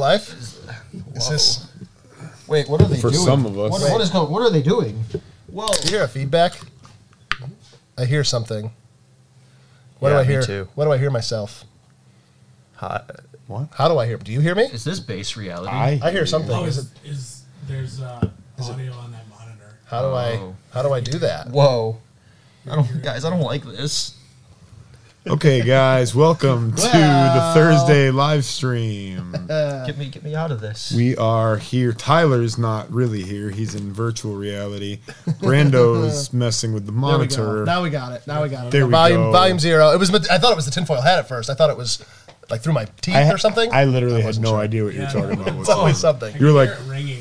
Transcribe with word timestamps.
this 0.00 0.58
real 0.60 0.98
life? 1.04 1.16
Is 1.16 1.28
this? 1.28 1.68
Wait, 2.46 2.68
what 2.68 2.80
are 2.80 2.86
they 2.88 2.96
For 2.96 3.10
doing? 3.10 3.24
some 3.24 3.46
of 3.46 3.58
us. 3.58 3.70
What, 3.72 3.90
what 3.92 4.00
is 4.00 4.10
going? 4.10 4.30
What 4.30 4.42
are 4.42 4.50
they 4.50 4.62
doing? 4.62 5.02
Whoa! 5.48 5.66
Do 5.68 5.84
you 5.88 5.96
hear 5.96 6.04
a 6.04 6.08
feedback? 6.08 6.52
I 7.98 8.04
hear 8.04 8.24
something. 8.24 8.70
What 9.98 10.10
Yeah, 10.10 10.14
do 10.16 10.20
I 10.20 10.22
me 10.24 10.28
hear? 10.34 10.42
too. 10.42 10.68
What 10.74 10.84
do 10.84 10.92
I 10.92 10.98
hear 10.98 11.10
myself? 11.10 11.64
Hi. 12.76 13.02
What? 13.46 13.68
How 13.74 13.88
do 13.88 13.98
I 13.98 14.06
hear? 14.06 14.18
Do 14.18 14.32
you 14.32 14.40
hear 14.40 14.54
me? 14.54 14.64
Is 14.64 14.84
this 14.84 15.00
base 15.00 15.36
reality? 15.36 15.70
I 15.70 15.98
I 16.02 16.10
hear 16.10 16.26
something. 16.26 16.52
Oh, 16.54 16.64
Is 16.64 16.78
is, 16.78 16.84
it? 16.84 17.08
is 17.10 17.42
there's 17.66 18.00
uh, 18.02 18.28
audio 18.60 18.92
on 18.92 19.12
that 19.12 19.26
monitor? 19.30 19.78
How 19.86 20.02
do 20.02 20.14
I? 20.14 20.32
Oh. 20.36 20.56
How 20.72 20.82
do 20.82 20.92
I 20.92 21.00
do 21.00 21.18
that? 21.20 21.48
Whoa! 21.48 21.98
I 22.70 22.74
don't, 22.76 23.02
guys. 23.02 23.24
I 23.24 23.30
don't 23.30 23.40
like 23.40 23.64
this. 23.64 24.15
Okay, 25.28 25.60
guys, 25.60 26.14
welcome 26.14 26.70
to 26.70 26.82
the 26.82 27.50
Thursday 27.52 28.12
live 28.12 28.44
stream. 28.44 29.32
Get 29.48 29.98
me, 29.98 30.08
get 30.08 30.22
me 30.22 30.36
out 30.36 30.52
of 30.52 30.60
this. 30.60 30.92
We 30.92 31.16
are 31.16 31.56
here. 31.56 31.92
Tyler's 31.92 32.58
not 32.58 32.88
really 32.92 33.22
here. 33.22 33.50
He's 33.50 33.74
in 33.74 33.92
virtual 33.92 34.36
reality. 34.36 35.00
Brando's 35.40 36.32
messing 36.32 36.72
with 36.72 36.86
the 36.86 36.92
There 36.92 37.00
we 37.00 37.26
go. 37.26 37.42
monitor. 37.42 37.64
Now 37.64 37.82
we 37.82 37.90
got 37.90 38.12
it. 38.12 38.24
Now 38.28 38.42
we 38.44 38.48
got 38.48 38.66
it. 38.66 38.70
There 38.70 38.86
we 38.86 38.92
volume 38.92 39.20
go. 39.22 39.32
volume 39.32 39.58
zero. 39.58 39.90
It 39.90 39.98
was. 39.98 40.10
I 40.28 40.38
thought 40.38 40.52
it 40.52 40.56
was 40.56 40.64
the 40.66 40.70
tinfoil 40.70 41.00
hat 41.00 41.18
at 41.18 41.26
first. 41.26 41.50
I 41.50 41.54
thought 41.54 41.70
it 41.70 41.76
was 41.76 42.04
like 42.48 42.60
through 42.60 42.74
my 42.74 42.86
teeth 43.00 43.16
I, 43.16 43.28
or 43.32 43.38
something. 43.38 43.72
I 43.72 43.84
literally 43.84 44.22
had 44.22 44.38
no 44.38 44.50
sure. 44.50 44.58
idea 44.58 44.84
what 44.84 44.94
you 44.94 45.00
were 45.00 45.06
talking 45.06 45.40
about. 45.40 45.48
it's 45.58 45.68
always 45.68 45.98
something. 45.98 46.36
You 46.38 46.52
were 46.54 46.66
could 46.66 46.78
like- 46.78 46.88
ringing. 46.88 47.15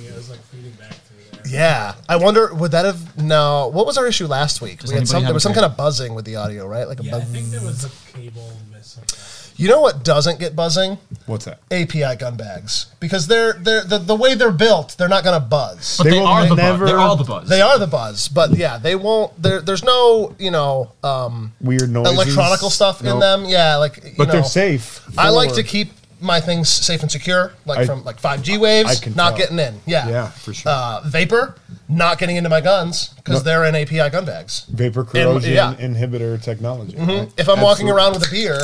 Yeah, 1.56 1.96
I 2.08 2.16
wonder 2.18 2.54
would 2.54 2.72
that 2.72 2.86
have 2.86 3.18
no? 3.22 3.68
What 3.74 3.86
was 3.86 3.98
our 3.98 4.06
issue 4.08 4.28
last 4.28 4.62
week? 4.62 4.80
Does 4.82 4.92
we 4.92 4.98
had 5.00 5.08
some, 5.08 5.24
there 5.24 5.34
was 5.34 5.44
some 5.44 5.54
kind 5.54 5.66
of 5.66 5.76
buzzing 5.78 6.14
with 6.16 6.26
the 6.26 6.36
audio, 6.36 6.68
right? 6.68 6.88
Like 6.88 7.00
a 7.00 7.04
Yeah, 7.04 7.18
I 7.18 7.22
think 7.22 7.48
there 7.48 7.62
was 7.62 7.86
a 7.86 7.90
cable 8.18 8.52
miss. 8.72 8.98
Like 8.98 9.08
that. 9.08 9.22
You 9.58 9.70
know 9.70 9.80
what 9.80 10.04
doesn't 10.04 10.38
get 10.38 10.54
buzzing? 10.54 10.98
What's 11.28 11.46
that? 11.46 11.60
API 11.72 12.18
gun 12.20 12.36
bags 12.36 12.88
because 13.00 13.28
they're 13.28 13.54
they're 13.54 13.86
the, 13.86 14.00
the 14.00 14.16
way 14.16 14.36
they're 14.36 14.52
built. 14.52 14.96
They're 14.98 15.08
not 15.08 15.24
going 15.24 15.40
to 15.40 15.46
buzz. 15.48 15.96
but 15.98 16.04
They 16.04 16.10
they, 16.12 16.20
will 16.20 16.28
are 16.28 16.46
the 16.46 16.56
never- 16.56 16.80
buzz. 16.80 16.90
They're 16.90 17.00
all 17.00 17.16
the 17.16 17.24
buzz. 17.24 17.48
They 17.50 17.62
are 17.62 17.80
the 17.80 17.88
buzz, 17.88 18.28
but 18.28 18.50
yeah, 18.58 18.78
they 18.78 18.96
won't. 18.98 19.32
There's 19.42 19.84
no 19.84 20.36
you 20.38 20.52
know 20.52 20.92
um, 21.06 21.54
Weird 21.62 21.90
noises. 21.90 22.14
electronical 22.16 22.70
stuff 22.70 23.00
in 23.02 23.18
them. 23.20 23.46
Yeah, 23.46 23.78
like 23.78 24.04
you 24.04 24.12
But 24.18 24.28
know, 24.28 24.34
they're 24.34 24.44
safe. 24.44 25.00
I 25.18 25.30
like 25.30 25.54
to 25.54 25.64
keep 25.64 25.88
my 26.26 26.42
things 26.42 26.68
safe 26.70 27.02
and 27.02 27.12
secure, 27.12 27.54
like 27.66 27.80
I- 27.80 27.86
from 27.86 28.04
like 28.04 28.20
5G 28.20 28.58
waves, 28.60 28.90
I 28.90 28.96
can 28.96 29.16
not 29.16 29.30
tell. 29.30 29.38
getting 29.38 29.60
in. 29.60 29.82
Yeah, 29.86 30.08
Yeah, 30.10 30.28
for 30.30 30.54
sure. 30.54 30.72
Uh, 30.72 31.02
vapor, 31.06 31.56
not 31.88 32.18
getting 32.18 32.36
into 32.38 32.50
my 32.50 32.62
guns 32.62 33.10
because 33.18 33.36
No. 33.36 33.44
they're 33.44 33.66
in 33.66 33.76
API 33.76 34.10
gun 34.10 34.26
bags. 34.26 34.66
vapor 34.70 35.04
corrosion 35.04 35.54
yeah. 35.54 35.74
inhibitor 35.76 36.42
technology. 36.42 36.98
right? 36.98 37.30
If 37.38 37.48
I'm 37.50 37.62
walking 37.62 37.90
around 37.90 38.14
with 38.14 38.28
a 38.28 38.32
beer 38.32 38.60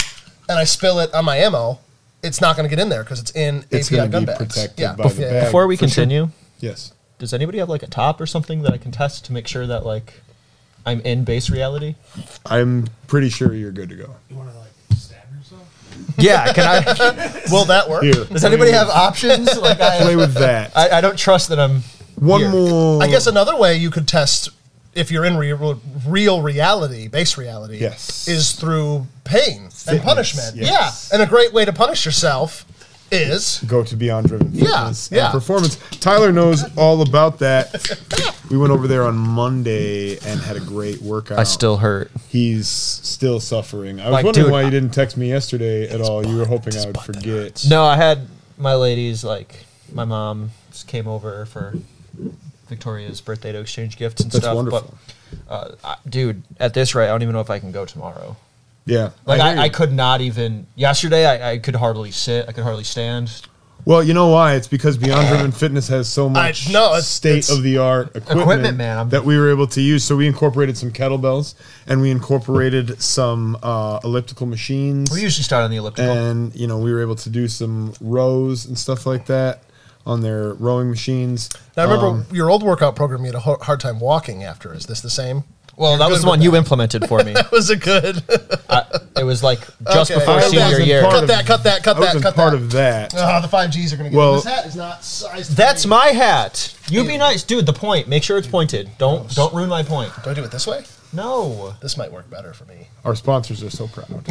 and 0.50 0.60
I 0.60 0.64
spill 0.66 1.00
it 1.00 1.14
on 1.14 1.24
my 1.26 1.38
ammo, 1.38 1.80
it's 2.24 2.42
not 2.42 2.56
going 2.56 2.70
to 2.70 2.76
get 2.76 2.82
in 2.82 2.90
there 2.90 3.04
because 3.04 3.20
it's 3.20 3.32
in 3.32 3.64
It's 3.72 3.88
API 3.88 3.96
gonna 3.98 4.10
gun 4.10 4.22
be 4.24 4.26
bags. 4.28 4.38
protected 4.40 4.80
yeah. 4.80 4.94
by 4.94 5.08
the 5.08 5.22
bag. 5.22 5.46
Before 5.46 5.66
we 5.68 5.76
for 5.76 5.88
sure. 5.88 6.04
continue, 6.04 6.30
Yes. 6.60 6.94
does 7.18 7.34
anybody 7.34 7.58
have 7.60 7.70
like 7.70 7.84
a 7.84 7.88
top 7.88 8.20
or 8.22 8.26
something 8.28 8.62
that 8.64 8.74
I 8.74 8.78
can 8.78 8.92
test 8.92 9.26
to 9.26 9.34
make 9.34 9.48
sure 9.48 9.66
that 9.68 9.86
like 9.86 10.22
I'm 10.86 11.00
in 11.02 11.24
base 11.24 11.50
reality? 11.50 11.96
I'm 12.46 12.88
pretty 13.08 13.30
sure 13.30 13.54
you're 13.54 13.72
good 13.72 13.90
to 13.90 13.96
go. 13.96 14.16
You 14.30 14.36
want 14.36 14.52
to 14.52 14.58
like 14.60 15.00
stab 15.00 15.18
yourself? 15.38 15.91
Yeah, 16.18 16.54
can 16.54 16.66
I? 16.68 17.42
Will 17.52 17.66
that 17.66 17.90
work? 17.90 18.04
Here. 18.04 18.26
Does 18.26 18.44
anybody 18.46 18.72
have 18.72 18.90
options? 18.90 19.50
Like 19.62 19.80
I, 19.80 20.00
play 20.02 20.16
with 20.16 20.34
that? 20.36 20.72
I, 20.76 20.90
I 20.98 21.02
don't 21.02 21.18
trust 21.18 21.50
that 21.50 21.60
I'm. 21.60 21.82
One 22.16 22.42
here. 22.42 22.50
more. 22.52 23.02
I 23.04 23.08
guess 23.08 23.28
another 23.28 23.56
way 23.58 23.78
you 23.78 23.90
could 23.92 24.08
test 24.08 24.50
if 24.94 25.12
you're 25.12 25.26
in 25.26 25.38
real, 25.38 25.80
real 26.08 26.42
reality, 26.42 27.08
base 27.08 27.38
reality, 27.38 27.78
Yes. 27.78 28.28
is 28.28 28.52
through 28.54 29.08
pain 29.24 29.70
and 29.88 30.02
punishment. 30.02 30.56
yes. 30.56 31.10
Yeah, 31.12 31.16
and 31.16 31.24
a 31.28 31.30
great 31.30 31.54
way 31.54 31.64
to 31.66 31.72
punish 31.74 32.06
yourself 32.06 32.66
is 33.12 33.64
go 33.68 33.84
to 33.84 33.96
Beyond 33.96 34.28
Driven 34.28 34.50
Yeah, 34.54 34.66
Fitness 34.66 35.10
yeah. 35.12 35.26
and 35.26 35.32
Performance. 35.34 35.76
Tyler 36.00 36.32
knows 36.32 36.64
all 36.78 37.02
about 37.02 37.40
that. 37.40 38.36
we 38.50 38.58
went 38.58 38.72
over 38.72 38.88
there 38.88 39.04
on 39.04 39.16
Monday 39.18 40.18
and 40.20 40.40
had 40.40 40.56
a 40.56 40.62
great 40.62 41.02
workout. 41.02 41.38
I 41.40 41.44
still 41.44 41.78
hurt. 41.78 42.12
He's 42.30 42.68
still 42.68 43.40
suffering. 43.40 44.00
I 44.00 44.06
was 44.06 44.14
Like, 44.14 44.26
wondering 44.26 44.46
dude, 44.46 44.52
why 44.52 44.62
you 44.64 44.70
didn't 44.72 44.92
text 44.92 45.18
me 45.18 45.28
yesterday 45.30 45.90
at 45.90 46.02
all. 46.02 46.26
You 46.26 46.38
were 46.38 46.46
hoping 46.46 46.76
I 46.78 46.86
would 46.86 47.00
forget. 47.00 47.66
No, 47.70 47.84
I 47.84 47.98
had 47.98 48.28
my 48.58 48.76
ladies 48.76 49.24
like 49.24 49.66
my 49.92 50.06
mom 50.06 50.52
just 50.72 50.88
came 50.88 51.08
over 51.08 51.46
for 51.48 51.74
Victoria's 52.68 53.20
birthday 53.22 53.52
to 53.52 53.60
exchange 53.60 53.98
gifts 53.98 54.22
and 54.22 54.32
That's 54.32 54.44
stuff. 54.46 54.56
wonderful. 54.56 54.98
But 55.48 55.52
uh, 55.54 55.76
I, 55.84 55.96
dude, 56.08 56.44
at 56.60 56.74
this 56.74 56.96
rate, 56.96 57.06
I 57.06 57.08
don't 57.10 57.22
even 57.24 57.34
know 57.34 57.42
if 57.42 57.50
I 57.50 57.60
can 57.60 57.72
go 57.72 57.86
tomorrow. 57.86 58.38
Yeah. 58.92 59.12
Like 59.26 59.40
hear 59.42 59.60
I, 59.62 59.64
I, 59.64 59.70
could 59.70 59.94
not 59.94 60.20
even 60.20 60.68
yesterday. 60.76 61.26
I, 61.26 61.52
I 61.54 61.58
could 61.60 61.76
hardly 61.76 62.12
sit. 62.12 62.50
I 62.50 62.52
could 62.52 62.64
hardly 62.64 62.84
stand. 62.84 63.42
Well, 63.86 64.04
you 64.04 64.14
know 64.14 64.28
why? 64.28 64.56
It's 64.56 64.68
because 64.68 64.98
Beyond 64.98 65.30
Driven 65.30 65.52
Fitness 65.52 65.88
has 65.88 66.08
so 66.08 66.30
much 66.30 66.72
know, 66.72 66.88
it's- 66.90 67.08
state 67.08 67.50
of 67.50 67.64
the 67.64 67.78
art 67.78 68.10
equipment, 68.10 68.42
Equipment, 68.42 68.78
man, 68.78 68.98
I'm- 68.98 69.10
that 69.10 69.24
we 69.24 69.38
were 69.38 69.50
able 69.50 69.66
to 69.68 69.82
use. 69.82 70.04
So 70.04 70.16
we 70.18 70.28
incorporated 70.28 70.78
some 70.78 70.92
kettlebells 70.92 71.56
and 71.88 72.02
we 72.02 72.12
incorporated 72.12 73.02
some 73.02 73.58
uh, 73.64 74.00
elliptical 74.04 74.46
machines. 74.46 75.10
We 75.10 75.22
usually 75.22 75.44
start 75.44 75.64
on 75.64 75.72
the 75.72 75.78
elliptical. 75.78 76.12
and 76.12 76.54
you 76.54 76.68
know 76.68 76.78
we 76.78 76.92
were 76.92 77.02
able 77.02 77.16
to 77.16 77.30
do 77.30 77.48
some 77.48 77.94
rows 78.02 78.66
and 78.66 78.78
stuff 78.78 79.06
like 79.06 79.26
that 79.28 79.64
on 80.06 80.22
their 80.22 80.54
rowing 80.56 80.90
machines. 80.90 81.50
Now, 81.78 81.84
I 81.84 81.86
remember 81.86 82.08
Um, 82.08 82.26
your 82.32 82.50
old 82.50 82.64
workout 82.64 82.96
program. 82.96 83.22
You 83.22 83.28
had 83.32 83.36
a 83.36 83.40
hard 83.40 83.80
time 83.80 84.00
walking 84.00 84.44
after. 84.44 84.74
Is 84.74 84.86
this 84.86 85.00
the 85.02 85.10
same? 85.10 85.44
Well, 85.78 85.98
that 85.98 86.10
was 86.10 86.22
the 86.22 86.28
one 86.28 86.42
you 86.42 86.52
that. 86.52 86.58
implemented 86.58 87.08
for 87.08 87.24
me. 87.24 87.34
That 87.42 87.52
was 87.52 87.70
it 87.70 87.82
good? 87.82 88.22
I, 88.70 88.86
it 89.18 89.24
was 89.24 89.42
like 89.44 89.60
just 89.92 90.12
Okay. 90.12 90.20
before 90.20 90.36
I 90.36 90.42
senior 90.42 90.66
wasn't 90.66 90.88
year. 90.88 91.02
cut 91.02 91.24
of- 91.24 91.28
that! 91.30 91.46
Cut 91.46 91.64
that! 91.64 91.84
Cut 91.84 91.98
I 91.98 92.00
that! 92.00 92.06
wasn't 92.06 92.24
Cut 92.24 92.36
part 92.36 92.52
that! 92.52 92.58
of 92.58 92.72
that. 92.72 93.14
Oh, 93.18 93.42
the 93.42 93.48
five 93.48 93.72
Gs 93.72 93.94
are 93.94 93.98
going 93.98 94.10
to 94.10 94.12
get 94.12 94.18
Well- 94.18 94.36
this 94.36 94.44
hat 94.46 94.66
is 94.66 94.76
not 94.76 95.04
sized. 95.04 95.56
That's 95.56 95.86
my 95.86 96.08
hat. 96.08 96.76
You 96.90 97.06
be 97.06 97.18
nice, 97.18 97.44
dude. 97.44 97.66
The 97.66 97.74
point. 97.74 98.08
Make 98.08 98.24
sure 98.24 98.38
it's 98.38 98.48
pointed. 98.48 98.90
Don't 98.98 99.34
don't 99.34 99.54
ruin 99.54 99.70
my 99.70 99.82
point. 99.84 100.12
Do 100.24 100.30
I 100.30 100.34
do 100.34 100.44
it 100.44 100.52
this 100.52 100.68
way? 100.68 100.84
No. 101.14 101.74
This 101.82 101.98
might 101.98 102.12
work 102.12 102.30
better 102.30 102.54
for 102.54 102.66
me. 102.66 102.88
Our 103.04 103.16
sponsors 103.16 103.64
are 103.64 103.70
so 103.70 103.88
proud. 103.88 104.08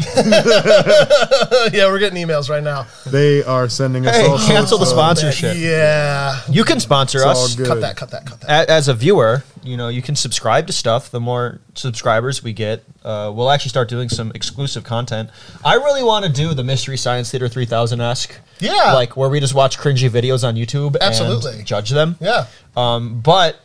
yeah, 1.73 1.87
we're 1.87 1.99
getting 1.99 2.25
emails 2.27 2.49
right 2.49 2.63
now. 2.63 2.87
they 3.07 3.43
are 3.45 3.69
sending 3.69 4.07
us 4.07 4.17
Hey, 4.17 4.27
all 4.27 4.39
cancel 4.39 4.79
the 4.79 4.87
sorts 4.87 4.93
of- 4.93 4.97
sponsorship. 5.29 5.57
Yeah. 5.59 6.41
You 6.49 6.65
can 6.65 6.81
sponsor 6.81 7.19
It's 7.19 7.27
all 7.27 7.45
us. 7.45 7.55
good. 7.55 7.67
Cut 7.67 7.81
that! 7.81 7.97
Cut 7.97 8.11
that! 8.13 8.27
Cut 8.27 8.41
that! 8.43 8.69
A- 8.69 8.71
As 8.73 8.89
a 8.89 8.95
viewer, 8.95 9.45
you 9.63 9.77
know 9.77 9.89
you 9.89 10.03
can 10.03 10.17
subscribe 10.17 10.67
to 10.69 10.73
stuff. 10.73 11.11
The 11.11 11.21
more 11.21 11.61
subscribers 11.75 12.43
we 12.43 12.53
get, 12.53 12.83
uh, 13.05 13.33
we'll 13.35 13.51
actually 13.51 13.71
start 13.71 13.89
doing 13.89 14.09
some 14.09 14.33
exclusive 14.35 14.85
content. 14.85 15.31
I 15.65 15.75
really 15.75 16.03
want 16.03 16.25
to 16.25 16.33
do 16.33 16.55
the 16.55 16.65
Mystery 16.65 16.97
Science 16.97 17.31
Theater 17.31 17.49
3000 17.49 18.01
esque. 18.01 18.39
Yeah. 18.61 18.93
like 18.93 19.17
where 19.17 19.29
we 19.31 19.41
just 19.41 19.55
watch 19.55 19.79
cringy 19.79 20.11
videos 20.11 20.47
on 20.47 20.55
YouTube 20.55 20.95
Absolutely. 21.01 21.55
and 21.59 21.67
judge 21.67 21.91
them. 21.91 22.17
Yeah. 22.21 22.47
Um, 22.77 23.21
but 23.21 23.59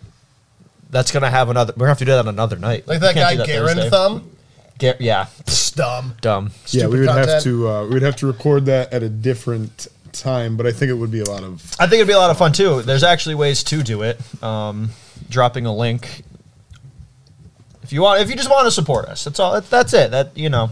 that's 0.89 1.11
gonna 1.11 1.29
have 1.29 1.49
another. 1.49 1.73
We're 1.75 1.81
gonna 1.85 1.89
have 1.89 1.97
to 1.99 2.05
do 2.05 2.11
that 2.11 2.25
another 2.27 2.57
night. 2.57 2.87
Like 2.87 2.99
that 3.01 3.15
guy 3.15 3.35
do 3.35 3.43
Garand 3.43 3.89
Thumb. 3.89 4.31
Gar- 4.77 4.95
yeah, 4.99 5.27
It's 5.39 5.71
dumb. 5.71 6.15
dumb. 6.21 6.51
Yeah, 6.67 6.79
Stupid 6.85 6.89
we 6.91 6.99
would 6.99 7.07
have 7.09 7.15
content. 7.25 7.43
to 7.43 7.69
uh, 7.69 7.83
we 7.85 7.89
would 7.93 8.01
have 8.01 8.15
to 8.17 8.27
record 8.27 8.65
that 8.65 8.91
at 8.93 9.03
a 9.03 9.09
different 9.09 9.87
time, 10.11 10.57
but 10.57 10.65
I 10.65 10.71
think 10.71 10.89
it 10.89 10.95
would 10.95 11.11
be 11.11 11.19
a 11.21 11.25
lot 11.29 11.43
of 11.43 11.61
I 11.79 11.83
think 11.87 11.95
it'd 11.95 12.07
be 12.07 12.13
a 12.13 12.17
lot 12.17 12.29
of 12.31 12.37
fun 12.37 12.51
too. 12.53 12.81
There's 12.81 13.03
actually 13.03 13.35
ways 13.35 13.63
to 13.65 13.83
do 13.83 14.01
it. 14.01 14.19
Um, 14.43 14.89
dropping 15.29 15.65
a 15.65 15.73
link. 15.75 16.23
If 17.83 17.93
you 17.93 18.01
want, 18.01 18.21
if 18.21 18.29
you 18.29 18.35
just 18.35 18.49
want 18.49 18.65
to 18.65 18.71
support 18.71 19.05
us, 19.05 19.23
that's 19.25 19.39
all. 19.39 19.53
That, 19.53 19.69
that's 19.69 19.93
it. 19.93 20.11
That 20.11 20.35
you 20.37 20.49
know, 20.49 20.71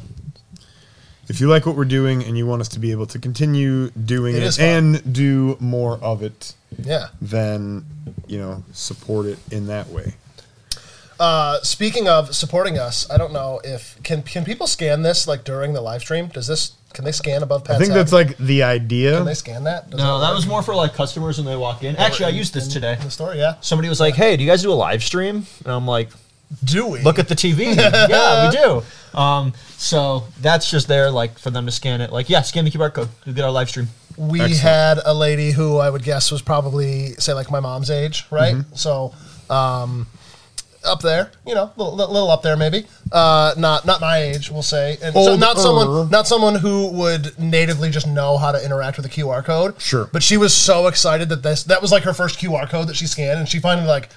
if 1.29 1.39
you 1.39 1.47
like 1.47 1.65
what 1.65 1.75
we're 1.75 1.85
doing 1.85 2.23
and 2.23 2.37
you 2.37 2.45
want 2.45 2.61
us 2.61 2.67
to 2.69 2.79
be 2.79 2.91
able 2.91 3.05
to 3.07 3.19
continue 3.19 3.89
doing 3.91 4.35
It 4.35 4.43
it, 4.43 4.45
is 4.45 4.57
fun. 4.57 4.65
and 4.67 5.13
do 5.13 5.57
more 5.59 5.97
of 6.01 6.21
it, 6.23 6.53
Yeah. 6.81 7.07
then 7.21 7.85
you 8.27 8.37
know 8.39 8.63
support 8.73 9.25
it 9.27 9.39
in 9.51 9.67
that 9.67 9.87
way. 9.89 10.15
Uh, 11.19 11.59
speaking 11.61 12.07
of 12.09 12.35
supporting 12.35 12.77
us, 12.79 13.09
I 13.09 13.17
don't 13.17 13.31
know 13.31 13.61
if 13.63 14.01
can 14.03 14.23
can 14.23 14.43
people 14.43 14.67
scan 14.67 15.03
this 15.03 15.27
like 15.27 15.43
during 15.43 15.73
the 15.73 15.81
live 15.81 16.01
stream? 16.01 16.27
Does 16.27 16.47
this 16.47 16.73
can 16.93 17.05
they 17.05 17.11
scan 17.11 17.41
above 17.43 17.63
Pat's 17.63 17.77
I 17.77 17.79
think 17.79 17.91
head? 17.91 17.99
that's 17.99 18.11
like 18.11 18.37
the 18.37 18.63
idea. 18.63 19.17
Can 19.17 19.25
they 19.25 19.33
scan 19.33 19.63
that? 19.63 19.89
Does 19.89 19.99
no, 19.99 20.19
that 20.19 20.29
work? 20.29 20.35
was 20.35 20.47
more 20.47 20.61
for 20.63 20.75
like 20.75 20.93
customers 20.95 21.37
when 21.37 21.45
they 21.45 21.55
walk 21.55 21.83
in. 21.83 21.95
Actually, 21.95 22.25
I 22.25 22.29
used 22.29 22.53
this 22.53 22.67
today. 22.67 22.93
in 22.93 22.99
the 23.05 23.11
store, 23.11 23.35
Yeah. 23.35 23.55
Somebody 23.61 23.89
was 23.89 23.99
like, 23.99 24.15
"Hey, 24.15 24.35
do 24.37 24.43
you 24.43 24.49
guys 24.49 24.61
do 24.63 24.71
a 24.71 24.73
live 24.73 25.03
stream?" 25.03 25.45
And 25.63 25.73
I'm 25.73 25.87
like, 25.87 26.09
Do 26.63 26.87
we 26.87 27.01
"Look 27.01 27.19
at 27.19 27.27
the 27.27 27.35
TV." 27.35 27.75
yeah, 28.09 28.49
we 28.49 28.55
do. 28.55 29.17
Um, 29.17 29.53
so 29.77 30.25
that's 30.41 30.69
just 30.69 30.87
there, 30.87 31.11
like 31.11 31.37
for 31.37 31.49
them 31.49 31.65
to 31.65 31.71
scan 31.71 32.01
it. 32.01 32.11
Like, 32.11 32.29
yeah, 32.29 32.41
scan 32.41 32.65
the 32.65 32.71
QR 32.71 32.93
code. 32.93 33.09
You 33.25 33.33
get 33.33 33.45
our 33.45 33.51
live 33.51 33.69
stream. 33.69 33.87
we 34.17 34.41
Excellent. 34.41 34.61
had 34.61 34.99
a 35.05 35.13
lady 35.13 35.51
who 35.51 35.77
I 35.77 35.89
would 35.89 36.03
guess 36.03 36.31
was 36.31 36.41
probably 36.41 37.13
say 37.13 37.33
like 37.33 37.51
my 37.51 37.59
mom's 37.59 37.89
age, 37.89 38.25
right? 38.31 38.55
Mm-hmm. 38.55 38.75
So, 38.75 39.13
um, 39.49 40.07
up 40.85 41.01
there, 41.01 41.31
you 41.45 41.55
know, 41.55 41.71
little, 41.77 41.95
little 41.95 42.29
up 42.29 42.41
there 42.41 42.57
maybe. 42.57 42.85
Uh, 43.11 43.53
not 43.57 43.85
not 43.85 44.01
my 44.01 44.17
age, 44.17 44.49
we'll 44.49 44.61
say, 44.61 44.97
and 45.01 45.13
so 45.13 45.35
not 45.35 45.57
someone 45.57 46.09
not 46.09 46.27
someone 46.27 46.55
who 46.55 46.87
would 46.91 47.37
natively 47.39 47.89
just 47.89 48.07
know 48.07 48.37
how 48.37 48.51
to 48.51 48.63
interact 48.63 48.97
with 48.97 49.05
a 49.05 49.09
QR 49.09 49.43
code. 49.43 49.79
Sure. 49.81 50.09
but 50.11 50.23
she 50.23 50.37
was 50.37 50.53
so 50.53 50.87
excited 50.87 51.29
that 51.29 51.43
this 51.43 51.63
that 51.65 51.81
was 51.81 51.91
like 51.91 52.03
her 52.03 52.13
first 52.13 52.39
QR 52.39 52.69
code 52.69 52.87
that 52.87 52.95
she 52.95 53.07
scanned, 53.07 53.39
and 53.39 53.47
she 53.47 53.59
finally 53.59 53.87
like 53.87 54.09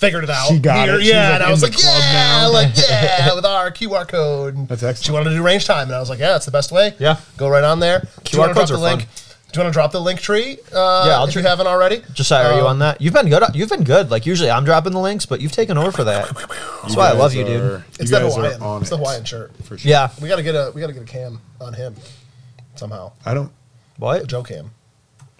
figured 0.00 0.24
it 0.24 0.30
out. 0.30 0.48
She 0.48 0.58
got 0.58 0.88
here. 0.88 0.96
it. 0.96 1.02
She's, 1.02 1.10
Yeah, 1.10 1.28
like, 1.28 1.34
and 1.34 1.42
I 1.44 1.50
was 1.50 1.62
like, 1.62 1.80
yeah, 1.80 2.12
now. 2.12 2.52
like 2.52 2.70
yeah, 2.90 3.34
with 3.34 3.44
our 3.44 3.70
QR 3.70 4.08
code. 4.08 4.66
That's 4.68 4.82
excellent. 4.82 5.04
She 5.04 5.12
wanted 5.12 5.30
to 5.30 5.36
do 5.36 5.42
range 5.42 5.66
time, 5.66 5.86
and 5.88 5.94
I 5.94 6.00
was 6.00 6.10
like, 6.10 6.18
yeah, 6.18 6.30
that's 6.32 6.46
the 6.46 6.50
best 6.52 6.72
way. 6.72 6.94
Yeah. 6.98 7.16
go 7.36 7.48
right 7.48 7.62
on 7.64 7.78
there. 7.80 8.00
QR 8.24 8.24
QR 8.24 8.44
codes 8.46 8.58
codes 8.58 8.70
are 8.72 8.76
the 8.76 8.80
link. 8.82 9.02
fun. 9.02 9.08
you 9.54 9.60
want 9.62 9.68
to 9.68 9.72
drop 9.72 9.92
the 9.92 10.00
link 10.00 10.20
tree? 10.20 10.58
Uh, 10.72 11.04
Yeah, 11.06 11.18
I'll 11.18 11.26
if 11.28 11.34
you 11.34 11.42
haven't 11.42 11.66
already. 11.66 12.02
Josiah, 12.14 12.46
are 12.50 12.54
you 12.54 12.60
Um, 12.62 12.66
on 12.68 12.78
that? 12.80 13.00
You've 13.00 13.12
been 13.14 13.28
good. 13.28 13.42
You've 13.54 13.68
been 13.68 13.84
good. 13.84 14.10
Like 14.10 14.24
usually, 14.26 14.50
I'm 14.50 14.64
dropping 14.64 14.92
the 14.92 15.00
links, 15.00 15.26
but 15.26 15.40
you've 15.40 15.52
taken 15.52 15.76
over 15.76 15.92
for 15.92 16.04
that. 16.04 16.28
That's 16.82 16.96
why 16.96 17.08
I 17.08 17.10
guys 17.12 17.18
love 17.18 17.34
you, 17.34 17.42
are- 17.42 17.46
dude. 17.46 17.62
you 17.62 17.82
It's 18.00 18.10
that 18.10 18.22
guys 18.22 18.34
Hawaiian. 18.36 18.62
on 18.62 18.80
It's 18.80 18.90
the 18.90 18.96
Hawaiian 18.96 19.24
shirt. 19.24 19.52
for 19.64 19.76
sure. 19.76 19.90
Yeah. 19.90 20.08
We 20.22 20.28
gotta 20.28 20.42
get 20.42 20.54
a 20.54 20.72
we 20.74 20.80
gotta 20.80 20.92
get 20.92 21.02
a 21.02 21.06
cam 21.06 21.40
on 21.60 21.72
him 21.74 21.94
somehow. 22.76 23.12
I 23.26 23.34
don't. 23.34 23.46
A 23.48 23.50
What? 23.98 24.26
Joe 24.28 24.42
cam 24.42 24.70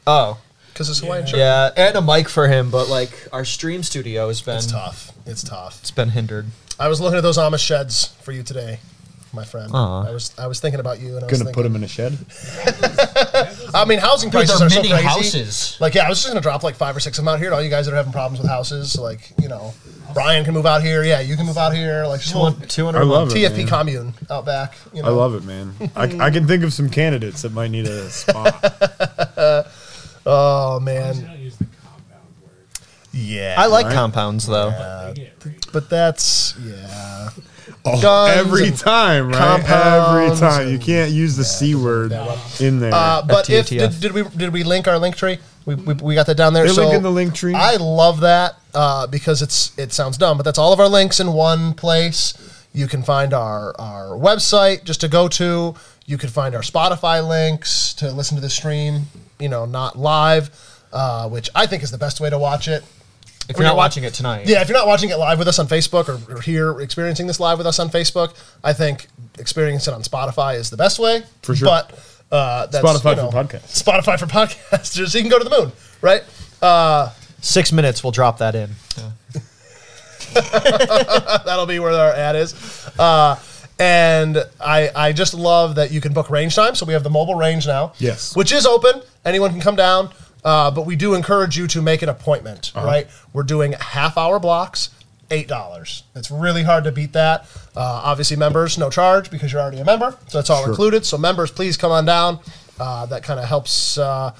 Oh, 0.06 0.38
because 0.80 0.88
it's 0.88 1.00
Hawaiian 1.00 1.26
shirt. 1.26 1.38
yeah, 1.40 1.68
and 1.76 1.94
a 1.94 2.00
mic 2.00 2.26
for 2.26 2.48
him, 2.48 2.70
but 2.70 2.88
like 2.88 3.10
our 3.34 3.44
stream 3.44 3.82
studio 3.82 4.28
has 4.28 4.40
been 4.40 4.56
It's 4.56 4.66
tough. 4.66 5.12
It's 5.26 5.44
tough. 5.44 5.78
it's 5.82 5.90
been 5.90 6.08
hindered. 6.08 6.46
I 6.78 6.88
was 6.88 7.02
looking 7.02 7.18
at 7.18 7.22
those 7.22 7.36
Amish 7.36 7.58
sheds 7.58 8.06
for 8.22 8.32
you 8.32 8.42
today, 8.42 8.78
my 9.34 9.44
friend. 9.44 9.70
Aw. 9.74 10.08
I 10.08 10.10
was 10.10 10.32
I 10.38 10.46
was 10.46 10.58
thinking 10.58 10.80
about 10.80 10.98
you 10.98 11.16
and 11.16 11.24
I 11.24 11.26
was 11.26 11.32
Gonna 11.32 11.44
thinking, 11.44 11.52
put 11.54 11.66
him 11.66 11.76
in 11.76 11.84
a 11.84 11.86
shed. 11.86 12.16
I 13.74 13.84
mean, 13.86 13.98
housing 13.98 14.30
Dude, 14.30 14.38
prices 14.38 14.58
they're 14.58 14.66
are 14.68 14.70
so 14.70 14.76
mini 14.80 14.88
crazy. 14.88 15.06
houses. 15.06 15.76
Like, 15.80 15.94
yeah, 15.94 16.06
I 16.06 16.08
was 16.08 16.16
just 16.18 16.28
gonna 16.28 16.40
drop 16.40 16.62
like 16.62 16.76
five 16.76 16.96
or 16.96 17.00
six 17.00 17.18
of 17.18 17.26
them 17.26 17.34
out 17.34 17.40
here. 17.40 17.50
to 17.50 17.56
All 17.56 17.62
you 17.62 17.68
guys 17.68 17.84
that 17.84 17.92
are 17.92 17.96
having 17.96 18.12
problems 18.12 18.40
with 18.40 18.48
houses, 18.48 18.96
like, 18.98 19.32
you 19.38 19.48
know, 19.48 19.74
Brian 20.14 20.46
can 20.46 20.54
move 20.54 20.64
out 20.66 20.82
here. 20.82 21.04
Yeah, 21.04 21.20
you 21.20 21.36
can 21.36 21.44
move 21.44 21.58
out 21.58 21.74
here. 21.74 22.06
Like, 22.06 22.22
just 22.22 22.34
a 22.34 22.38
little 22.38 22.58
200 22.66 22.98
I 22.98 23.02
love 23.02 23.28
it. 23.30 23.34
TFP 23.34 23.56
man. 23.58 23.66
commune 23.68 24.14
out 24.30 24.46
back. 24.46 24.74
You 24.94 25.02
know? 25.02 25.08
I 25.08 25.12
love 25.12 25.34
it, 25.34 25.44
man. 25.44 25.74
I, 25.94 26.26
I 26.26 26.30
can 26.30 26.46
think 26.48 26.64
of 26.64 26.72
some 26.72 26.88
candidates 26.88 27.42
that 27.42 27.52
might 27.52 27.70
need 27.70 27.86
a 27.86 28.08
spot. 28.08 28.54
Oh 30.26 30.80
man, 30.80 31.14
don't 31.20 31.38
use 31.38 31.56
the 31.56 31.64
compound 31.82 32.24
word. 32.42 32.50
yeah. 33.12 33.54
I 33.58 33.66
like 33.66 33.86
Right. 33.86 33.94
compounds 33.94 34.46
though. 34.46 34.70
They 34.70 35.22
get 35.22 35.44
right. 35.44 35.66
but 35.72 35.88
that's 35.90 36.54
yeah. 36.62 37.30
Oh, 37.82 37.98
Guns 38.02 38.36
every 38.36 38.70
time, 38.72 39.30
right? 39.30 39.58
Every 39.60 40.36
time. 40.36 40.68
You 40.68 40.78
can't 40.78 41.10
use 41.12 41.34
the 41.36 41.44
c 41.44 41.74
word 41.74 42.12
in 42.60 42.78
there. 42.78 42.92
Uh, 42.92 43.22
but 43.22 43.48
if 43.48 43.68
did, 43.68 43.98
did 44.00 44.12
we 44.12 44.22
did 44.24 44.52
we 44.52 44.64
link 44.64 44.86
our 44.86 44.98
link 44.98 45.16
tree? 45.16 45.38
We, 45.64 45.76
we, 45.76 45.94
we 45.94 46.14
got 46.14 46.26
that 46.26 46.36
down 46.36 46.52
there. 46.52 46.66
They 46.66 46.72
so 46.74 46.82
link 46.82 46.94
in 46.96 47.02
the 47.02 47.10
link 47.10 47.34
tree. 47.34 47.54
I 47.54 47.76
love 47.76 48.20
that 48.20 48.56
uh, 48.74 49.06
because 49.06 49.40
it's 49.40 49.76
it 49.78 49.92
sounds 49.94 50.18
dumb, 50.18 50.36
but 50.36 50.42
that's 50.42 50.58
all 50.58 50.74
of 50.74 50.80
our 50.80 50.88
links 50.88 51.20
in 51.20 51.32
one 51.32 51.72
place. 51.72 52.34
You 52.74 52.86
can 52.86 53.02
find 53.02 53.32
our 53.32 53.74
our 53.80 54.08
website 54.08 54.84
just 54.84 55.00
to 55.00 55.08
go 55.08 55.26
to. 55.28 55.74
You 56.10 56.18
can 56.18 56.28
find 56.28 56.56
our 56.56 56.60
Spotify 56.60 57.24
links 57.26 57.94
to 57.94 58.10
listen 58.10 58.34
to 58.36 58.40
the 58.40 58.50
stream. 58.50 59.02
You 59.38 59.48
know, 59.48 59.64
not 59.64 59.96
live, 59.96 60.50
uh, 60.92 61.28
which 61.28 61.48
I 61.54 61.66
think 61.66 61.84
is 61.84 61.92
the 61.92 61.98
best 61.98 62.20
way 62.20 62.28
to 62.28 62.36
watch 62.36 62.66
it. 62.66 62.82
If 63.48 63.56
you're 63.56 63.64
not 63.64 63.76
watching 63.76 64.02
it 64.02 64.12
tonight, 64.12 64.48
Yeah, 64.48 64.60
if 64.60 64.68
you're 64.68 64.76
not 64.76 64.88
watching 64.88 65.10
it 65.10 65.18
live 65.18 65.38
with 65.38 65.46
us 65.46 65.60
on 65.60 65.68
Facebook 65.68 66.08
or, 66.08 66.34
or 66.34 66.40
here 66.40 66.80
experiencing 66.80 67.28
this 67.28 67.38
live 67.38 67.58
with 67.58 67.66
us 67.68 67.78
on 67.78 67.90
Facebook, 67.90 68.34
I 68.64 68.72
think 68.72 69.06
experiencing 69.38 69.92
it 69.92 69.94
on 69.94 70.02
Spotify 70.02 70.56
is 70.56 70.68
the 70.68 70.76
best 70.76 70.98
way. 70.98 71.22
For 71.42 71.54
sure. 71.54 71.66
But 71.66 71.92
uh, 72.32 72.66
that's, 72.66 72.84
Spotify 72.84 73.10
you 73.10 73.22
know, 73.22 73.30
for 73.30 73.44
podcasts. 73.44 73.80
Spotify 73.80 74.18
for 74.18 74.26
podcasters. 74.78 75.14
You 75.14 75.20
can 75.20 75.30
go 75.30 75.38
to 75.38 75.44
the 75.48 75.60
moon, 75.60 75.70
right? 76.02 76.24
six 77.40 77.70
minutes, 77.70 78.02
we'll 78.02 78.10
drop 78.10 78.38
that 78.38 78.56
in. 78.56 78.70
That'll 81.44 81.66
be 81.66 81.78
where 81.78 81.92
our 81.92 82.12
ad 82.14 82.34
is. 82.34 82.52
Uh, 82.98 83.38
and 83.80 84.44
I, 84.60 84.90
I 84.94 85.12
just 85.12 85.32
love 85.34 85.74
that 85.76 85.90
you 85.90 86.00
can 86.00 86.12
book 86.12 86.30
range 86.30 86.54
time. 86.54 86.74
So 86.74 86.84
we 86.86 86.92
have 86.92 87.02
the 87.02 87.10
mobile 87.10 87.34
range 87.34 87.66
now. 87.66 87.94
Yes. 87.98 88.36
Which 88.36 88.52
is 88.52 88.66
open. 88.66 89.02
Anyone 89.24 89.50
can 89.50 89.60
come 89.60 89.74
down. 89.76 90.10
Uh, 90.44 90.70
but 90.70 90.86
we 90.86 90.96
do 90.96 91.14
encourage 91.14 91.56
you 91.58 91.66
to 91.66 91.82
make 91.82 92.00
an 92.02 92.08
appointment, 92.08 92.72
Uh-huh. 92.74 92.86
right? 92.86 93.08
We're 93.34 93.42
doing 93.42 93.72
half 93.72 94.16
hour 94.16 94.38
blocks, 94.38 94.88
$8. 95.30 96.02
It's 96.14 96.30
really 96.30 96.62
hard 96.62 96.84
to 96.84 96.92
beat 96.92 97.12
that. 97.12 97.42
Uh, 97.76 97.80
obviously, 98.04 98.36
members, 98.38 98.78
no 98.78 98.88
charge 98.90 99.30
because 99.30 99.52
you're 99.52 99.60
already 99.60 99.80
a 99.80 99.84
member. 99.84 100.16
So 100.28 100.38
that's 100.38 100.48
all 100.50 100.60
Sure. 100.62 100.70
included. 100.70 101.04
So, 101.04 101.18
members, 101.18 101.50
please 101.50 101.76
come 101.76 101.92
on 101.92 102.04
down. 102.06 102.38
Uh, 102.78 103.04
that 103.06 103.22
kind 103.22 103.38
of 103.40 103.46
helps. 103.46 103.98
Uh, 103.98 104.32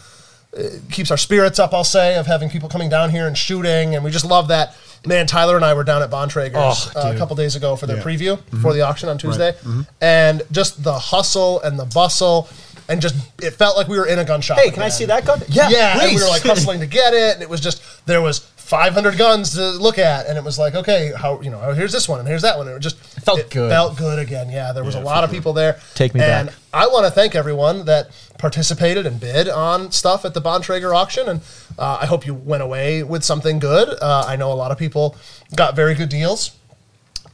keeps 0.90 1.10
our 1.12 1.16
spirits 1.16 1.58
up, 1.60 1.72
I'll 1.72 1.84
say, 1.84 2.16
of 2.16 2.26
having 2.26 2.50
people 2.50 2.68
coming 2.68 2.88
down 2.88 3.10
here 3.10 3.26
and 3.28 3.38
shooting. 3.38 3.94
And 3.94 4.02
we 4.04 4.10
just 4.10 4.24
love 4.24 4.48
that. 4.48 4.74
Man, 5.06 5.26
Tyler 5.26 5.56
and 5.56 5.64
I 5.64 5.72
were 5.74 5.84
down 5.84 6.02
at 6.02 6.10
Bontrager's 6.10 6.90
Oh, 6.94 7.08
uh, 7.08 7.12
a 7.14 7.16
couple 7.18 7.34
days 7.36 7.56
ago 7.56 7.74
for 7.76 7.86
their 7.86 7.96
Yeah. 7.96 8.02
preview 8.02 8.60
for 8.60 8.74
the 8.74 8.82
auction 8.82 9.08
on 9.08 9.16
Tuesday. 9.18 9.54
And 10.00 10.42
just 10.52 10.82
the 10.84 10.98
hustle 10.98 11.60
and 11.62 11.78
the 11.78 11.86
bustle. 11.86 12.48
And 12.88 13.00
just, 13.00 13.14
it 13.40 13.52
felt 13.52 13.76
like 13.76 13.86
we 13.86 13.96
were 13.98 14.06
in 14.06 14.18
a 14.18 14.24
gun 14.24 14.40
shop. 14.40 14.58
Hey, 14.58 14.70
can 14.70 14.82
I 14.82 14.88
see 14.88 15.04
that 15.04 15.24
gun? 15.24 15.40
Yeah, 15.48 16.00
and 16.02 16.12
we 16.14 16.20
were 16.20 16.28
like 16.28 16.42
hustling 16.42 16.80
to 16.80 16.86
get 16.86 17.14
it. 17.14 17.34
And 17.34 17.42
it 17.42 17.48
was 17.48 17.60
just, 17.60 17.80
there 18.04 18.20
was 18.20 18.40
500 18.70 19.18
guns 19.18 19.54
to 19.54 19.70
look 19.72 19.98
at. 19.98 20.26
And 20.26 20.38
it 20.38 20.44
was 20.44 20.56
like, 20.56 20.76
okay, 20.76 21.12
how, 21.16 21.40
you 21.40 21.50
know, 21.50 21.60
oh, 21.60 21.72
here's 21.74 21.90
this 21.90 22.08
one 22.08 22.20
and 22.20 22.28
here's 22.28 22.42
that 22.42 22.56
one. 22.56 22.68
And 22.68 22.76
it 22.76 22.80
just 22.80 22.96
felt 23.20 23.50
good. 23.50 23.68
felt 23.68 23.98
good 23.98 24.20
again. 24.20 24.48
Yeah, 24.48 24.72
there 24.72 24.84
was 24.84 24.94
Yeah, 24.94 25.02
a 25.02 25.04
lot 25.04 25.22
for 25.22 25.24
of 25.24 25.30
people 25.32 25.52
there. 25.52 25.80
Take 25.96 26.14
me 26.14 26.20
and 26.20 26.46
back. 26.50 26.56
I 26.72 26.86
want 26.86 27.04
to 27.04 27.10
thank 27.10 27.34
everyone 27.34 27.84
that 27.86 28.10
participated 28.38 29.06
and 29.06 29.18
bid 29.18 29.48
on 29.48 29.90
stuff 29.90 30.24
at 30.24 30.34
the 30.34 30.40
Bontrager 30.40 30.94
auction, 30.94 31.28
and 31.28 31.40
uh, 31.80 31.98
I 32.00 32.06
hope 32.06 32.24
you 32.24 32.32
went 32.32 32.62
away 32.62 33.02
with 33.02 33.24
something 33.24 33.58
good. 33.58 33.88
Uh, 34.00 34.24
I 34.26 34.36
know 34.36 34.52
a 34.52 34.54
lot 34.54 34.70
of 34.70 34.78
people 34.78 35.16
got 35.56 35.74
very 35.74 35.96
good 35.96 36.08
deals 36.08 36.52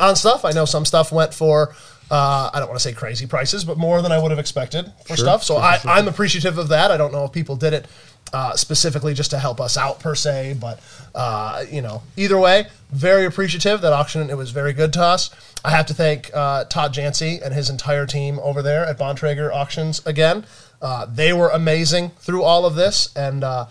on 0.01 0.17
stuff. 0.17 0.43
I 0.45 0.53
know 0.53 0.65
some 0.65 0.87
stuff 0.87 1.13
went 1.13 1.35
for. 1.35 1.75
Uh, 2.11 2.49
I 2.55 2.61
don't 2.61 2.69
want 2.69 2.81
to 2.81 2.83
say 2.89 2.95
crazy 2.95 3.27
prices, 3.27 3.63
but 3.65 3.77
more 3.77 4.01
than 4.01 4.11
I 4.11 4.19
would 4.19 4.31
have 4.31 4.39
expected 4.39 4.91
for 5.03 5.17
Sure, 5.17 5.25
stuff. 5.27 5.43
So 5.45 5.55
sure, 5.57 5.63
I, 5.63 5.79
sure. 5.79 5.91
I'm 5.91 6.09
appreciative 6.09 6.57
of 6.57 6.69
that. 6.69 6.91
I 6.91 6.97
don't 6.97 7.13
know 7.13 7.25
if 7.25 7.33
people 7.33 7.57
did 7.57 7.73
it 7.75 7.87
uh, 8.33 8.55
specifically 8.55 9.15
just 9.15 9.31
to 9.31 9.39
help 9.39 9.61
us 9.61 9.77
out 9.77 10.01
per 10.01 10.15
se, 10.15 10.57
but 10.61 10.81
uh, 11.15 11.65
you 11.71 11.81
know, 11.81 12.03
either 12.17 12.39
way, 12.39 12.67
very 12.91 13.25
appreciative 13.25 13.81
that 13.81 13.93
auction. 13.93 14.29
It 14.31 14.37
was 14.37 14.51
very 14.51 14.73
good 14.73 14.93
to 14.95 15.03
us. 15.03 15.31
I 15.65 15.71
have 15.71 15.87
to 15.87 15.95
thank 15.95 16.31
uh, 16.35 16.65
Todd 16.65 16.93
Jancy 16.93 17.41
and 17.43 17.55
his 17.55 17.71
entire 17.71 18.07
team 18.07 18.39
over 18.41 18.63
there 18.63 18.85
at 18.85 18.99
Bontrager 18.99 19.53
Auctions 19.53 20.05
again. 20.07 20.45
Uh, 20.83 21.07
they 21.07 21.33
were 21.33 21.49
amazing 21.49 22.11
through 22.19 22.43
all 22.43 22.67
of 22.67 22.75
this, 22.75 23.15
and 23.17 23.43
uh, 23.43 23.67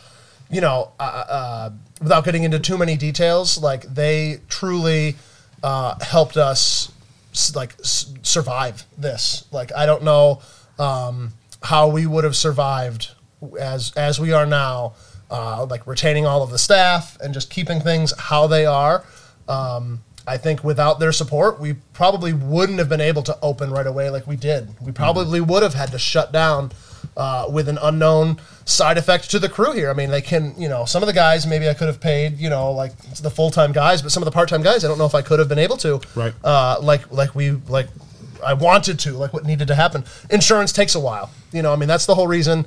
you 0.49 0.61
know, 0.61 0.91
uh, 0.99 1.69
without 2.01 2.25
getting 2.25 2.43
into 2.43 2.59
too 2.59 2.77
many 2.77 2.97
details, 2.97 3.61
like 3.61 3.83
they 3.83 4.39
truly 4.49 5.15
helped 5.63 6.37
us 6.37 6.91
like 7.53 7.75
survive 7.81 8.85
this. 8.97 9.45
Like 9.51 9.71
I 9.75 9.85
don't 9.85 10.03
know 10.03 10.41
um, 10.79 11.33
how 11.63 11.87
we 11.89 12.05
would 12.05 12.23
have 12.23 12.35
survived 12.35 13.11
as 13.59 13.93
as 13.95 14.19
we 14.19 14.33
are 14.33 14.45
now, 14.45 14.93
uh, 15.29 15.65
like 15.69 15.85
retaining 15.87 16.25
all 16.25 16.43
of 16.43 16.51
the 16.51 16.57
staff 16.57 17.17
and 17.21 17.33
just 17.33 17.49
keeping 17.49 17.79
things 17.79 18.13
how 18.17 18.47
they 18.47 18.65
are. 18.65 19.03
Um, 19.47 20.01
I 20.27 20.37
think 20.37 20.63
without 20.63 20.99
their 20.99 21.11
support, 21.11 21.59
we 21.59 21.73
probably 21.93 22.33
wouldn't 22.33 22.79
have 22.79 22.89
been 22.89 23.01
able 23.01 23.21
to 23.23 23.37
open 23.41 23.69
right 23.69 23.85
away 23.85 24.09
like 24.09 24.25
we 24.25 24.35
did. 24.35 24.69
We 24.81 24.91
probably 24.91 25.39
would 25.39 25.61
have 25.61 25.75
had 25.75 25.91
to 25.91 25.99
shut 25.99 26.31
down 26.31 26.71
uh, 27.15 27.47
with 27.51 27.69
an 27.69 27.77
unknown 27.81 28.39
side 28.65 28.97
effect 28.97 29.29
to 29.31 29.39
the 29.39 29.49
crew 29.49 29.73
here. 29.73 29.89
I 29.89 29.93
mean, 29.93 30.09
they 30.09 30.21
can, 30.21 30.55
you 30.57 30.67
know, 30.67 30.85
some 30.85 31.03
of 31.03 31.07
the 31.07 31.13
guys 31.13 31.45
maybe 31.45 31.69
I 31.69 31.73
could 31.73 31.87
have 31.87 32.01
paid, 32.01 32.39
you 32.39 32.49
know, 32.49 32.71
like 32.71 32.97
the 33.21 33.29
full 33.29 33.51
time 33.51 33.71
guys, 33.71 34.01
but 34.01 34.11
some 34.11 34.23
of 34.23 34.25
the 34.25 34.31
part 34.31 34.49
time 34.49 34.63
guys, 34.63 34.83
I 34.83 34.87
don't 34.87 34.97
know 34.97 35.05
if 35.05 35.15
I 35.15 35.21
could 35.21 35.39
have 35.39 35.47
been 35.47 35.59
able 35.59 35.77
to. 35.77 36.01
Right. 36.15 36.33
Uh, 36.43 36.77
like 36.81 37.11
like 37.11 37.35
we 37.35 37.51
like 37.51 37.87
I 38.43 38.53
wanted 38.53 38.99
to, 38.99 39.13
like 39.13 39.33
what 39.33 39.45
needed 39.45 39.67
to 39.67 39.75
happen. 39.75 40.03
Insurance 40.29 40.71
takes 40.71 40.95
a 40.95 40.99
while. 40.99 41.29
You 41.51 41.61
know, 41.61 41.71
I 41.71 41.75
mean 41.75 41.87
that's 41.87 42.05
the 42.05 42.15
whole 42.15 42.27
reason. 42.27 42.65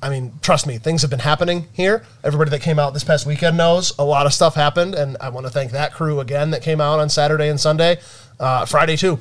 I 0.00 0.10
mean, 0.10 0.32
trust 0.42 0.66
me, 0.66 0.78
things 0.78 1.02
have 1.02 1.10
been 1.10 1.18
happening 1.18 1.66
here. 1.72 2.04
Everybody 2.22 2.50
that 2.50 2.60
came 2.60 2.78
out 2.78 2.94
this 2.94 3.02
past 3.02 3.26
weekend 3.26 3.56
knows 3.56 3.92
a 3.98 4.04
lot 4.04 4.26
of 4.26 4.32
stuff 4.32 4.54
happened, 4.54 4.94
and 4.94 5.16
I 5.20 5.28
want 5.30 5.46
to 5.46 5.50
thank 5.50 5.72
that 5.72 5.92
crew 5.92 6.20
again 6.20 6.50
that 6.52 6.62
came 6.62 6.80
out 6.80 7.00
on 7.00 7.08
Saturday 7.08 7.48
and 7.48 7.58
Sunday, 7.58 7.98
uh, 8.38 8.64
Friday 8.64 8.96
too, 8.96 9.18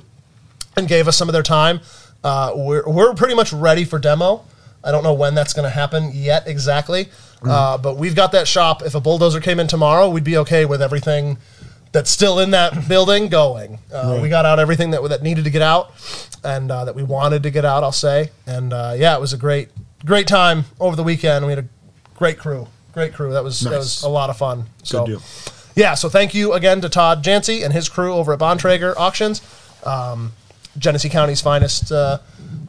and 0.75 0.88
gave 0.88 1.07
us 1.07 1.17
some 1.17 1.27
of 1.29 1.34
their 1.34 1.41
time. 1.43 1.79
Uh, 2.24 2.51
we're, 2.55 2.88
we're 2.88 3.13
pretty 3.15 3.34
much 3.34 3.51
ready 3.53 3.86
for 3.86 3.98
demo. 3.98 4.46
I 4.84 4.91
don't 4.91 5.03
know 5.03 5.13
when 5.15 5.34
that's 5.34 5.53
going 5.53 5.63
to 5.63 5.69
happen 5.72 6.12
yet 6.13 6.48
exactly, 6.48 7.10
uh, 7.43 7.77
but 7.79 7.98
we've 7.98 8.15
got 8.15 8.31
that 8.34 8.48
shop. 8.48 8.84
If 8.84 8.93
a 8.93 9.00
bulldozer 9.01 9.39
came 9.41 9.60
in 9.60 9.67
tomorrow, 9.67 10.10
we'd 10.10 10.24
be 10.24 10.38
okay 10.38 10.65
with 10.65 10.81
everything 10.81 11.39
that's 11.91 12.12
still 12.12 12.38
in 12.39 12.51
that 12.51 12.88
building 12.88 13.29
going. 13.29 13.79
Uh, 13.91 14.19
We 14.22 14.29
got 14.29 14.46
out 14.46 14.60
everything 14.60 14.91
that 14.91 15.01
that 15.10 15.24
needed 15.24 15.43
to 15.46 15.50
get 15.50 15.63
out, 15.63 15.91
and 16.43 16.69
uh, 16.72 16.86
that 16.86 16.93
we 16.96 17.01
wanted 17.01 17.41
to 17.43 17.50
get 17.50 17.65
out. 17.65 17.84
I'll 17.84 17.91
say, 17.91 18.29
and 18.46 18.72
uh, 18.72 18.93
yeah, 18.96 19.15
it 19.15 19.19
was 19.22 19.34
a 19.34 19.38
great 19.38 19.69
great 20.06 20.27
time 20.27 20.66
over 20.80 20.96
the 20.96 21.04
weekend. 21.04 21.46
We 21.46 21.51
had 21.51 21.60
a 21.60 21.68
great 22.16 22.38
crew, 22.38 22.68
great 22.94 23.13
crew. 23.13 23.32
That 23.34 23.44
was 23.44 23.62
that 23.62 23.77
was 23.77 24.04
a 24.04 24.10
lot 24.10 24.30
of 24.30 24.38
fun. 24.38 24.66
so, 24.84 25.06
deal. 25.06 25.22
yeah. 25.75 25.94
So 25.94 26.10
thank 26.10 26.34
you 26.34 26.54
again 26.54 26.82
to 26.82 26.89
Todd 26.89 27.24
Jancy 27.24 27.63
and 27.63 27.74
his 27.74 27.89
crew 27.89 28.13
over 28.13 28.34
at 28.34 28.39
Bontrager 28.39 28.96
Auctions, 28.98 29.42
um, 29.86 30.34
Genesee 30.77 31.10
County's 31.10 31.42
finest 31.42 31.92
uh, 31.92 32.20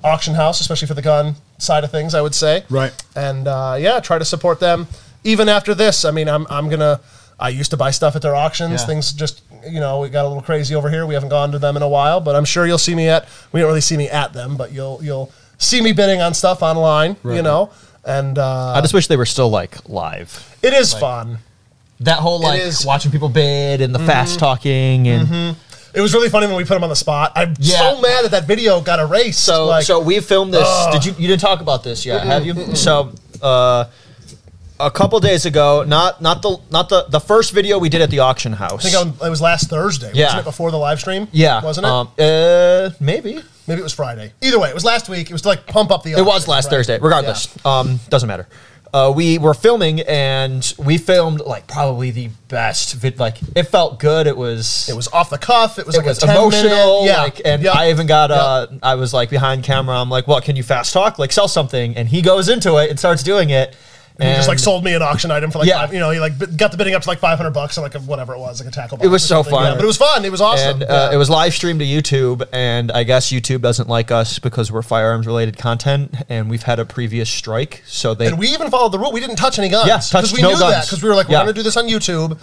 auction 0.03 0.35
house, 0.35 0.61
especially 0.61 0.89
for 0.89 0.95
the 0.95 1.03
gun 1.03 1.37
side 1.59 1.85
of 1.85 1.91
things. 1.91 2.15
I 2.15 2.23
would 2.23 2.35
say. 2.35 2.65
Right. 2.69 2.93
And 3.15 3.49
uh, 3.49 3.77
yeah, 3.79 4.01
try 4.01 4.19
to 4.19 4.25
support 4.25 4.61
them 4.61 4.87
even 5.25 5.49
after 5.49 5.75
this. 5.75 6.05
I 6.05 6.11
mean, 6.11 6.29
I'm 6.29 6.47
I'm 6.51 6.69
gonna. 6.69 7.01
I 7.41 7.51
used 7.51 7.71
to 7.71 7.77
buy 7.77 7.93
stuff 7.93 8.17
at 8.17 8.23
their 8.23 8.35
auctions. 8.35 8.81
Yeah. 8.81 8.87
Things 8.87 9.13
just 9.13 9.43
you 9.67 9.81
know 9.81 10.01
we 10.01 10.09
got 10.09 10.25
a 10.25 10.29
little 10.29 10.43
crazy 10.43 10.75
over 10.75 10.91
here. 10.91 11.07
We 11.07 11.15
haven't 11.15 11.29
gone 11.29 11.53
to 11.53 11.59
them 11.59 11.77
in 11.77 11.83
a 11.83 11.89
while, 11.89 12.21
but 12.21 12.35
I'm 12.35 12.45
sure 12.45 12.67
you'll 12.67 12.79
see 12.79 12.95
me 12.95 13.09
at. 13.09 13.29
We 13.53 13.61
don't 13.61 13.69
really 13.69 13.81
see 13.81 13.97
me 13.97 14.09
at 14.09 14.33
them, 14.33 14.57
but 14.57 14.73
you'll 14.73 14.99
you'll 15.03 15.33
see 15.59 15.81
me 15.83 15.93
bidding 15.93 16.21
on 16.23 16.33
stuff 16.35 16.63
online. 16.63 17.17
You 17.25 17.43
know, 17.43 17.71
and 18.05 18.39
uh, 18.39 18.73
I 18.75 18.81
just 18.81 18.95
wish 18.95 19.07
they 19.09 19.17
were 19.17 19.27
still 19.27 19.51
like 19.51 19.89
live. 19.89 20.57
it 20.63 20.73
is 20.73 20.95
fun. 20.95 21.39
That 22.01 22.19
whole 22.21 22.41
like 22.41 22.63
watching 22.85 23.11
people 23.11 23.29
bid 23.29 23.81
and 23.81 23.95
the 23.95 23.99
fast 23.99 24.39
talking 24.39 25.09
and 25.09 25.57
It 25.95 26.01
was 26.01 26.15
really 26.15 26.29
funny 26.29 26.47
when 26.47 26.57
we 26.57 26.65
put 26.65 26.77
him 26.77 26.85
on 26.85 26.91
the 26.91 26.97
spot. 26.97 27.33
I'm 27.35 27.55
Yeah. 27.59 27.79
so 27.79 28.01
mad 28.01 28.25
that 28.25 28.31
that 28.31 28.47
video 28.47 28.81
got 28.81 29.01
erased. 29.01 29.43
So 29.45 29.67
like, 29.67 29.85
so 29.85 29.99
we 30.01 30.21
filmed 30.21 30.55
this. 30.55 30.69
Did 30.93 31.05
you 31.05 31.15
you 31.19 31.27
didn't 31.27 31.41
talk 31.41 31.61
about 31.61 31.83
this 31.83 32.07
yet, 32.07 32.25
have 32.25 32.47
you? 32.47 32.55
So 32.77 33.13
uh, 33.43 33.85
a 34.81 34.91
couple 34.91 35.19
days 35.21 35.47
ago, 35.47 35.85
not 35.87 36.21
not 36.23 36.43
the 36.43 36.59
not 36.71 36.89
the 36.89 37.05
the 37.09 37.21
first 37.21 37.53
video 37.53 37.79
we 37.79 37.89
did 37.89 38.01
at 38.01 38.11
the 38.11 38.21
auction 38.21 38.53
house. 38.53 38.85
I 38.87 38.91
think 38.91 39.23
it 39.23 39.31
was 39.31 39.41
last 39.41 39.69
Thursday. 39.69 40.11
Yeah. 40.15 40.27
Wasn't 40.27 40.41
it 40.43 40.45
before 40.45 40.71
the 40.71 40.79
live 40.79 41.01
stream? 41.01 41.29
yeah, 41.33 41.63
Wasn't 41.63 41.87
it? 41.87 41.91
Um, 41.91 42.09
uh, 42.19 42.91
maybe 43.01 43.41
Maybe 43.67 43.81
it 43.81 43.85
was 43.85 43.93
Friday. 43.93 44.33
Either 44.41 44.59
way, 44.59 44.71
it 44.71 44.75
was 44.75 44.85
last 44.85 45.11
week. 45.11 45.29
It 45.29 45.33
was 45.33 45.43
to 45.43 45.49
like 45.49 45.67
pump 45.67 45.91
up 45.91 46.03
the. 46.03 46.13
it 46.13 46.25
was 46.25 46.49
last 46.49 46.71
Thursday. 46.71 46.99
Regardless, 46.99 47.55
um, 47.67 48.01
doesn't 48.09 48.27
matter. 48.27 48.49
Uh, 48.95 49.13
we 49.15 49.37
were 49.37 49.53
filming 49.53 50.01
and 50.01 50.73
we 50.79 50.97
filmed 50.97 51.41
like 51.41 51.67
probably 51.67 52.11
the 52.11 52.31
best 52.49 52.95
vid. 52.95 53.19
Like 53.19 53.37
it 53.55 53.65
felt 53.65 54.01
good. 54.01 54.27
It 54.27 54.35
was 54.35 54.89
It 54.89 54.97
was 54.97 55.09
off 55.09 55.29
the 55.29 55.37
cuff. 55.37 55.79
It 55.79 55.85
was 55.85 55.97
it 55.97 55.99
like 55.99 56.07
was 56.07 56.23
emotional. 56.23 57.03
Minute, 57.03 57.05
yeah. 57.05 57.23
Like, 57.25 57.41
and 57.45 57.63
yeah. 57.63 57.73
I 57.73 57.91
even 57.91 58.07
got 58.07 58.31
Yeah. 58.31 58.37
uh, 58.37 58.67
I 58.83 58.95
was 58.95 59.13
like 59.13 59.29
behind 59.29 59.65
camera. 59.65 59.97
I'm 60.01 60.09
like, 60.09 60.27
what? 60.27 60.45
Can 60.45 60.57
you 60.57 60.63
fast 60.63 60.95
talk? 60.95 61.19
Like 61.19 61.33
sell 61.33 61.49
something? 61.49 61.95
And 61.99 62.09
he 62.09 62.23
goes 62.23 62.49
into 62.49 62.79
it 62.79 62.89
and 62.89 62.99
starts 62.99 63.23
doing 63.23 63.51
it. 63.51 63.77
And 64.21 64.29
he 64.31 64.35
just 64.35 64.49
like 64.49 64.59
sold 64.59 64.83
me 64.85 64.95
an 64.95 65.03
auction 65.03 65.31
item 65.31 65.51
for 65.53 65.61
like 65.61 65.69
Yeah. 65.69 65.83
five, 65.87 65.95
you 65.95 66.01
know 66.01 66.11
he 66.11 66.19
like 66.19 66.37
b- 66.39 66.47
got 66.47 66.73
the 66.73 66.77
bidding 66.77 66.95
up 66.95 67.03
to 67.03 67.09
like 67.09 67.21
500 67.21 67.51
bucks 67.53 67.79
or 67.79 67.83
like 67.83 67.95
a, 67.95 68.01
whatever 68.01 68.35
it 68.35 68.39
was 68.41 68.61
like 68.61 68.69
a 68.69 68.73
tackle. 68.73 68.97
Box. 68.99 69.07
It 69.07 69.11
was 69.11 69.23
so 69.23 69.43
fun. 69.45 69.65
Yeah, 69.65 69.75
but 69.77 69.85
it 69.85 69.87
was 69.87 69.97
fun. 69.97 70.25
It 70.25 70.33
was 70.33 70.41
awesome. 70.41 70.83
and 70.83 70.83
uh, 70.83 71.09
Yeah. 71.11 71.15
it 71.15 71.19
was 71.19 71.31
live 71.31 71.55
streamed 71.55 71.79
to 71.81 71.87
YouTube, 71.87 72.47
and 72.53 72.91
I 72.91 73.05
guess 73.05 73.31
YouTube 73.31 73.61
doesn't 73.61 73.89
like 73.89 74.11
us 74.11 74.39
because 74.41 74.73
we're 74.73 74.83
firearms 74.83 75.27
related 75.27 75.57
content, 75.57 76.15
and 76.29 76.51
we've 76.51 76.65
had 76.65 76.81
a 76.81 76.85
previous 76.85 77.31
strike, 77.31 77.83
so 77.87 78.13
they 78.15 78.27
And 78.27 78.39
we 78.39 78.49
even 78.49 78.71
followed 78.71 78.91
the 78.93 78.99
rule. 78.99 79.13
We 79.13 79.21
didn't 79.21 79.37
touch 79.37 79.59
any 79.59 79.69
guns. 79.69 79.87
Yeah, 79.87 79.99
because 79.99 80.33
we 80.33 80.43
no 80.43 80.49
knew 80.51 80.57
that 80.59 80.71
guns. 80.73 80.87
because 80.87 81.03
we 81.03 81.09
were 81.09 81.15
like, 81.15 81.29
we're 81.29 81.45
to 81.47 81.53
do 81.53 81.63
this 81.63 81.77
on 81.77 81.85
YouTube. 81.89 82.39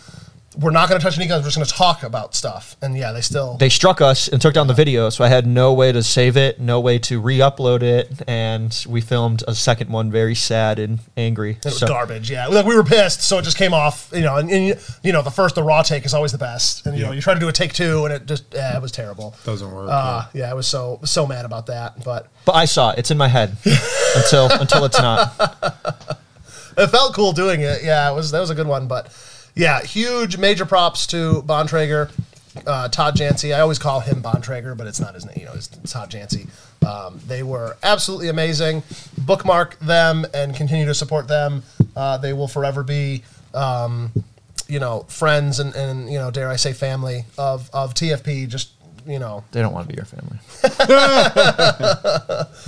We're 0.57 0.71
not 0.71 0.87
going 0.89 0.99
to 0.99 1.03
touch 1.03 1.17
any 1.17 1.27
guns. 1.27 1.43
We're 1.43 1.47
just 1.49 1.57
going 1.57 1.65
to 1.67 1.73
talk 1.73 2.03
about 2.03 2.33
stuff. 2.35 2.75
And 2.81 2.97
yeah, 2.97 3.11
they 3.11 3.21
still. 3.21 3.57
they 3.57 3.69
struck 3.69 3.99
us 4.01 4.27
and 4.27 4.41
took 4.41 4.53
down 4.53 4.67
the 4.67 4.73
video, 4.73 5.09
so 5.09 5.23
I 5.23 5.27
had 5.27 5.45
no 5.45 5.73
way 5.73 5.91
to 5.91 6.01
save 6.01 6.37
it, 6.37 6.59
no 6.59 6.79
way 6.79 6.97
to 6.99 7.19
re-upload 7.19 7.81
it, 7.83 8.21
and 8.27 8.85
we 8.87 9.01
filmed 9.01 9.43
a 9.47 9.55
second 9.55 9.89
one, 9.89 10.11
very 10.11 10.35
sad 10.35 10.79
and 10.79 10.99
angry. 11.17 11.51
it 11.59 11.65
was 11.65 11.79
So- 11.79 11.87
garbage. 11.87 12.29
Yeah, 12.31 12.47
like 12.47 12.65
we 12.65 12.75
were 12.75 12.83
pissed, 12.83 13.21
so 13.21 13.37
it 13.39 13.43
just 13.43 13.57
came 13.57 13.73
off. 13.73 14.09
You 14.13 14.21
know, 14.21 14.37
and, 14.37 14.49
and 14.49 14.79
you 15.03 15.11
know, 15.11 15.21
the 15.21 15.31
first 15.31 15.55
the 15.55 15.63
raw 15.63 15.81
take 15.81 16.05
is 16.05 16.13
always 16.13 16.31
the 16.31 16.37
best, 16.37 16.85
and 16.85 16.97
you 16.97 17.03
know, 17.03 17.11
you 17.11 17.21
try 17.21 17.33
to 17.33 17.39
do 17.39 17.47
a 17.47 17.51
take 17.51 17.73
two, 17.73 18.05
and 18.05 18.13
it 18.13 18.25
just 18.25 18.45
yeah, 18.53 18.75
it 18.77 18.81
was 18.81 18.91
terrible. 18.91 19.35
Doesn't 19.43 19.69
work. 19.71 19.89
Uh, 19.91 20.25
yeah, 20.33 20.49
I 20.49 20.53
was 20.53 20.67
so 20.67 20.99
so 21.03 21.25
mad 21.27 21.45
about 21.45 21.65
that, 21.67 22.03
but 22.03 22.27
But 22.45 22.55
I 22.55 22.65
saw 22.65 22.91
it; 22.91 22.99
it's 22.99 23.11
in 23.11 23.17
my 23.17 23.27
head 23.27 23.57
until 24.15 24.49
until 24.51 24.85
it's 24.85 24.99
not. 24.99 25.33
it 26.77 26.87
felt 26.87 27.13
cool 27.13 27.31
doing 27.33 27.61
it. 27.61 27.83
Yeah, 27.83 28.09
it 28.11 28.15
was 28.15 28.31
that 28.31 28.39
was 28.39 28.49
a 28.49 28.55
good 28.55 28.67
one. 28.67 28.87
But 28.87 29.07
yeah, 29.55 29.81
huge 29.81 30.37
major 30.37 30.65
props 30.65 31.07
to 31.07 31.41
Bontrager, 31.45 32.11
uh, 32.67 32.89
Todd 32.89 33.15
Jancy. 33.15 33.55
I 33.55 33.61
always 33.61 33.79
call 33.79 34.01
him 34.01 34.21
Bontrager, 34.21 34.75
but 34.77 34.87
it's 34.87 34.99
not 34.99 35.15
his 35.15 35.25
name. 35.25 35.37
You 35.39 35.45
know, 35.45 35.53
it's, 35.53 35.69
it's 35.81 35.93
Todd 35.93 36.11
Jancy. 36.11 36.47
Um, 36.85 37.19
they 37.25 37.41
were 37.41 37.77
absolutely 37.81 38.27
amazing. 38.27 38.83
Bookmark 39.17 39.79
them 39.79 40.25
and 40.33 40.55
continue 40.55 40.85
to 40.85 40.93
support 40.93 41.27
them. 41.27 41.63
Uh, 41.95 42.17
they 42.17 42.33
will 42.33 42.47
forever 42.47 42.83
be. 42.83 43.23
Um, 43.53 44.11
you 44.67 44.79
know, 44.79 45.05
friends 45.07 45.59
and, 45.59 45.75
and 45.75 46.11
you 46.11 46.17
know, 46.17 46.31
dare 46.31 46.49
I 46.49 46.55
say, 46.55 46.73
family 46.73 47.25
of, 47.37 47.69
of 47.71 47.93
TFP. 47.93 48.47
Just 48.47 48.71
you 49.05 49.19
know, 49.19 49.43
They 49.51 49.61
don't 49.61 49.73
want 49.73 49.87
to 49.87 49.93
be 49.93 49.97
your 49.97 50.05
family. 50.05 50.39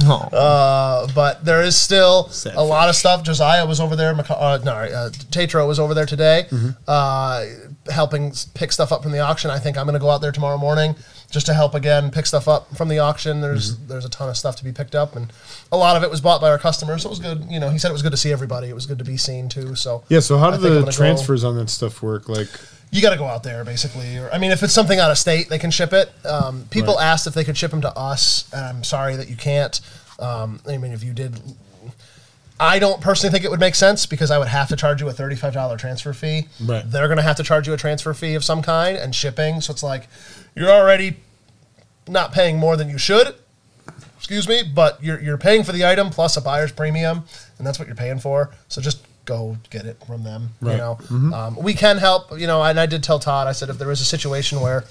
oh. 0.03 0.29
Uh, 0.32 1.08
but 1.13 1.44
there 1.44 1.62
is 1.62 1.75
still 1.75 2.27
Sad 2.29 2.56
a 2.56 2.62
lot 2.63 2.89
of 2.89 2.96
stuff. 2.96 3.24
Josiah 3.24 3.65
was 3.65 3.79
over 3.79 3.96
there. 3.96 4.13
Maca- 4.13 4.38
Uh, 4.39 4.60
no, 4.63 4.72
uh, 4.74 5.10
Tatro 5.32 5.67
was 5.67 5.79
over 5.79 5.94
there 5.94 6.06
today, 6.06 6.46
Mm-hmm. 6.50 6.70
uh, 6.88 7.46
helping 7.91 8.34
pick 8.53 8.72
stuff 8.72 8.91
up 8.91 9.01
from 9.03 9.12
the 9.13 9.20
auction. 9.20 9.50
I 9.50 9.60
think 9.60 9.77
I'm 9.77 9.86
going 9.86 9.94
to 9.94 10.00
go 10.00 10.10
out 10.10 10.22
there 10.22 10.32
tomorrow 10.32 10.58
morning 10.58 10.96
just 11.32 11.46
to 11.48 11.53
help 11.53 11.74
again 11.75 12.10
pick 12.12 12.25
stuff 12.25 12.48
up 12.48 12.75
from 12.75 12.88
the 12.89 13.00
auction. 13.00 13.41
There's 13.41 13.75
Mm-hmm. 13.75 13.88
there's 13.88 14.06
a 14.06 14.10
ton 14.10 14.29
of 14.29 14.38
stuff 14.38 14.56
to 14.58 14.63
be 14.63 14.72
picked 14.72 14.96
up, 14.96 15.15
and 15.15 15.32
a 15.72 15.77
lot 15.77 15.96
of 15.98 16.03
it 16.03 16.10
was 16.10 16.22
bought 16.22 16.41
by 16.41 16.50
our 16.50 16.60
customers. 16.60 17.03
So 17.03 17.10
it 17.10 17.12
was 17.12 17.20
good. 17.20 17.46
You 17.50 17.60
know, 17.60 17.70
he 17.70 17.77
said 17.77 17.89
it 17.89 17.94
was 17.94 18.01
good 18.03 18.12
to 18.12 18.17
see 18.17 18.32
everybody. 18.32 18.67
It 18.70 18.75
was 18.75 18.86
good 18.86 19.00
to 19.00 19.06
be 19.06 19.17
seen 19.17 19.50
too. 19.50 19.75
So 19.75 20.03
yeah. 20.10 20.20
So 20.20 20.38
how 20.38 20.51
do 20.51 20.58
the 20.58 20.70
gonna 20.70 20.82
go- 20.86 20.91
transfers 20.91 21.44
on 21.44 21.56
that 21.58 21.70
stuff 21.70 22.01
work? 22.01 22.29
Like, 22.29 22.48
you 22.91 23.01
got 23.01 23.10
to 23.12 23.17
go 23.17 23.25
out 23.25 23.44
there 23.44 23.63
basically. 23.63 24.17
Or 24.17 24.29
I 24.32 24.38
mean, 24.38 24.51
if 24.51 24.63
it's 24.63 24.74
something 24.74 25.00
out 25.00 25.12
of 25.12 25.17
state, 25.17 25.50
they 25.50 25.60
can 25.60 25.72
ship 25.72 25.94
it. 25.94 26.10
Um, 26.25 26.65
people 26.70 26.96
Right. 26.96 27.03
asked 27.06 27.27
if 27.27 27.34
they 27.34 27.44
could 27.44 27.58
ship 27.58 27.72
them 27.72 27.82
to 27.82 27.96
us, 27.98 28.46
and 28.53 28.63
I'm 28.65 28.84
sorry 28.84 29.15
that 29.17 29.29
you 29.29 29.36
can't. 29.36 29.79
Um, 30.20 30.60
I 30.67 30.77
mean, 30.77 30.94
if 30.94 31.03
you 31.03 31.13
did, 31.13 31.39
I 32.60 32.79
don't 32.79 33.01
personally 33.01 33.32
think 33.32 33.46
it 33.46 33.51
would 33.51 33.60
make 33.60 33.75
sense 33.75 34.06
because 34.08 34.32
I 34.32 34.38
would 34.39 34.48
have 34.48 34.67
to 34.70 34.75
charge 34.75 35.00
you 35.01 35.08
a 35.08 35.13
thirty-five 35.13 35.53
dollar 35.53 35.77
transfer 35.77 36.12
fee. 36.13 36.48
Right. 36.60 36.84
They're 36.89 37.08
going 37.08 37.17
to 37.17 37.24
have 37.24 37.36
to 37.38 37.44
charge 37.44 37.67
you 37.67 37.74
a 37.74 37.77
transfer 37.77 38.13
fee 38.13 38.34
of 38.36 38.44
some 38.44 38.62
kind 38.63 38.98
and 38.98 39.13
shipping. 39.13 39.62
So 39.62 39.72
it's 39.72 39.84
like 39.84 40.08
you're 40.56 40.72
already 40.72 41.17
not 42.08 42.32
paying 42.32 42.58
more 42.58 42.75
than 42.77 42.89
you 42.89 42.98
should. 42.98 43.36
Excuse 44.17 44.48
me, 44.48 44.63
but 44.74 45.01
you're 45.03 45.20
you're 45.22 45.38
paying 45.38 45.63
for 45.63 45.72
the 45.72 45.86
item 45.86 46.10
plus 46.10 46.36
a 46.36 46.41
buyer's 46.41 46.72
premium, 46.72 47.25
and 47.60 47.67
that's 47.67 47.77
what 47.77 47.88
you're 47.88 47.96
paying 47.96 48.17
for. 48.20 48.50
So 48.70 48.82
just 48.82 49.06
go 49.27 49.57
get 49.69 49.86
it 49.86 49.98
from 50.07 50.24
them. 50.24 50.50
You 50.62 50.67
Right. 50.69 50.77
know, 50.77 50.98
um, 51.12 51.55
we 51.62 51.75
can 51.75 52.00
help. 52.00 52.39
You 52.39 52.48
know, 52.48 52.63
and 52.63 52.79
I 52.79 52.88
did 52.88 53.03
tell 53.03 53.19
Todd. 53.19 53.46
I 53.48 53.51
said 53.51 53.69
if 53.69 53.77
there 53.77 53.91
is 53.91 54.01
a 54.01 54.05
situation 54.05 54.60
where 54.60 54.86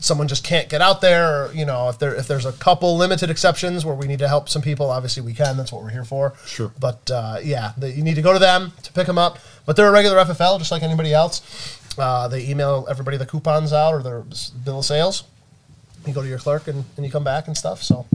someone 0.00 0.28
just 0.28 0.44
can't 0.44 0.68
get 0.68 0.80
out 0.82 1.00
there, 1.00 1.26
or 1.46 1.52
you 1.54 1.64
know, 1.64 1.88
if 1.88 1.98
there 1.98 2.14
if 2.14 2.28
there's 2.28 2.44
a 2.44 2.52
couple 2.52 2.96
limited 2.98 3.30
exceptions 3.30 3.84
where 3.86 3.94
we 3.94 4.06
need 4.06 4.18
to 4.18 4.28
help 4.28 4.48
some 4.50 4.60
people, 4.62 4.90
obviously 4.90 5.22
we 5.22 5.32
can. 5.32 5.56
That's 5.56 5.72
what 5.72 5.82
we're 5.82 5.90
here 5.90 6.04
for. 6.04 6.34
Sure. 6.46 6.70
But 6.78 7.10
uh, 7.10 7.38
yeah, 7.42 7.72
the, 7.78 7.90
you 7.90 8.02
need 8.02 8.16
to 8.16 8.22
go 8.22 8.34
to 8.34 8.38
them 8.38 8.72
to 8.82 8.92
pick 8.92 9.06
them 9.06 9.16
up. 9.18 9.38
But 9.64 9.76
they're 9.76 9.88
a 9.88 9.92
regular 9.92 10.18
FFL, 10.24 10.58
just 10.58 10.70
like 10.70 10.82
anybody 10.82 11.14
else. 11.14 11.40
Uh, 11.98 12.28
they 12.28 12.46
email 12.48 12.86
everybody 12.88 13.16
the 13.16 13.26
coupons 13.26 13.72
out 13.72 13.92
or 13.94 14.02
their 14.02 14.22
bill 14.64 14.78
of 14.80 14.84
sales. 14.84 15.24
You 16.06 16.12
go 16.14 16.22
to 16.22 16.28
your 16.28 16.38
clerk 16.38 16.68
and, 16.68 16.84
and 16.96 17.04
you 17.04 17.10
come 17.10 17.24
back 17.24 17.48
and 17.48 17.56
stuff. 17.56 17.82
So. 17.82 18.06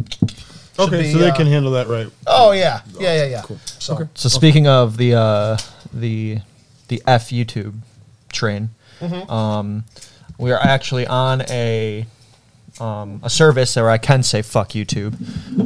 Should 0.75 0.87
okay, 0.87 1.01
be, 1.03 1.11
so 1.11 1.19
they 1.19 1.29
uh, 1.29 1.35
can 1.35 1.47
handle 1.47 1.71
that 1.73 1.87
right. 1.87 2.07
Oh 2.25 2.51
yeah, 2.51 2.81
yeah, 2.99 3.15
yeah, 3.15 3.25
yeah. 3.25 3.41
Cool. 3.43 3.59
So 3.65 4.09
So 4.15 4.29
speaking 4.29 4.67
of 4.67 4.97
the 4.97 5.15
uh, 5.15 5.57
the 5.93 6.39
the 6.87 7.01
F 7.05 7.29
YouTube 7.29 7.75
train, 8.31 8.69
um, 9.29 9.83
we 10.37 10.51
are 10.51 10.59
actually 10.59 11.05
on 11.05 11.41
a 11.49 12.05
um, 12.79 13.21
a 13.23 13.29
service 13.29 13.75
where 13.75 13.89
I 13.89 13.97
can 13.97 14.23
say 14.23 14.41
fuck 14.41 14.69
YouTube. 14.69 15.13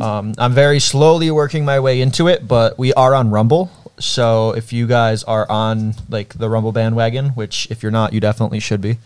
Um, 0.02 0.34
I'm 0.38 0.54
very 0.54 0.80
slowly 0.80 1.32
working 1.32 1.64
my 1.66 1.80
way 1.80 2.02
into 2.02 2.28
it, 2.28 2.48
but 2.48 2.78
we 2.78 2.94
are 2.94 3.16
on 3.16 3.30
Rumble. 3.30 3.72
So 4.00 4.52
if 4.52 4.74
you 4.74 4.88
guys 4.88 5.24
are 5.24 5.50
on 5.50 5.94
like 6.10 6.34
the 6.34 6.50
Rumble 6.50 6.72
bandwagon, 6.72 7.30
which 7.30 7.68
if 7.72 7.82
you're 7.82 7.92
not, 7.92 8.14
you 8.14 8.20
definitely 8.20 8.60
should 8.60 8.82
be. 8.82 8.98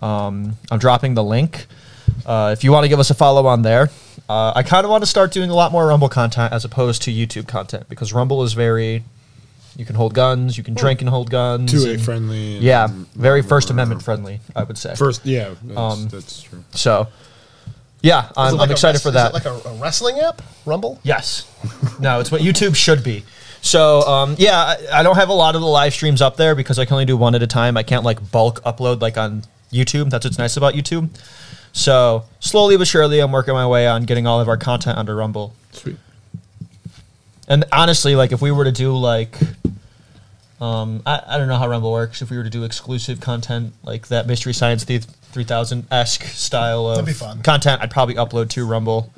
Um, 0.00 0.56
I'm 0.70 0.78
dropping 0.78 1.14
the 1.14 1.24
link. 1.24 1.66
Uh, 2.24 2.50
if 2.52 2.64
you 2.64 2.72
want 2.72 2.84
to 2.84 2.88
give 2.88 2.98
us 2.98 3.10
a 3.10 3.14
follow 3.14 3.46
on 3.46 3.62
there, 3.62 3.90
uh, 4.30 4.52
I 4.54 4.62
kind 4.62 4.84
of 4.84 4.90
want 4.90 5.02
to 5.02 5.06
start 5.06 5.32
doing 5.32 5.50
a 5.50 5.54
lot 5.54 5.72
more 5.72 5.86
Rumble 5.86 6.08
content 6.08 6.52
as 6.52 6.64
opposed 6.64 7.02
to 7.02 7.10
YouTube 7.12 7.48
content 7.48 7.88
because 7.88 8.12
Rumble 8.12 8.42
is 8.42 8.52
very. 8.52 9.02
You 9.76 9.84
can 9.84 9.94
hold 9.96 10.14
guns. 10.14 10.58
You 10.58 10.64
can 10.64 10.74
drink 10.74 11.00
and 11.00 11.08
hold 11.08 11.30
guns. 11.30 11.70
Two 11.70 11.88
A 11.88 11.94
and- 11.94 12.02
friendly. 12.02 12.54
and- 12.56 12.62
Yeah, 12.64 12.88
very 13.14 13.40
First 13.42 13.70
Amendment 13.70 14.02
friendly, 14.02 14.40
I 14.54 14.64
would 14.64 14.76
say. 14.76 14.94
First, 14.94 15.24
yeah, 15.24 15.50
that's, 15.64 15.78
Um, 15.78 16.08
that's 16.08 16.42
true. 16.42 16.64
So, 16.74 17.06
yeah, 18.02 18.26
Is 18.26 18.32
I'm, 18.36 18.56
like 18.56 18.68
I'm 18.68 18.72
excited 18.72 18.96
res- 18.96 19.02
for 19.02 19.08
is 19.10 19.14
that. 19.14 19.30
it 19.30 19.34
like 19.34 19.44
a, 19.46 19.52
a 19.68 19.74
wrestling 19.74 20.18
app, 20.18 20.42
Rumble. 20.66 20.98
Yes. 21.02 21.46
No, 22.00 22.18
it's 22.20 22.30
what 22.32 22.40
YouTube 22.42 22.74
should 22.74 23.02
be. 23.04 23.24
So, 23.62 24.02
um, 24.02 24.34
yeah, 24.38 24.58
I, 24.58 25.00
I 25.00 25.02
don't 25.02 25.16
have 25.16 25.28
a 25.28 25.34
lot 25.34 25.54
of 25.54 25.60
the 25.60 25.66
live 25.68 25.92
streams 25.94 26.20
up 26.20 26.36
there 26.36 26.54
because 26.54 26.78
I 26.78 26.84
can 26.84 26.94
only 26.94 27.04
do 27.04 27.16
one 27.16 27.34
at 27.34 27.42
a 27.42 27.46
time. 27.46 27.76
I 27.76 27.82
can't 27.82 28.04
like 28.04 28.30
bulk 28.32 28.62
upload 28.64 29.00
like 29.00 29.16
on 29.18 29.44
YouTube. 29.72 30.10
That's 30.10 30.24
what's 30.26 30.38
nice 30.38 30.56
about 30.56 30.74
YouTube. 30.74 31.10
So, 31.72 32.24
slowly 32.40 32.76
but 32.76 32.86
surely, 32.88 33.20
I'm 33.20 33.32
working 33.32 33.54
my 33.54 33.66
way 33.66 33.86
on 33.86 34.04
getting 34.04 34.26
all 34.26 34.40
of 34.40 34.48
our 34.48 34.56
content 34.56 34.98
under 34.98 35.14
Rumble. 35.14 35.54
Sweet. 35.72 35.96
And 37.48 37.64
honestly, 37.72 38.14
like 38.16 38.32
if 38.32 38.40
we 38.42 38.50
were 38.50 38.64
to 38.64 38.72
do 38.72 38.96
like, 38.96 39.36
um, 40.60 41.02
I, 41.06 41.22
I 41.26 41.38
don't 41.38 41.48
know 41.48 41.56
how 41.56 41.68
Rumble 41.68 41.92
works. 41.92 42.22
If 42.22 42.30
we 42.30 42.36
were 42.36 42.44
to 42.44 42.50
do 42.50 42.64
exclusive 42.64 43.20
content 43.20 43.72
like 43.82 44.08
that 44.08 44.26
Mystery 44.26 44.52
Science 44.52 44.84
Theater 44.84 45.08
3000 45.32 45.86
esque 45.90 46.24
style 46.24 46.86
of 46.86 46.96
That'd 46.96 47.06
be 47.06 47.12
fun. 47.12 47.42
content, 47.42 47.82
I'd 47.82 47.90
probably 47.90 48.14
upload 48.16 48.50
to 48.50 48.66
Rumble. 48.66 49.12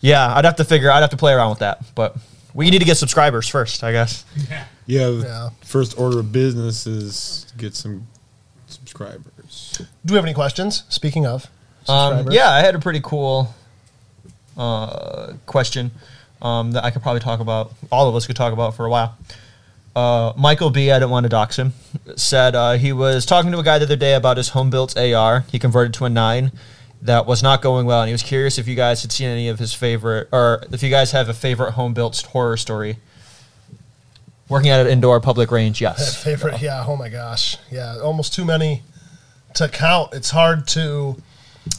Yeah, 0.00 0.34
I'd 0.34 0.44
have 0.44 0.56
to 0.56 0.64
figure. 0.64 0.90
I'd 0.90 1.00
have 1.00 1.10
to 1.10 1.16
play 1.16 1.32
around 1.32 1.50
with 1.50 1.58
that, 1.60 1.82
but 1.94 2.16
we 2.52 2.68
need 2.70 2.80
to 2.80 2.84
get 2.84 2.96
subscribers 2.96 3.48
first, 3.48 3.82
I 3.82 3.92
guess. 3.92 4.24
Yeah. 4.48 4.64
Yeah, 4.86 5.08
Yeah. 5.10 5.48
first 5.62 5.98
order 5.98 6.18
of 6.20 6.30
business 6.30 6.86
is 6.86 7.46
get 7.56 7.74
some 7.74 8.06
subscribers. 8.66 9.78
Do 10.04 10.12
we 10.12 10.16
have 10.16 10.24
any 10.26 10.34
questions? 10.34 10.84
Speaking 10.90 11.26
of, 11.26 11.48
Um, 11.88 12.30
yeah, 12.30 12.50
I 12.50 12.60
had 12.60 12.74
a 12.74 12.78
pretty 12.78 13.00
cool 13.02 13.54
uh, 14.56 15.34
question 15.46 15.90
um, 16.42 16.72
that 16.72 16.84
I 16.84 16.90
could 16.90 17.02
probably 17.02 17.20
talk 17.20 17.40
about. 17.40 17.72
All 17.90 18.08
of 18.08 18.14
us 18.14 18.26
could 18.26 18.36
talk 18.36 18.52
about 18.52 18.74
for 18.74 18.86
a 18.86 18.90
while. 18.90 19.16
Uh, 19.96 20.32
Michael 20.36 20.70
B, 20.70 20.90
I 20.90 20.98
didn't 20.98 21.10
want 21.10 21.24
to 21.24 21.28
dox 21.30 21.56
him, 21.56 21.72
said 22.16 22.56
uh, 22.56 22.72
he 22.72 22.92
was 22.92 23.24
talking 23.24 23.52
to 23.52 23.58
a 23.58 23.62
guy 23.62 23.78
the 23.78 23.84
other 23.84 23.96
day 23.96 24.14
about 24.14 24.36
his 24.36 24.48
home 24.48 24.68
built 24.68 24.96
AR. 24.98 25.44
He 25.52 25.58
converted 25.58 25.94
to 25.94 26.04
a 26.04 26.10
nine 26.10 26.50
that 27.02 27.26
was 27.26 27.42
not 27.42 27.62
going 27.62 27.86
well, 27.86 28.00
and 28.00 28.08
he 28.08 28.12
was 28.12 28.22
curious 28.22 28.58
if 28.58 28.66
you 28.66 28.74
guys 28.74 29.02
had 29.02 29.12
seen 29.12 29.28
any 29.28 29.48
of 29.48 29.58
his 29.58 29.72
favorite, 29.72 30.28
or 30.32 30.64
if 30.72 30.82
you 30.82 30.90
guys 30.90 31.12
have 31.12 31.28
a 31.28 31.34
favorite 31.34 31.72
home 31.72 31.94
built 31.94 32.20
horror 32.32 32.56
story. 32.56 32.96
Working 34.48 34.70
at 34.70 34.84
an 34.84 34.92
indoor 34.92 35.20
public 35.20 35.50
range, 35.50 35.80
yes. 35.80 36.22
favorite. 36.24 36.60
Yeah. 36.60 36.84
Oh 36.86 36.96
my 36.96 37.08
gosh. 37.08 37.56
Yeah. 37.70 37.98
Almost 37.98 38.34
too 38.34 38.44
many 38.44 38.82
to 39.54 39.68
count. 39.68 40.12
It's 40.12 40.30
hard 40.30 40.66
to. 40.68 41.16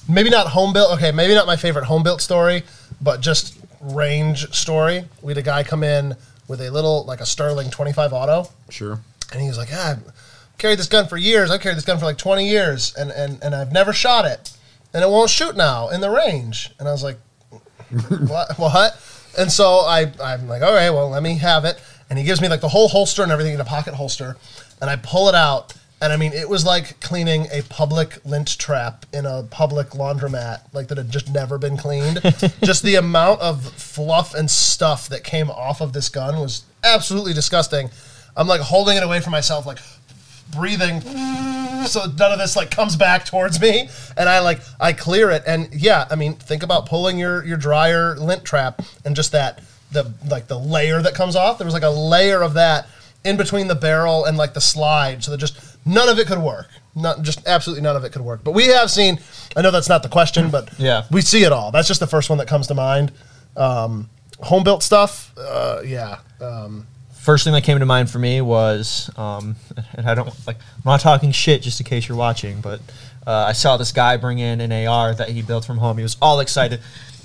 Maybe 0.10 0.30
not 0.30 0.48
home 0.48 0.74
built. 0.74 0.92
Okay, 0.94 1.12
maybe 1.12 1.34
not 1.34 1.48
my 1.48 1.56
favorite 1.56 1.86
home 1.86 2.04
built 2.04 2.22
story, 2.22 2.64
but 3.02 3.22
just 3.22 3.58
range 3.82 4.54
story. 4.54 5.06
We 5.22 5.32
had 5.32 5.38
a 5.38 5.42
guy 5.44 5.64
come 5.64 5.84
in 5.84 6.16
with 6.48 6.62
a 6.62 6.70
little 6.70 7.04
like 7.06 7.22
a 7.22 7.26
Sterling 7.26 7.70
25 7.72 8.14
auto, 8.14 8.50
Sure. 8.70 9.00
and 9.32 9.42
he 9.42 9.48
was 9.48 9.58
like, 9.58 9.70
ah, 9.74 9.92
I've 9.92 10.58
carried 10.58 10.80
this 10.80 10.88
gun 10.88 11.08
for 11.08 11.18
years. 11.18 11.50
I've 11.52 11.62
carried 11.62 11.78
this 11.78 11.86
gun 11.86 11.98
for 11.98 12.06
like 12.06 12.18
20 12.18 12.48
years, 12.48 12.94
and, 12.96 13.12
and, 13.12 13.42
and 13.44 13.56
I've 13.56 13.72
never 13.72 13.94
shot 13.94 14.26
it. 14.26 14.52
And 14.94 15.04
it 15.04 15.10
won't 15.10 15.30
shoot 15.30 15.56
now 15.58 15.90
in 15.90 16.02
the 16.02 16.10
range. 16.10 16.72
And 16.80 16.88
I 16.88 16.92
was 16.92 17.04
like, 17.04 17.18
what? 18.28 18.58
what? 18.58 19.02
And 19.38 19.52
so 19.52 19.80
I, 19.80 20.12
I'm 20.24 20.48
like, 20.48 20.62
all 20.62 20.74
right, 20.74 20.90
well, 20.92 21.10
let 21.10 21.22
me 21.24 21.36
have 21.40 21.66
it. 21.66 21.82
And 22.10 22.18
he 22.20 22.24
gives 22.24 22.40
me 22.42 22.48
like 22.48 22.62
the 22.62 22.70
whole 22.70 22.88
holster 22.88 23.22
and 23.24 23.32
everything 23.32 23.54
in 23.54 23.60
a 23.60 23.66
pocket 23.66 23.96
holster. 23.96 24.38
And 24.80 24.90
I 24.90 24.96
pull 24.96 25.28
it 25.28 25.36
out. 25.36 25.74
And 26.02 26.12
I 26.12 26.18
mean, 26.18 26.34
it 26.34 26.50
was 26.50 26.66
like 26.66 27.00
cleaning 27.00 27.48
a 27.52 27.62
public 27.64 28.24
lint 28.26 28.60
trap 28.60 29.06
in 29.14 29.26
a 29.26 29.44
public 29.44 29.92
laundromat, 29.92 30.62
like 30.74 30.90
that 30.90 30.98
had 30.98 31.10
just 31.10 31.34
never 31.34 31.58
been 31.58 31.78
cleaned. 31.78 32.22
just 32.64 32.84
the 32.84 32.96
amount 32.96 33.42
of 33.42 33.64
fluff 33.74 34.34
and 34.34 34.52
stuff 34.52 35.08
that 35.10 35.24
came 35.24 35.50
off 35.50 35.82
of 35.82 35.94
this 35.94 36.10
gun 36.10 36.40
was 36.40 36.64
absolutely 36.84 37.34
disgusting. 37.34 37.90
I'm 38.36 38.48
like 38.48 38.62
holding 38.62 38.98
it 38.98 39.04
away 39.04 39.22
from 39.22 39.32
myself, 39.32 39.66
like 39.66 39.80
breathing 40.54 41.02
so 41.86 42.06
none 42.18 42.32
of 42.32 42.40
this 42.40 42.56
like 42.56 42.72
comes 42.72 42.96
back 42.96 43.26
towards 43.26 43.60
me 43.60 43.90
and 44.16 44.30
i 44.30 44.40
like 44.40 44.60
i 44.80 44.94
clear 44.94 45.30
it 45.32 45.44
and 45.48 45.68
yeah 45.74 46.06
i 46.12 46.16
mean 46.16 46.34
think 46.34 46.64
about 46.64 46.86
pulling 46.86 47.18
your 47.18 47.44
your 47.46 47.58
dryer 47.58 48.16
lint 48.18 48.44
trap 48.46 48.82
and 49.04 49.16
just 49.16 49.32
that 49.32 49.62
the 49.92 50.14
like 50.30 50.48
the 50.48 50.58
layer 50.58 51.02
that 51.02 51.14
comes 51.14 51.36
off 51.36 51.58
there 51.58 51.66
was 51.66 51.74
like 51.74 51.84
a 51.84 51.90
layer 51.90 52.42
of 52.42 52.54
that 52.54 52.88
in 53.24 53.38
between 53.38 53.68
the 53.68 53.76
barrel 53.76 54.26
and 54.26 54.38
like 54.38 54.54
the 54.54 54.62
slide 54.62 55.24
so 55.24 55.32
that 55.32 55.38
just 55.38 55.75
none 55.86 56.10
of 56.10 56.18
it 56.20 56.28
could 56.28 56.40
work 56.40 56.68
not 56.96 57.22
just 57.22 57.46
absolutely 57.48 57.82
none 57.84 57.96
of 57.96 58.04
it 58.04 58.12
could 58.12 58.22
work 58.24 58.42
but 58.44 58.52
we 58.52 58.66
have 58.68 58.90
seen 58.90 59.20
i 59.56 59.62
know 59.62 59.72
that's 59.72 59.90
not 59.90 60.02
the 60.04 60.10
question 60.10 60.50
but 60.50 60.70
Yeah. 60.80 61.04
we 61.12 61.22
see 61.22 61.44
it 61.44 61.52
all 61.52 61.72
that's 61.72 61.88
just 61.88 62.00
the 62.00 62.08
first 62.08 62.30
one 62.30 62.40
that 62.40 62.48
comes 62.48 62.68
to 62.68 62.74
mind 62.74 63.12
um 63.56 64.10
home 64.40 64.64
built 64.64 64.84
stuff 64.84 65.32
uh 65.38 65.82
yeah 65.86 66.18
um 66.42 66.88
First 67.20 67.44
thing 67.44 67.54
that 67.54 67.64
came 67.64 67.80
to 67.80 67.88
mind 67.88 68.08
for 68.12 68.20
me 68.20 68.40
was, 68.40 69.10
um, 69.18 69.56
and 69.96 70.08
I 70.08 70.14
don't 70.14 70.28
like, 70.46 70.58
I'm 70.58 70.82
not 70.86 71.00
talking 71.00 71.32
shit 71.32 71.64
just 71.64 71.80
in 71.80 71.86
case 71.88 72.08
you're 72.08 72.16
watching, 72.20 72.62
but 72.62 72.82
uh, 73.26 73.46
I 73.50 73.54
saw 73.54 73.78
this 73.78 73.92
guy 73.92 74.16
bring 74.18 74.38
in 74.38 74.62
an 74.62 74.72
AR 74.72 75.16
that 75.16 75.30
he 75.30 75.42
built 75.42 75.66
from 75.66 75.80
home. 75.80 75.98
He 75.98 76.04
was 76.04 76.18
all 76.22 76.40
excited. 76.40 76.82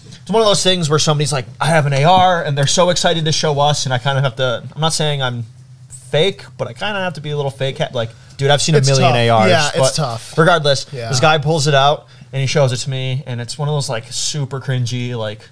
It's 0.07 0.31
one 0.31 0.41
of 0.41 0.49
those 0.49 0.63
things 0.63 0.89
where 0.89 0.99
somebody's 0.99 1.35
like, 1.35 1.45
I 1.61 1.67
have 1.67 1.85
an 1.85 1.93
AR, 1.93 2.43
and 2.43 2.57
they're 2.57 2.67
so 2.67 2.89
excited 2.89 3.27
to 3.27 3.33
show 3.33 3.61
us, 3.61 3.85
and 3.85 3.93
I 3.93 3.99
kind 3.99 4.17
of 4.17 4.25
have 4.25 4.37
to. 4.37 4.67
I'm 4.75 4.81
not 4.81 4.95
saying 4.95 5.21
I'm 5.21 5.45
fake, 5.91 6.45
but 6.57 6.67
I 6.67 6.73
kind 6.73 6.97
of 6.97 7.03
have 7.03 7.13
to 7.15 7.21
be 7.21 7.29
a 7.33 7.37
little 7.37 7.51
fake. 7.51 7.79
Like, 7.93 8.09
dude, 8.41 8.51
I've 8.51 8.63
seen 8.63 8.75
It's 8.75 8.89
a 8.89 8.93
million 8.93 9.13
tough. 9.29 9.41
ARs. 9.43 9.51
Yeah, 9.51 9.71
it's 9.75 9.95
tough. 9.97 10.39
Regardless, 10.39 10.87
Yeah. 10.93 11.11
this 11.11 11.21
guy 11.21 11.37
pulls 11.39 11.67
it 11.67 11.75
out 11.75 12.07
and 12.33 12.41
he 12.41 12.47
shows 12.47 12.73
it 12.73 12.79
to 12.79 12.91
me, 12.91 13.23
and 13.27 13.39
it's 13.41 13.59
one 13.59 13.69
of 13.69 13.75
those 13.75 13.89
like 13.91 14.05
super 14.11 14.61
cringy, 14.61 15.15
like 15.17 15.47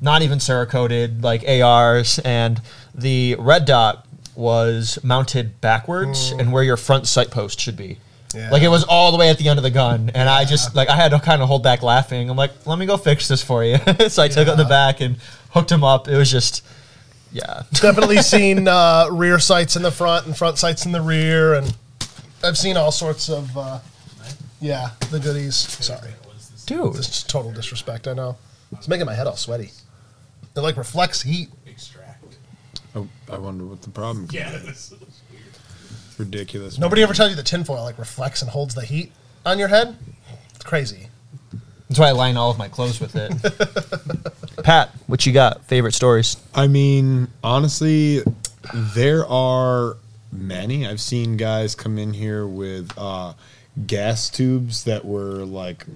not 0.00 0.22
even 0.22 0.38
Cerakoted, 0.40 1.22
like 1.22 1.44
ARs, 1.48 2.18
and 2.18 2.60
the 2.94 3.36
red 3.38 3.64
dot 3.66 4.04
was 4.34 4.98
mounted 5.04 5.60
backwards 5.60 6.32
and 6.32 6.52
where 6.52 6.64
your 6.64 6.76
front 6.76 7.06
sight 7.06 7.30
post 7.30 7.60
should 7.60 7.76
be. 7.76 7.98
Yeah. 8.34 8.50
Like 8.50 8.62
it 8.62 8.68
was 8.68 8.82
all 8.82 9.12
the 9.12 9.18
way 9.18 9.30
at 9.30 9.38
the 9.38 9.48
end 9.48 9.60
of 9.60 9.62
the 9.62 9.70
gun, 9.70 10.10
and 10.12 10.28
I 10.28 10.44
just 10.44 10.74
like 10.74 10.88
I 10.88 10.96
had 10.96 11.12
to 11.12 11.20
kind 11.20 11.40
of 11.40 11.46
hold 11.46 11.62
back 11.62 11.82
laughing. 11.84 12.28
I'm 12.28 12.36
like, 12.36 12.66
let 12.66 12.80
me 12.80 12.84
go 12.86 12.96
fix 12.96 13.28
this 13.28 13.44
for 13.44 13.62
you. 13.62 13.76
so 14.08 14.24
I 14.24 14.28
took 14.28 14.48
it 14.48 14.50
in 14.50 14.58
the 14.58 14.64
back 14.64 15.00
and 15.00 15.16
hooked 15.50 15.70
him 15.70 15.84
up. 15.84 16.08
It 16.08 16.16
was 16.16 16.32
just, 16.32 16.64
yeah, 17.30 17.62
definitely 17.74 18.16
seen 18.22 18.66
uh, 18.66 19.06
rear 19.12 19.38
sights 19.38 19.76
in 19.76 19.82
the 19.82 19.92
front 19.92 20.26
and 20.26 20.36
front 20.36 20.58
sights 20.58 20.84
in 20.84 20.90
the 20.90 21.00
rear, 21.00 21.54
and 21.54 21.76
I've 22.44 22.58
seen 22.58 22.76
all 22.76 22.92
sorts 22.92 23.28
of, 23.28 23.56
uh, 23.56 23.78
yeah, 24.60 24.90
the 25.10 25.18
goodies. 25.20 25.54
Sorry, 25.56 26.10
dude. 26.66 26.94
this 26.94 27.08
is 27.08 27.22
total 27.24 27.52
disrespect. 27.52 28.06
I 28.08 28.12
know. 28.12 28.36
It's 28.72 28.88
making 28.88 29.06
my 29.06 29.14
head 29.14 29.26
all 29.26 29.36
sweaty. 29.36 29.70
It 30.56 30.60
like 30.60 30.76
reflects 30.76 31.22
heat. 31.22 31.48
Extract. 31.66 32.36
Oh, 32.94 33.08
I 33.32 33.38
wonder 33.38 33.64
what 33.64 33.82
the 33.82 33.90
problem. 33.90 34.26
could 34.26 34.34
Yeah, 34.34 34.52
be. 34.52 34.66
this 34.66 34.92
is 34.92 34.98
Ridiculous. 36.18 36.78
Nobody 36.78 37.02
ever 37.02 37.12
tells 37.12 37.30
you 37.30 37.36
that 37.36 37.46
tinfoil 37.46 37.82
like 37.82 37.98
reflects 37.98 38.40
and 38.42 38.50
holds 38.50 38.74
the 38.74 38.84
heat 38.84 39.10
on 39.44 39.58
your 39.58 39.66
head. 39.68 39.96
It's 40.54 40.62
crazy. 40.64 41.08
That's 41.88 41.98
why 41.98 42.08
I 42.08 42.12
line 42.12 42.36
all 42.36 42.50
of 42.50 42.58
my 42.58 42.68
clothes 42.68 43.00
with 43.00 43.16
it. 43.16 43.32
Pat, 44.64 44.90
what 45.08 45.26
you 45.26 45.32
got? 45.32 45.64
Favorite 45.64 45.92
stories? 45.94 46.36
I 46.54 46.68
mean, 46.68 47.28
honestly, 47.42 48.22
there 48.74 49.26
are 49.26 49.96
many. 50.34 50.86
I've 50.86 51.00
seen 51.00 51.36
guys 51.36 51.74
come 51.74 51.98
in 51.98 52.12
here 52.12 52.46
with 52.46 52.92
uh, 52.96 53.34
gas 53.86 54.28
tubes 54.30 54.84
that 54.84 55.04
were 55.04 55.44
like 55.44 55.86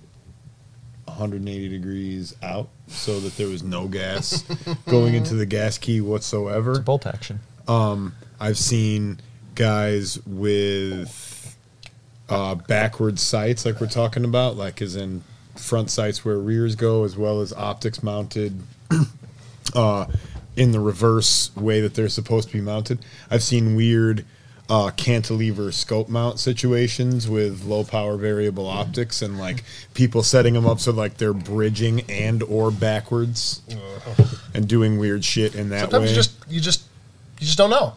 180 1.04 1.68
degrees 1.68 2.34
out, 2.42 2.68
so 2.86 3.20
that 3.20 3.36
there 3.36 3.48
was 3.48 3.62
no 3.62 3.88
gas 3.88 4.42
going 4.88 5.14
into 5.14 5.34
the 5.34 5.46
gas 5.46 5.78
key 5.78 6.00
whatsoever. 6.00 6.80
Bolt 6.80 7.06
action. 7.06 7.40
Um, 7.66 8.14
I've 8.40 8.58
seen 8.58 9.20
guys 9.54 10.18
with 10.26 11.56
uh, 12.28 12.54
backward 12.54 13.18
sights, 13.18 13.64
like 13.64 13.80
we're 13.80 13.88
talking 13.88 14.24
about, 14.24 14.56
like 14.56 14.80
as 14.80 14.96
in 14.96 15.22
front 15.56 15.90
sights 15.90 16.24
where 16.24 16.38
rears 16.38 16.76
go, 16.76 17.04
as 17.04 17.16
well 17.16 17.40
as 17.40 17.52
optics 17.52 18.02
mounted 18.02 18.62
uh, 19.74 20.06
in 20.58 20.72
the 20.72 20.80
reverse 20.80 21.54
way 21.56 21.80
that 21.80 21.94
they're 21.94 22.08
supposed 22.08 22.48
to 22.48 22.54
be 22.54 22.60
mounted. 22.60 22.98
I've 23.30 23.42
seen 23.42 23.76
weird 23.76 24.24
uh, 24.68 24.90
cantilever 24.96 25.72
scope 25.72 26.08
mount 26.10 26.38
situations 26.38 27.26
with 27.28 27.64
low 27.64 27.84
power 27.84 28.16
variable 28.18 28.66
optics 28.66 29.22
and 29.22 29.38
like 29.38 29.64
people 29.94 30.22
setting 30.22 30.52
them 30.52 30.66
up 30.66 30.78
so 30.78 30.92
like 30.92 31.16
they're 31.16 31.32
bridging 31.32 32.02
and 32.10 32.42
or 32.42 32.70
backwards 32.70 33.62
and 34.52 34.68
doing 34.68 34.98
weird 34.98 35.24
shit 35.24 35.54
in 35.54 35.70
that 35.70 35.82
Sometimes 35.90 36.02
way. 36.02 36.08
you 36.10 36.14
just 36.14 36.32
you 36.48 36.60
just 36.60 36.82
you 37.40 37.46
just 37.46 37.56
don't 37.56 37.70
know. 37.70 37.94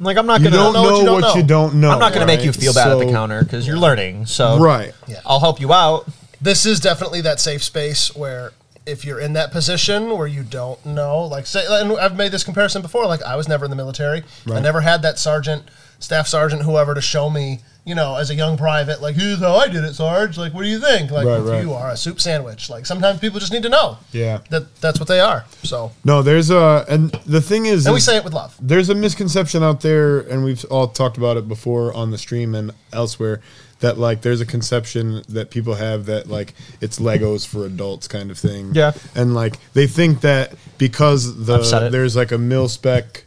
I'm 0.00 0.04
like, 0.04 0.16
I'm 0.16 0.26
not 0.26 0.40
you 0.40 0.44
gonna. 0.50 0.56
don't 0.56 0.72
know 0.72 0.82
know, 0.82 0.90
what 0.92 0.98
you 1.00 1.04
don't 1.04 1.14
what 1.14 1.20
know. 1.20 1.34
you 1.40 1.42
don't 1.46 1.74
know. 1.76 1.90
I'm 1.90 1.98
not 2.00 2.12
gonna 2.12 2.26
make 2.26 2.38
right? 2.38 2.46
you 2.46 2.52
feel 2.54 2.72
bad 2.74 2.88
at 2.90 2.98
the 2.98 3.04
So- 3.04 3.10
counter 3.12 3.42
because 3.44 3.66
you're 3.66 3.76
learning. 3.78 4.26
So 4.26 4.58
Right. 4.58 4.92
Yeah. 5.06 5.20
I'll 5.26 5.40
help 5.40 5.60
you 5.60 5.72
out. 5.72 6.08
this 6.40 6.64
is 6.66 6.80
definitely 6.80 7.20
that 7.20 7.38
safe 7.38 7.62
space 7.62 8.16
where 8.16 8.50
if 8.90 9.04
you're 9.04 9.20
in 9.20 9.32
that 9.34 9.50
position 9.52 10.16
where 10.16 10.26
you 10.26 10.42
don't 10.42 10.84
know, 10.84 11.24
like 11.24 11.46
say, 11.46 11.64
and 11.68 11.92
I've 11.98 12.16
made 12.16 12.32
this 12.32 12.44
comparison 12.44 12.82
before. 12.82 13.06
Like 13.06 13.22
I 13.22 13.36
was 13.36 13.48
never 13.48 13.64
in 13.64 13.70
the 13.70 13.76
military. 13.76 14.22
I 14.50 14.60
never 14.60 14.80
had 14.80 15.02
that 15.02 15.18
sergeant, 15.18 15.62
staff 15.98 16.26
sergeant, 16.26 16.62
whoever 16.62 16.94
to 16.94 17.00
show 17.00 17.30
me, 17.30 17.60
you 17.84 17.94
know, 17.94 18.16
as 18.16 18.28
a 18.30 18.34
young 18.34 18.56
private, 18.58 19.00
like 19.00 19.16
here's 19.16 19.38
how 19.38 19.54
I 19.56 19.68
did 19.68 19.84
it, 19.84 19.94
Sarge. 19.94 20.36
Like, 20.36 20.52
what 20.52 20.62
do 20.62 20.68
you 20.68 20.78
think? 20.80 21.10
Like, 21.10 21.26
Right, 21.26 21.38
right. 21.38 21.62
you 21.64 21.72
are 21.72 21.90
a 21.90 21.96
soup 21.96 22.20
sandwich. 22.20 22.68
Like 22.68 22.84
sometimes 22.84 23.20
people 23.20 23.40
just 23.40 23.52
need 23.52 23.62
to 23.62 23.68
know 23.70 23.96
Yeah. 24.12 24.40
that 24.50 24.74
that's 24.80 24.98
what 25.00 25.08
they 25.08 25.20
are. 25.20 25.44
So, 25.62 25.92
No, 26.04 26.22
there's 26.22 26.50
a 26.50 26.84
and 26.88 27.10
the 27.26 27.40
thing 27.40 27.66
is, 27.66 27.86
and 27.86 27.94
we 27.94 28.00
say 28.00 28.16
it 28.16 28.24
with 28.24 28.34
love. 28.34 28.54
there's 28.60 28.88
a 28.90 28.94
misconception 28.94 29.62
out 29.62 29.80
there, 29.80 30.20
and 30.20 30.44
we've 30.44 30.64
all 30.66 30.88
talked 30.88 31.16
about 31.16 31.36
it 31.36 31.48
before 31.48 31.92
on 31.94 32.10
the 32.10 32.18
stream 32.18 32.54
and 32.54 32.72
elsewhere. 32.92 33.40
That 33.80 33.98
like 33.98 34.20
there's 34.20 34.40
a 34.42 34.46
conception 34.46 35.22
that 35.30 35.50
people 35.50 35.74
have 35.74 36.06
that 36.06 36.28
like 36.28 36.52
it's 36.82 36.98
Legos 36.98 37.46
for 37.46 37.64
adults 37.64 38.08
kind 38.08 38.30
of 38.30 38.38
thing. 38.38 38.74
Yeah. 38.74 38.92
and 39.14 39.34
like 39.34 39.54
they 39.72 39.86
think 39.86 40.20
that 40.20 40.54
because 40.78 41.46
the 41.46 41.88
there's 41.90 42.14
like 42.14 42.30
a 42.30 42.38
mil 42.38 42.68
spec 42.68 43.24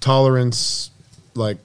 tolerance 0.00 0.90
like 1.34 1.58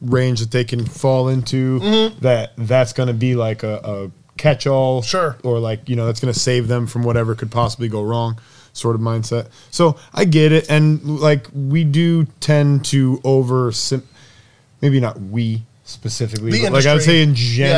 range 0.00 0.40
that 0.40 0.50
they 0.50 0.64
can 0.64 0.84
fall 0.84 1.28
into 1.28 1.80
mm-hmm. 1.80 2.18
that 2.20 2.52
that's 2.56 2.92
going 2.92 3.06
to 3.08 3.14
be 3.14 3.34
like 3.34 3.62
a, 3.62 3.80
a 3.82 4.10
catch 4.36 4.66
all 4.66 5.02
Sure. 5.02 5.36
or 5.42 5.58
like 5.58 5.88
you 5.88 5.96
know 5.96 6.06
that's 6.06 6.20
going 6.20 6.32
to 6.32 6.38
save 6.38 6.68
them 6.68 6.86
from 6.86 7.02
whatever 7.02 7.34
could 7.34 7.50
possibly 7.50 7.88
go 7.88 8.02
wrong 8.02 8.38
sort 8.72 8.94
of 8.94 9.02
mindset 9.02 9.48
so 9.70 9.98
i 10.14 10.24
get 10.24 10.52
it 10.52 10.70
and 10.70 11.04
like 11.20 11.46
we 11.52 11.84
do 11.84 12.24
tend 12.40 12.84
to 12.84 13.20
over 13.24 13.72
sim- 13.72 14.06
maybe 14.80 15.00
not 15.00 15.20
we 15.20 15.62
specifically 15.90 16.50
The 16.52 16.62
but 16.64 16.72
like 16.72 16.86
i 16.86 16.94
would 16.94 17.02
say 17.02 17.22
in 17.22 17.30
Yeah, 17.30 17.34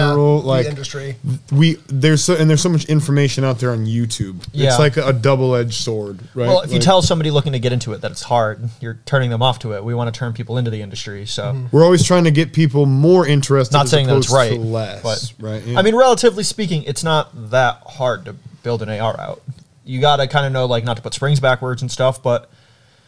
general 0.09 0.41
the 0.43 0.47
like 0.47 0.67
industry. 0.67 1.17
we 1.51 1.75
there's 1.89 2.23
so 2.23 2.35
and 2.37 2.49
there's 2.49 2.61
so 2.63 2.69
much 2.69 2.85
information 2.87 3.43
out 3.45 3.59
there 3.59 3.71
on 3.73 3.87
youtube 3.87 4.45
Yeah. 4.53 4.69
it's 4.71 4.79
like 4.79 4.97
a 4.97 5.13
double-edged 5.13 5.75
sword 5.75 6.21
right 6.35 6.47
Well, 6.47 6.61
if 6.61 6.73
you 6.73 6.79
tell 6.79 7.03
somebody 7.03 7.31
looking 7.31 7.53
to 7.53 7.59
get 7.59 7.73
into 7.73 7.93
it 7.93 8.01
that 8.03 8.11
it's 8.13 8.23
hard, 8.23 8.69
you're 8.81 9.01
turning 9.07 9.31
them 9.31 9.43
off 9.43 9.59
to 9.61 9.73
it. 9.75 9.83
We 9.85 9.95
want 9.95 10.13
to 10.13 10.19
turn 10.19 10.33
people 10.33 10.59
into 10.59 10.71
the 10.71 10.83
industry. 10.83 11.27
So, 11.27 11.45
mm-hmm. 11.45 11.75
we're 11.77 11.85
always 11.85 12.05
trying 12.05 12.25
to 12.25 12.31
get 12.31 12.53
people 12.53 12.87
more 12.87 13.27
interested 13.27 13.75
not 13.75 13.89
saying 13.89 14.07
that 14.07 14.17
it's 14.17 14.29
opposed 14.29 14.53
to 14.53 14.59
right, 14.59 14.67
less 14.67 15.03
but 15.03 15.33
right 15.45 15.63
Yeah. 15.65 15.79
I 15.79 15.83
mean, 15.83 15.95
relatively 15.95 16.45
speaking, 16.45 16.83
it's 16.85 17.03
not 17.03 17.51
that 17.51 17.83
hard 17.87 18.25
to 18.27 18.35
build 18.63 18.83
an 18.83 18.89
AR 18.91 19.19
out. 19.19 19.43
You 19.85 20.01
got 20.01 20.17
to 20.17 20.27
kind 20.27 20.47
of 20.47 20.53
know, 20.53 20.67
like, 20.67 20.85
not 20.85 20.97
to 20.97 21.03
put 21.03 21.15
springs 21.15 21.41
backwards 21.41 21.83
and 21.83 21.91
stuff, 21.91 22.23
but 22.23 22.51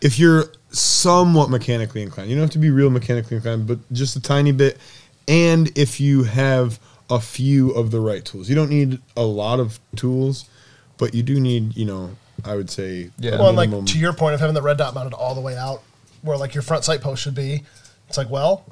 if 0.00 0.18
you're 0.18 0.46
somewhat 0.74 1.50
mechanically 1.50 2.02
inclined, 2.02 2.30
you 2.30 2.36
don't 2.36 2.42
have 2.42 2.50
to 2.50 2.58
be 2.58 2.70
real 2.70 2.90
mechanically 2.90 3.36
inclined, 3.36 3.66
but 3.66 3.78
just 3.92 4.16
a 4.16 4.20
tiny 4.20 4.52
bit. 4.52 4.78
And 5.28 5.76
if 5.76 6.00
you 6.00 6.24
have 6.24 6.78
a 7.10 7.20
few 7.20 7.70
of 7.72 7.90
the 7.90 8.00
right 8.00 8.24
tools, 8.24 8.48
you 8.48 8.54
don't 8.54 8.70
need 8.70 8.98
a 9.16 9.22
lot 9.22 9.60
of 9.60 9.78
tools, 9.96 10.48
but 10.98 11.14
you 11.14 11.22
do 11.22 11.40
need, 11.40 11.76
you 11.76 11.84
know, 11.84 12.10
I 12.44 12.56
would 12.56 12.70
say, 12.70 13.10
Yeah. 13.18 13.32
Well, 13.32 13.48
and 13.48 13.56
like 13.56 13.86
to 13.86 13.98
your 13.98 14.12
point 14.12 14.34
of 14.34 14.40
having 14.40 14.54
the 14.54 14.62
red 14.62 14.76
dot 14.76 14.94
mounted 14.94 15.14
all 15.14 15.34
the 15.34 15.40
way 15.40 15.56
out, 15.56 15.82
where 16.22 16.36
like 16.36 16.54
your 16.54 16.62
front 16.62 16.84
sight 16.84 17.00
post 17.00 17.22
should 17.22 17.34
be, 17.34 17.62
it's 18.08 18.18
like, 18.18 18.30
well, 18.30 18.64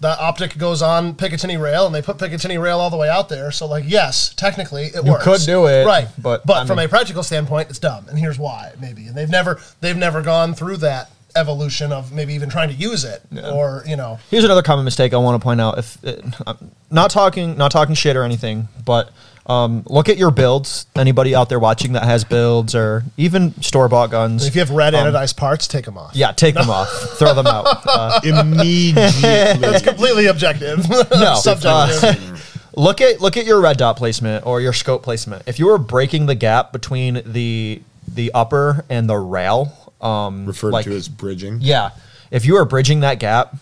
that 0.00 0.18
optic 0.20 0.56
goes 0.56 0.80
on 0.80 1.14
Picatinny 1.14 1.60
rail, 1.60 1.86
and 1.86 1.94
they 1.94 2.02
put 2.02 2.18
Picatinny 2.18 2.60
rail 2.60 2.78
all 2.78 2.88
the 2.90 2.96
way 2.96 3.08
out 3.08 3.28
there. 3.28 3.50
So, 3.50 3.66
like, 3.66 3.84
yes, 3.86 4.32
technically 4.34 4.84
it 4.84 5.02
works. 5.04 5.26
You 5.26 5.32
could 5.32 5.40
do 5.44 5.66
it, 5.66 5.84
right? 5.84 6.06
but, 6.16 6.46
but 6.46 6.58
I 6.58 6.66
from 6.66 6.76
mean- 6.76 6.86
a 6.86 6.88
practical 6.88 7.22
standpoint, 7.22 7.68
it's 7.70 7.80
dumb, 7.80 8.06
and 8.08 8.18
here's 8.18 8.38
why. 8.38 8.72
Maybe, 8.80 9.08
and 9.08 9.16
they've 9.16 9.28
never 9.28 9.60
they've 9.80 9.96
never 9.96 10.22
gone 10.22 10.54
through 10.54 10.78
that 10.78 11.10
evolution 11.38 11.92
of 11.92 12.12
maybe 12.12 12.34
even 12.34 12.50
trying 12.50 12.68
to 12.68 12.74
use 12.74 13.04
it, 13.04 13.22
or 13.44 13.82
you 13.86 13.96
know, 13.96 14.18
Here's 14.30 14.44
another 14.44 14.62
common 14.62 14.84
mistake 14.84 15.14
I 15.14 15.16
want 15.16 15.40
to 15.40 15.44
point 15.44 15.60
out. 15.60 15.78
If 15.78 16.04
uh, 16.04 16.16
I'm 16.46 16.70
not 16.90 17.10
talking, 17.10 17.56
not 17.56 17.70
talking 17.70 17.94
shit 17.94 18.16
or 18.16 18.24
anything, 18.24 18.68
but 18.84 19.10
um, 19.48 19.82
look 19.86 20.10
at 20.10 20.18
your 20.18 20.30
builds. 20.30 20.86
Anybody 20.94 21.34
out 21.34 21.48
there 21.48 21.58
watching 21.58 21.92
that 21.92 22.04
has 22.04 22.22
builds 22.22 22.74
or 22.74 23.04
even 23.16 23.60
store 23.62 23.88
bought 23.88 24.10
guns? 24.10 24.46
if 24.46 24.54
you 24.54 24.60
have 24.60 24.70
red 24.70 24.92
anodized 24.92 25.36
parts, 25.38 25.66
take 25.66 25.86
them 25.86 25.96
off. 25.96 26.10
Um, 26.10 26.18
yeah, 26.20 26.32
take 26.32 26.54
them 26.54 26.68
off, 26.68 26.90
throw 27.18 27.34
them 27.34 27.46
out. 27.46 27.66
Uh, 27.88 28.20
That's 28.92 29.82
completely 29.82 30.26
objective. 30.26 30.88
no, 30.88 31.34
subjective. 31.36 32.04
uh, 32.04 32.36
look 32.78 33.00
at 33.00 33.20
look 33.20 33.36
at 33.36 33.44
your 33.46 33.60
red 33.60 33.76
dot 33.76 33.96
placement 33.96 34.46
or 34.46 34.60
your 34.60 34.72
scope 34.72 35.02
placement. 35.02 35.42
If 35.46 35.58
you 35.58 35.66
were 35.66 35.78
breaking 35.78 36.26
the 36.26 36.34
gap 36.34 36.72
between 36.72 37.22
the 37.24 37.82
the 38.06 38.30
upper 38.34 38.84
and 38.88 39.08
the 39.08 39.16
rail, 39.16 39.87
um, 40.00 40.46
Referred 40.46 40.72
like- 40.72 40.84
to 40.86 40.96
as 40.96 41.08
bridging. 41.08 41.58
yeah, 41.60 41.90
if 42.30 42.44
you 42.44 42.56
are 42.56 42.64
bridging 42.64 43.00
that 43.00 43.18
gap, 43.18 43.56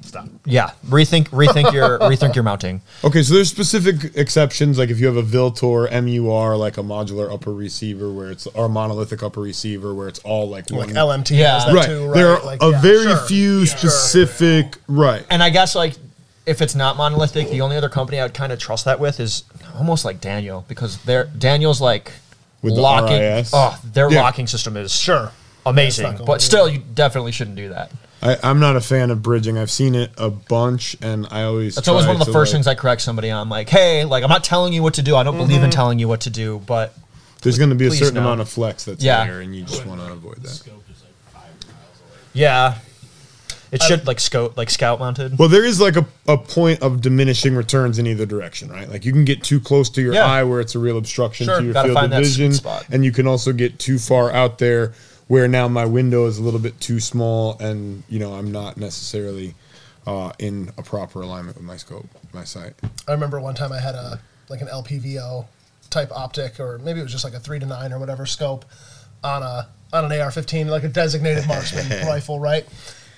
Stop. 0.00 0.28
yeah, 0.46 0.70
rethink 0.86 1.28
rethink 1.30 1.72
your 1.72 1.98
rethink 1.98 2.34
your 2.34 2.44
mounting. 2.44 2.80
Okay, 3.04 3.22
so 3.22 3.34
there's 3.34 3.50
specific 3.50 4.16
exceptions, 4.16 4.78
like 4.78 4.90
if 4.90 5.00
you 5.00 5.06
have 5.06 5.16
a 5.16 5.22
Vltor 5.22 5.90
MUR, 5.90 6.56
like 6.56 6.78
a 6.78 6.82
modular 6.82 7.32
upper 7.32 7.52
receiver, 7.52 8.10
where 8.12 8.30
it's 8.30 8.46
or 8.46 8.66
a 8.66 8.68
monolithic 8.68 9.22
upper 9.22 9.40
receiver, 9.40 9.92
where 9.92 10.08
it's 10.08 10.20
all 10.20 10.48
like 10.48 10.70
Like 10.70 10.86
one. 10.86 10.94
LMT 10.96 11.36
Yeah. 11.36 11.54
has 11.54 11.64
that 11.66 11.74
right. 11.74 11.86
too, 11.86 12.06
right? 12.06 12.14
There 12.14 12.28
are 12.30 12.42
Like, 12.44 12.62
a 12.62 12.70
yeah, 12.70 12.80
very 12.80 13.02
sure. 13.02 13.16
few 13.26 13.66
specific. 13.66 14.76
Right. 14.86 15.24
And 15.30 15.42
I 15.42 15.50
guess 15.50 15.74
like 15.74 15.94
if 16.46 16.62
it's 16.62 16.74
not 16.76 16.96
monolithic, 16.96 17.50
the 17.50 17.60
only 17.60 17.76
other 17.76 17.88
company 17.90 18.18
I 18.20 18.22
would 18.22 18.32
kind 18.34 18.52
of 18.52 18.58
trust 18.58 18.84
that 18.86 19.00
with 19.00 19.20
is 19.20 19.42
almost 19.76 20.04
like 20.04 20.20
Daniel 20.20 20.64
because 20.68 20.96
their 21.02 21.24
Daniel's 21.24 21.80
like 21.80 22.12
With 22.62 22.76
the. 22.76 22.80
RIS? 22.82 23.50
Oh, 23.52 23.78
their 23.84 24.10
Yeah. 24.10 24.22
locking 24.22 24.46
system 24.46 24.76
is 24.76 24.92
Sure. 24.94 25.32
Amazing, 25.68 26.06
Yeah, 26.06 26.24
but 26.26 26.42
still, 26.42 26.68
you 26.68 26.78
definitely 26.94 27.32
shouldn't 27.32 27.56
do 27.56 27.68
that. 27.70 27.90
I, 28.20 28.36
I'm 28.42 28.58
not 28.58 28.74
a 28.76 28.80
fan 28.80 29.10
of 29.10 29.22
bridging. 29.22 29.56
I've 29.56 29.70
seen 29.70 29.94
it 29.94 30.10
a 30.18 30.28
bunch, 30.28 30.96
and 31.00 31.26
I 31.30 31.44
always. 31.44 31.76
That's 31.76 31.86
always 31.88 32.06
one 32.06 32.20
of 32.20 32.26
the 32.26 32.32
first 32.32 32.50
like- 32.50 32.56
things 32.56 32.66
I 32.66 32.74
correct 32.74 33.00
somebody 33.02 33.30
on. 33.30 33.48
Like, 33.48 33.68
hey, 33.68 34.04
like 34.04 34.24
I'm 34.24 34.28
not 34.30 34.42
telling 34.44 34.72
you 34.72 34.82
what 34.82 34.94
to 34.94 35.02
do. 35.02 35.14
I 35.14 35.22
don't 35.22 35.36
believe 35.36 35.56
Mm-hmm. 35.58 35.64
in 35.66 35.70
telling 35.70 35.98
you 36.00 36.08
what 36.08 36.22
to 36.22 36.30
do, 36.30 36.60
but 36.66 36.94
There's 37.42 37.58
going 37.58 37.70
to 37.70 37.76
be 37.76 37.86
a 37.86 37.90
certain 37.92 38.14
no. 38.14 38.22
amount 38.22 38.40
of 38.40 38.48
flex 38.48 38.84
that's 38.84 39.04
Yeah. 39.04 39.24
there, 39.24 39.40
and 39.40 39.54
you 39.54 39.62
just 39.64 39.86
want 39.86 40.00
to 40.00 40.12
avoid 40.12 40.38
that. 40.38 40.66
like 40.66 40.80
five 41.32 41.42
miles 41.42 42.00
away. 42.00 42.18
yeah, 42.32 42.78
it 43.70 43.82
should 43.82 44.04
like 44.06 44.18
scout 44.18 44.56
like 44.56 44.70
scout 44.70 44.98
mounted. 44.98 45.38
Well, 45.38 45.48
there 45.48 45.64
is 45.64 45.80
like 45.80 45.94
a, 45.96 46.04
a 46.26 46.36
point 46.38 46.82
of 46.82 47.00
diminishing 47.00 47.54
returns 47.54 48.00
in 48.00 48.06
either 48.08 48.26
direction, 48.26 48.68
right? 48.70 48.88
Like 48.90 49.04
you 49.04 49.12
can 49.12 49.24
get 49.24 49.44
too 49.44 49.60
close 49.60 49.90
to 49.90 50.02
your 50.02 50.14
Yeah. 50.14 50.24
eye 50.24 50.42
where 50.42 50.58
it's 50.60 50.74
a 50.74 50.78
real 50.80 50.98
obstruction 50.98 51.46
Sure, 51.46 51.60
to 51.60 51.64
your 51.64 51.74
field 51.74 51.96
of 51.96 52.10
vision, 52.10 52.52
spot. 52.52 52.86
and 52.90 53.04
you 53.04 53.12
can 53.12 53.28
also 53.28 53.52
get 53.52 53.78
too 53.78 53.98
far 54.00 54.32
out 54.32 54.58
there 54.58 54.92
where 55.28 55.46
now 55.46 55.68
my 55.68 55.84
window 55.86 56.26
is 56.26 56.38
a 56.38 56.42
little 56.42 56.60
bit 56.60 56.80
too 56.80 57.00
small, 57.00 57.56
and 57.58 58.02
you 58.08 58.18
know 58.18 58.34
I'm 58.34 58.50
not 58.50 58.76
necessarily 58.76 59.54
uh, 60.06 60.32
in 60.38 60.72
a 60.76 60.82
proper 60.82 61.20
alignment 61.20 61.56
with 61.56 61.66
my 61.66 61.76
scope, 61.76 62.08
my 62.32 62.44
sight. 62.44 62.74
I 63.06 63.12
remember 63.12 63.40
one 63.40 63.54
time 63.54 63.72
I 63.72 63.78
had 63.78 63.94
a 63.94 64.20
like 64.48 64.60
an 64.60 64.68
LPVO 64.68 65.46
type 65.90 66.10
optic, 66.12 66.58
or 66.58 66.78
maybe 66.78 67.00
it 67.00 67.02
was 67.02 67.12
just 67.12 67.24
like 67.24 67.34
a 67.34 67.40
three 67.40 67.58
to 67.58 67.66
nine 67.66 67.92
or 67.92 67.98
whatever 67.98 68.26
scope 68.26 68.64
on 69.22 69.42
a 69.42 69.68
on 69.92 70.04
an 70.04 70.20
AR-15, 70.20 70.66
like 70.66 70.84
a 70.84 70.88
designated 70.88 71.46
marksman 71.48 72.06
rifle, 72.06 72.40
right? 72.40 72.66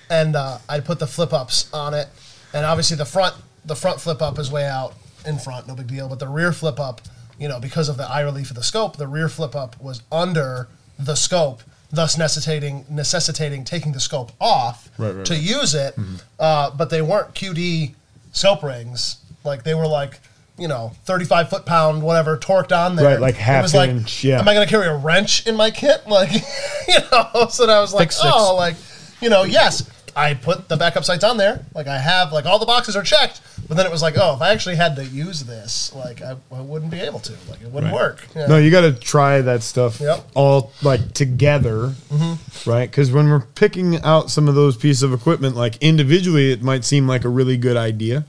And 0.09 0.35
uh, 0.35 0.59
I'd 0.69 0.85
put 0.85 0.99
the 0.99 1.07
flip 1.07 1.33
ups 1.33 1.71
on 1.73 1.93
it, 1.93 2.07
and 2.53 2.65
obviously 2.65 2.97
the 2.97 3.05
front 3.05 3.35
the 3.65 3.75
front 3.75 4.01
flip 4.01 4.21
up 4.21 4.39
is 4.39 4.51
way 4.51 4.65
out 4.65 4.93
in 5.25 5.37
front, 5.37 5.67
no 5.67 5.75
big 5.75 5.87
deal. 5.87 6.09
But 6.09 6.19
the 6.19 6.27
rear 6.27 6.51
flip 6.51 6.79
up, 6.79 7.01
you 7.39 7.47
know, 7.47 7.59
because 7.59 7.89
of 7.89 7.97
the 7.97 8.09
eye 8.09 8.21
relief 8.21 8.49
of 8.49 8.55
the 8.55 8.63
scope, 8.63 8.97
the 8.97 9.07
rear 9.07 9.29
flip 9.29 9.55
up 9.55 9.79
was 9.81 10.01
under 10.11 10.67
the 10.97 11.15
scope, 11.15 11.61
thus 11.91 12.17
necessitating 12.17 12.85
necessitating 12.89 13.63
taking 13.63 13.91
the 13.91 13.99
scope 13.99 14.31
off 14.39 14.89
Right, 14.97 15.13
right, 15.15 15.25
to 15.25 15.33
right. 15.33 15.41
use 15.41 15.75
it. 15.75 15.95
Uh, 16.39 16.71
but 16.71 16.89
they 16.89 17.01
weren't 17.01 17.33
QD 17.33 17.93
scope 18.31 18.63
rings. 18.63 19.17
Like 19.43 19.63
they 19.63 19.73
were 19.73 19.87
like, 19.87 20.19
you 20.57 20.67
know, 20.67 20.91
35 21.05 21.49
foot 21.49 21.65
pound, 21.65 22.03
whatever, 22.03 22.37
torqued 22.37 22.71
on 22.71 22.95
there. 22.95 23.05
Right, 23.05 23.19
like 23.19 23.35
It 23.35 23.41
half 23.41 23.63
was 23.63 23.73
like, 23.73 23.89
inch, 23.89 24.23
yeah. 24.23 24.39
Am 24.39 24.47
I 24.47 24.53
going 24.53 24.67
to 24.67 24.69
carry 24.71 24.87
a 24.87 24.95
wrench 24.95 25.47
in 25.47 25.55
my 25.55 25.71
kit? 25.71 26.01
Like, 26.07 26.31
you 26.87 26.99
know, 27.11 27.47
so 27.49 27.67
I 27.69 27.79
was 27.79 27.93
like, 27.93 28.11
six. 28.11 28.21
oh, 28.23 28.55
like, 28.55 28.75
you 29.21 29.29
know, 29.29 29.43
yes, 29.43 29.89
I 30.15 30.33
put 30.33 30.69
the 30.69 30.77
backup 30.77 31.03
sites 31.05 31.23
on 31.23 31.37
there. 31.37 31.65
Like 31.73 31.87
I 31.87 31.97
have, 31.97 32.31
like 32.31 32.45
all 32.45 32.59
the 32.59 32.65
boxes 32.65 32.95
are 32.95 33.03
checked. 33.03 33.41
But 33.67 33.77
then 33.77 33.85
it 33.85 33.91
was 33.91 34.01
like, 34.01 34.15
oh, 34.17 34.35
if 34.35 34.41
I 34.41 34.51
actually 34.51 34.75
had 34.75 34.95
to 34.97 35.05
use 35.05 35.43
this, 35.45 35.93
like 35.95 36.21
I, 36.21 36.35
I 36.51 36.61
wouldn't 36.61 36.91
be 36.91 36.99
able 36.99 37.19
to. 37.19 37.33
Like 37.49 37.61
it 37.61 37.71
wouldn't 37.71 37.93
Right. 37.93 38.01
work. 38.01 38.27
Yeah. 38.35 38.47
No, 38.47 38.57
you 38.57 38.69
got 38.71 38.81
to 38.81 38.91
try 38.93 39.41
that 39.41 39.63
stuff 39.63 40.01
Yep. 40.01 40.27
all 40.35 40.73
like 40.81 41.13
together, 41.13 41.93
mm-hmm. 42.11 42.69
right? 42.69 42.89
Because 42.89 43.11
when 43.11 43.29
we're 43.29 43.39
picking 43.41 44.01
out 44.03 44.29
some 44.29 44.47
of 44.49 44.55
those 44.55 44.75
pieces 44.75 45.03
of 45.03 45.13
equipment, 45.13 45.55
like 45.55 45.77
individually, 45.77 46.51
it 46.51 46.61
might 46.61 46.83
seem 46.83 47.07
like 47.07 47.23
a 47.23 47.29
really 47.29 47.55
good 47.55 47.77
idea 47.77 48.25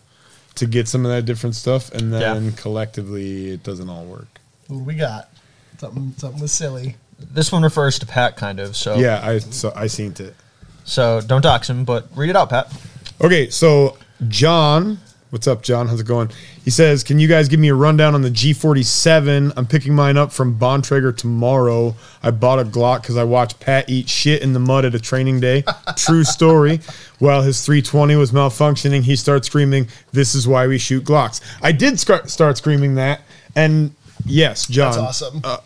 to 0.55 0.66
get 0.66 0.87
some 0.87 1.05
of 1.05 1.11
that 1.11 1.25
different 1.25 1.57
stuff, 1.57 1.90
and 1.92 2.12
then 2.12 2.45
Yeah. 2.45 2.51
collectively, 2.57 3.51
it 3.51 3.62
doesn't 3.64 3.88
all 3.88 4.05
work. 4.05 4.29
What 4.68 4.79
do 4.79 4.85
we 4.85 4.95
got? 4.95 5.29
Something, 5.79 6.14
something 6.18 6.40
was 6.40 6.53
silly. 6.53 6.97
This 7.18 7.51
one 7.51 7.62
refers 7.62 7.99
to 8.01 8.07
Pat, 8.07 8.37
kind 8.37 8.61
of. 8.61 8.77
So 8.77 8.97
Yeah, 8.97 9.21
I 9.27 9.38
so 9.38 9.73
I 9.75 9.87
seen 9.87 10.14
it. 10.18 10.37
So 10.85 11.21
don't 11.21 11.42
dox 11.42 11.68
him, 11.71 11.85
but 11.85 12.07
read 12.14 12.31
it 12.31 12.37
out, 12.37 12.51
Pat. 12.51 12.73
Okay, 13.21 13.49
so 13.51 13.97
John, 14.29 14.99
what's 15.31 15.47
up, 15.47 15.62
John? 15.62 15.88
How's 15.88 16.01
it 16.01 16.07
going? 16.07 16.31
He 16.64 16.71
says, 16.71 17.03
"Can 17.05 17.18
you 17.18 17.29
guys 17.29 17.49
give 17.49 17.61
me 17.61 17.68
a 17.68 17.75
rundown 17.75 18.14
on 18.14 18.23
the 18.23 18.31
G47? 18.31 19.53
I'm 19.57 19.66
picking 19.66 19.95
mine 19.95 20.16
up 20.16 20.33
from 20.33 20.59
Bontrager 20.59 21.16
tomorrow. 21.16 21.95
I 22.23 22.31
bought 22.31 22.59
a 22.61 22.64
Glock 22.64 23.03
because 23.03 23.16
I 23.16 23.25
watched 23.25 23.61
Pat 23.61 23.88
eat 23.88 24.09
shit 24.09 24.42
in 24.42 24.53
the 24.53 24.61
mud 24.61 24.85
at 24.85 24.95
a 24.95 25.01
training 25.01 25.40
day. 25.40 25.64
True 25.97 26.25
story. 26.25 26.81
While 27.18 27.42
his 27.42 27.64
320 27.64 28.16
was 28.16 28.33
malfunctioning, 28.33 29.03
he 29.03 29.16
started 29.16 29.45
screaming, 29.45 29.88
"This 30.12 30.35
is 30.35 30.47
why 30.49 30.66
we 30.66 30.79
shoot 30.79 31.05
Glocks." 31.05 31.40
I 31.62 31.73
did 31.73 31.99
scar- 32.01 32.27
start 32.29 32.59
screaming 32.59 32.97
that, 32.97 33.23
and 33.55 33.95
yes, 34.25 34.66
John, 34.66 34.92
That's 34.92 35.23
awesome. 35.23 35.40
Uh, 35.45 35.59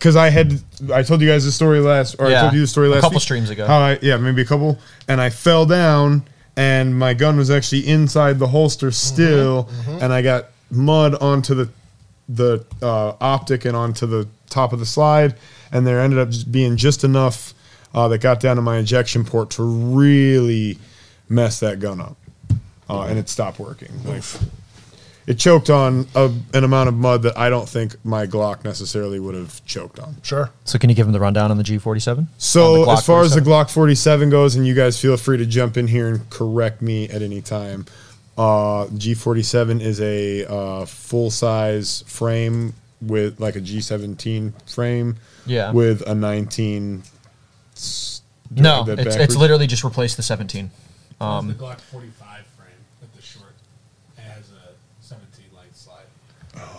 because 0.00 0.16
I 0.16 0.30
had 0.30 0.58
I 0.92 1.02
told 1.02 1.20
you 1.20 1.28
guys 1.28 1.44
the 1.44 1.52
story 1.52 1.78
last, 1.78 2.16
or 2.18 2.26
I 2.26 2.30
Yeah, 2.30 2.40
told 2.40 2.54
you 2.54 2.60
the 2.62 2.66
story 2.66 2.88
a 2.88 2.90
last 2.90 3.02
couple 3.02 3.16
week, 3.16 3.22
streams 3.22 3.50
ago. 3.50 3.66
How 3.66 3.78
I 3.80 3.98
yeah 4.00 4.16
maybe 4.16 4.40
a 4.40 4.46
couple, 4.46 4.78
and 5.06 5.20
I 5.20 5.28
fell 5.28 5.66
down, 5.66 6.22
and 6.56 6.98
my 6.98 7.12
gun 7.12 7.36
was 7.36 7.50
actually 7.50 7.86
inside 7.86 8.38
the 8.38 8.46
holster 8.48 8.90
still, 8.90 9.68
and 10.00 10.10
I 10.12 10.22
got 10.22 10.46
mud 10.70 11.14
onto 11.16 11.54
the 11.54 11.68
the 12.30 12.64
uh, 12.80 13.12
optic 13.20 13.64
and 13.66 13.76
onto 13.76 14.06
the 14.06 14.26
top 14.48 14.72
of 14.72 14.78
the 14.78 14.86
slide, 14.86 15.34
and 15.70 15.86
there 15.86 16.00
ended 16.00 16.18
up 16.18 16.30
just 16.30 16.50
being 16.50 16.76
just 16.78 17.04
enough 17.04 17.52
uh, 17.94 18.08
that 18.08 18.18
got 18.18 18.40
down 18.40 18.56
to 18.56 18.62
my 18.62 18.78
ejection 18.78 19.24
port 19.24 19.50
to 19.50 19.62
really 19.62 20.78
mess 21.28 21.60
that 21.60 21.78
gun 21.78 22.00
up, 22.00 22.16
uh, 22.88 23.02
and 23.02 23.18
it 23.18 23.28
stopped 23.28 23.58
working. 23.58 23.90
Like, 24.04 24.22
it 25.26 25.38
choked 25.38 25.70
on 25.70 26.06
a, 26.14 26.30
an 26.54 26.64
amount 26.64 26.88
of 26.88 26.94
mud 26.94 27.22
that 27.22 27.36
I 27.38 27.48
don't 27.50 27.68
think 27.68 27.96
my 28.04 28.26
Glock 28.26 28.64
necessarily 28.64 29.20
would 29.20 29.34
have 29.34 29.64
choked 29.64 29.98
on. 29.98 30.16
Sure. 30.22 30.50
So 30.64 30.78
can 30.78 30.90
you 30.90 30.96
give 30.96 31.06
him 31.06 31.12
the 31.12 31.20
rundown 31.20 31.50
on 31.50 31.56
the 31.56 31.62
G47? 31.62 32.26
So 32.38 32.84
the 32.84 32.90
as 32.90 33.00
Glock 33.00 33.06
far 33.06 33.22
as 33.22 33.34
the 33.34 33.40
Glock 33.40 33.70
47 33.70 34.30
goes, 34.30 34.56
and 34.56 34.66
you 34.66 34.74
guys 34.74 35.00
feel 35.00 35.16
free 35.16 35.38
to 35.38 35.46
jump 35.46 35.76
in 35.76 35.86
here 35.88 36.08
and 36.08 36.28
correct 36.30 36.82
me 36.82 37.08
at 37.08 37.22
any 37.22 37.40
time. 37.40 37.86
Uh, 38.38 38.86
G47 38.86 39.80
is 39.80 40.00
a 40.00 40.50
uh, 40.50 40.86
full 40.86 41.30
size 41.30 42.02
frame 42.06 42.74
with 43.02 43.40
like 43.40 43.56
a 43.56 43.60
G17 43.60 44.52
frame. 44.72 45.16
Yeah. 45.46 45.72
With 45.72 46.02
a 46.08 46.14
19. 46.14 47.02
No, 48.52 48.84
it's, 48.88 49.16
it's 49.16 49.36
literally 49.36 49.66
just 49.66 49.84
replace 49.84 50.16
the 50.16 50.22
17. 50.22 50.70
Um, 51.20 51.48
the 51.48 51.54
Glock 51.54 51.80
45 51.80 52.46
frame 52.56 52.68
with 53.00 53.14
the 53.14 53.22
short. 53.22 53.52
It 54.16 54.22
has 54.22 54.50
a 54.50 54.72
17 55.00 55.44
light 55.54 55.76
slide. 55.76 56.04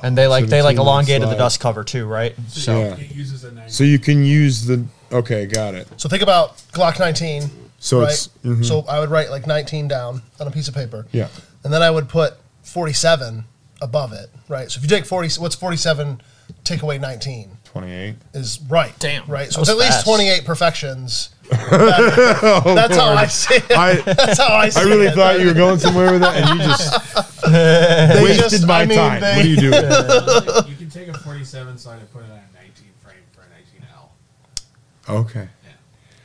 And 0.03 0.17
they 0.17 0.27
like 0.27 0.47
they 0.47 0.61
like 0.61 0.77
elongated 0.77 1.29
the 1.29 1.35
dust 1.35 1.59
cover 1.59 1.83
too, 1.83 2.05
right? 2.05 2.35
So 2.47 2.79
Yeah. 2.79 2.95
It 2.95 3.11
uses 3.15 3.43
a 3.43 3.51
9. 3.51 3.69
So 3.69 3.83
you 3.83 3.99
can 3.99 4.23
use 4.23 4.65
the. 4.65 4.85
Okay, 5.11 5.45
got 5.45 5.75
it. 5.75 5.87
So 5.97 6.07
think 6.09 6.23
about 6.23 6.57
Glock 6.73 6.99
19. 6.99 7.49
So 7.79 7.99
right? 7.99 8.03
it's- 8.03 8.29
mhm. 8.45 8.63
So 8.65 8.85
I 8.87 8.99
would 8.99 9.09
write 9.09 9.29
like 9.29 9.47
19 9.47 9.87
down 9.87 10.21
on 10.39 10.47
a 10.47 10.51
piece 10.51 10.67
of 10.67 10.73
paper. 10.75 11.07
Yeah. 11.11 11.27
And 11.63 11.73
then 11.73 11.81
I 11.81 11.91
would 11.91 12.07
put 12.09 12.35
47 12.63 13.45
above 13.81 14.13
it, 14.13 14.29
right? 14.47 14.71
So 14.71 14.77
if 14.77 14.83
you 14.83 14.89
take 14.89 15.05
40, 15.05 15.39
what's 15.41 15.55
47 15.55 16.21
take 16.63 16.81
away 16.81 16.97
19 16.97 17.57
28. 17.71 18.15
is 18.33 18.59
right. 18.69 18.93
Damn, 18.99 19.25
Right. 19.27 19.51
So 19.51 19.61
it's 19.61 19.69
at 19.69 19.77
least 19.77 19.91
fast. 19.93 20.05
28 20.05 20.45
perfections. 20.45 21.29
That- 21.51 22.39
oh, 22.65 22.75
that's 22.75 22.95
how 22.95 23.09
I 23.13 23.25
see 23.27 23.55
it. 23.55 23.71
I, 23.71 23.95
That's 23.95 24.37
how 24.39 24.53
I 24.55 24.69
see 24.69 24.79
it. 24.79 24.83
I 24.85 24.89
really 24.89 25.07
it. 25.07 25.15
thought 25.15 25.39
you 25.39 25.47
were 25.47 25.53
going 25.53 25.79
somewhere 25.79 26.11
with 26.13 26.21
that, 26.21 26.35
and 26.37 26.59
you 26.59 26.65
just 26.65 27.41
They 27.45 28.23
wasted 28.23 28.49
just- 28.51 28.67
my 28.67 28.81
I 28.81 28.85
mean, 28.85 28.97
time. 28.97 29.21
they- 29.21 29.35
what 29.35 29.43
do 29.43 29.49
you 29.49 29.57
doing? 29.57 29.73
you 30.69 30.75
can 30.77 30.89
take 30.89 31.07
a 31.09 31.13
47 31.17 31.77
slide 31.77 31.99
and 31.99 32.11
put 32.13 32.19
it 32.23 32.31
on 32.31 32.37
a 32.37 32.41
19 32.55 32.85
frame 33.03 33.15
for 33.33 33.41
a 33.41 35.09
19L. 35.11 35.21
okay. 35.25 35.49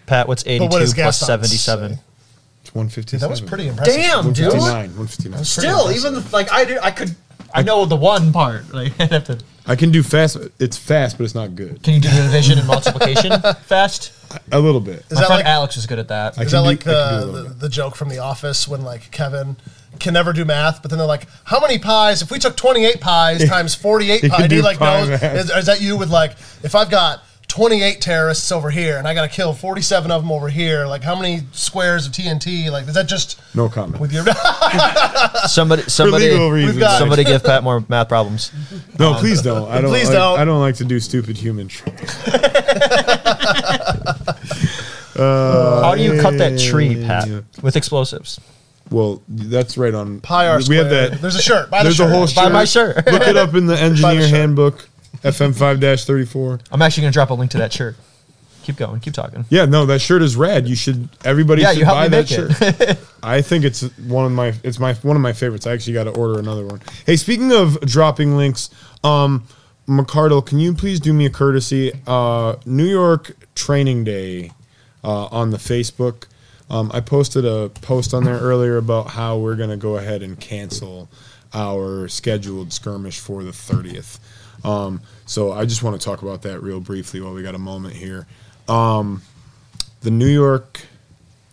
Pat, 0.07 0.29
what's 0.29 0.45
82 0.47 0.63
what 0.65 0.79
does 0.79 0.95
plus 0.95 1.19
Gaston 1.21 1.27
77? 1.27 1.95
say? 1.97 2.01
one 2.73 2.89
fifty. 2.91 3.17
That 3.17 3.31
was 3.31 3.41
pretty 3.41 3.69
impressive. 3.69 3.95
Damn, 3.95 4.25
One 4.27 4.33
dude. 4.35 4.53
fifty 4.53 4.59
nine. 4.67 4.97
One 4.99 5.07
fifty 5.07 5.29
nine. 5.31 5.45
Still, 5.45 5.91
even 5.93 6.23
like 6.31 6.53
I 6.53 6.65
do, 6.67 6.79
I 6.83 6.91
could. 6.91 7.15
I 7.55 7.63
know 7.63 7.85
the 7.87 7.97
one 7.97 8.33
part. 8.33 8.73
Like, 8.73 8.93
I'd 9.01 9.11
have 9.13 9.25
to. 9.25 9.39
I 9.69 9.75
can 9.77 9.91
do 9.91 10.03
fast. 10.03 10.37
It's 10.61 10.77
fast, 10.77 11.19
but 11.19 11.25
it's 11.25 11.35
not 11.35 11.55
good. 11.57 11.83
Can 11.83 11.95
you 11.95 12.01
do 12.01 12.09
division 12.11 12.59
and 12.59 12.67
multiplication 12.69 13.33
fast? 13.65 14.13
A 14.53 14.61
little 14.61 14.81
bit. 14.81 15.05
Is 15.11 15.13
My 15.13 15.21
that 15.23 15.27
friend 15.27 15.39
like 15.41 15.47
Alex 15.47 15.77
is 15.77 15.87
good 15.87 15.99
at 15.99 16.09
that. 16.09 16.39
I 16.39 16.43
Is 16.43 16.53
can 16.53 16.63
that 16.65 16.71
do- 16.85 16.87
like 16.87 16.87
I 16.87 16.93
can 16.93 16.93
do 16.93 16.97
a 16.99 17.21
the, 17.21 17.27
little 17.27 17.43
the, 17.45 17.49
bit. 17.51 17.59
the 17.61 17.69
joke 17.69 17.97
from 17.97 18.09
The 18.09 18.19
Office 18.19 18.69
when 18.69 18.83
like 18.85 19.11
Kevin 19.11 19.57
can 19.99 20.13
never 20.15 20.33
do 20.33 20.45
math, 20.45 20.83
but 20.83 20.91
then 20.91 20.99
they're 20.99 21.07
like, 21.09 21.27
"How 21.45 21.59
many 21.59 21.79
pies? 21.79 22.21
If 22.23 22.31
we 22.31 22.39
took 22.39 22.57
twenty-eight 22.57 23.01
pies 23.01 23.49
times 23.49 23.75
forty-eight 23.75 24.21
He 24.23 24.29
pies, 24.29 24.37
can 24.37 24.45
and 24.45 24.53
he 24.53 24.59
do 24.59 24.65
like 24.65 24.79
pie 24.79 25.01
knows." 25.01 25.09
math. 25.09 25.23
Is, 25.37 25.51
is 25.51 25.67
that 25.67 25.81
you 25.81 25.97
with 25.97 26.11
like, 26.11 26.33
if 26.63 26.75
I've 26.75 26.91
got 26.91 27.23
twenty-eight 27.57 28.01
terrorists 28.03 28.53
over 28.53 28.71
here 28.71 28.99
and 28.99 29.09
I 29.09 29.15
got 29.15 29.23
to 29.23 29.35
kill 29.35 29.53
forty-seven 29.55 30.11
of 30.11 30.23
them 30.23 30.31
over 30.31 30.49
here, 30.49 30.87
like 30.87 31.03
how 31.03 31.17
many 31.17 31.41
squares 31.53 32.07
of 32.07 32.13
TNT? 32.13 32.71
Like, 32.71 32.87
is 32.87 32.95
that 32.95 33.07
just 33.09 33.41
No 33.55 33.69
comment. 33.69 33.99
with 34.01 34.13
your? 34.13 34.25
Somebody, 35.49 35.83
somebody, 35.83 36.29
got- 36.79 36.99
somebody, 36.99 37.25
give 37.25 37.43
Pat 37.43 37.63
more 37.65 37.83
math 37.89 38.09
problems. 38.09 38.53
No, 38.99 39.13
um, 39.13 39.17
please 39.17 39.41
don't. 39.43 39.71
I 39.71 39.81
don't. 39.81 39.91
Please 39.91 40.09
like, 40.09 40.17
don't. 40.19 40.39
I 40.39 40.45
don't 40.45 40.61
like 40.61 40.77
to 40.77 40.85
do 40.85 41.01
stupid 41.01 41.37
human. 41.39 41.69
Tr- 41.69 41.89
uh, 45.17 45.83
How 45.83 45.95
do 45.95 46.03
you 46.03 46.21
cut 46.21 46.37
that 46.39 46.59
tree, 46.59 46.89
yeah. 46.95 47.07
Pat, 47.07 47.63
with 47.63 47.77
explosives? 47.77 48.41
well, 48.91 49.23
that's 49.29 49.77
right 49.79 49.95
on. 49.95 50.21
Pi 50.21 50.47
r 50.49 50.61
We 50.69 50.77
have 50.77 50.91
that. 50.91 51.21
There's 51.21 51.37
a 51.37 51.43
shirt. 51.43 51.71
Buy 51.71 51.79
the 51.79 51.85
There's 51.85 51.97
shirt. 51.97 52.11
a 52.11 52.15
whole 52.15 52.27
shirt. 52.27 52.37
Buy 52.53 52.65
shirt. 52.65 52.97
my 52.97 53.03
shirt. 53.05 53.13
Look 53.13 53.23
it 53.29 53.37
up 53.37 53.55
in 53.55 53.67
the 53.67 53.77
engineer 53.81 54.21
shirt. 54.23 54.31
handbook, 54.31 54.89
FM 55.23 55.55
five 55.57 55.81
thirty 56.01 56.25
four. 56.27 56.61
I'm 56.71 56.83
actually 56.83 57.03
gonna 57.03 57.13
drop 57.13 57.31
a 57.31 57.35
link 57.35 57.51
to 57.53 57.59
that 57.59 57.73
shirt. 57.73 57.97
Keep 58.67 58.77
going. 58.79 58.99
Keep 58.99 59.15
talking. 59.15 59.45
Yeah, 59.49 59.65
no, 59.65 59.87
that 59.87 60.01
shirt 60.01 60.23
is 60.23 60.35
rad. 60.35 60.67
You 60.67 60.75
should. 60.75 61.09
Everybody 61.25 61.63
Yeah, 61.63 61.71
should 61.71 61.79
you 61.79 61.85
helped 61.85 61.99
buy 61.99 62.05
me 62.09 62.23
that 62.23 62.79
make 62.79 62.89
shirt. 62.89 62.99
I 63.23 63.41
think 63.41 63.65
it's 63.65 63.83
one 63.99 64.27
of 64.27 64.33
my. 64.33 64.55
It's 64.65 64.81
my 64.81 64.95
one 64.95 65.15
of 65.15 65.23
my 65.23 65.33
favorites. 65.33 65.69
I 65.69 65.73
actually 65.73 65.93
got 65.93 66.05
to 66.05 66.11
order 66.11 66.41
another 66.41 66.67
one. 66.67 66.81
Hey, 67.05 67.15
speaking 67.17 67.53
of 67.53 67.81
dropping 67.83 68.37
links, 68.37 68.71
um, 69.05 69.47
McCardle, 69.89 70.45
can 70.45 70.59
you 70.59 70.75
please 70.75 70.99
do 70.99 71.13
me 71.13 71.27
a 71.27 71.31
courtesy? 71.31 71.93
Uh, 72.09 72.57
New 72.67 72.87
York 72.87 73.37
Training 73.55 74.03
Day 74.03 74.51
uh, 75.05 75.27
on 75.27 75.51
the 75.51 75.59
Facebook. 75.59 76.25
Um, 76.69 76.91
I 76.93 76.99
posted 76.99 77.45
a 77.45 77.69
post 77.69 78.13
on 78.13 78.25
there 78.25 78.39
earlier 78.41 78.79
about 78.79 79.11
how 79.11 79.39
we're 79.39 79.55
going 79.55 79.71
to 79.71 79.77
go 79.77 79.97
ahead 79.99 80.25
and 80.25 80.41
cancel 80.41 81.09
our 81.55 82.09
scheduled 82.09 82.73
skirmish 82.73 83.21
for 83.21 83.45
the 83.45 83.53
30th. 83.53 84.19
Um, 84.67 85.01
so 85.27 85.53
I 85.53 85.65
just 85.65 85.83
want 85.83 85.99
to 85.99 86.05
talk 86.05 86.23
about 86.23 86.43
that 86.43 86.61
real 86.61 86.81
briefly 86.81 87.21
while 87.21 87.33
we 87.33 87.43
got 87.43 87.55
a 87.55 87.59
moment 87.59 87.95
here. 87.95 88.27
Um, 88.69 89.23
the 90.03 90.11
New 90.11 90.29
York 90.29 90.81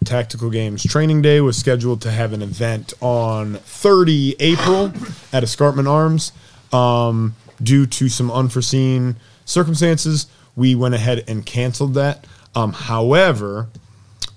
Tactical 0.04 0.50
Games 0.50 0.84
Training 0.84 1.22
Day 1.22 1.40
was 1.40 1.56
scheduled 1.56 2.02
to 2.02 2.12
have 2.12 2.34
an 2.34 2.42
event 2.42 2.94
on 3.02 3.56
30 3.56 4.36
April 4.40 4.92
at 5.32 5.44
Escarpment 5.44 5.88
Arms. 5.88 6.32
Um, 6.72 7.36
due 7.62 7.86
to 7.86 8.10
some 8.10 8.32
unforeseen 8.32 9.16
circumstances, 9.46 10.28
we 10.56 10.76
went 10.76 10.96
ahead 10.96 11.24
and 11.28 11.46
canceled 11.46 11.94
that. 11.94 12.26
Um, 12.56 12.74
however, 12.74 13.70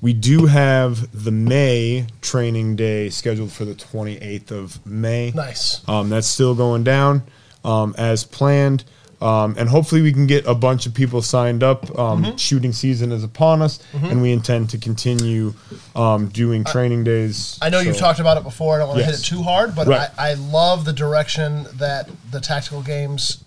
we 0.03 0.13
do 0.13 0.47
have 0.47 1.25
the 1.25 1.31
May 1.31 2.07
Training 2.21 2.77
Day 2.77 3.09
scheduled 3.09 3.53
for 3.53 3.65
the 3.65 3.75
28th 3.75 4.51
of 4.51 4.87
May. 4.87 5.33
Nice. 5.35 5.87
Um, 5.89 6.11
that's 6.11 6.27
still 6.27 6.55
going 6.55 6.85
down 6.85 7.23
um, 7.67 7.95
as 7.99 8.25
planned. 8.25 8.85
Um, 9.19 9.55
and 9.57 9.67
hopefully 9.67 10.03
we 10.03 10.13
can 10.13 10.27
get 10.27 10.47
a 10.47 10.55
bunch 10.55 10.85
of 10.85 10.93
people 10.93 11.23
signed 11.23 11.63
up. 11.63 11.99
Um, 11.99 12.23
Mm-hmm. 12.23 12.37
Shooting 12.37 12.73
season 12.73 13.13
is 13.13 13.25
upon 13.25 13.63
us, 13.63 13.79
and 13.95 14.21
we 14.21 14.31
intend 14.31 14.69
to 14.71 14.79
continue 14.79 15.55
um, 15.95 16.29
doing 16.29 16.65
training 16.65 17.05
days. 17.05 17.59
I 17.63 17.71
know 17.71 17.81
you've 17.81 17.97
talked 17.97 18.21
about 18.21 18.37
it 18.37 18.43
before. 18.43 18.75
I 18.77 18.79
don't 18.81 18.89
want 18.89 19.01
to 19.01 19.07
Yes. 19.07 19.21
hit 19.21 19.27
it 19.27 19.37
too 19.37 19.43
hard, 19.43 19.75
but 19.75 19.87
Right. 19.87 20.11
I, 20.19 20.31
I 20.31 20.35
love 20.35 20.85
the 20.85 20.93
direction 20.93 21.67
that 21.79 22.11
the 22.31 22.41
tactical 22.41 22.83
games 22.83 23.43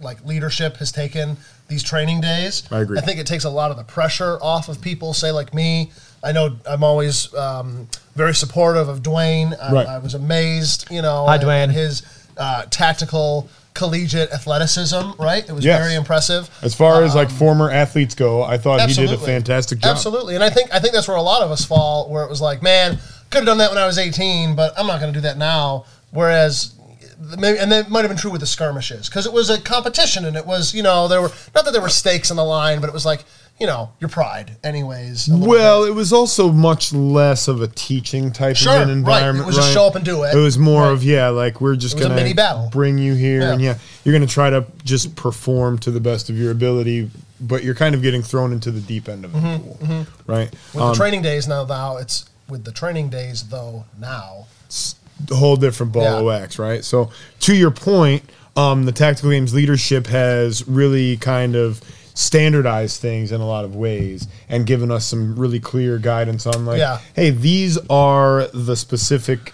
like 0.00 0.24
leadership 0.24 0.76
has 0.76 0.92
taken 0.92 1.36
these 1.66 1.82
training 1.82 2.20
days. 2.20 2.62
I 2.70 2.78
agree. 2.80 2.98
I 2.98 3.00
think 3.00 3.18
it 3.18 3.26
takes 3.26 3.42
a 3.42 3.50
lot 3.50 3.72
of 3.72 3.76
the 3.76 3.82
pressure 3.84 4.38
off 4.40 4.68
of 4.68 4.80
people. 4.80 5.12
Say 5.14 5.32
like 5.32 5.52
me. 5.52 5.90
I 6.22 6.30
know 6.30 6.56
I'm 6.64 6.84
always 6.84 7.34
um, 7.34 7.88
very 8.14 8.34
supportive 8.36 8.88
of 8.88 9.02
Dwayne. 9.02 9.56
I, 9.60 9.72
Right. 9.72 9.86
I 9.86 9.98
was 9.98 10.14
amazed, 10.14 10.86
you 10.92 11.02
know, 11.02 11.26
Hi, 11.26 11.38
Dwayne. 11.38 11.72
his 11.72 12.02
uh, 12.38 12.64
tactical 12.70 13.48
collegiate 13.74 14.32
athleticism. 14.32 15.12
Right, 15.18 15.48
it 15.48 15.52
was 15.52 15.64
Yes. 15.64 15.78
very 15.80 15.94
impressive. 15.94 16.50
As 16.62 16.74
far 16.74 17.04
as 17.04 17.14
like 17.14 17.30
former 17.30 17.70
athletes 17.70 18.14
go, 18.14 18.42
I 18.42 18.58
thought 18.58 18.80
he 18.88 18.94
did 18.94 19.10
a 19.10 19.14
Um, 19.14 19.20
fantastic 19.20 19.78
job. 19.80 19.90
Absolutely, 19.92 20.34
and 20.34 20.42
I 20.42 20.50
think 20.50 20.74
I 20.74 20.78
think 20.80 20.94
that's 20.94 21.06
where 21.08 21.16
a 21.16 21.22
lot 21.22 21.42
of 21.42 21.50
us 21.50 21.64
fall, 21.64 22.08
where 22.08 22.24
it 22.24 22.30
was 22.30 22.40
like, 22.40 22.62
man, 22.62 22.98
could 23.30 23.38
have 23.38 23.46
done 23.46 23.58
that 23.58 23.70
when 23.70 23.78
I 23.78 23.86
was 23.86 23.98
18, 23.98 24.54
but 24.54 24.72
I'm 24.78 24.86
not 24.86 25.00
going 25.00 25.12
to 25.12 25.18
do 25.18 25.22
that 25.22 25.36
now. 25.38 25.84
Whereas, 26.10 26.72
maybe, 27.38 27.58
and 27.58 27.70
that 27.70 27.90
might 27.90 28.00
have 28.00 28.08
been 28.08 28.16
true 28.18 28.30
with 28.30 28.40
the 28.40 28.46
skirmishes 28.46 29.08
because 29.08 29.26
it 29.26 29.32
was 29.32 29.50
a 29.50 29.60
competition, 29.60 30.24
and 30.24 30.36
it 30.36 30.46
was 30.46 30.74
you 30.74 30.82
know 30.82 31.06
there 31.08 31.20
were 31.22 31.30
not 31.54 31.64
that 31.64 31.72
there 31.72 31.82
were 31.82 31.88
stakes 31.88 32.30
on 32.30 32.36
the 32.36 32.44
line, 32.44 32.80
but 32.80 32.88
it 32.88 32.92
was 32.94 33.04
like 33.06 33.24
you 33.60 33.66
know 33.66 33.90
your 34.00 34.08
pride, 34.08 34.56
anyways. 34.62 35.28
Well, 35.28 35.82
bit. 35.84 35.90
it 35.90 35.94
was 35.94 36.12
also 36.12 36.50
much 36.52 36.92
less 36.92 37.48
of 37.48 37.60
a 37.60 37.66
teaching 37.68 38.30
type 38.32 38.56
Sure, 38.56 38.74
of 38.76 38.82
an 38.82 38.88
right. 38.88 38.92
It 38.92 38.98
environment. 38.98 39.46
was 39.46 39.56
just 39.56 39.72
show 39.72 39.86
up 39.86 39.94
and 39.96 40.04
do 40.04 40.22
it. 40.22 40.34
It 40.34 40.38
was 40.38 40.58
more 40.58 40.82
Right. 40.84 40.92
of 40.92 41.02
yeah, 41.04 41.28
like 41.28 41.60
we're 41.60 41.76
just 41.76 41.96
It 41.96 42.00
gonna 42.02 42.14
mini 42.14 42.32
battle. 42.34 42.68
bring 42.70 42.98
you 42.98 43.14
here, 43.14 43.40
Yeah. 43.40 43.52
and 43.52 43.60
yeah, 43.62 43.74
you're 44.04 44.12
gonna 44.14 44.26
try 44.26 44.50
to 44.50 44.64
just 44.84 45.16
perform 45.16 45.78
to 45.78 45.90
the 45.90 46.00
best 46.00 46.30
of 46.30 46.36
your 46.36 46.50
ability, 46.52 47.10
but 47.40 47.64
you're 47.64 47.74
kind 47.74 47.94
of 47.94 48.02
getting 48.02 48.22
thrown 48.22 48.52
into 48.52 48.70
the 48.70 48.80
deep 48.80 49.08
end 49.08 49.24
of 49.24 49.32
the 49.32 49.40
pool, 49.40 50.06
right? 50.26 50.50
with 50.72 50.82
Um, 50.82 50.90
the 50.90 50.94
training 50.96 51.22
days 51.22 51.48
now, 51.48 51.64
though, 51.64 51.98
it's 52.00 52.24
with 52.48 52.64
the 52.64 52.72
training 52.72 53.08
days 53.10 53.44
though 53.50 53.84
now. 54.00 54.46
It's 54.66 54.94
a 55.30 55.34
whole 55.34 55.56
different 55.56 55.92
ball 55.92 56.02
Yeah. 56.04 56.18
of 56.18 56.24
wax, 56.24 56.58
right? 56.58 56.84
So 56.84 57.10
to 57.40 57.54
your 57.54 57.70
point, 57.72 58.22
um, 58.56 58.84
the 58.86 58.92
tactical 58.92 59.30
games 59.30 59.52
leadership 59.52 60.06
has 60.08 60.66
really 60.66 61.16
kind 61.16 61.54
of 61.56 61.80
standardized 62.18 63.00
things 63.00 63.30
in 63.30 63.40
a 63.40 63.46
lot 63.46 63.64
of 63.64 63.76
ways 63.76 64.26
and 64.48 64.66
given 64.66 64.90
us 64.90 65.06
some 65.06 65.36
really 65.36 65.60
clear 65.60 65.98
guidance 65.98 66.46
on 66.48 66.66
like, 66.66 66.78
Yeah. 66.78 66.98
hey, 67.14 67.30
these 67.30 67.78
are 67.88 68.48
the 68.52 68.74
specific 68.74 69.52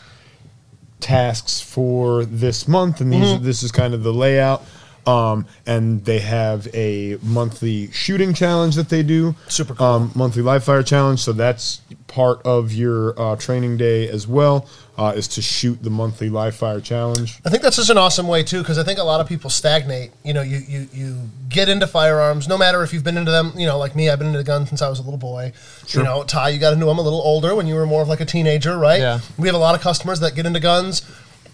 tasks 1.01 1.61
for 1.61 2.25
this 2.25 2.67
month, 2.67 3.01
and 3.03 3.13
these 3.13 3.21
Mm-hmm. 3.35 3.45
this 3.45 3.63
is 3.63 3.71
kind 3.71 3.93
of 3.93 4.03
the 4.03 4.13
layout. 4.13 4.63
Um, 5.07 5.47
and 5.67 6.05
they 6.05 6.21
have 6.21 6.67
a 6.75 7.19
monthly 7.23 7.91
shooting 7.93 8.33
challenge 8.33 8.75
that 8.77 8.89
they 8.89 9.03
do. 9.03 9.35
Super 9.49 9.75
cool. 9.75 9.87
Um, 9.87 10.13
monthly 10.15 10.43
live 10.43 10.65
fire 10.65 10.83
challenge. 10.83 11.21
So 11.21 11.33
that's 11.33 11.83
part 12.07 12.41
of 12.47 12.73
your 12.73 13.19
uh, 13.21 13.37
training 13.37 13.77
day 13.77 14.09
as 14.09 14.27
well. 14.27 14.67
Uh, 14.97 15.13
is 15.17 15.27
to 15.27 15.43
shoot 15.43 15.83
the 15.83 15.91
monthly 15.91 16.31
live 16.31 16.55
fire 16.55 16.81
challenge. 16.81 17.41
I 17.45 17.51
think 17.51 17.65
that's 17.65 17.75
just 17.75 17.91
an 17.91 17.99
awesome 17.99 18.29
way 18.29 18.45
too, 18.45 18.61
because 18.61 18.79
I 18.79 18.85
think 18.85 19.01
a 19.01 19.03
lot 19.03 19.21
of 19.21 19.27
people 19.27 19.51
stagnate. 19.51 20.13
You 20.23 20.33
know, 20.33 20.43
you, 20.43 20.59
you 20.59 20.89
you 20.93 21.21
get 21.49 21.69
into 21.69 21.89
firearms, 21.89 22.47
no 22.47 22.57
matter 22.57 22.81
if 22.85 22.93
you've 22.93 23.03
been 23.03 23.17
into 23.17 23.33
them. 23.33 23.53
You 23.57 23.67
know, 23.67 23.77
like 23.77 23.97
me, 23.97 24.09
I've 24.09 24.21
been 24.21 24.29
into 24.29 24.45
guns 24.45 24.69
since 24.69 24.83
I 24.83 24.89
was 24.89 25.01
a 25.01 25.03
little 25.03 25.19
boy. 25.19 25.53
Sure. 25.89 26.03
You 26.03 26.09
know, 26.09 26.23
Ty, 26.23 26.51
you 26.51 26.61
got 26.61 26.73
into 26.73 26.87
them 26.87 26.97
a 26.97 27.03
little 27.03 27.21
older 27.23 27.57
when 27.57 27.67
you 27.67 27.75
were 27.75 27.87
more 27.87 28.03
of 28.03 28.09
like 28.09 28.21
a 28.21 28.25
teenager, 28.25 28.79
right? 28.79 29.01
Yeah. 29.01 29.19
We 29.37 29.49
have 29.49 29.57
a 29.57 29.59
lot 29.59 29.75
of 29.75 29.81
customers 29.81 30.21
that 30.21 30.37
get 30.37 30.47
into 30.47 30.61
guns 30.61 31.03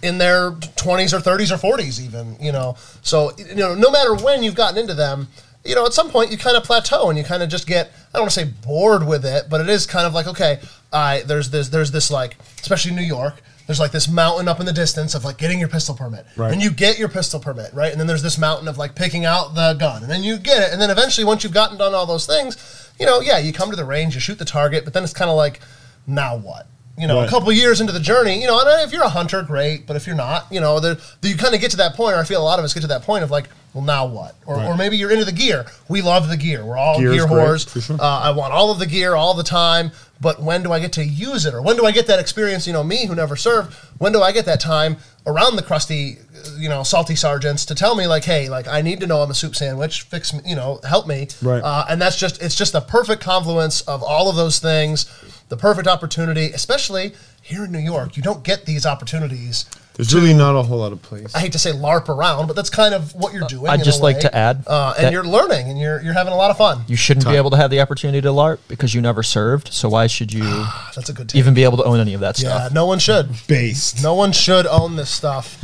in 0.03 0.19
their 0.19 0.53
20s 0.53 1.13
or 1.13 1.21
30s 1.21 1.51
or 1.51 1.77
40s 1.79 2.01
even 2.05 2.37
you 2.41 2.53
know? 2.53 2.77
So 3.03 3.33
you 3.37 3.55
know 3.55 3.75
no 3.75 3.91
matter 3.91 4.15
when 4.15 4.43
you've 4.43 4.55
gotten 4.55 4.79
into 4.79 4.95
them 4.95 5.29
you 5.65 5.75
know 5.75 5.85
at 5.85 5.93
some 5.93 6.11
point 6.11 6.31
you 6.31 6.39
kind 6.39 6.57
of 6.57 6.65
plateau 6.65 7.11
and 7.11 7.19
you 7.19 7.25
kind 7.25 7.43
of 7.43 7.49
just 7.49 7.67
get 7.67 7.89
i 7.89 8.13
don't 8.15 8.23
want 8.23 8.33
to 8.33 8.41
say 8.41 8.51
bored 8.65 9.07
with 9.07 9.27
it 9.27 9.45
but 9.51 9.61
it 9.61 9.69
is 9.69 9.87
kind 9.87 10.07
of 10.07 10.15
like 10.15 10.27
okay 10.27 10.59
i 10.91 11.23
there's 11.27 11.51
this 11.51 11.69
there's 11.69 11.91
this 11.91 12.11
like 12.11 12.37
especially 12.61 12.93
new 12.93 13.03
york 13.03 13.43
there's 13.67 13.79
like 13.79 13.93
this 13.93 14.09
mountain 14.09 14.49
up 14.49 14.59
in 14.59 14.67
the 14.67 14.73
distance 14.73 15.15
of 15.15 15.25
like 15.25 15.39
getting 15.39 15.61
your 15.61 15.69
pistol 15.69 15.95
permit. 15.95 16.27
Right. 16.37 16.53
and 16.53 16.61
you 16.61 16.73
get 16.73 16.99
your 16.99 17.09
pistol 17.09 17.39
permit 17.39 17.73
right? 17.73 17.93
And 17.93 18.01
then 18.01 18.09
there's 18.09 18.23
this 18.23 18.37
mountain 18.37 18.67
of 18.67 18.79
like 18.79 18.97
picking 18.97 19.25
out 19.25 19.55
the 19.55 19.75
gun. 19.75 20.03
And 20.03 20.11
then 20.11 20.25
you 20.25 20.39
get 20.39 20.61
it. 20.61 20.73
And 20.73 20.83
then 20.83 20.91
eventually 20.91 21.25
once 21.25 21.45
you've 21.45 21.53
gotten 21.53 21.79
done 21.79 21.95
all 21.95 22.05
those 22.05 22.27
things 22.27 22.57
you 23.01 23.07
know 23.07 23.21
yeah 23.21 23.39
you 23.39 23.53
come 23.53 23.71
to 23.71 23.77
the 23.77 23.85
range 23.85 24.15
you 24.15 24.21
shoot 24.21 24.39
the 24.39 24.45
target 24.45 24.85
but 24.85 24.93
then 24.93 25.03
it's 25.03 25.15
kind 25.15 25.31
of 25.31 25.37
like 25.37 25.59
now 26.07 26.37
what 26.37 26.67
you 27.01 27.07
know, 27.09 27.17
Right. 27.19 27.27
a 27.27 27.31
couple 27.31 27.51
years 27.53 27.81
into 27.81 27.93
the 27.93 28.01
journey, 28.01 28.41
you 28.41 28.47
know, 28.47 28.61
and 28.61 28.83
if 28.87 28.93
you're 28.93 29.03
a 29.03 29.09
hunter, 29.09 29.43
great. 29.43 29.87
But 29.87 29.97
if 29.97 30.07
you're 30.07 30.17
not, 30.17 30.47
you 30.51 30.61
know, 30.61 30.81
the, 30.81 31.01
you 31.23 31.37
kind 31.37 31.55
of 31.55 31.61
get 31.61 31.71
to 31.73 31.77
that 31.79 31.95
point, 31.95 32.15
or 32.15 32.19
I 32.19 32.25
feel 32.25 32.43
a 32.43 32.45
lot 32.45 32.59
of 32.59 32.65
us 32.65 32.75
get 32.75 32.81
to 32.81 32.87
that 32.89 33.03
point 33.03 33.25
of 33.25 33.31
like, 33.31 33.49
well, 33.75 33.85
now 33.85 34.07
what? 34.07 34.35
Or, 34.47 34.57
Right. 34.57 34.67
or 34.67 34.77
maybe 34.77 34.97
you're 34.97 35.11
into 35.13 35.25
the 35.25 35.33
gear. 35.33 35.65
We 35.89 36.03
love 36.03 36.29
the 36.29 36.37
gear. 36.37 36.65
We're 36.65 36.77
all 36.77 36.99
Gear 36.99 37.13
is 37.13 37.17
gear 37.25 37.27
whores. 37.27 37.87
sure. 37.87 37.97
Uh, 38.01 38.21
I 38.21 38.31
want 38.33 38.53
all 38.53 38.71
of 38.73 38.79
the 38.81 38.87
gear 38.87 39.15
all 39.15 39.35
the 39.35 39.45
time. 39.45 39.93
But 40.23 40.43
when 40.43 40.63
do 40.63 40.71
I 40.71 40.81
get 40.81 40.93
to 40.95 41.05
use 41.05 41.47
it, 41.47 41.55
or 41.55 41.63
when 41.63 41.77
do 41.77 41.87
I 41.87 41.93
get 41.93 42.07
that 42.09 42.19
experience? 42.21 42.67
You 42.67 42.75
know, 42.75 42.85
me 42.85 43.07
who 43.07 43.15
never 43.15 43.37
served. 43.37 43.73
When 43.97 44.13
do 44.13 44.21
I 44.21 44.33
get 44.33 44.45
that 44.45 44.61
time 44.61 44.99
around 45.27 45.57
the 45.57 45.63
crusty, 45.63 46.19
uh, 46.37 46.51
you 46.59 46.69
know, 46.69 46.83
salty 46.83 47.17
sergeants 47.17 47.65
to 47.67 47.75
tell 47.75 47.95
me 47.95 48.07
like, 48.07 48.25
hey, 48.25 48.51
like 48.51 48.69
I 48.69 48.83
need 48.83 49.01
to 49.01 49.07
know 49.07 49.23
I'm 49.23 49.31
a 49.31 49.35
soup 49.35 49.57
sandwich. 49.57 50.03
Fix 50.03 50.35
me, 50.35 50.41
you 50.45 50.57
know, 50.57 50.79
help 50.87 51.07
me. 51.07 51.29
Right. 51.41 51.63
Uh, 51.65 51.87
and 51.89 52.03
that's 52.03 52.17
just 52.17 52.43
it's 52.43 52.55
just 52.55 52.75
the 52.75 52.83
perfect 52.83 53.23
confluence 53.23 53.81
of 53.83 54.03
all 54.03 54.29
of 54.29 54.37
those 54.37 54.59
things. 54.59 55.07
The 55.51 55.57
perfect 55.57 55.87
opportunity, 55.89 56.47
especially 56.53 57.13
here 57.43 57.65
in 57.65 57.73
New 57.73 57.79
York. 57.81 58.17
You 58.17 58.23
don't 58.23 58.43
get 58.45 58.65
these 58.67 58.87
opportunities 58.87 59.67
There's 59.97 60.15
really 60.15 60.33
not 60.33 60.55
a 60.57 60.63
whole 60.63 60.79
lot 60.79 60.93
of 60.93 61.03
place. 61.03 61.35
I 61.35 61.41
hate 61.41 61.53
to 61.53 61.59
say 61.59 61.73
LARP 61.73 62.09
around, 62.09 62.47
but 62.47 62.55
that's 62.57 62.71
kind 62.71 62.95
of 62.95 63.13
what 63.15 63.33
you're 63.35 63.47
doing. 63.49 63.69
I'd 63.69 63.81
in 63.81 63.85
just 63.85 63.99
a 64.01 64.03
like 64.05 64.21
to 64.21 64.35
add 64.35 64.63
uh, 64.67 64.95
and 64.97 65.13
you're 65.13 65.25
learning, 65.25 65.69
and 65.69 65.79
you're 65.79 66.01
you're 66.03 66.13
having 66.15 66.33
a 66.33 66.37
lot 66.37 66.51
of 66.51 66.57
fun. 66.57 66.83
You 66.87 66.97
shouldn't 66.97 67.27
be 67.27 67.35
able 67.37 67.51
to 67.51 67.57
have 67.57 67.71
the 67.71 67.81
opportunity 67.81 68.21
to 68.23 68.29
LARP 68.29 68.59
because 68.69 68.95
you 68.95 69.01
never 69.03 69.23
served. 69.25 69.73
So 69.73 69.89
why 69.91 70.07
should 70.07 70.33
you 70.33 70.45
That's 70.95 71.09
a 71.11 71.13
good. 71.13 71.29
Take. 71.29 71.39
even 71.41 71.53
be 71.53 71.65
able 71.65 71.77
to 71.79 71.85
own 71.85 71.99
any 72.01 72.15
of 72.15 72.21
that 72.21 72.41
yeah, 72.41 72.51
stuff? 72.69 72.73
no 72.73 72.87
one 72.87 72.99
should. 73.01 73.29
Based. 73.49 74.03
No 74.03 74.15
one 74.15 74.31
should 74.33 74.67
own 74.67 74.95
this 74.97 75.11
stuff. 75.11 75.59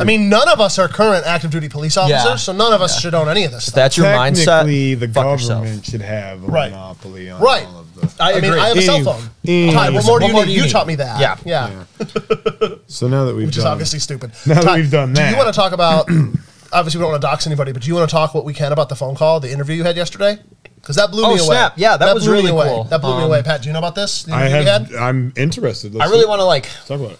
I 0.00 0.04
mean, 0.04 0.30
none 0.30 0.48
of 0.48 0.58
us 0.58 0.78
are 0.78 0.88
current 0.88 1.26
active 1.26 1.50
duty 1.50 1.68
police 1.68 1.98
officers, 1.98 2.24
Yeah. 2.24 2.36
so 2.36 2.52
none 2.52 2.72
of 2.72 2.80
us 2.80 2.94
Yeah. 2.94 3.00
should 3.00 3.14
own 3.14 3.28
any 3.28 3.44
of 3.44 3.50
this 3.52 3.64
If 3.64 3.68
stuff. 3.72 3.74
that's 3.74 3.96
your 3.98 4.06
mindset, 4.06 4.44
Technically, 4.46 4.94
the 4.94 5.08
fuck 5.08 5.24
yourself. 5.26 5.64
government 5.64 5.84
should 5.84 6.00
have 6.00 6.42
a 6.42 6.46
Right. 6.46 6.70
monopoly 6.70 7.28
on 7.30 7.42
Right. 7.42 7.66
all 7.66 7.80
of 7.80 7.91
the. 7.91 7.91
I 8.20 8.32
I 8.32 8.34
mean, 8.36 8.44
agree. 8.44 8.60
I 8.60 8.68
have 8.68 8.76
a 8.76 8.82
cell 8.82 8.94
Any- 8.96 9.04
phone. 9.04 9.30
any- 9.46 9.72
Ty, 9.72 9.90
what 9.90 10.04
more 10.06 10.20
do 10.20 10.26
you 10.26 10.34
What 10.34 10.46
need? 10.46 10.52
do 10.54 10.58
You 10.60 10.64
you 10.64 10.70
taught 10.70 10.86
me 10.86 10.94
that. 10.96 11.20
Yeah. 11.20 11.36
yeah. 11.44 11.84
So 12.86 13.08
now 13.08 13.24
that 13.24 13.34
we've 13.34 13.46
Which 13.46 13.56
is 13.56 13.64
done, 13.64 13.72
obviously 13.72 13.98
stupid. 13.98 14.32
Now 14.46 14.54
that 14.56 14.64
Ty, 14.64 14.76
we've 14.76 14.90
done 14.90 15.12
that. 15.14 15.24
do 15.26 15.30
you 15.30 15.36
want 15.36 15.52
to 15.52 15.58
talk 15.58 15.72
about? 15.72 16.08
obviously, 16.72 16.98
we 16.98 17.02
don't 17.02 17.12
want 17.12 17.22
to 17.22 17.26
dox 17.26 17.46
anybody, 17.46 17.72
but 17.72 17.82
do 17.82 17.88
you 17.88 17.94
want 17.94 18.08
to 18.08 18.12
talk 18.14 18.34
what 18.34 18.44
we 18.44 18.52
can 18.54 18.72
about 18.72 18.88
the 18.88 18.96
phone 18.96 19.14
call, 19.14 19.40
the 19.40 19.50
interview 19.50 19.74
you 19.76 19.84
had 19.84 19.96
yesterday? 19.96 20.38
Because 20.76 20.96
that 20.96 21.10
blew 21.10 21.24
Oh, 21.24 21.28
me 21.34 21.38
away. 21.40 21.46
snap. 21.46 21.74
Yeah, 21.76 21.96
that 21.96 22.14
was 22.14 22.24
blew 22.24 22.32
me 22.34 22.38
really 22.40 22.50
away. 22.50 22.66
cool. 22.68 22.84
That 22.84 23.00
blew 23.00 23.12
me 23.16 23.22
Um, 23.22 23.30
away. 23.30 23.42
Pat, 23.42 23.62
do 23.62 23.68
you 23.68 23.72
know 23.72 23.78
about 23.78 23.94
this? 23.94 24.24
The 24.24 24.32
I 24.34 24.46
interview 24.46 24.58
you 24.60 24.66
have. 24.66 24.90
had? 24.90 24.96
I'm 24.96 25.32
interested. 25.36 25.94
I 25.94 25.98
Let's 25.98 26.10
really 26.10 26.22
see- 26.24 26.28
want 26.28 26.40
to 26.40 26.44
like. 26.44 26.68
talk 26.86 26.98
about 27.00 27.12
it. 27.12 27.18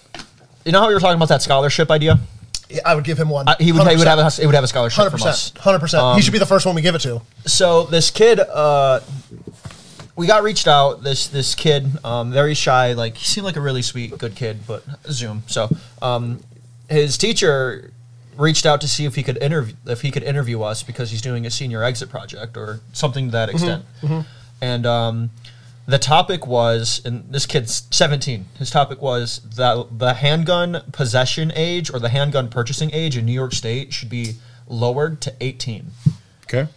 You 0.64 0.72
know 0.72 0.80
how 0.80 0.88
we 0.88 0.94
were 0.94 1.00
talking 1.00 1.16
about 1.16 1.28
that 1.28 1.42
scholarship 1.42 1.90
idea? 1.90 2.18
Yeah, 2.68 2.80
I 2.86 2.94
would 2.94 3.04
give 3.04 3.18
him 3.18 3.28
one. 3.28 3.46
I, 3.48 3.56
he 3.60 3.70
would. 3.72 3.86
He 3.86 3.96
would 3.96 4.06
have. 4.06 4.18
A, 4.18 4.30
he 4.30 4.46
would 4.46 4.54
have 4.54 4.64
a 4.64 4.68
scholarship 4.68 4.96
Hundred 4.96 5.10
from 5.10 5.22
us. 5.22 5.50
percent. 5.50 5.58
Hundred 5.64 5.78
percent. 5.80 6.02
Um, 6.02 6.16
He 6.16 6.22
should 6.22 6.32
be 6.32 6.38
the 6.38 6.46
first 6.46 6.64
one 6.66 6.74
we 6.74 6.80
give 6.82 6.94
it 6.94 7.00
to. 7.02 7.20
so 7.46 7.84
this 7.84 8.10
kid 8.10 8.40
uh 8.40 9.00
we 10.16 10.27
got 10.27 10.42
reached 10.42 10.68
out 10.68 11.03
this 11.03 11.29
this 11.29 11.55
kid 11.55 11.87
um 12.05 12.33
very 12.33 12.55
shy 12.55 12.92
like 12.92 13.16
he 13.16 13.25
seemed 13.25 13.44
like 13.44 13.57
a 13.57 13.61
really 13.61 13.83
sweet 13.83 14.16
good 14.18 14.35
kid 14.35 14.61
but 14.66 14.83
zoom. 15.11 15.42
So 15.46 15.68
um 16.01 16.40
his 16.88 17.16
teacher 17.16 17.90
reached 18.37 18.66
out 18.66 18.81
to 18.81 18.88
see 18.88 19.05
if 19.05 19.14
he 19.14 19.22
could 19.22 19.37
interview 19.42 19.75
if 19.87 20.01
he 20.03 20.11
could 20.11 20.22
interview 20.22 20.62
us 20.62 20.83
because 20.83 21.11
he's 21.11 21.22
doing 21.22 21.46
a 21.46 21.51
senior 21.51 21.83
exit 21.83 22.11
project 22.11 22.57
or 22.57 22.81
something 22.92 23.27
to 23.27 23.33
that 23.33 23.48
extent. 23.51 23.85
And 24.61 24.87
um 24.87 25.31
the 25.87 25.98
topic 25.98 26.46
was 26.46 27.03
and 27.05 27.25
this 27.33 27.44
kid's 27.44 27.83
17 27.90 28.46
his 28.59 28.70
topic 28.70 29.03
was 29.03 29.40
that 29.57 29.98
the 29.98 30.14
handgun 30.14 30.81
possession 30.92 31.53
age 31.57 31.92
or 31.92 31.98
the 31.98 32.09
handgun 32.11 32.48
purchasing 32.48 32.90
age 32.92 33.16
in 33.16 33.27
new 33.27 33.33
york 33.33 33.53
state 33.53 33.92
should 33.92 34.09
be 34.09 34.35
lowered 34.68 35.20
to 35.20 35.35
18 35.40 35.90
Okay. 36.44 36.68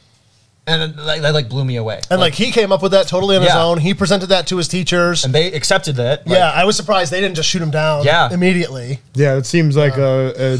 And 0.67 0.81
it, 0.81 0.97
like, 0.97 1.21
that 1.21 1.33
like 1.33 1.49
blew 1.49 1.63
me 1.65 1.75
away. 1.75 2.01
And 2.09 2.19
like 2.19 2.33
he 2.33 2.51
came 2.51 2.71
up 2.71 2.81
with 2.81 2.91
that 2.93 3.07
totally 3.07 3.35
on 3.35 3.41
his 3.43 3.53
own. 3.55 3.77
He 3.79 3.93
presented 3.93 4.27
that 4.27 4.47
to 4.47 4.57
his 4.57 4.67
teachers. 4.67 5.23
and 5.25 5.33
they 5.33 5.51
accepted 5.53 5.95
that. 5.97 6.25
like, 6.27 6.37
yeah, 6.37 6.49
I 6.51 6.65
was 6.65 6.75
surprised 6.75 7.11
they 7.11 7.21
didn't 7.21 7.35
just 7.35 7.49
shoot 7.49 7.61
him 7.61 7.71
down. 7.71 8.03
Yeah. 8.03 8.33
immediately. 8.33 8.99
Yeah, 9.13 9.37
it 9.37 9.45
seems 9.45 9.75
like 9.77 9.97
a, 9.97 10.33
a. 10.37 10.57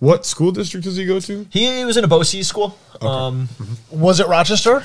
What 0.00 0.26
school 0.26 0.50
district 0.50 0.84
does 0.84 0.96
he 0.96 1.06
go 1.06 1.20
to? 1.20 1.46
he 1.50 1.84
was 1.84 1.96
in 1.96 2.02
a 2.04 2.08
BOCES 2.08 2.44
school. 2.46 2.76
Um, 3.00 3.48
Was 3.92 4.18
it 4.18 4.26
Rochester? 4.26 4.82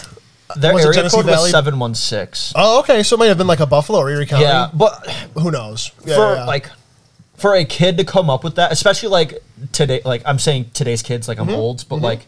their 0.56 0.74
Was 0.74 0.84
it 0.84 0.88
area 0.88 0.94
Genesee 1.00 1.18
code 1.18 1.26
Valley? 1.26 1.42
was 1.44 1.52
seven 1.52 1.78
one 1.80 1.94
six. 1.96 2.54
Oh, 2.56 2.80
okay. 2.80 3.02
So 3.04 3.16
it 3.16 3.20
might 3.20 3.26
have 3.26 3.38
been 3.38 3.48
like 3.48 3.60
a 3.60 3.66
Buffalo 3.66 4.00
or 4.00 4.10
Erie 4.10 4.26
County. 4.28 4.46
Yeah, 4.46 4.70
but 4.74 5.06
Who 5.34 5.50
knows? 5.52 5.92
Yeah, 6.06 6.16
for 6.16 6.22
yeah, 6.22 6.36
yeah. 6.36 6.46
like 6.46 6.70
for 7.36 7.54
a 7.56 7.66
kid 7.66 7.98
to 7.98 8.04
come 8.06 8.30
up 8.30 8.44
with 8.44 8.56
that, 8.56 8.72
especially 8.72 9.10
like 9.10 9.44
today, 9.72 10.02
like 10.06 10.22
I'm 10.26 10.40
saying 10.40 10.70
today's 10.74 11.02
kids, 11.02 11.28
like 11.28 11.40
I'm 11.40 11.48
Mm-hmm. 11.48 11.56
old, 11.56 11.86
but 11.90 11.98
like 11.98 12.28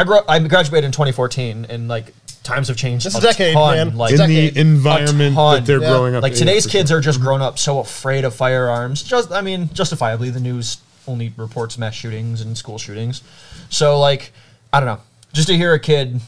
I 0.00 0.04
grew, 0.04 0.20
I 0.26 0.38
graduated 0.38 0.86
in 0.86 0.92
2014, 0.92 1.66
and 1.68 1.86
like 1.88 2.14
times 2.42 2.68
have 2.68 2.76
changed. 2.78 3.04
This 3.04 3.14
a 3.14 3.18
a 3.18 3.20
decade, 3.20 3.52
ton, 3.54 3.76
man. 3.76 3.96
Like 3.98 4.14
In 4.14 4.20
a 4.22 4.26
the 4.26 4.58
environment 4.58 5.36
that 5.36 5.66
they're 5.66 5.80
Yeah. 5.82 5.88
growing 5.90 6.14
up. 6.14 6.22
like 6.22 6.34
today's 6.34 6.64
for 6.64 6.70
kids 6.70 6.88
sure. 6.88 6.98
are 6.98 7.02
just 7.02 7.20
grown 7.20 7.42
up 7.42 7.58
so 7.58 7.80
afraid 7.80 8.24
of 8.24 8.34
firearms. 8.34 9.02
Just 9.02 9.30
I 9.30 9.42
mean, 9.42 9.68
justifiably, 9.74 10.30
the 10.30 10.40
news 10.40 10.78
only 11.06 11.34
reports 11.36 11.76
mass 11.76 11.94
shootings 11.94 12.40
and 12.40 12.56
school 12.56 12.78
shootings. 12.78 13.20
So 13.68 13.98
like, 13.98 14.32
I 14.72 14.80
don't 14.80 14.86
know. 14.86 15.00
Just 15.34 15.48
to 15.48 15.56
hear 15.56 15.74
a 15.74 15.78
kid 15.80 16.20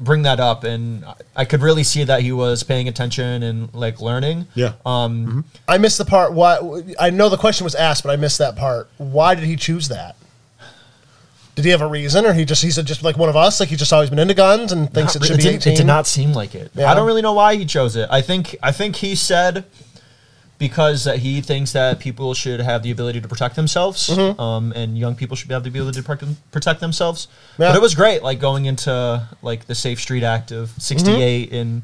bring 0.00 0.22
that 0.22 0.40
up, 0.40 0.64
and 0.64 1.04
I- 1.04 1.14
I 1.36 1.44
could 1.44 1.60
really 1.60 1.84
see 1.84 2.04
that 2.04 2.22
he 2.22 2.32
was 2.32 2.62
paying 2.62 2.88
attention 2.88 3.42
and 3.42 3.68
like 3.74 4.00
learning. 4.00 4.46
Yeah. 4.54 4.72
Um. 4.86 5.44
I 5.68 5.76
missed 5.76 5.98
the 5.98 6.04
part. 6.06 6.32
Why? 6.32 6.58
I 6.98 7.10
know 7.10 7.28
the 7.28 7.36
question 7.36 7.64
was 7.64 7.74
asked, 7.74 8.02
but 8.02 8.10
I 8.10 8.16
missed 8.16 8.38
that 8.38 8.56
part. 8.56 8.88
Why 8.96 9.34
did 9.34 9.44
he 9.44 9.56
choose 9.56 9.88
that? 9.88 10.16
Did 11.54 11.64
he 11.64 11.70
have 11.70 11.82
a 11.82 11.86
reason, 11.86 12.26
or 12.26 12.32
he 12.32 12.44
just 12.44 12.62
he's 12.62 12.76
just 12.82 13.02
like 13.04 13.16
one 13.16 13.28
of 13.28 13.36
us? 13.36 13.60
Like 13.60 13.68
he's 13.68 13.78
just 13.78 13.92
always 13.92 14.10
been 14.10 14.18
into 14.18 14.34
guns 14.34 14.72
and 14.72 14.92
thinks 14.92 15.14
not 15.14 15.22
it 15.24 15.26
should 15.28 15.36
be 15.38 15.48
eighteen. 15.48 15.74
It 15.74 15.76
did 15.76 15.86
not 15.86 16.06
seem 16.06 16.32
like 16.32 16.54
it. 16.54 16.70
Yeah. 16.74 16.90
I 16.90 16.94
don't 16.94 17.06
really 17.06 17.22
know 17.22 17.32
why 17.34 17.54
he 17.54 17.64
chose 17.64 17.94
it. 17.96 18.08
I 18.10 18.22
think 18.22 18.56
I 18.62 18.72
think 18.72 18.96
he 18.96 19.14
said 19.14 19.64
because 20.58 21.04
he 21.04 21.40
thinks 21.40 21.72
that 21.72 21.98
people 21.98 22.32
should 22.34 22.60
have 22.60 22.82
the 22.82 22.90
ability 22.90 23.20
to 23.20 23.28
protect 23.28 23.56
themselves, 23.56 24.08
um, 24.38 24.72
and 24.74 24.96
young 24.96 25.14
people 25.14 25.36
should 25.36 25.50
have 25.50 25.62
the 25.64 25.68
ability 25.68 26.00
to 26.00 26.38
protect, 26.50 26.80
themselves. 26.80 27.28
Yeah. 27.58 27.68
But 27.70 27.76
it 27.76 27.82
was 27.82 27.94
great, 27.94 28.22
like 28.22 28.40
going 28.40 28.64
into 28.66 29.28
like 29.42 29.66
the 29.66 29.74
Safe 29.74 30.00
Street 30.00 30.22
Act 30.22 30.52
of 30.52 30.70
'68 30.78 31.52
and 31.52 31.82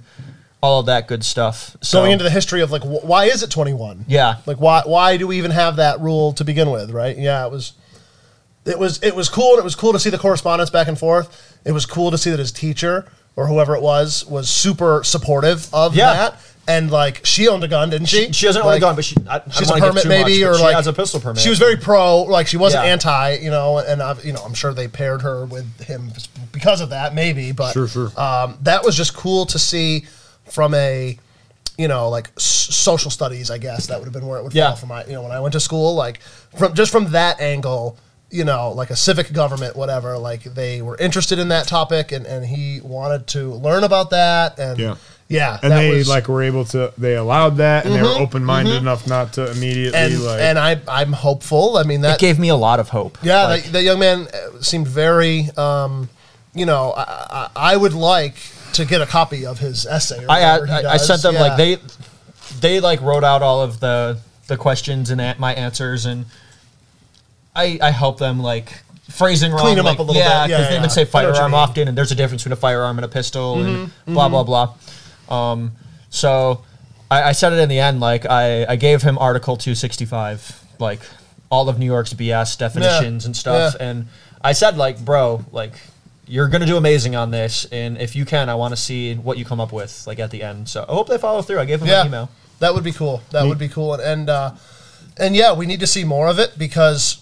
all 0.62 0.80
of 0.80 0.87
that 0.87 1.09
good 1.09 1.24
stuff. 1.24 1.76
So 1.80 2.00
Going 2.00 2.12
into 2.12 2.24
the 2.24 2.30
history 2.30 2.61
of 2.61 2.70
like 2.70 2.83
wh- 2.83 3.04
why 3.04 3.24
is 3.26 3.42
it 3.42 3.50
twenty 3.50 3.72
one? 3.72 4.04
yeah, 4.09 4.37
Like 4.46 4.59
why 4.59 4.83
why 4.85 5.16
do 5.16 5.26
we 5.26 5.38
even 5.38 5.50
have 5.52 5.76
that 5.76 6.00
rule 6.00 6.33
to 6.35 6.44
begin 6.44 6.70
with, 6.70 6.90
right? 6.90 7.16
Yeah, 7.16 7.46
it 7.46 7.50
was 7.52 7.72
it 8.64 8.79
was 8.79 9.03
it 9.03 9.14
was 9.16 9.29
cool 9.29 9.51
and 9.53 9.59
it 9.59 9.64
was 9.64 9.75
cool 9.75 9.92
to 9.92 9.99
see 9.99 10.11
the 10.11 10.18
correspondence 10.18 10.70
back 10.70 10.88
and 10.88 10.99
forth. 10.99 11.59
It 11.64 11.73
was 11.73 11.87
cool 11.87 12.11
to 12.11 12.18
see 12.18 12.31
that 12.31 12.38
his 12.38 12.53
teacher 12.53 13.07
or 13.37 13.46
whoever 13.46 13.75
it 13.75 13.83
was 13.83 14.25
was 14.27 14.49
super 14.51 15.03
supportive 15.05 15.73
of 15.73 15.94
Yeah. 15.94 16.12
that. 16.12 16.40
And 16.68 16.90
like 16.90 17.25
she 17.25 17.49
owned 17.49 17.64
a 17.64 17.68
gun, 17.68 17.90
didn't 17.90 18.07
she? 18.09 18.31
she 18.33 18.46
doesn't 18.46 18.61
own 18.62 18.68
a 18.68 18.70
Like, 18.73 18.81
gun, 18.81 18.94
but 18.94 19.05
she 19.05 19.16
I, 19.29 19.37
I 19.38 19.42
She's 19.51 19.66
don't 19.66 19.79
a 19.79 19.81
wanna 19.81 19.81
give 19.81 19.90
permit 19.90 20.03
too 20.05 20.09
maybe, 20.11 20.40
much, 20.44 20.49
or 20.49 20.51
but 20.53 20.57
she 20.59 20.62
like 20.64 20.75
has 20.77 20.87
a 20.87 20.92
pistol 20.92 21.20
permit. 21.20 21.42
She 21.42 21.49
was 21.49 21.59
very 21.59 21.77
pro, 21.77 22.23
like 22.23 22.46
she 22.46 22.59
wasn't 22.59 22.85
Yeah. 22.85 22.92
anti, 22.92 23.38
you 23.40 23.51
know, 23.51 23.79
and 23.79 24.03
I've, 24.03 24.25
you 24.25 24.33
know, 24.33 24.40
I'm 24.44 24.55
sure 24.55 24.73
they 24.75 24.87
paired 24.87 25.23
her 25.23 25.46
with 25.46 25.81
him 25.81 26.12
because 26.53 26.81
of 26.81 26.90
that, 26.90 27.14
maybe. 27.14 27.51
But 27.53 27.73
Sure, 27.73 27.88
sure. 27.88 28.12
Um, 28.20 28.59
that 28.62 28.85
was 28.85 28.94
just 28.96 29.14
cool 29.14 29.46
to 29.46 29.59
see 29.59 30.07
from 30.44 30.75
a, 30.75 31.18
you 31.79 31.88
know, 31.88 32.09
like 32.11 32.29
s- 32.37 32.44
social 32.44 33.11
studies. 33.11 33.51
I 33.51 33.59
guess 33.59 33.87
that 33.87 33.99
would 33.99 34.05
have 34.05 34.12
been 34.12 34.27
where 34.27 34.38
it 34.38 34.44
would 34.44 34.55
Yeah. 34.55 34.68
fall 34.68 34.77
from 34.77 34.88
my, 34.90 35.05
you 35.07 35.14
know, 35.14 35.23
when 35.23 35.33
I 35.33 35.40
went 35.40 35.55
to 35.55 35.61
school, 35.61 35.94
like 35.94 36.20
from 36.57 36.75
just 36.75 36.92
from 36.92 37.11
that 37.12 37.40
angle. 37.40 37.96
You 38.33 38.45
know, 38.45 38.71
like 38.71 38.90
a 38.90 38.97
civic 38.97 39.33
government, 39.33 39.75
whatever. 39.77 40.16
Like 40.16 40.45
they 40.45 40.83
were 40.83 40.97
interested 40.97 41.38
in 41.38 41.49
that 41.49 41.66
topic, 41.66 42.12
and, 42.12 42.27
and 42.27 42.45
he 42.47 42.81
wanted 42.81 43.27
to 43.29 43.51
learn 43.55 43.83
about 43.85 44.11
that. 44.11 44.59
And 44.59 44.79
Yeah. 44.79 44.95
yeah, 45.29 45.59
and 45.62 45.73
that 45.73 45.79
they 45.81 45.90
was- 45.97 46.09
like 46.09 46.29
were 46.29 46.43
able 46.43 46.64
to. 46.66 46.93
They 46.97 47.16
allowed 47.16 47.57
that, 47.57 47.87
and 47.87 47.95
they 47.95 48.03
were 48.03 48.09
open 48.19 48.45
minded 48.45 48.77
enough 48.77 49.07
not 49.09 49.33
to 49.33 49.51
immediately 49.51 49.99
and 49.99 50.23
like. 50.25 50.40
and 50.40 50.59
I 50.59 50.81
I'm 50.87 51.12
hopeful. 51.12 51.77
I 51.77 51.83
mean 51.83 52.03
that 52.03 52.14
it 52.14 52.21
gave 52.21 52.38
me 52.38 52.49
a 52.51 52.57
lot 52.57 52.79
of 52.79 52.88
hope. 52.90 53.19
Yeah, 53.23 53.47
Like, 53.47 53.64
that, 53.64 53.73
that 53.73 53.83
young 53.83 53.99
man 53.99 54.29
uh, 54.33 54.61
seemed 54.62 54.87
very, 54.87 55.49
um, 55.57 56.09
you 56.55 56.66
know, 56.66 56.93
I, 56.93 57.03
I, 57.57 57.73
I 57.73 57.77
would 57.77 57.95
like 57.95 58.37
to 58.75 58.85
get 58.85 59.01
a 59.01 59.07
copy 59.07 59.45
of 59.45 59.59
his 59.59 59.87
essay. 59.87 60.25
Or 60.25 60.31
I, 60.31 60.40
I, 60.43 60.93
I 60.93 60.97
sent 60.99 61.23
them 61.23 61.35
Yeah. 61.35 61.40
like 61.43 61.57
they 61.57 61.79
they 62.61 62.79
like 62.79 63.01
wrote 63.01 63.25
out 63.25 63.43
all 63.43 63.61
of 63.62 63.81
the 63.81 64.19
the 64.47 64.57
questions 64.57 65.11
and 65.11 65.21
a- 65.21 65.35
my 65.38 65.53
answers 65.55 66.07
and 66.07 66.27
I 67.61 67.79
I 67.88 67.90
help 67.90 68.18
them 68.18 68.40
like 68.40 68.73
phrasing 69.09 69.53
wrong 69.53 69.61
Clean 69.61 69.79
'em 69.79 69.85
like, 69.85 69.94
up 69.94 69.99
a 70.01 70.03
little 70.03 70.20
yeah 70.20 70.46
bit. 70.46 70.51
Yeah, 70.51 70.57
because 70.57 70.68
they 70.68 70.75
yeah. 70.77 70.81
would 70.83 70.92
say 70.92 71.01
I 71.01 71.05
know 71.05 71.29
what 71.29 71.35
you 71.35 71.35
firearm 71.35 71.55
often 71.55 71.88
and 71.88 71.99
there's 71.99 72.12
a 72.12 72.14
difference 72.14 72.42
between 72.42 72.53
a 72.53 72.57
firearm 72.57 72.99
and 72.99 73.05
a 73.05 73.09
pistol 73.09 73.61
and 73.62 73.88
Mm-hmm, 73.88 74.14
blah 74.14 74.29
blah 74.29 74.44
blah 74.44 74.75
um 75.29 75.73
so 76.11 76.64
I, 77.11 77.31
I 77.31 77.33
said 77.33 77.53
it 77.53 77.59
in 77.59 77.68
the 77.68 77.81
end 77.81 78.01
like 78.01 78.25
I 78.27 78.66
I 78.66 78.77
gave 78.77 79.03
him 79.03 79.18
article 79.18 79.57
265 79.57 80.64
like 80.79 81.01
all 81.51 81.68
of 81.68 81.79
New 81.79 81.87
York's 81.87 82.14
BS 82.14 82.57
definitions 82.57 83.27
and 83.27 83.37
stuff 83.37 83.77
yeah. 83.79 83.87
and 83.87 84.07
I 84.42 84.53
said 84.53 84.77
like 84.77 85.05
bro 85.05 85.44
like 85.53 85.75
you're 86.31 86.49
gonna 86.49 86.64
do 86.64 86.77
amazing 86.77 87.16
on 87.16 87.33
this, 87.33 87.64
and 87.73 87.99
if 87.99 88.14
you 88.14 88.25
can, 88.25 88.49
I 88.49 88.55
want 88.55 88.73
to 88.73 88.77
see 88.81 89.16
what 89.16 89.37
you 89.37 89.44
come 89.44 89.59
up 89.59 89.73
with, 89.73 90.07
like 90.07 90.20
at 90.20 90.31
the 90.31 90.44
end. 90.44 90.68
So 90.68 90.85
I 90.88 90.92
hope 90.92 91.09
they 91.09 91.18
follow 91.18 91.42
through. 91.42 91.59
I 91.59 91.64
gave 91.64 91.81
them 91.81 91.88
yeah, 91.88 92.03
an 92.03 92.07
email. 92.07 92.31
that 92.61 92.73
would 92.73 92.85
be 92.85 92.92
cool. 92.92 93.20
That 93.33 93.46
would 93.46 93.59
be 93.59 93.68
cool. 93.68 93.94
And 93.94 94.03
and, 94.03 94.31
uh, 94.31 94.53
and 95.16 95.35
yeah, 95.35 95.53
we 95.53 95.66
need 95.66 95.81
to 95.81 95.88
see 95.88 96.05
more 96.05 96.29
of 96.29 96.38
it 96.38 96.57
because. 96.57 97.19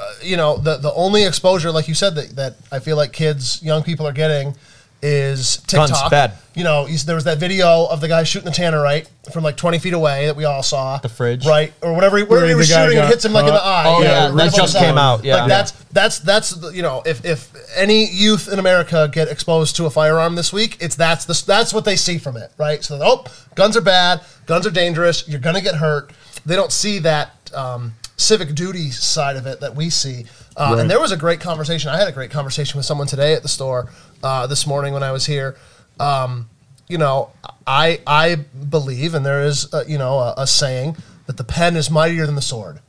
Uh, 0.00 0.12
you 0.22 0.36
know 0.36 0.56
the 0.56 0.76
the 0.76 0.92
only 0.92 1.24
exposure, 1.24 1.72
like 1.72 1.88
you 1.88 1.94
said, 1.94 2.14
that, 2.14 2.36
that 2.36 2.56
I 2.70 2.78
feel 2.78 2.96
like 2.96 3.12
kids, 3.12 3.62
young 3.62 3.82
people 3.82 4.06
are 4.06 4.12
getting, 4.12 4.54
is 5.02 5.58
TikTok. 5.58 5.88
Guns, 5.88 6.10
bad. 6.10 6.32
You 6.54 6.64
know, 6.64 6.86
you, 6.86 6.98
there 6.98 7.14
was 7.14 7.24
that 7.24 7.38
video 7.38 7.86
of 7.86 8.00
the 8.00 8.08
guy 8.08 8.24
shooting 8.24 8.50
the 8.50 8.56
tannerite 8.56 9.08
from 9.32 9.44
like 9.44 9.56
twenty 9.56 9.78
feet 9.78 9.94
away 9.94 10.26
that 10.26 10.36
we 10.36 10.44
all 10.44 10.62
saw. 10.62 10.98
The 10.98 11.08
fridge. 11.08 11.46
right, 11.46 11.72
or 11.82 11.94
whatever. 11.94 12.18
He, 12.18 12.24
wherever 12.24 12.48
he 12.48 12.54
was 12.54 12.68
guy 12.68 12.84
shooting, 12.84 12.98
it 12.98 13.02
got 13.02 13.10
hits 13.10 13.24
him 13.24 13.32
like 13.32 13.46
in 13.46 13.54
the 13.54 13.58
caught. 13.58 13.86
eye. 13.86 13.88
Oh, 13.88 14.02
yeah, 14.02 14.30
that 14.30 14.50
the 14.50 14.56
just 14.56 14.76
came 14.76 14.98
out, 14.98 15.24
yeah. 15.24 15.36
like 15.36 15.48
that's 15.48 15.72
that's 15.92 16.18
that's 16.20 16.50
the, 16.50 16.70
you 16.70 16.82
know 16.82 17.02
if 17.04 17.24
if 17.24 17.52
any 17.76 18.08
youth 18.08 18.52
in 18.52 18.58
America 18.58 19.08
get 19.12 19.28
exposed 19.28 19.76
to 19.76 19.86
a 19.86 19.90
firearm 19.90 20.34
this 20.34 20.52
week, 20.52 20.76
it's 20.80 20.96
that's 20.96 21.24
the 21.24 21.42
that's 21.46 21.72
what 21.72 21.84
they 21.84 21.96
see 21.96 22.18
from 22.18 22.36
it, 22.36 22.52
right? 22.58 22.82
So 22.82 22.98
oh, 23.02 23.24
guns 23.54 23.76
are 23.76 23.80
bad, 23.82 24.20
guns 24.46 24.66
are 24.66 24.70
dangerous, 24.70 25.28
you're 25.28 25.40
gonna 25.40 25.60
get 25.60 25.76
hurt. 25.76 26.12
They 26.46 26.56
don't 26.56 26.72
see 26.72 27.00
that 27.00 27.34
um, 27.54 27.94
civic 28.18 28.54
duty 28.54 28.90
side 28.90 29.36
of 29.36 29.46
it 29.46 29.60
that 29.60 29.74
we 29.74 29.88
see. 29.88 30.26
Uh, 30.56 30.72
Right. 30.72 30.80
And 30.80 30.90
there 30.90 31.00
was 31.00 31.12
a 31.12 31.16
great 31.16 31.40
conversation. 31.40 31.88
I 31.88 31.96
had 31.96 32.08
a 32.08 32.12
great 32.12 32.30
conversation 32.30 32.76
with 32.76 32.84
someone 32.84 33.06
today 33.06 33.32
at 33.32 33.42
the 33.42 33.48
store 33.48 33.90
uh, 34.22 34.46
this 34.46 34.66
morning 34.66 34.92
when 34.92 35.02
I 35.02 35.12
was 35.12 35.24
here. 35.24 35.56
Um, 35.98 36.50
you 36.88 36.98
know, 36.98 37.30
I 37.66 38.00
I 38.06 38.34
believe, 38.36 39.14
and 39.14 39.24
there 39.24 39.42
is 39.44 39.72
a, 39.72 39.84
you 39.86 39.98
know 39.98 40.18
a, 40.18 40.34
a 40.38 40.46
saying 40.46 40.96
that 41.26 41.36
the 41.36 41.44
pen 41.44 41.76
is 41.76 41.90
mightier 41.90 42.26
than 42.26 42.34
the 42.34 42.42
sword 42.42 42.80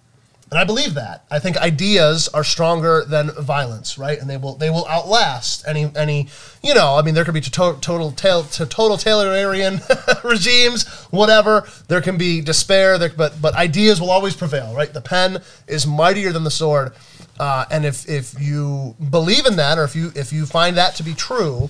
and 0.52 0.60
I 0.60 0.64
believe 0.64 0.95
that. 0.95 1.26
I 1.30 1.38
think 1.38 1.58
ideas 1.58 2.28
are 2.30 2.43
stronger 2.43 3.06
than 3.08 3.30
violence, 3.32 4.00
right? 4.00 4.20
And 4.20 4.28
they 4.28 4.38
will 4.38 4.56
they 4.56 4.70
will 4.70 4.88
outlast 4.88 5.64
any 5.68 5.91
any 5.95 6.28
you 6.64 6.74
know. 6.74 6.95
I 6.95 7.04
mean, 7.04 7.14
there 7.14 7.24
could 7.24 7.36
be 7.36 7.41
to 7.41 7.52
total 7.52 8.12
tail 8.12 8.43
to 8.43 8.66
total 8.66 8.97
totalitarian 8.97 9.80
regimes, 10.24 10.88
whatever. 11.12 11.68
There 11.88 12.02
can 12.02 12.18
be 12.18 12.41
despair, 12.41 12.97
there, 12.97 13.10
but 13.10 13.39
but 13.39 13.54
ideas 13.56 14.02
will 14.02 14.10
always 14.10 14.36
prevail, 14.36 14.74
right? 14.74 14.91
The 14.91 15.02
pen 15.02 15.43
is 15.68 15.86
mightier 15.86 16.32
than 16.32 16.43
the 16.43 16.52
sword, 16.52 16.93
uh, 17.39 17.66
and 17.70 17.86
if 17.86 18.10
if 18.10 18.39
you 18.39 18.95
believe 19.10 19.45
in 19.45 19.56
that, 19.58 19.78
or 19.78 19.84
if 19.84 19.95
you 19.95 20.12
if 20.16 20.34
you 20.34 20.47
find 20.47 20.78
that 20.78 20.95
to 20.95 21.04
be 21.04 21.14
true, 21.14 21.70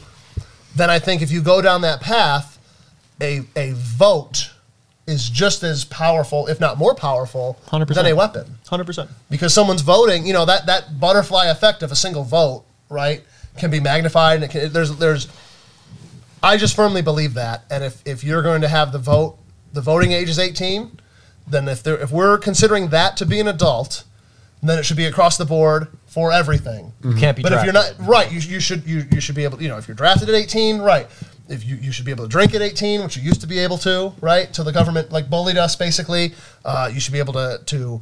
then 0.75 0.89
I 0.89 0.99
think 0.99 1.21
if 1.21 1.31
you 1.31 1.41
go 1.41 1.61
down 1.61 1.81
that 1.81 1.99
path, 1.99 2.57
a 3.21 3.41
a 3.57 3.73
vote 3.75 4.51
is 5.09 5.29
just 5.29 5.63
as 5.63 5.83
powerful, 5.85 6.47
if 6.47 6.59
not 6.59 6.77
more 6.77 6.95
powerful, 6.95 7.57
100%. 7.67 7.93
than 7.93 8.05
a 8.05 8.13
weapon. 8.15 8.57
Hundred 8.67 8.85
percent. 8.85 9.09
Because 9.29 9.53
someone's 9.53 9.81
voting, 9.81 10.25
you 10.25 10.33
know 10.33 10.45
that 10.45 10.67
that 10.67 10.99
butterfly 10.99 11.47
effect 11.47 11.83
of 11.83 11.91
a 11.91 11.95
single 11.95 12.23
vote, 12.23 12.65
right, 12.89 13.23
can 13.57 13.71
be 13.71 13.79
magnified, 13.79 14.35
and 14.35 14.43
it 14.45 14.51
can, 14.51 14.71
there's 14.71 14.95
there's. 14.97 15.27
I 16.41 16.55
just 16.55 16.75
firmly 16.75 17.01
believe 17.01 17.33
that, 17.33 17.65
and 17.69 17.83
if 17.83 18.01
if 18.05 18.23
you're 18.23 18.41
going 18.41 18.61
to 18.61 18.69
have 18.69 18.91
the 18.91 18.99
vote, 18.99 19.37
the 19.73 19.81
voting 19.81 20.13
age 20.13 20.29
is 20.29 20.39
18, 20.39 20.99
then 21.47 21.67
if 21.67 21.83
there 21.83 21.97
if 21.97 22.11
we're 22.11 22.37
considering 22.37 22.89
that 22.89 23.17
to 23.17 23.25
be 23.25 23.39
an 23.39 23.47
adult, 23.47 24.03
then 24.61 24.79
it 24.79 24.85
should 24.85 24.97
be 24.97 25.05
across 25.05 25.37
the 25.37 25.45
board 25.45 25.87
for 26.07 26.31
everything. 26.31 26.91
You 27.03 27.13
can't 27.13 27.35
be. 27.35 27.43
But 27.43 27.53
if 27.53 27.63
you're 27.63 27.73
not 27.73 27.93
right, 27.99 28.31
you, 28.31 28.39
you 28.39 28.59
should 28.59 28.85
you, 28.85 29.05
you 29.11 29.21
should 29.21 29.35
be 29.35 29.43
able. 29.43 29.61
You 29.61 29.69
know, 29.69 29.77
if 29.77 29.87
you're 29.87 29.95
drafted 29.95 30.29
at 30.29 30.35
18, 30.35 30.79
right. 30.79 31.07
If 31.49 31.65
you, 31.65 31.75
you 31.77 31.91
should 31.91 32.05
be 32.05 32.11
able 32.11 32.23
to 32.25 32.29
drink 32.29 32.53
at 32.53 32.61
18, 32.61 33.01
which 33.03 33.17
you 33.17 33.23
used 33.23 33.41
to 33.41 33.47
be 33.47 33.59
able 33.59 33.77
to, 33.79 34.13
right? 34.21 34.53
Till 34.53 34.63
the 34.63 34.71
government 34.71 35.11
like 35.11 35.29
bullied 35.29 35.57
us, 35.57 35.75
basically. 35.75 36.33
Uh, 36.63 36.89
you 36.93 36.99
should 36.99 37.13
be 37.13 37.19
able 37.19 37.33
to 37.33 37.59
to, 37.65 38.01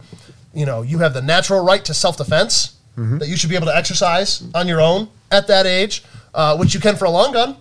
you 0.53 0.65
know, 0.65 0.81
you 0.81 0.99
have 0.99 1.13
the 1.13 1.21
natural 1.21 1.63
right 1.65 1.83
to 1.85 1.93
self 1.93 2.17
defense 2.17 2.73
that 3.19 3.27
you 3.27 3.37
should 3.37 3.49
be 3.51 3.55
able 3.55 3.67
to 3.67 3.75
exercise 3.75 4.43
on 4.55 4.67
your 4.67 4.81
own 4.81 5.07
at 5.31 5.45
that 5.47 5.67
age, 5.67 6.03
uh, 6.33 6.57
which 6.57 6.73
you 6.73 6.79
can 6.79 6.95
for 6.95 7.05
a 7.05 7.11
long 7.11 7.31
gun. 7.31 7.55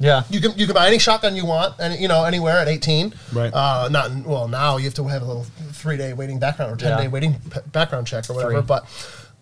yeah, 0.00 0.24
You 0.28 0.40
can 0.40 0.58
you 0.58 0.66
can 0.66 0.74
buy 0.74 0.88
any 0.88 0.98
shotgun 0.98 1.36
you 1.36 1.46
want, 1.46 1.74
and 1.78 1.98
you 2.00 2.08
know 2.08 2.24
anywhere 2.24 2.58
at 2.58 2.66
18. 2.68 3.14
Right. 3.32 3.52
Uh, 3.54 3.88
not 3.90 4.10
well 4.26 4.48
now 4.48 4.76
you 4.76 4.84
have 4.84 4.94
to 4.94 5.04
have 5.08 5.22
a 5.22 5.24
little 5.24 5.46
three 5.72 5.96
day 5.96 6.12
waiting 6.14 6.38
background 6.40 6.72
or 6.72 6.76
10 6.76 6.88
Yeah. 6.90 7.00
day 7.02 7.08
waiting 7.08 7.34
p- 7.48 7.60
background 7.72 8.06
check 8.08 8.28
or 8.28 8.34
whatever. 8.34 8.54
Three. 8.54 8.62
But 8.66 8.84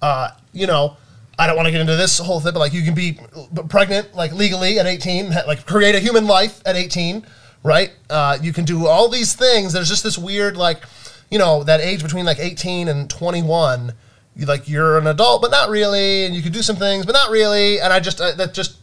uh, 0.02 0.28
you 0.52 0.66
know, 0.66 0.96
I 1.38 1.46
don't 1.46 1.56
want 1.56 1.66
to 1.66 1.72
get 1.72 1.80
into 1.80 1.96
this 1.96 2.18
whole 2.18 2.40
thing, 2.40 2.52
but 2.52 2.60
like 2.60 2.72
you 2.72 2.82
can 2.82 2.94
be 2.94 3.18
pregnant 3.68 4.14
like 4.14 4.32
legally 4.32 4.78
at 4.78 4.86
18, 4.86 5.30
like 5.46 5.66
create 5.66 5.94
a 5.94 5.98
human 5.98 6.26
life 6.26 6.62
at 6.64 6.76
18, 6.76 7.26
right? 7.62 7.92
Uh, 8.08 8.38
you 8.40 8.52
can 8.52 8.64
do 8.64 8.86
all 8.86 9.08
these 9.08 9.34
things. 9.34 9.72
There's 9.72 9.88
just 9.88 10.04
this 10.04 10.16
weird 10.16 10.56
like, 10.56 10.82
you 11.30 11.38
know, 11.38 11.64
that 11.64 11.80
age 11.80 12.02
between 12.02 12.24
like 12.24 12.38
18 12.38 12.88
and 12.88 13.10
21. 13.10 13.92
You 14.36 14.46
like 14.46 14.68
you're 14.68 14.98
an 14.98 15.06
adult, 15.06 15.42
but 15.42 15.50
not 15.50 15.68
really, 15.68 16.24
and 16.24 16.34
you 16.34 16.42
can 16.42 16.50
do 16.50 16.62
some 16.62 16.76
things, 16.76 17.06
but 17.06 17.12
not 17.12 17.30
really. 17.30 17.80
And 17.80 17.92
I 17.92 18.00
just 18.00 18.18
that 18.18 18.52
just 18.52 18.78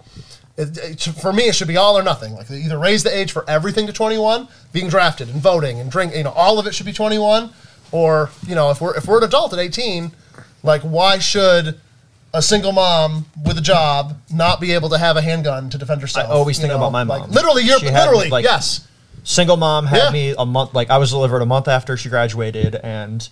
it, 0.57 0.77
it, 0.77 1.01
for 1.01 1.33
me, 1.33 1.43
it 1.43 1.55
should 1.55 1.67
be 1.67 1.77
all 1.77 1.97
or 1.97 2.03
nothing. 2.03 2.33
Like 2.33 2.49
either 2.49 2.77
raise 2.77 3.03
the 3.03 3.15
age 3.15 3.31
for 3.31 3.49
everything 3.49 3.87
to 3.87 3.93
21, 3.93 4.47
being 4.71 4.87
drafted 4.89 5.29
and 5.29 5.41
voting 5.41 5.79
and 5.79 5.91
drink, 5.91 6.15
you 6.15 6.23
know, 6.23 6.31
all 6.31 6.59
of 6.59 6.67
it 6.67 6.75
should 6.75 6.85
be 6.85 6.93
21, 6.93 7.51
or 7.91 8.29
you 8.47 8.55
know, 8.55 8.69
if 8.71 8.79
we're 8.79 8.95
if 8.95 9.07
we're 9.07 9.17
an 9.17 9.23
adult 9.23 9.53
at 9.53 9.59
18, 9.59 10.11
like 10.63 10.81
why 10.81 11.19
should 11.19 11.79
a 12.33 12.41
single 12.41 12.71
mom 12.71 13.25
with 13.45 13.57
a 13.57 13.61
job 13.61 14.17
not 14.33 14.59
be 14.61 14.71
able 14.73 14.89
to 14.89 14.97
have 14.97 15.17
a 15.17 15.21
handgun 15.21 15.69
to 15.69 15.77
defend 15.77 16.01
herself? 16.01 16.29
I 16.29 16.33
always 16.33 16.57
you 16.57 16.61
think 16.61 16.71
know? 16.71 16.77
about 16.77 16.91
my 16.91 17.03
Like, 17.03 17.21
mom. 17.23 17.31
literally, 17.31 17.63
you're 17.63 17.79
She 17.79 17.87
had, 17.87 18.05
literally 18.05 18.29
like- 18.29 18.43
yes. 18.45 18.81
single 19.23 19.57
mom 19.57 19.85
had 19.85 20.03
Yeah. 20.05 20.09
me 20.11 20.35
a 20.37 20.45
month. 20.45 20.73
Like 20.73 20.89
I 20.89 20.97
was 20.97 21.09
delivered 21.11 21.41
a 21.41 21.45
month 21.45 21.67
after 21.67 21.97
she 21.97 22.09
graduated, 22.09 22.75
and 22.75 23.27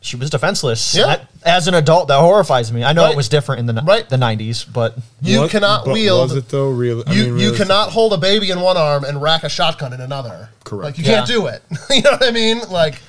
she 0.00 0.16
was 0.16 0.30
defenseless. 0.30 0.94
Yeah. 0.94 1.06
That- 1.06 1.26
as 1.44 1.68
an 1.68 1.74
adult, 1.74 2.08
that 2.08 2.18
horrifies 2.18 2.72
me. 2.72 2.82
I 2.84 2.92
know 2.92 3.02
Right. 3.04 3.10
it 3.12 3.16
was 3.16 3.28
different 3.28 3.60
in 3.60 3.66
the 3.66 3.72
ni- 3.74 3.82
Right. 3.84 4.08
the 4.08 4.16
'90s, 4.16 4.64
but 4.64 4.96
You 5.22 5.42
What- 5.42 5.50
cannot 5.50 5.84
but 5.84 5.94
wield. 5.94 6.30
Was 6.30 6.36
it 6.38 6.48
though? 6.48 6.68
Real? 6.70 7.02
I 7.06 7.12
you 7.12 7.24
mean, 7.32 7.38
you 7.38 7.52
realis- 7.52 7.56
cannot 7.56 7.90
hold 7.90 8.12
a 8.12 8.16
baby 8.16 8.50
in 8.50 8.60
one 8.60 8.76
arm 8.76 9.04
and 9.04 9.20
rack 9.22 9.44
a 9.44 9.48
shotgun 9.48 9.92
in 9.92 10.00
another. 10.00 10.50
Correct. 10.64 10.84
Like 10.84 10.98
you 10.98 11.04
Yeah. 11.04 11.16
can't 11.16 11.26
do 11.26 11.46
it. 11.46 11.62
you 11.90 12.02
know 12.02 12.10
what 12.12 12.24
I 12.24 12.30
mean? 12.30 12.62
Like 12.70 13.00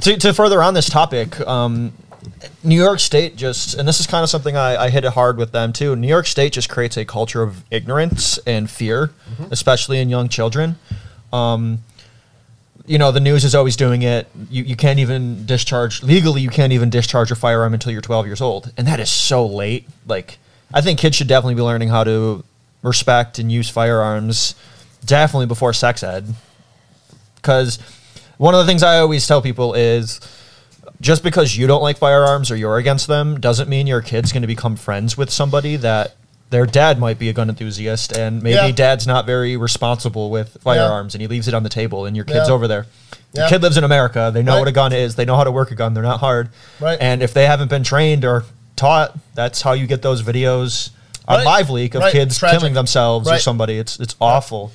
to, 0.00 0.16
to 0.18 0.34
further 0.34 0.62
on 0.62 0.74
this 0.74 0.86
topic, 0.88 1.40
um, 1.46 1.92
New 2.62 2.76
York 2.76 3.00
State 3.00 3.36
just, 3.36 3.74
and 3.74 3.86
this 3.86 4.00
is 4.00 4.06
kind 4.06 4.22
of 4.22 4.30
something 4.30 4.56
I, 4.56 4.84
I 4.84 4.90
hit 4.90 5.04
it 5.04 5.12
hard 5.12 5.36
with 5.36 5.52
them 5.52 5.72
too. 5.72 5.96
New 5.96 6.08
York 6.08 6.26
State 6.26 6.52
just 6.52 6.68
creates 6.68 6.96
a 6.96 7.04
culture 7.04 7.42
of 7.42 7.64
ignorance 7.70 8.38
and 8.46 8.70
fear, 8.70 9.10
especially 9.50 10.00
in 10.00 10.08
young 10.08 10.28
children. 10.28 10.76
Um, 11.32 11.78
you 12.86 12.98
know, 12.98 13.10
the 13.10 13.20
news 13.20 13.44
is 13.44 13.54
always 13.54 13.76
doing 13.76 14.02
it. 14.02 14.28
You, 14.48 14.62
you 14.62 14.76
can't 14.76 14.98
even 14.98 15.44
discharge, 15.46 16.02
legally, 16.02 16.40
you 16.40 16.50
can't 16.50 16.72
even 16.72 16.88
discharge 16.90 17.30
a 17.30 17.36
firearm 17.36 17.74
until 17.74 17.92
you're 17.92 18.00
12 18.00 18.26
years 18.26 18.40
old. 18.40 18.72
And 18.76 18.86
that 18.86 19.00
is 19.00 19.10
so 19.10 19.44
late. 19.44 19.88
Like, 20.06 20.38
I 20.72 20.80
think 20.80 20.98
kids 21.00 21.16
should 21.16 21.26
definitely 21.26 21.56
be 21.56 21.62
learning 21.62 21.88
how 21.88 22.04
to 22.04 22.44
respect 22.82 23.38
and 23.38 23.50
use 23.50 23.68
firearms 23.68 24.54
definitely 25.04 25.46
before 25.46 25.72
sex 25.72 26.02
ed 26.02 26.26
because 27.46 27.78
one 28.38 28.54
of 28.54 28.58
the 28.58 28.66
things 28.66 28.82
I 28.82 28.98
always 28.98 29.26
tell 29.26 29.40
people 29.40 29.74
is 29.74 30.20
just 31.00 31.22
because 31.22 31.56
you 31.56 31.66
don't 31.66 31.82
like 31.82 31.98
firearms 31.98 32.50
or 32.50 32.56
you're 32.56 32.76
against 32.78 33.06
them 33.06 33.38
doesn't 33.40 33.68
mean 33.68 33.86
your 33.86 34.00
kid's 34.00 34.32
going 34.32 34.42
to 34.42 34.46
become 34.46 34.76
friends 34.76 35.16
with 35.16 35.30
somebody 35.30 35.76
that 35.76 36.14
their 36.50 36.64
dad 36.64 36.98
might 36.98 37.18
be 37.18 37.28
a 37.28 37.32
gun 37.32 37.48
enthusiast 37.48 38.16
and 38.16 38.42
maybe 38.42 38.54
Yeah. 38.54 38.70
dad's 38.70 39.06
not 39.06 39.26
very 39.26 39.56
responsible 39.56 40.30
with 40.30 40.56
firearms 40.62 41.14
and 41.14 41.20
he 41.20 41.26
leaves 41.28 41.48
it 41.48 41.54
on 41.54 41.64
the 41.64 41.68
table 41.68 42.06
and 42.06 42.14
your 42.16 42.24
kid's 42.24 42.48
Yeah. 42.48 42.54
over 42.54 42.68
there. 42.68 42.86
Yeah. 43.32 43.42
Your 43.42 43.48
kid 43.50 43.62
lives 43.62 43.76
in 43.76 43.84
America. 43.84 44.30
They 44.32 44.42
know 44.42 44.52
Right. 44.54 44.58
what 44.60 44.68
a 44.68 44.72
gun 44.72 44.92
is. 44.92 45.16
They 45.16 45.24
know 45.24 45.36
how 45.36 45.44
to 45.44 45.50
work 45.50 45.70
a 45.70 45.74
gun. 45.74 45.92
They're 45.94 46.02
not 46.04 46.20
hard. 46.20 46.48
Right. 46.80 46.96
And 47.00 47.20
if 47.22 47.34
they 47.34 47.46
haven't 47.46 47.68
been 47.68 47.82
trained 47.82 48.24
or 48.24 48.44
taught, 48.76 49.18
that's 49.34 49.62
how 49.62 49.72
you 49.72 49.86
get 49.86 50.02
those 50.02 50.22
videos 50.22 50.90
on 51.26 51.44
Right. 51.44 51.64
LiveLeak 51.66 51.94
of 51.96 52.02
Right. 52.02 52.12
kids 52.12 52.38
Tragic. 52.38 52.60
killing 52.60 52.74
themselves 52.74 53.28
or 53.28 53.38
somebody. 53.38 53.78
It's 53.78 53.98
it's 53.98 54.14
awful. 54.20 54.70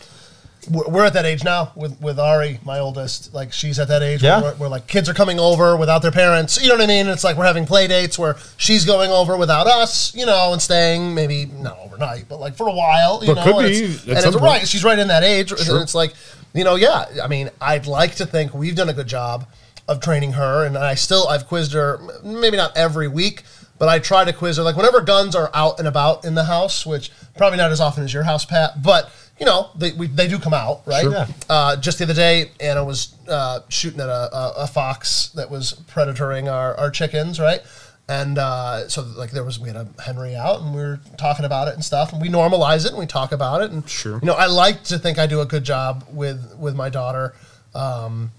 We're 0.69 1.05
at 1.05 1.13
that 1.13 1.25
age 1.25 1.43
now 1.43 1.71
with 1.75 1.99
with 2.01 2.19
Ari, 2.19 2.59
my 2.63 2.77
oldest. 2.79 3.33
Like 3.33 3.51
she's 3.51 3.79
at 3.79 3.87
that 3.87 4.03
age 4.03 4.21
Yeah. 4.21 4.41
where, 4.41 4.53
where 4.53 4.69
like 4.69 4.85
kids 4.87 5.09
are 5.09 5.13
coming 5.13 5.39
over 5.39 5.75
without 5.75 6.03
their 6.03 6.11
parents. 6.11 6.61
You 6.61 6.69
know 6.69 6.75
what 6.75 6.83
I 6.83 6.87
mean? 6.87 7.07
It's 7.07 7.23
like 7.23 7.35
we're 7.35 7.45
having 7.45 7.65
play 7.65 7.87
dates 7.87 8.19
where 8.19 8.35
she's 8.57 8.85
going 8.85 9.09
over 9.11 9.35
without 9.37 9.65
us, 9.65 10.13
you 10.15 10.25
know, 10.25 10.53
and 10.53 10.61
staying 10.61 11.15
maybe 11.15 11.45
not 11.45 11.79
overnight, 11.79 12.25
but 12.29 12.39
like 12.39 12.55
for 12.55 12.67
a 12.67 12.73
while. 12.73 13.21
You 13.23 13.33
But 13.33 13.43
know, 13.45 13.53
could 13.53 13.65
and 13.65 13.73
be 13.73 13.79
it's, 13.79 14.07
and 14.07 14.17
it's 14.17 14.35
right. 14.35 14.67
She's 14.67 14.83
right 14.83 14.99
in 14.99 15.07
that 15.07 15.23
age, 15.23 15.49
Sure. 15.49 15.57
and 15.75 15.81
it's 15.83 15.95
like, 15.95 16.13
you 16.53 16.63
know, 16.63 16.75
yeah. 16.75 17.05
I 17.23 17.27
mean, 17.27 17.49
I'd 17.59 17.87
like 17.87 18.15
to 18.15 18.25
think 18.25 18.53
we've 18.53 18.75
done 18.75 18.89
a 18.89 18.93
good 18.93 19.07
job 19.07 19.47
of 19.87 19.99
training 19.99 20.33
her, 20.33 20.63
and 20.65 20.77
I 20.77 20.93
still 20.93 21.27
I've 21.27 21.47
quizzed 21.47 21.73
her 21.73 21.99
maybe 22.23 22.55
not 22.57 22.77
every 22.77 23.07
week. 23.07 23.43
But 23.79 23.89
I 23.89 23.97
try 23.97 24.23
to 24.25 24.31
quiz 24.31 24.57
her 24.57 24.63
like 24.63 24.75
whenever 24.75 25.01
guns 25.01 25.35
are 25.35 25.49
out 25.55 25.79
and 25.79 25.87
about 25.87 26.23
in 26.23 26.35
the 26.35 26.43
house, 26.43 26.85
which 26.85 27.11
probably 27.35 27.57
not 27.57 27.71
as 27.71 27.81
often 27.81 28.03
as 28.03 28.13
your 28.13 28.21
house, 28.21 28.45
Pat. 28.45 28.83
But 28.83 29.09
you 29.41 29.45
know 29.47 29.71
they 29.75 29.91
we, 29.93 30.05
they 30.05 30.27
do 30.27 30.37
come 30.37 30.53
out, 30.53 30.83
right? 30.85 31.01
Sure. 31.01 31.11
Yeah. 31.11 31.27
Uh, 31.49 31.75
just 31.75 31.97
the 31.97 32.03
other 32.05 32.13
day, 32.13 32.51
Anna 32.59 32.85
was 32.85 33.15
uh, 33.27 33.61
shooting 33.69 33.99
at 33.99 34.07
a, 34.07 34.29
a, 34.37 34.53
a 34.59 34.67
fox 34.67 35.29
that 35.29 35.49
was 35.49 35.73
predatoring 35.91 36.49
our, 36.49 36.75
our 36.77 36.91
chickens, 36.91 37.39
right? 37.39 37.59
And 38.07 38.37
uh, 38.37 38.87
so, 38.87 39.01
like, 39.17 39.31
there 39.31 39.43
was 39.43 39.59
we 39.59 39.67
had 39.69 39.77
a 39.77 39.87
Henry 40.03 40.35
out, 40.35 40.61
and 40.61 40.75
we 40.75 40.81
were 40.81 40.99
talking 41.17 41.45
about 41.45 41.67
it 41.69 41.73
and 41.73 41.83
stuff, 41.83 42.13
and 42.13 42.21
we 42.21 42.29
normalize 42.29 42.85
it 42.85 42.91
and 42.91 42.99
we 42.99 43.07
talk 43.07 43.31
about 43.31 43.61
it, 43.61 43.71
and 43.71 43.87
Sure. 43.89 44.19
you 44.21 44.25
know, 44.27 44.33
I 44.35 44.45
like 44.45 44.83
to 44.85 44.99
think 44.99 45.17
I 45.17 45.25
do 45.25 45.41
a 45.41 45.45
good 45.45 45.63
job 45.63 46.05
with 46.11 46.55
with 46.59 46.75
my 46.75 46.89
daughter 46.89 47.33
um, 47.73 48.29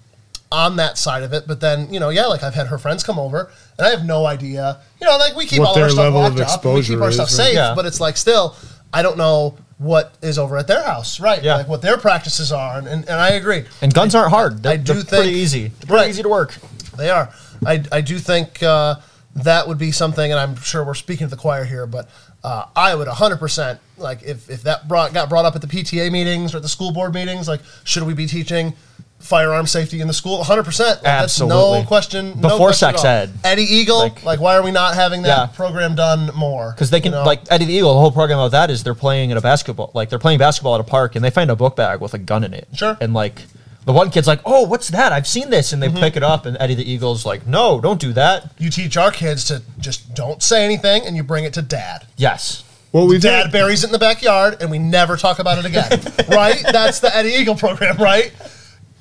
on 0.53 0.77
that 0.77 0.99
side 0.99 1.25
of 1.25 1.33
it. 1.33 1.49
But 1.49 1.61
then, 1.61 1.93
you 1.93 1.99
know, 1.99 2.11
yeah, 2.11 2.27
like 2.27 2.45
I've 2.45 2.55
had 2.55 2.69
her 2.69 2.79
friends 2.79 3.03
come 3.03 3.19
over, 3.19 3.51
and 3.77 3.87
I 3.87 3.91
have 3.91 4.05
no 4.05 4.25
idea, 4.27 4.81
you 5.01 5.07
know, 5.09 5.17
like 5.17 5.35
we 5.35 5.47
keep 5.47 5.59
What 5.61 5.71
all 5.77 5.83
our 5.83 5.89
stuff 5.89 5.99
level 5.99 6.25
of 6.25 6.37
locked 6.37 6.49
up, 6.53 6.65
and 6.65 6.75
we 6.75 6.83
keep 6.83 7.01
our 7.01 7.09
is, 7.09 7.15
stuff 7.17 7.29
right? 7.29 7.47
safe, 7.47 7.55
Yeah. 7.55 7.75
but 7.75 7.87
it's 7.87 7.99
like 8.01 8.17
still, 8.17 8.55
I 8.93 9.03
don't 9.03 9.17
know 9.17 9.57
what 9.83 10.15
is 10.23 10.39
over 10.39 10.57
at 10.57 10.67
their 10.69 10.83
house, 10.83 11.19
right? 11.21 11.43
Yeah. 11.43 11.57
Like 11.57 11.69
what 11.69 11.83
their 11.83 11.99
practices 11.99 12.53
are, 12.53 12.79
and, 12.79 12.87
and, 12.87 13.03
and 13.09 13.21
I 13.21 13.31
agree. 13.31 13.65
And 13.81 13.93
guns 13.93 14.15
aren't 14.15 14.31
hard. 14.31 14.63
They're, 14.63 14.73
I 14.73 14.77
do 14.77 14.93
they're 14.95 15.03
think- 15.03 15.23
pretty 15.25 15.39
easy. 15.39 15.69
They're 15.69 15.87
pretty 15.87 15.95
Right. 15.95 16.09
easy 16.11 16.23
to 16.23 16.29
work. 16.29 16.55
They 16.97 17.11
are. 17.11 17.33
I, 17.67 17.83
I 17.91 18.01
do 18.01 18.19
think 18.19 18.63
uh, 18.63 18.97
that 19.37 19.67
would 19.67 19.79
be 19.79 19.93
something, 19.93 20.31
and 20.31 20.39
I'm 20.39 20.57
sure 20.57 20.85
we're 20.85 20.95
speaking 20.95 21.27
to 21.27 21.31
the 21.35 21.41
choir 21.41 21.65
here, 21.65 21.87
but 21.87 22.09
uh, 22.45 22.67
I 22.77 22.95
would 22.95 23.09
100% 23.09 23.79
like 23.99 24.23
if, 24.25 24.51
if 24.51 24.63
that 24.65 24.89
brought 24.89 25.13
got 25.15 25.29
brought 25.29 25.45
up 25.45 25.55
at 25.55 25.61
the 25.63 25.69
PTA 25.69 26.11
meetings 26.11 26.55
or 26.55 26.57
at 26.59 26.63
the 26.63 26.69
school 26.69 26.93
board 26.93 27.15
meetings, 27.15 27.47
like 27.49 27.61
should 27.85 28.03
we 28.03 28.15
be 28.15 28.27
teaching 28.27 28.75
firearm 29.23 29.67
safety 29.67 30.01
in 30.01 30.07
the 30.09 30.13
school? 30.13 30.43
100%. 30.43 30.47
Like, 30.67 31.03
That's 31.03 31.39
no 31.41 31.47
Absolutely. 31.47 31.87
question. 31.87 32.27
no 32.41 32.49
Before 32.49 32.69
question 32.69 32.89
sex 32.91 33.05
ed. 33.05 33.33
Eddie 33.45 33.63
Eagle, 33.63 33.99
like, 33.99 34.25
Like- 34.25 34.41
why 34.41 34.57
are 34.57 34.63
we 34.63 34.71
not 34.71 34.95
having 34.95 35.23
that 35.23 35.29
Yeah. 35.39 35.47
program 35.47 35.95
done 35.95 36.31
more? 36.35 36.73
Because 36.73 36.91
they 36.91 37.01
can 37.01 37.13
You 37.13 37.19
know? 37.19 37.25
like 37.25 37.41
Eddie 37.51 37.65
the 37.67 37.73
Eagle. 37.75 37.95
The 37.95 38.01
whole 38.01 38.11
program 38.13 38.39
of 38.39 38.51
that 38.51 38.71
is 38.71 38.83
they're 38.83 38.95
playing 38.95 39.31
at 39.31 39.37
a 39.37 39.41
basketball, 39.41 39.91
like 39.95 40.11
they're 40.11 40.19
playing 40.19 40.39
basketball 40.39 40.75
at 40.75 40.81
a 40.81 40.85
park, 40.85 41.17
and 41.17 41.25
they 41.25 41.31
find 41.31 41.51
a 41.51 41.57
book 41.57 41.77
bag 41.77 42.01
with 42.01 42.15
a 42.15 42.19
gun 42.19 42.45
in 42.45 42.53
it. 42.55 42.69
Sure. 42.75 42.97
And 43.01 43.15
like 43.15 43.43
the 43.85 43.93
one 43.93 44.11
kid's 44.11 44.29
like, 44.29 44.41
"Oh, 44.45 44.63
what's 44.63 44.89
that? 44.91 45.13
I've 45.13 45.27
seen 45.27 45.51
this," 45.51 45.73
and 45.73 45.83
they 45.83 45.89
Mm-hmm. 45.89 45.99
pick 45.99 46.17
it 46.17 46.23
up, 46.23 46.47
and 46.47 46.57
Eddie 46.61 46.75
the 46.77 46.89
Eagle's 46.89 47.27
like, 47.27 47.47
"No, 47.49 47.81
don't 47.81 47.99
do 48.01 48.13
that." 48.13 48.45
you 48.59 48.71
teach 48.71 48.97
our 48.97 49.11
kids 49.11 49.45
to 49.47 49.63
just 49.81 50.15
don't 50.15 50.41
say 50.43 50.65
anything, 50.65 51.05
and 51.07 51.17
you 51.17 51.23
bring 51.25 51.45
it 51.45 51.53
to 51.55 51.63
dad. 51.63 52.07
Yes. 52.17 52.63
Well, 52.93 53.07
we've 53.09 53.23
Dad 53.23 53.45
had, 53.45 53.53
buries 53.53 53.83
it 53.83 53.87
in 53.87 53.93
the 53.93 53.99
backyard, 53.99 54.59
and 54.61 54.71
we 54.71 54.79
never 54.79 55.17
talk 55.17 55.39
about 55.39 55.59
it 55.59 55.65
again. 55.65 55.89
right? 56.29 56.63
That's 56.73 57.01
the 57.01 57.15
Eddie 57.17 57.31
Eagle 57.31 57.55
program, 57.55 57.97
right? 57.97 58.31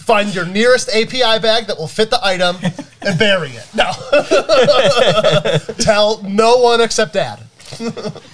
Find 0.02 0.34
your 0.34 0.46
nearest 0.46 0.90
API 0.90 1.40
bag 1.40 1.68
that 1.68 1.78
will 1.78 1.88
fit 1.88 2.10
the 2.10 2.20
item 2.26 2.58
and 3.02 3.20
bury 3.20 3.52
it. 3.52 3.68
No. 3.74 3.92
Tell 5.84 6.22
no 6.24 6.58
one 6.58 6.82
except 6.82 7.14
dad. 7.14 7.40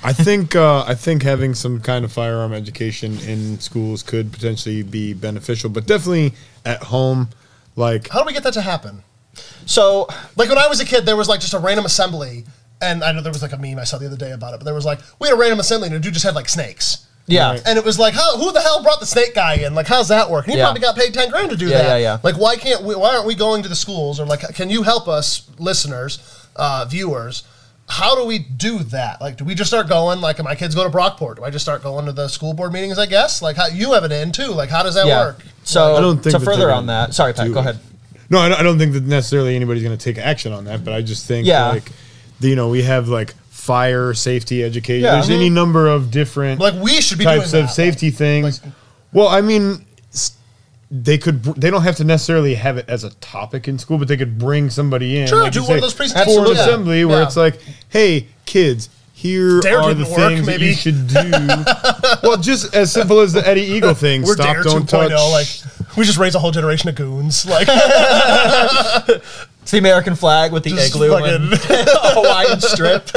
I 0.03 0.13
think 0.13 0.55
uh, 0.55 0.84
I 0.88 0.95
think 0.95 1.22
having 1.24 1.53
some 1.53 1.80
kind 1.80 2.03
of 2.03 2.11
firearm 2.11 2.53
education 2.53 3.20
in 3.20 3.59
schools 3.59 4.01
could 4.01 4.32
potentially 4.34 4.82
be 4.82 5.13
beneficial, 5.13 5.70
but 5.70 5.86
definitely 5.86 6.34
at 6.65 6.82
home, 6.84 7.30
like 7.76 8.09
How 8.09 8.20
do 8.22 8.26
we 8.26 8.34
get 8.34 8.43
that 8.43 8.53
to 8.53 8.61
happen? 8.61 9.03
So 9.65 10.07
Like 10.36 10.49
when 10.49 10.57
I 10.57 10.68
was 10.68 10.80
a 10.80 10.86
kid, 10.86 11.05
there 11.05 11.15
was 11.15 11.28
like 11.30 11.39
just 11.39 11.53
a 11.53 11.59
random 11.59 11.86
assembly, 11.86 12.45
and 12.82 13.03
I 13.03 13.11
know 13.11 13.22
there 13.22 13.32
was 13.32 13.41
like 13.43 13.53
a 13.53 13.57
meme 13.57 13.78
I 13.78 13.84
saw 13.84 13.97
the 13.97 14.07
other 14.07 14.18
day 14.18 14.32
about 14.32 14.53
it, 14.53 14.57
but 14.57 14.63
there 14.65 14.74
was 14.74 14.86
like 14.86 14.99
we 15.20 15.28
had 15.28 15.36
a 15.36 15.39
random 15.39 15.59
assembly, 15.59 15.88
and 15.88 15.95
a 15.95 15.99
dude 15.99 16.13
just 16.13 16.26
had 16.26 16.34
like 16.34 16.49
snakes. 16.49 17.07
Yeah, 17.28 17.51
Right. 17.51 17.61
And 17.65 17.78
it 17.78 17.86
was 17.86 17.99
like, 17.99 18.13
how, 18.13 18.38
who 18.38 18.51
the 18.51 18.61
hell 18.61 18.82
brought 18.82 18.99
the 18.99 19.05
snake 19.05 19.36
guy 19.36 19.55
in? 19.55 19.75
Like, 19.75 19.88
how's 19.88 20.07
that 20.07 20.30
work? 20.30 20.45
And 20.45 20.53
he 20.53 20.57
Yeah. 20.59 20.65
probably 20.65 20.82
got 20.82 20.95
paid 20.95 21.13
ten 21.13 21.30
grand 21.30 21.49
to 21.51 21.57
do 21.57 21.67
Yeah, 21.67 21.78
that. 21.84 21.88
yeah, 21.88 21.97
yeah. 21.97 22.17
Like, 22.23 22.36
why 22.38 22.55
can't 22.55 22.84
we? 22.84 22.95
Why 22.95 23.15
aren't 23.15 23.25
we 23.28 23.36
going 23.36 23.63
to 23.63 23.69
the 23.69 23.75
schools? 23.75 24.19
Or 24.19 24.25
like, 24.25 24.41
can 24.55 24.69
you 24.69 24.84
help 24.84 25.07
us, 25.07 25.43
listeners, 25.59 26.19
uh, 26.55 26.86
viewers? 26.89 27.43
How 27.89 28.15
do 28.15 28.25
we 28.25 28.39
do 28.39 28.80
that? 28.80 29.21
Like, 29.21 29.38
do 29.38 29.45
we 29.45 29.55
just 29.55 29.69
start 29.69 29.88
going? 29.88 30.19
Like, 30.19 30.43
my 30.43 30.55
kids 30.55 30.75
go 30.75 30.84
to 30.84 30.89
Brockport. 30.89 31.38
Do 31.38 31.43
I 31.45 31.49
just 31.49 31.63
start 31.63 31.84
going 31.84 32.05
to 32.05 32.11
the 32.11 32.28
school 32.28 32.53
board 32.53 32.73
meetings? 32.73 32.97
I 32.97 33.05
guess. 33.05 33.41
Like, 33.41 33.55
how 33.55 33.67
you 33.67 33.93
have 33.93 34.03
it 34.03 34.11
in 34.11 34.32
too. 34.34 34.47
Like, 34.47 34.69
how 34.69 34.84
does 34.84 34.95
that 34.95 35.07
yeah. 35.07 35.19
work? 35.21 35.45
So 35.63 35.95
I 35.95 36.01
don't 36.01 36.21
think 36.21 36.34
to 36.38 36.39
further 36.43 36.69
on 36.71 36.88
that. 36.88 37.13
Sorry, 37.13 37.34
Pat. 37.34 37.51
Go 37.53 37.59
ahead. 37.59 37.80
No, 38.30 38.39
I 38.39 38.49
don't- 38.49 38.59
I 38.59 38.63
don't 38.63 38.78
think 38.78 38.91
that 38.93 39.03
necessarily 39.03 39.55
anybody's 39.55 39.84
going 39.84 39.97
to 39.97 40.03
take 40.03 40.17
action 40.17 40.51
on 40.51 40.65
that, 40.65 40.84
but 40.84 40.93
I 40.93 41.01
just 41.01 41.25
think 41.25 41.47
Yeah. 41.47 41.69
like 41.69 41.89
the- 42.41 42.49
you 42.49 42.55
know 42.57 42.67
we 42.67 42.84
have 42.84 43.07
like 43.07 43.36
fire 43.68 44.13
safety 44.13 44.63
education. 44.63 45.03
Yeah. 45.03 45.11
There's 45.15 45.30
any 45.30 45.49
number 45.49 45.88
of 45.88 46.09
different 46.09 46.59
Like, 46.59 46.74
we 46.82 47.01
should 47.01 47.18
be 47.20 47.26
types 47.26 47.47
of 47.53 47.63
that. 47.63 47.68
safety 47.68 48.09
things. 48.09 48.61
well, 49.13 49.28
I 49.28 49.41
mean, 49.41 49.86
they 50.89 51.18
could. 51.18 51.43
They 51.43 51.70
don't 51.70 51.82
have 51.84 51.97
to 51.97 52.05
necessarily 52.05 52.55
have 52.55 52.78
it 52.78 52.86
as 52.88 53.03
a 53.03 53.09
topic 53.15 53.68
in 53.68 53.78
school, 53.78 53.97
but 53.97 54.07
they 54.07 54.15
could 54.15 54.38
bring 54.39 54.70
somebody 54.70 55.20
in. 55.20 55.28
Sure, 55.28 55.41
like 55.43 55.51
do 55.51 55.61
one 55.63 55.72
of 55.72 55.76
say, 55.78 55.82
those 55.82 55.91
for 55.91 55.97
presentations. 55.97 56.36
an 56.38 56.41
Absolutely. 56.43 56.63
assembly 56.63 57.05
where 57.05 57.20
Yeah. 57.20 57.26
it's 57.28 57.36
like, 57.36 57.59
hey, 57.89 58.28
kids. 58.45 58.89
Here 59.11 59.59
Dare 59.61 59.80
are 59.82 59.93
the 59.95 60.03
work, 60.05 60.15
things 60.15 60.45
that 60.45 60.59
you 60.61 60.74
should 60.74 61.07
do. 61.07 61.32
well, 62.30 62.38
just 62.38 62.76
as 62.76 62.91
simple 62.91 63.20
as 63.20 63.34
the 63.34 63.45
Eddie 63.47 63.63
Eagle 63.63 63.93
thing. 64.05 64.22
We're 64.22 64.36
Stop, 64.36 64.53
Dare 64.53 64.63
don't 64.63 64.84
2.0. 64.88 65.09
touch. 65.09 65.11
Like, 65.32 65.97
we 65.97 66.05
just 66.05 66.20
raise 66.20 66.36
a 66.36 66.39
whole 66.39 66.51
generation 66.51 66.88
of 66.88 66.93
goons. 66.95 67.43
Like, 67.43 67.68
It's 69.68 69.74
the 69.74 69.80
American 69.80 70.15
flag 70.15 70.53
with 70.53 70.63
the 70.63 70.70
Just 70.70 70.95
igloo 70.95 71.13
and 71.18 71.49
Hawaiian 71.53 72.61
strip. 72.61 73.09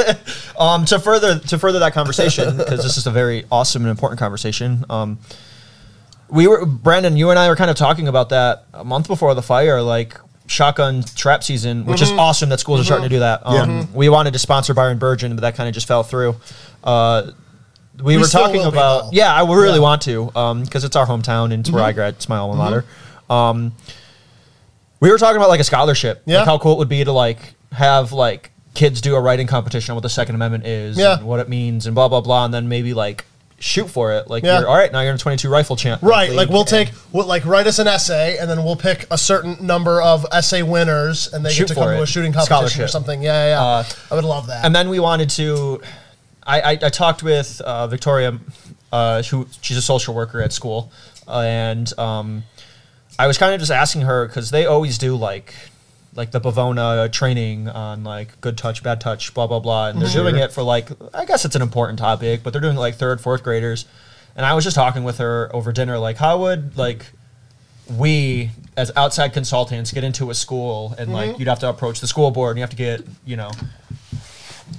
Um, 0.59 0.83
to 0.83 0.99
further 0.99 1.39
to 1.39 1.57
further 1.57 1.79
that 1.79 1.93
conversation, 1.93 2.57
because 2.57 2.83
this 2.83 2.97
is 2.97 3.07
a 3.07 3.11
very 3.11 3.45
awesome 3.49 3.83
and 3.83 3.89
important 3.89 4.19
conversation. 4.19 4.83
Um, 4.89 5.19
we 6.29 6.47
were 6.47 6.65
Brandon, 6.65 7.15
you 7.15 7.29
and 7.29 7.39
I 7.39 7.47
were 7.47 7.55
kind 7.55 7.69
of 7.71 7.77
talking 7.77 8.09
about 8.09 8.27
that 8.29 8.65
a 8.73 8.83
month 8.83 9.07
before 9.07 9.33
the 9.33 9.41
fire, 9.41 9.81
like 9.81 10.19
shotgun 10.47 11.03
trap 11.15 11.41
season, 11.41 11.85
which 11.85 12.01
Mm-hmm. 12.01 12.15
is 12.15 12.19
awesome 12.19 12.49
that 12.49 12.59
schools 12.59 12.81
are 12.81 12.83
starting 12.83 13.03
to 13.07 13.15
do 13.15 13.19
that. 13.19 13.45
Um, 13.47 13.87
We 13.93 14.09
wanted 14.09 14.33
to 14.33 14.39
sponsor 14.39 14.73
Byron-Bergen, 14.73 15.33
but 15.35 15.41
that 15.43 15.55
kind 15.55 15.69
of 15.69 15.73
just 15.73 15.87
fell 15.87 16.03
through. 16.03 16.35
Uh, 16.83 17.31
we, 18.03 18.17
We 18.17 18.21
were 18.21 18.27
talking 18.27 18.65
about 18.65 19.13
yeah, 19.13 19.33
I 19.33 19.43
really 19.45 19.67
Yeah. 19.67 19.73
Mm-hmm. 19.75 19.81
want 19.83 20.01
to 20.01 20.65
because 20.65 20.83
it's 20.83 20.97
our 20.97 21.05
hometown 21.07 21.45
and 21.53 21.61
it's 21.61 21.71
where 21.71 21.81
I 21.81 21.93
grad, 21.93 22.15
it's 22.15 22.27
my 22.27 22.35
alma 22.39 22.55
mater. 22.57 22.85
Um, 23.29 23.71
we 25.01 25.11
were 25.11 25.17
talking 25.17 25.35
about 25.37 25.49
like 25.49 25.59
a 25.59 25.63
scholarship, 25.65 26.21
Yeah. 26.25 26.37
like 26.39 26.45
how 26.45 26.57
cool 26.57 26.73
it 26.73 26.77
would 26.77 26.89
be 26.89 27.03
to 27.03 27.11
like 27.11 27.55
have 27.73 28.13
like 28.13 28.51
kids 28.73 29.01
do 29.01 29.15
a 29.15 29.19
writing 29.19 29.47
competition 29.47 29.91
on 29.91 29.95
what 29.97 30.03
the 30.03 30.09
Second 30.09 30.35
Amendment 30.35 30.65
is, 30.65 30.97
Yeah. 30.97 31.17
and 31.17 31.25
what 31.27 31.41
it 31.41 31.49
means, 31.49 31.85
and 31.85 31.93
blah 31.95 32.07
blah 32.07 32.21
blah, 32.21 32.45
and 32.45 32.53
then 32.53 32.69
maybe 32.69 32.93
like 32.93 33.25
shoot 33.59 33.87
for 33.89 34.11
it. 34.13 34.27
Like, 34.27 34.43
Yeah. 34.43 34.59
you're, 34.61 34.67
all 34.69 34.75
right, 34.75 34.91
now 34.91 35.01
you're 35.01 35.11
in 35.11 35.15
a 35.15 35.19
22 35.19 35.47
rifle 35.47 35.75
champ. 35.75 36.01
Right, 36.01 36.29
league, 36.29 36.37
like 36.37 36.49
we'll 36.49 36.61
and- 36.61 36.67
take, 36.69 36.89
we'll 37.11 37.27
like 37.27 37.45
write 37.45 37.67
us 37.67 37.77
an 37.77 37.87
essay, 37.87 38.37
and 38.37 38.49
then 38.49 38.63
we'll 38.63 38.75
pick 38.75 39.05
a 39.11 39.17
certain 39.19 39.57
number 39.65 40.01
of 40.01 40.25
essay 40.31 40.63
winners, 40.63 41.31
and 41.31 41.45
they 41.45 41.51
Shoot 41.51 41.63
get 41.63 41.67
to 41.67 41.73
for 41.75 41.79
come 41.81 41.89
to 41.89 41.99
it. 41.99 42.03
a 42.03 42.05
shooting 42.07 42.33
competition 42.33 42.65
or 42.65 42.69
Scholarship. 42.69 42.89
something. 42.89 43.21
Yeah, 43.21 43.33
yeah, 43.33 43.49
yeah. 43.49 43.61
Uh, 43.63 43.83
I 44.09 44.15
would 44.15 44.23
love 44.23 44.47
that. 44.47 44.65
And 44.65 44.73
then 44.75 44.89
we 44.89 44.99
wanted 44.99 45.29
to. 45.31 45.81
I, 46.43 46.61
I, 46.61 46.71
I 46.71 46.89
talked 46.89 47.21
with 47.21 47.61
uh, 47.61 47.85
Victoria, 47.85 48.39
uh, 48.91 49.21
who 49.23 49.45
she's 49.61 49.77
a 49.77 49.81
social 49.81 50.15
worker 50.15 50.41
at 50.41 50.51
school, 50.53 50.91
uh, 51.27 51.41
and 51.41 51.91
um, 51.99 52.43
I 53.21 53.27
was 53.27 53.37
kind 53.37 53.53
of 53.53 53.59
just 53.59 53.71
asking 53.71 54.01
her 54.01 54.25
because 54.25 54.49
they 54.49 54.65
always 54.65 54.97
do 54.97 55.15
like 55.15 55.53
like 56.15 56.31
the 56.31 56.41
Bivona 56.41 57.11
training 57.11 57.69
on 57.69 58.03
like 58.03 58.41
good 58.41 58.57
touch, 58.57 58.81
bad 58.81 58.99
touch, 58.99 59.31
blah 59.35 59.45
blah 59.45 59.59
blah, 59.59 59.89
and 59.89 60.01
they're 60.01 60.09
mm-hmm. 60.09 60.17
doing 60.17 60.37
it 60.37 60.51
for 60.51 60.63
like 60.63 60.89
I 61.13 61.25
guess 61.25 61.45
it's 61.45 61.55
an 61.55 61.61
important 61.61 61.99
topic, 61.99 62.41
but 62.41 62.51
they're 62.51 62.61
doing 62.61 62.77
it 62.77 62.79
like 62.79 62.95
third, 62.95 63.21
fourth 63.21 63.43
graders, 63.43 63.85
and 64.35 64.43
I 64.43 64.55
was 64.55 64.63
just 64.63 64.75
talking 64.75 65.03
with 65.03 65.19
her 65.19 65.51
over 65.53 65.71
dinner, 65.71 65.99
like 65.99 66.17
how 66.17 66.39
would 66.39 66.75
like 66.79 67.05
we 67.95 68.49
as 68.75 68.91
outside 68.95 69.33
consultants 69.33 69.91
get 69.91 70.03
into 70.03 70.31
a 70.31 70.33
school 70.33 70.95
and 70.97 71.13
like 71.13 71.29
mm-hmm. 71.29 71.41
you'd 71.41 71.47
have 71.47 71.59
to 71.59 71.69
approach 71.69 71.99
the 71.99 72.07
school 72.07 72.31
board 72.31 72.51
and 72.51 72.57
you 72.57 72.63
have 72.63 72.71
to 72.71 72.75
get 72.75 73.05
you 73.23 73.35
know 73.35 73.51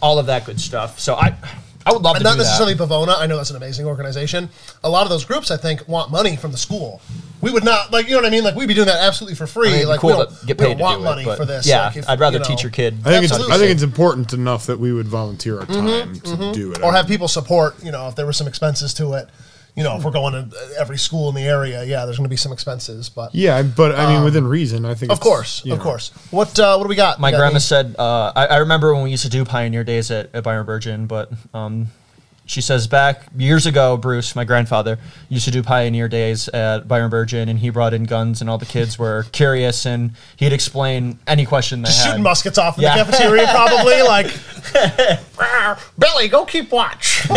all 0.01 0.19
of 0.19 0.27
that 0.27 0.45
good 0.47 0.61
stuff. 0.61 0.99
So 0.99 1.15
I 1.15 1.37
I 1.85 1.93
would 1.93 2.03
love 2.03 2.17
and 2.17 2.23
to 2.23 2.31
not 2.31 2.33
do 2.35 2.39
necessarily 2.39 2.75
that. 2.75 2.89
Bivona. 2.89 3.19
I 3.19 3.27
know 3.27 3.37
that's 3.37 3.51
an 3.51 3.57
amazing 3.57 3.87
organization. 3.87 4.49
A 4.85 4.91
lot 4.91 5.03
of 5.05 5.11
those 5.11 5.25
groups, 5.25 5.51
I 5.51 5.57
think, 5.57 5.87
want 5.89 6.11
money 6.11 6.37
from 6.37 6.53
the 6.53 6.59
school. 6.59 7.01
We 7.41 7.51
would 7.51 7.65
not 7.65 7.93
like, 7.93 8.07
you 8.07 8.13
know 8.13 8.19
what 8.19 8.27
I 8.27 8.31
mean? 8.31 8.45
Like 8.45 8.55
we'd 8.55 8.69
be 8.69 8.75
doing 8.75 8.87
that 8.87 9.03
absolutely 9.03 9.35
for 9.35 9.47
free. 9.47 9.69
I 9.69 9.79
mean, 9.79 9.89
like 9.89 10.01
cool 10.01 10.11
we 10.11 10.17
don't, 10.17 10.41
to 10.41 10.47
get 10.47 10.61
we 10.61 10.67
paid 10.67 10.79
don't 10.79 10.79
to 10.79 10.85
want 10.85 10.99
do 11.01 11.05
money 11.05 11.23
it, 11.23 11.27
but 11.27 11.37
for 11.39 11.45
this. 11.45 11.67
Yeah, 11.67 11.87
like, 11.87 11.97
if, 11.97 12.09
I'd 12.09 12.21
rather 12.21 12.37
you 12.37 12.45
know, 12.45 12.49
teach 12.49 12.63
your 12.63 12.71
kid. 12.71 12.99
I 13.05 13.11
think 13.11 13.25
it's 13.25 13.33
I 13.33 13.59
think 13.59 13.71
it's 13.71 13.83
important 13.83 14.33
enough 14.33 14.67
that 14.67 14.79
we 14.79 14.93
would 14.93 15.09
volunteer 15.09 15.61
our 15.61 15.67
mm-hmm, 15.67 15.87
time 15.87 16.15
to 16.15 16.21
mm-hmm. 16.21 16.53
do 16.53 16.73
it. 16.73 16.83
or 16.83 16.93
have 16.93 17.07
people 17.07 17.29
support. 17.29 17.83
You 17.83 17.91
know, 17.91 18.09
if 18.09 18.15
there 18.15 18.27
were 18.27 18.33
some 18.33 18.47
expenses 18.47 18.95
to 18.95 19.15
it. 19.15 19.29
You 19.75 19.83
know, 19.85 19.97
if 19.97 20.05
we're 20.05 20.11
going 20.11 20.35
to 20.51 20.57
every 20.79 20.99
school 20.99 21.31
in 21.31 21.35
the 21.35 21.43
area, 21.49 21.83
yeah, 21.85 22.05
there's 22.05 22.19
going 22.19 22.27
to 22.27 22.31
be 22.31 22.37
some 22.37 22.53
expenses, 22.53 23.09
but 23.09 23.35
Yeah, 23.35 23.63
but 23.63 23.95
I 23.95 24.13
mean, 24.15 24.23
within 24.23 24.47
reason, 24.47 24.85
I 24.85 24.93
think. 24.95 25.11
of 25.11 25.17
it's, 25.17 25.25
course, 25.27 25.61
of 25.63 25.67
know. 25.69 25.77
course. 25.79 26.11
What 26.31 26.59
uh, 26.59 26.77
what 26.77 26.85
do 26.85 26.89
we 26.91 26.95
got? 26.95 27.19
My 27.21 27.29
We 27.29 27.33
got 27.33 27.39
grandma 27.39 27.51
any- 27.53 27.61
said, 27.61 27.97
uh, 27.99 28.33
I, 28.37 28.47
I 28.49 28.57
remember 28.59 28.93
when 28.93 29.03
we 29.03 29.11
used 29.11 29.23
to 29.25 29.31
do 29.31 29.47
Pioneer 29.47 29.83
Days 29.83 30.11
at, 30.11 30.29
at 30.35 30.45
Byron-Bergen, 30.45 31.07
but 31.07 31.33
um, 31.55 31.87
she 32.45 32.61
says 32.61 32.87
back 32.87 33.23
years 33.35 33.65
ago, 33.65 33.97
Bruce, 33.97 34.37
my 34.37 34.45
grandfather, 34.45 34.99
used 35.31 35.47
to 35.47 35.51
do 35.51 35.63
Pioneer 35.63 36.07
Days 36.07 36.49
at 36.51 36.87
Byron-Bergen, 36.87 37.49
and 37.49 37.59
he 37.59 37.71
brought 37.71 37.95
in 37.95 38.05
guns, 38.05 38.43
and 38.43 38.51
all 38.51 38.59
the 38.59 38.67
kids 38.67 38.99
were 38.99 39.25
curious, 39.33 39.87
and 39.87 40.11
he'd 40.37 40.53
explain 40.53 41.19
any 41.27 41.47
question 41.47 41.81
they 41.81 41.87
just 41.87 42.01
had. 42.05 42.11
shooting 42.11 42.23
muskets 42.23 42.59
off 42.59 42.77
in 42.77 42.83
Yeah. 42.83 43.03
the 43.05 43.11
cafeteria, 43.11 43.47
probably 43.51 44.03
like. 44.03 44.27
Billy, 45.99 46.29
go 46.29 46.45
keep 46.45 46.71
watch. 46.71 47.27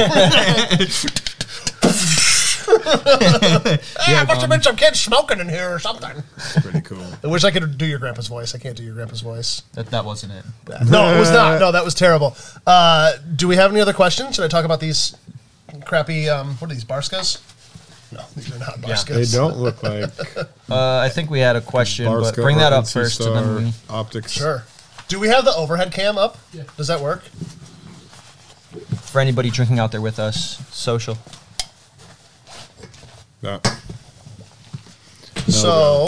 yeah, 2.68 4.24
must 4.28 4.42
have 4.42 4.50
been 4.50 4.62
some 4.62 4.76
kids 4.76 5.00
smoking 5.00 5.40
in 5.40 5.50
here 5.50 5.74
or 5.74 5.80
something. 5.80 6.24
It's 6.38 6.62
pretty 6.62 6.82
cool. 6.82 7.06
I 7.24 7.28
wish 7.28 7.44
I 7.44 7.52
could 7.52 7.78
do 7.78 7.86
your 7.86 8.00
grandpa's 8.00 8.28
voice. 8.28 8.56
I 8.56 8.58
can't 8.58 8.76
do 8.76 8.84
your 8.84 8.96
grandpa's 8.96 9.22
voice. 9.22 9.62
That, 9.74 9.88
that 9.88 10.06
wasn't 10.06 10.34
it. 10.34 10.46
No, 10.90 11.14
it 11.16 11.20
was 11.20 11.32
not. 11.32 11.60
No, 11.60 11.72
that 11.72 11.84
was 11.84 11.94
terrible. 11.96 12.36
Uh, 12.66 13.14
do 13.36 13.48
we 13.48 13.56
have 13.56 13.72
any 13.72 13.80
other 13.82 13.94
questions? 13.94 14.36
Should 14.36 14.46
I 14.46 14.48
talk 14.48 14.66
about 14.66 14.80
these 14.80 15.16
crappy? 15.86 16.30
Um, 16.30 16.56
what 16.58 16.70
are 16.72 16.74
these 16.74 16.86
Barskas? 16.86 17.42
No, 18.12 18.22
these 18.36 18.56
are 18.56 18.60
not 18.60 18.80
Yeah. 18.82 18.94
Barskas. 18.96 19.32
They 19.32 19.38
don't 19.38 19.58
look 19.58 19.82
like 19.84 20.10
Uh, 20.70 20.98
I 21.00 21.10
think 21.10 21.30
we 21.30 21.40
had 21.40 21.56
a 21.56 21.62
question, 21.62 22.06
but 22.06 22.36
bring 22.36 22.58
that 22.58 22.74
up 22.74 22.86
NC 22.86 22.94
first, 22.94 23.20
and 23.22 23.36
then 23.36 23.66
we. 23.66 23.74
optics. 23.90 24.32
Sure. 24.32 24.64
Do 25.08 25.20
we 25.20 25.28
have 25.28 25.46
the 25.46 25.54
overhead 25.56 25.92
cam 25.92 26.18
up? 26.18 26.38
Yeah. 26.52 26.64
Does 26.78 26.88
that 26.88 27.00
work? 27.02 27.24
For 29.04 29.20
anybody 29.22 29.50
drinking 29.52 29.80
out 29.80 29.92
there 29.92 30.02
with 30.02 30.18
us, 30.20 30.58
social. 30.76 31.18
That- 33.46 33.78
so 35.48 36.08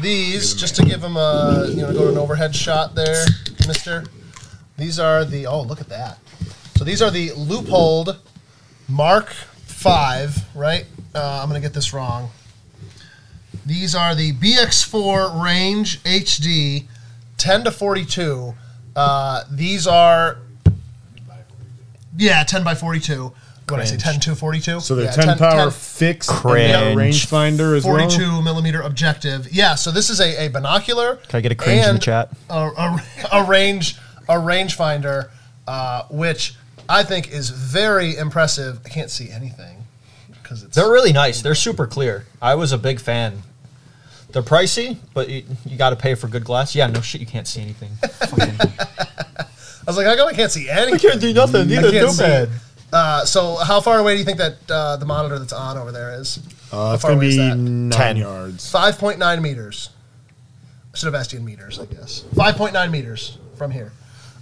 these, 0.00 0.54
just 0.54 0.74
to 0.76 0.84
give 0.84 1.00
them 1.00 1.16
a, 1.16 1.66
you 1.70 1.82
know, 1.82 1.92
go 1.92 2.04
to 2.04 2.08
an 2.08 2.18
overhead 2.18 2.54
shot 2.54 2.94
there, 2.94 3.24
Mister. 3.68 4.04
These 4.76 4.98
are 4.98 5.24
the. 5.24 5.46
Oh, 5.46 5.62
look 5.62 5.80
at 5.80 5.88
that. 5.90 6.18
So 6.76 6.82
these 6.84 7.00
are 7.00 7.10
the 7.10 7.28
Leupold 7.30 8.16
Mark 8.88 9.30
Five, 9.30 10.36
right? 10.56 10.86
Uh, 11.14 11.40
I'm 11.40 11.48
gonna 11.48 11.60
get 11.60 11.74
this 11.74 11.92
wrong. 11.92 12.30
These 13.64 13.94
are 13.94 14.14
the 14.14 14.32
BX4 14.32 15.42
Range 15.42 16.02
HD, 16.02 16.86
10 17.38 17.64
to 17.64 17.70
42. 17.70 18.54
Uh, 18.96 19.44
these 19.50 19.86
are, 19.86 20.38
yeah, 22.18 22.42
10 22.44 22.62
by 22.64 22.74
42. 22.74 23.32
What 23.68 23.78
did 23.78 23.82
I 23.82 23.84
say, 23.86 23.96
10 23.96 24.20
to 24.20 24.34
42? 24.36 24.80
So 24.80 24.94
they're 24.94 25.06
Yeah, 25.06 25.10
10, 25.12 25.38
power 25.38 25.62
10 25.62 25.70
fixed 25.70 26.28
Cringe. 26.28 26.70
and 26.74 27.00
a 27.00 27.02
rangefinder 27.02 27.76
as 27.76 27.84
42 27.84 28.18
well. 28.20 28.42
millimeter 28.42 28.82
objective. 28.82 29.50
Yeah, 29.52 29.74
so 29.74 29.90
this 29.90 30.10
is 30.10 30.20
a, 30.20 30.46
a 30.46 30.48
binocular. 30.48 31.16
Can 31.28 31.38
I 31.38 31.40
get 31.40 31.52
a 31.52 31.54
cringe 31.54 31.78
in 31.78 31.84
the 31.84 31.90
and 31.92 32.02
chat? 32.02 32.30
A, 32.50 32.54
a, 32.54 33.00
a 33.32 33.44
range 33.44 33.96
a 34.28 34.34
rangefinder, 34.34 35.30
uh, 35.66 36.04
which 36.10 36.54
I 36.88 37.02
think 37.04 37.30
is 37.30 37.50
very 37.50 38.16
impressive. 38.16 38.80
I 38.84 38.88
can't 38.90 39.10
see 39.10 39.30
anything 39.30 39.84
because 40.42 40.62
it's 40.62 40.76
They're 40.76 40.90
really 40.90 41.12
nice. 41.12 41.40
They're 41.42 41.54
super 41.54 41.86
clear. 41.86 42.26
I 42.42 42.54
was 42.54 42.72
a 42.72 42.78
big 42.78 43.00
fan. 43.00 43.42
They're 44.30 44.42
pricey, 44.42 44.98
but 45.14 45.28
you, 45.28 45.44
you 45.64 45.76
got 45.78 45.90
to 45.90 45.96
pay 45.96 46.14
for 46.14 46.26
good 46.28 46.44
glass. 46.44 46.74
Yeah, 46.74 46.86
no 46.88 47.00
shit, 47.00 47.20
you 47.20 47.26
can't 47.26 47.46
see 47.46 47.60
anything. 47.62 47.90
I 48.02 49.46
was 49.86 49.96
like, 49.96 50.06
how 50.06 50.16
come 50.16 50.28
I 50.28 50.32
can't 50.32 50.50
see 50.50 50.68
anything? 50.68 50.94
You 50.94 50.98
can't 51.08 51.20
do 51.20 51.32
nothing. 51.32 51.70
I 51.72 51.90
can't 51.90 52.10
see 52.10 52.24
it. 52.24 52.48
Uh, 52.94 53.24
so 53.24 53.56
how 53.56 53.80
far 53.80 53.98
away 53.98 54.14
do 54.14 54.20
you 54.20 54.24
think 54.24 54.38
that 54.38 54.54
uh, 54.70 54.96
the 54.96 55.04
monitor 55.04 55.36
that's 55.36 55.52
on 55.52 55.76
over 55.76 55.90
there 55.90 56.14
is? 56.14 56.38
Uh, 56.72 56.92
it's 56.94 57.02
going 57.04 57.18
to 57.18 57.26
be 57.26 57.36
nine 57.36 57.90
10. 57.90 58.16
yards. 58.16 58.72
5.9 58.72 59.42
meters. 59.42 59.90
I 60.92 60.96
should 60.96 61.06
have 61.06 61.16
asked 61.16 61.32
you 61.32 61.40
in 61.40 61.44
meters, 61.44 61.80
I 61.80 61.86
guess. 61.86 62.22
5.9 62.34 62.90
meters 62.92 63.38
from 63.56 63.72
here. 63.72 63.90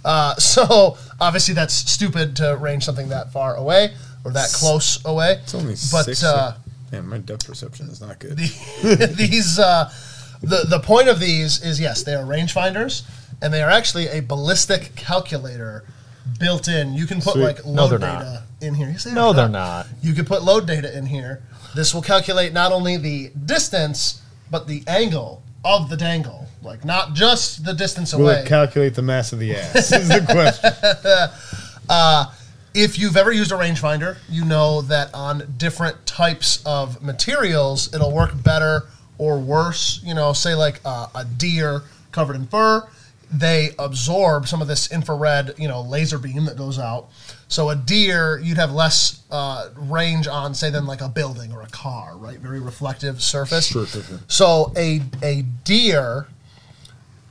Uh, 0.05 0.35
so 0.37 0.97
obviously 1.19 1.55
that's 1.55 1.73
stupid 1.73 2.35
to 2.35 2.55
range 2.57 2.85
something 2.85 3.09
that 3.09 3.33
far 3.33 3.55
away 3.55 3.95
or 4.23 4.31
that 4.33 4.49
close 4.53 5.03
away. 5.03 5.39
It's 5.41 5.55
only 5.55 5.73
but 5.91 6.03
six. 6.03 6.23
uh, 6.23 6.55
Man, 6.91 7.07
my 7.07 7.17
depth 7.17 7.47
perception 7.47 7.89
is 7.89 8.01
not 8.01 8.19
good. 8.19 8.37
these 9.17 9.57
uh, 9.57 9.91
the 10.41 10.65
the 10.69 10.79
point 10.79 11.07
of 11.09 11.19
these 11.19 11.63
is 11.63 11.81
yes, 11.81 12.03
they 12.03 12.13
are 12.13 12.23
rangefinders, 12.23 13.01
and 13.41 13.51
they 13.51 13.63
are 13.63 13.69
actually 13.71 14.09
a 14.09 14.19
ballistic 14.19 14.95
calculator 14.95 15.85
built 16.39 16.67
in. 16.67 16.93
You 16.93 17.05
can 17.05 17.21
put 17.21 17.33
Sweet. 17.33 17.43
like 17.43 17.65
No, 17.65 17.83
load 17.83 17.89
they're 17.91 17.99
not. 17.99 18.19
data 18.19 18.43
in 18.61 18.73
here. 18.73 18.89
Yes, 18.89 19.03
they 19.03 19.13
No, 19.13 19.29
are. 19.29 19.33
they're 19.33 19.49
not. 19.49 19.87
You 20.01 20.13
could 20.13 20.27
put 20.27 20.43
load 20.43 20.65
data 20.67 20.95
in 20.97 21.05
here. 21.05 21.41
This 21.75 21.93
will 21.93 22.01
calculate 22.01 22.53
not 22.53 22.71
only 22.71 22.97
the 22.97 23.31
distance 23.45 24.21
but 24.51 24.67
the 24.67 24.83
angle 24.87 25.41
of 25.65 25.89
the 25.89 25.97
dangle, 25.97 26.47
like 26.61 26.85
not 26.85 27.13
just 27.13 27.65
the 27.65 27.73
distance 27.73 28.13
Will 28.13 28.23
away. 28.29 28.41
it 28.41 28.45
calculate 28.47 28.93
the 28.95 29.01
mass 29.01 29.33
of 29.33 29.39
the 29.39 29.55
ass? 29.55 29.91
is 29.91 30.07
the 30.09 30.21
question. 30.29 30.71
if 32.75 32.97
you've 32.97 33.17
ever 33.17 33.31
used 33.31 33.51
a 33.51 33.55
rangefinder, 33.55 34.17
you 34.29 34.43
know 34.45 34.81
that 34.81 35.13
on 35.13 35.53
different 35.57 36.05
types 36.05 36.61
of 36.65 37.01
materials, 37.01 37.93
it'll 37.93 38.11
work 38.13 38.31
better 38.43 38.83
or 39.17 39.39
worse. 39.39 40.01
You 40.03 40.13
know, 40.13 40.33
say 40.33 40.55
like 40.55 40.81
uh, 40.85 41.07
a 41.15 41.25
deer 41.25 41.83
covered 42.11 42.35
in 42.35 42.45
fur, 42.47 42.87
they 43.33 43.71
absorb 43.79 44.47
some 44.47 44.61
of 44.61 44.67
this 44.67 44.91
infrared, 44.91 45.55
you 45.57 45.67
know, 45.67 45.81
laser 45.81 46.17
beam 46.19 46.45
that 46.45 46.55
goes 46.57 46.77
out. 46.77 47.09
So 47.47 47.69
a 47.69 47.75
deer, 47.75 48.37
you'd 48.39 48.57
have 48.57 48.71
less 48.71 49.23
uh, 49.31 49.69
range 49.75 50.27
on, 50.27 50.53
say, 50.53 50.69
than 50.69 50.85
like 50.85 51.01
a 51.01 51.09
building 51.09 51.51
or 51.51 51.61
a 51.63 51.67
car, 51.67 52.15
right? 52.17 52.37
Very 52.39 52.59
reflective 52.59 53.21
surface. 53.23 53.67
Sure, 53.67 53.85
sure, 53.87 54.03
sure. 54.03 54.19
So 54.27 54.71
a 54.77 55.01
a 55.23 55.41
deer 55.63 56.27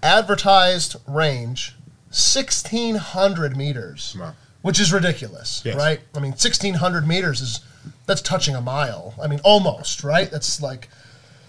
advertised 0.02 0.96
range 1.06 1.76
1600 2.10 3.56
meters 3.56 4.16
Wow. 4.18 4.34
which 4.62 4.80
is 4.80 4.92
ridiculous 4.92 5.62
Yes. 5.64 5.76
right 5.76 6.00
i 6.14 6.18
mean 6.18 6.32
1600 6.32 7.06
meters 7.06 7.40
is 7.40 7.60
that's 8.06 8.20
touching 8.20 8.54
a 8.56 8.60
mile 8.60 9.14
i 9.22 9.26
mean 9.28 9.40
almost 9.44 10.02
right 10.04 10.30
that's 10.30 10.60
like 10.60 10.88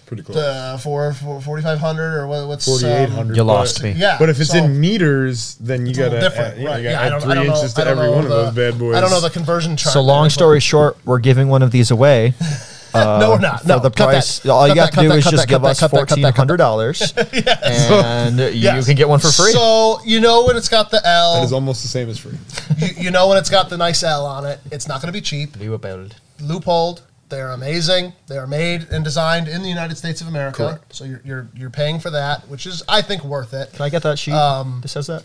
Pretty 0.06 0.22
close. 0.22 0.36
uh, 0.36 0.76
four, 0.78 1.12
four, 1.14 1.40
4500 1.40 2.18
or 2.20 2.26
what, 2.26 2.46
what's 2.48 2.68
um, 2.68 2.78
4,800. 2.80 3.36
You 3.36 3.42
but- 3.42 3.46
lost 3.46 3.82
me. 3.82 3.92
yeah 3.92 4.16
But 4.18 4.28
if 4.28 4.40
it's 4.40 4.50
so 4.50 4.58
in 4.64 4.78
meters, 4.80 5.54
then 5.56 5.86
you 5.86 5.90
it's 5.90 5.98
a 5.98 6.02
little 6.02 6.20
got 6.20 6.22
to 6.24 6.28
different 6.30 6.52
add, 6.54 6.58
you, 6.58 6.64
know, 6.64 6.70
right 6.72 6.82
you 6.82 6.88
yeah, 6.90 7.00
I 7.00 7.04
add 7.06 7.08
don't, 7.10 7.18
I 7.18 7.24
three 7.24 7.34
don't 7.34 7.46
know, 7.46 7.54
inches 7.56 7.78
I 7.78 7.80
to 7.82 7.84
don't 7.90 7.98
every 7.98 8.10
know 8.10 8.16
one 8.16 8.24
of 8.24 8.30
those 8.30 8.54
bad 8.54 8.78
boys. 8.78 8.96
i 8.96 9.00
don't 9.00 9.10
know 9.10 9.20
the 9.20 9.30
conversion 9.30 9.76
chart 9.76 9.92
So 9.92 10.02
long 10.02 10.24
there, 10.24 10.30
story 10.30 10.60
short, 10.60 10.96
we're 11.04 11.18
giving 11.20 11.48
one 11.48 11.62
of 11.62 11.70
these 11.70 11.90
away. 11.90 12.34
but- 12.38 12.70
no 13.18 13.30
we're 13.30 13.38
not 13.40 13.66
no 13.66 13.80
the 13.80 13.90
cut 13.90 14.10
price. 14.10 14.38
that. 14.38 14.52
All 14.52 14.68
you 14.68 14.74
Cut 14.74 14.92
got 14.92 14.92
to 14.92 15.00
do 15.02 15.08
that, 15.08 15.18
is 15.18 15.24
just 15.24 15.36
that, 15.38 15.48
give 15.48 15.62
cut 15.62 15.70
us 15.70 15.80
that, 15.80 15.90
cut 15.90 15.90
that, 15.90 15.96
cut 15.96 16.08
fourteen 16.10 16.22
that, 16.22 16.32
cut 16.34 16.36
hundred 16.36 16.56
dollars, 16.58 17.12
and 17.64 18.38
you 18.38 18.44
Yes. 18.60 18.86
can 18.86 18.94
get 18.94 19.08
one 19.08 19.18
for 19.18 19.32
free. 19.32 19.50
so 19.52 19.98
you 20.04 20.20
know 20.20 20.44
when 20.46 20.56
it's 20.56 20.68
got 20.68 20.90
the 20.92 21.00
l 21.04 21.34
that 21.40 21.44
is 21.44 21.52
almost 21.52 21.82
the 21.82 21.88
same 21.88 22.08
as 22.08 22.18
free. 22.18 22.38
you, 22.78 23.04
you 23.06 23.10
know 23.10 23.26
when 23.28 23.36
it's 23.38 23.50
got 23.50 23.68
the 23.68 23.76
nice 23.76 24.02
l 24.04 24.24
on 24.26 24.46
it 24.46 24.60
it's 24.70 24.86
not 24.86 25.00
going 25.00 25.08
to 25.08 25.12
be 25.12 25.20
cheap 25.20 25.58
do 25.58 25.74
about. 25.74 26.14
Leupold. 26.40 27.00
They're 27.28 27.50
amazing. 27.50 28.12
They 28.26 28.36
are 28.38 28.46
made 28.46 28.88
and 28.90 29.02
designed 29.02 29.48
in 29.48 29.62
the 29.62 29.68
United 29.68 29.96
States 29.96 30.20
of 30.20 30.28
America. 30.28 30.56
Correct. 30.56 30.94
So 30.94 31.04
you're, 31.04 31.22
you're 31.24 31.48
you're 31.54 31.70
paying 31.70 31.98
for 31.98 32.10
that, 32.10 32.48
which 32.48 32.66
is 32.66 32.82
I 32.88 33.02
think 33.02 33.24
worth 33.24 33.54
it. 33.54 33.72
Can 33.72 33.82
I 33.82 33.88
get 33.88 34.02
that 34.02 34.18
sheet 34.18 34.34
Um, 34.34 34.80
that 34.82 34.88
says 34.88 35.06
that? 35.06 35.24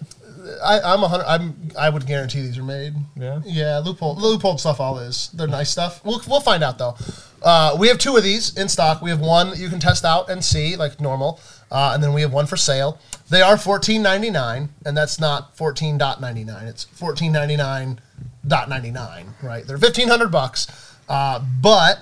I, 0.64 0.80
I'm 0.80 1.04
a 1.04 1.08
hundred. 1.08 1.26
I'm 1.26 1.72
I 1.78 1.90
would 1.90 2.06
guarantee 2.08 2.42
these 2.42 2.58
are 2.58 2.64
made. 2.64 2.94
Yeah? 3.16 3.42
Yeah. 3.46 3.82
Leupold 3.86 4.18
Leupold 4.18 4.60
stuff 4.60 4.80
all 4.80 4.98
is. 5.00 5.30
They're 5.34 5.48
nice 5.48 5.70
stuff. 5.70 6.04
We'll 6.06 6.22
we'll 6.28 6.40
find 6.40 6.64
out 6.64 6.78
though. 6.78 6.96
Uh, 7.44 7.76
we 7.80 7.90
have 7.90 7.98
two 7.98 8.16
of 8.18 8.24
these 8.24 8.58
in 8.58 8.70
stock. 8.70 9.02
We 9.02 9.10
have 9.10 9.20
one 9.20 9.50
that 9.50 9.60
you 9.60 9.70
can 9.70 9.80
test 9.80 10.06
out 10.06 10.30
and 10.30 10.44
see 10.44 10.78
like 10.78 11.00
normal, 11.00 11.40
uh, 11.70 11.92
and 11.94 12.02
then 12.02 12.14
we 12.14 12.22
have 12.22 12.34
one 12.34 12.48
for 12.48 12.58
sale. 12.58 13.00
They 13.30 13.42
are 13.42 13.58
fourteen 13.58 14.02
ninety 14.02 14.32
nine, 14.32 14.70
and 14.86 14.98
that's 14.98 15.20
not 15.20 15.56
fourteen 15.56 15.98
dot 15.98 16.22
ninety 16.22 16.46
nine. 16.46 16.68
It's 16.68 16.86
fourteen 16.86 17.34
ninety 17.34 17.58
nine 17.58 18.00
dot 18.48 18.70
ninety 18.70 18.92
nine. 18.92 19.36
Right? 19.44 19.68
They're 19.68 19.78
fifteen 19.78 20.08
hundred 20.08 20.32
bucks. 20.32 20.68
Uh, 21.10 21.44
but 21.62 22.00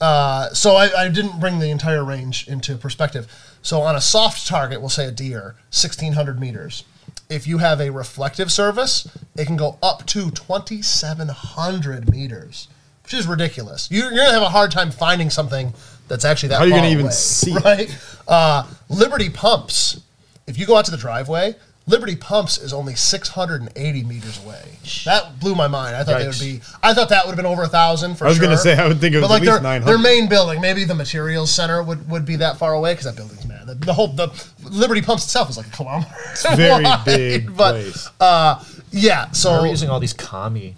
uh, 0.00 0.48
so 0.50 0.74
I, 0.74 1.04
I 1.04 1.08
didn't 1.08 1.38
bring 1.38 1.58
the 1.60 1.70
entire 1.70 2.04
range 2.04 2.48
into 2.48 2.76
perspective. 2.76 3.30
So 3.62 3.82
on 3.82 3.94
a 3.94 4.00
soft 4.00 4.46
target, 4.46 4.80
we'll 4.80 4.88
say 4.90 5.06
a 5.06 5.12
deer, 5.12 5.54
sixteen 5.70 6.14
hundred 6.14 6.40
meters. 6.40 6.84
If 7.28 7.46
you 7.46 7.58
have 7.58 7.80
a 7.80 7.90
reflective 7.90 8.50
surface, 8.52 9.08
it 9.36 9.46
can 9.46 9.56
go 9.56 9.78
up 9.82 10.06
to 10.06 10.30
2,700 10.30 12.08
meters, 12.08 12.68
which 13.02 13.14
is 13.14 13.26
ridiculous. 13.26 13.88
You're, 13.90 14.12
you're 14.12 14.14
going 14.16 14.28
to 14.28 14.32
have 14.34 14.42
a 14.42 14.48
hard 14.48 14.70
time 14.70 14.92
finding 14.92 15.30
something 15.30 15.74
that's 16.06 16.24
actually 16.24 16.50
that 16.50 16.58
How 16.58 16.62
are 16.62 16.66
you 16.66 16.72
far 16.74 16.80
gonna 16.82 16.92
even 16.92 17.06
away, 17.06 17.12
see? 17.12 17.54
Right? 17.64 17.98
Uh, 18.28 18.64
Liberty 18.88 19.28
Pumps, 19.28 20.00
if 20.46 20.56
you 20.56 20.66
go 20.66 20.76
out 20.76 20.84
to 20.84 20.92
the 20.92 20.96
driveway, 20.96 21.56
Liberty 21.88 22.16
Pumps 22.16 22.58
is 22.58 22.72
only 22.72 22.96
680 22.96 24.02
meters 24.04 24.44
away. 24.44 24.60
That 25.04 25.38
blew 25.38 25.54
my 25.54 25.68
mind. 25.68 25.94
I 25.94 26.02
thought 26.02 26.18
they 26.18 26.26
would 26.26 26.40
be. 26.40 26.60
I 26.82 26.92
thought 26.92 27.10
that 27.10 27.24
would 27.24 27.30
have 27.30 27.36
been 27.36 27.46
over 27.46 27.62
a 27.62 27.68
thousand 27.68 28.16
for 28.16 28.24
I 28.24 28.28
was 28.28 28.38
sure. 28.38 28.46
gonna 28.46 28.58
say, 28.58 28.76
I 28.76 28.88
would 28.88 29.00
think 29.00 29.14
it 29.14 29.18
was 29.18 29.28
but 29.28 29.30
like 29.34 29.42
at 29.42 29.46
least 29.46 29.62
their, 29.62 29.72
900. 29.80 29.86
their 29.92 29.98
main 30.02 30.28
building, 30.28 30.60
maybe 30.60 30.82
the 30.84 30.96
materials 30.96 31.52
center 31.52 31.84
would, 31.84 32.08
would 32.10 32.24
be 32.26 32.34
that 32.36 32.56
far 32.56 32.74
away 32.74 32.92
because 32.94 33.04
that 33.04 33.14
building's 33.14 33.46
mad. 33.46 33.68
The, 33.68 33.74
the 33.76 33.92
whole 33.92 34.08
the 34.08 34.28
Liberty 34.64 35.00
Pumps 35.00 35.24
itself 35.24 35.48
is 35.48 35.56
like 35.58 35.68
a 35.68 35.70
kilometer. 35.70 36.10
It's 36.32 36.56
Very 36.56 36.82
wide, 36.84 37.04
big 37.04 37.56
but 37.56 37.72
place. 37.74 38.10
uh, 38.20 38.64
yeah. 38.90 39.30
So 39.30 39.62
We're 39.62 39.68
using 39.68 39.88
all 39.88 40.00
these 40.00 40.12
commie 40.12 40.74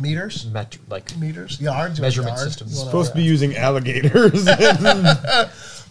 meters, 0.00 0.46
met 0.46 0.78
like 0.88 1.14
meters, 1.18 1.60
yards, 1.60 2.00
Measurement 2.00 2.36
yards? 2.38 2.44
systems. 2.44 2.78
Supposed 2.78 3.10
to 3.12 3.16
be 3.18 3.24
using 3.24 3.56
alligators. 3.58 4.48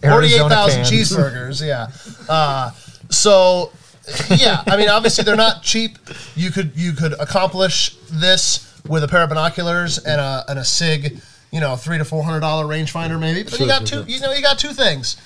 Forty-eight 0.02 0.38
thousand 0.48 0.82
cheeseburgers. 0.82 1.64
Yeah. 1.64 1.86
Uh, 2.28 2.72
so, 3.10 3.70
yeah. 4.36 4.62
I 4.66 4.76
mean, 4.76 4.88
obviously 4.88 5.24
they're 5.24 5.36
not 5.36 5.62
cheap. 5.62 5.98
You 6.34 6.50
could 6.50 6.72
you 6.74 6.92
could 6.92 7.12
accomplish 7.14 7.96
this 8.10 8.80
with 8.86 9.02
a 9.04 9.08
pair 9.08 9.22
of 9.22 9.28
binoculars 9.30 9.98
and 9.98 10.20
a 10.20 10.44
and 10.48 10.58
a 10.58 10.64
sig. 10.64 11.20
You 11.50 11.60
know, 11.60 11.76
three 11.76 11.98
to 11.98 12.04
four 12.04 12.24
hundred 12.24 12.40
dollar 12.40 12.64
rangefinder 12.64 13.18
maybe. 13.18 13.44
But 13.44 13.52
Sure, 13.52 13.60
you 13.60 13.66
got 13.66 13.86
sure, 13.88 14.02
two. 14.04 14.10
sure. 14.10 14.16
You 14.16 14.20
know, 14.20 14.32
you 14.32 14.42
got 14.42 14.58
two 14.58 14.72
things. 14.72 15.16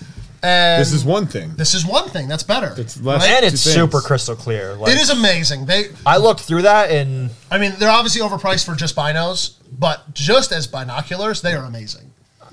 And 0.43 0.81
this 0.81 0.93
is 0.93 1.05
one 1.05 1.27
thing. 1.27 1.55
This 1.57 1.75
is 1.75 1.85
one 1.85 2.09
thing. 2.11 2.29
That's 2.29 2.45
better. 2.45 2.75
It's 2.77 3.01
less- 3.01 3.23
right? 3.23 3.31
and 3.31 3.45
it's 3.45 3.65
things. 3.65 3.75
super 3.75 4.01
crystal 4.01 4.37
clear. 4.37 4.75
Like, 4.75 4.93
It 4.93 5.01
is 5.01 5.11
amazing. 5.11 5.67
They, 5.67 5.87
I 6.07 6.19
looked 6.19 6.41
through 6.41 6.63
that 6.63 6.91
and 6.91 7.31
I 7.51 7.59
mean, 7.59 7.75
they're 7.79 7.91
obviously 7.91 8.21
overpriced 8.21 8.65
for 8.65 8.77
just 8.77 8.95
binos, 8.95 9.55
but 9.77 10.15
just 10.15 10.53
as 10.53 10.67
binoculars, 10.69 11.43
they 11.43 11.55
are 11.55 11.65
amazing. 11.65 12.08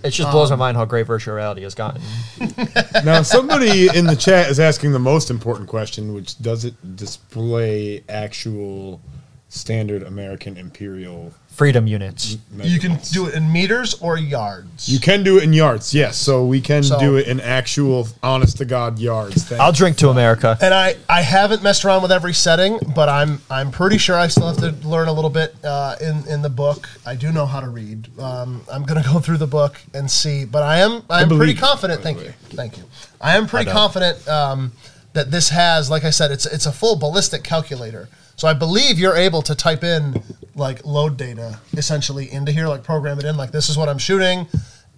It 0.05 0.11
just 0.11 0.31
blows 0.31 0.51
Um, 0.51 0.59
my 0.59 0.67
mind 0.67 0.77
how 0.77 0.85
great 0.85 1.05
virtual 1.07 1.35
reality 1.35 1.63
has 1.63 1.75
gotten. 1.75 2.01
Now, 3.03 3.21
somebody 3.21 3.87
in 3.93 4.05
the 4.05 4.15
chat 4.15 4.49
is 4.49 4.59
asking 4.59 4.91
the 4.93 4.99
most 4.99 5.29
important 5.29 5.67
question, 5.67 6.13
which 6.13 6.37
does 6.39 6.65
it 6.65 6.95
display 6.95 8.03
actual 8.09 9.01
standard 9.49 10.03
American 10.03 10.57
imperial? 10.57 11.33
Freedom 11.55 11.87
units. 11.87 12.37
You 12.61 12.79
can 12.81 12.99
do 13.13 13.27
it 13.27 13.33
in 13.33 13.49
meters 13.49 13.93
or 14.01 14.17
yards. 14.17 14.89
You 14.89 14.99
can 14.99 15.23
do 15.23 15.37
it 15.37 15.43
in 15.43 15.53
yards, 15.53 15.93
yes. 15.93 16.17
So 16.17 16.45
we 16.45 16.59
can 16.59 16.83
So- 16.83 16.99
do 16.99 17.15
it 17.15 17.27
in 17.27 17.39
actual, 17.39 18.09
honest 18.21 18.57
to 18.57 18.65
god 18.65 18.99
yards. 18.99 19.43
Thank 19.45 19.61
I'll 19.61 19.71
drink 19.71 19.95
to 19.97 20.09
America. 20.09 20.57
and 20.61 20.73
I, 20.73 20.97
I 21.07 21.21
haven't 21.21 21.63
messed 21.63 21.85
around 21.85 22.01
with 22.01 22.11
every 22.11 22.33
setting, 22.33 22.77
but 22.93 23.07
I'm 23.07 23.39
I'm 23.49 23.71
pretty 23.71 23.97
sure 23.97 24.17
I 24.17 24.27
still 24.27 24.47
have 24.47 24.57
to 24.57 24.71
learn 24.85 25.07
a 25.07 25.13
little 25.13 25.29
bit 25.29 25.55
uh, 25.63 25.95
in 26.01 26.27
in 26.27 26.41
the 26.41 26.49
book. 26.49 26.89
I 27.05 27.15
do 27.15 27.31
know 27.31 27.45
how 27.45 27.61
to 27.61 27.69
read. 27.69 28.09
Um, 28.19 28.61
I'm 28.69 28.83
gonna 28.83 29.03
go 29.03 29.19
through 29.19 29.37
the 29.37 29.47
book 29.47 29.77
and 29.93 30.11
see, 30.11 30.43
but 30.43 30.61
I 30.61 30.79
am 30.79 31.03
I'm 31.09 31.29
believe 31.29 31.39
pretty 31.39 31.53
you, 31.53 31.59
confident. 31.59 32.01
Thank 32.01 32.19
you, 32.21 32.33
thank 32.49 32.77
you. 32.77 32.83
I 33.21 33.37
am 33.37 33.47
pretty 33.47 33.65
don't. 33.65 33.75
confident 33.75 34.27
um, 34.27 34.73
that 35.13 35.31
this 35.31 35.49
has, 35.49 35.89
like 35.89 36.03
I 36.03 36.09
said, 36.09 36.31
it's 36.31 36.45
it's 36.45 36.65
a 36.65 36.73
full 36.73 36.97
ballistic 36.97 37.43
calculator. 37.45 38.09
So 38.37 38.47
I 38.47 38.53
believe 38.53 38.99
you're 38.99 39.15
able 39.15 39.41
to 39.43 39.55
type 39.55 39.83
in 39.83 40.21
like 40.55 40.85
load 40.85 41.17
data 41.17 41.59
essentially 41.77 42.31
into 42.31 42.51
here, 42.51 42.67
like 42.67 42.83
program 42.83 43.17
it 43.19 43.25
in, 43.25 43.37
like 43.37 43.51
this 43.51 43.69
is 43.69 43.77
what 43.77 43.87
I'm 43.89 43.97
shooting, 43.97 44.47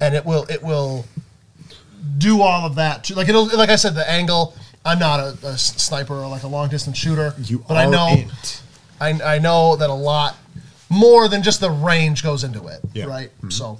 and 0.01 0.15
it 0.15 0.25
will 0.25 0.43
it 0.49 0.61
will 0.63 1.05
do 2.17 2.41
all 2.41 2.65
of 2.65 2.75
that. 2.75 3.03
too. 3.05 3.13
Like 3.15 3.29
it'll, 3.29 3.45
like 3.57 3.69
I 3.69 3.75
said, 3.75 3.95
the 3.95 4.09
angle. 4.09 4.53
I'm 4.85 4.99
not 4.99 5.19
a 5.43 5.57
sniper 5.57 6.13
or 6.13 6.29
like 6.29 6.43
a 6.43 6.47
long 6.47 6.69
distance 6.69 6.97
shooter, 6.97 7.33
You 7.43 7.59
but 7.67 7.75
are 7.75 7.87
I 7.87 7.89
know 7.89 8.07
it. 8.11 8.61
I, 9.01 9.35
I 9.35 9.39
know 9.39 9.75
that 9.75 9.89
a 9.89 9.93
lot 9.93 10.37
more 10.89 11.27
than 11.27 11.43
just 11.43 11.59
the 11.59 11.69
range 11.69 12.23
goes 12.23 12.45
into 12.45 12.67
it, 12.67 12.79
Yeah. 12.93 13.05
right? 13.05 13.29
So, 13.49 13.79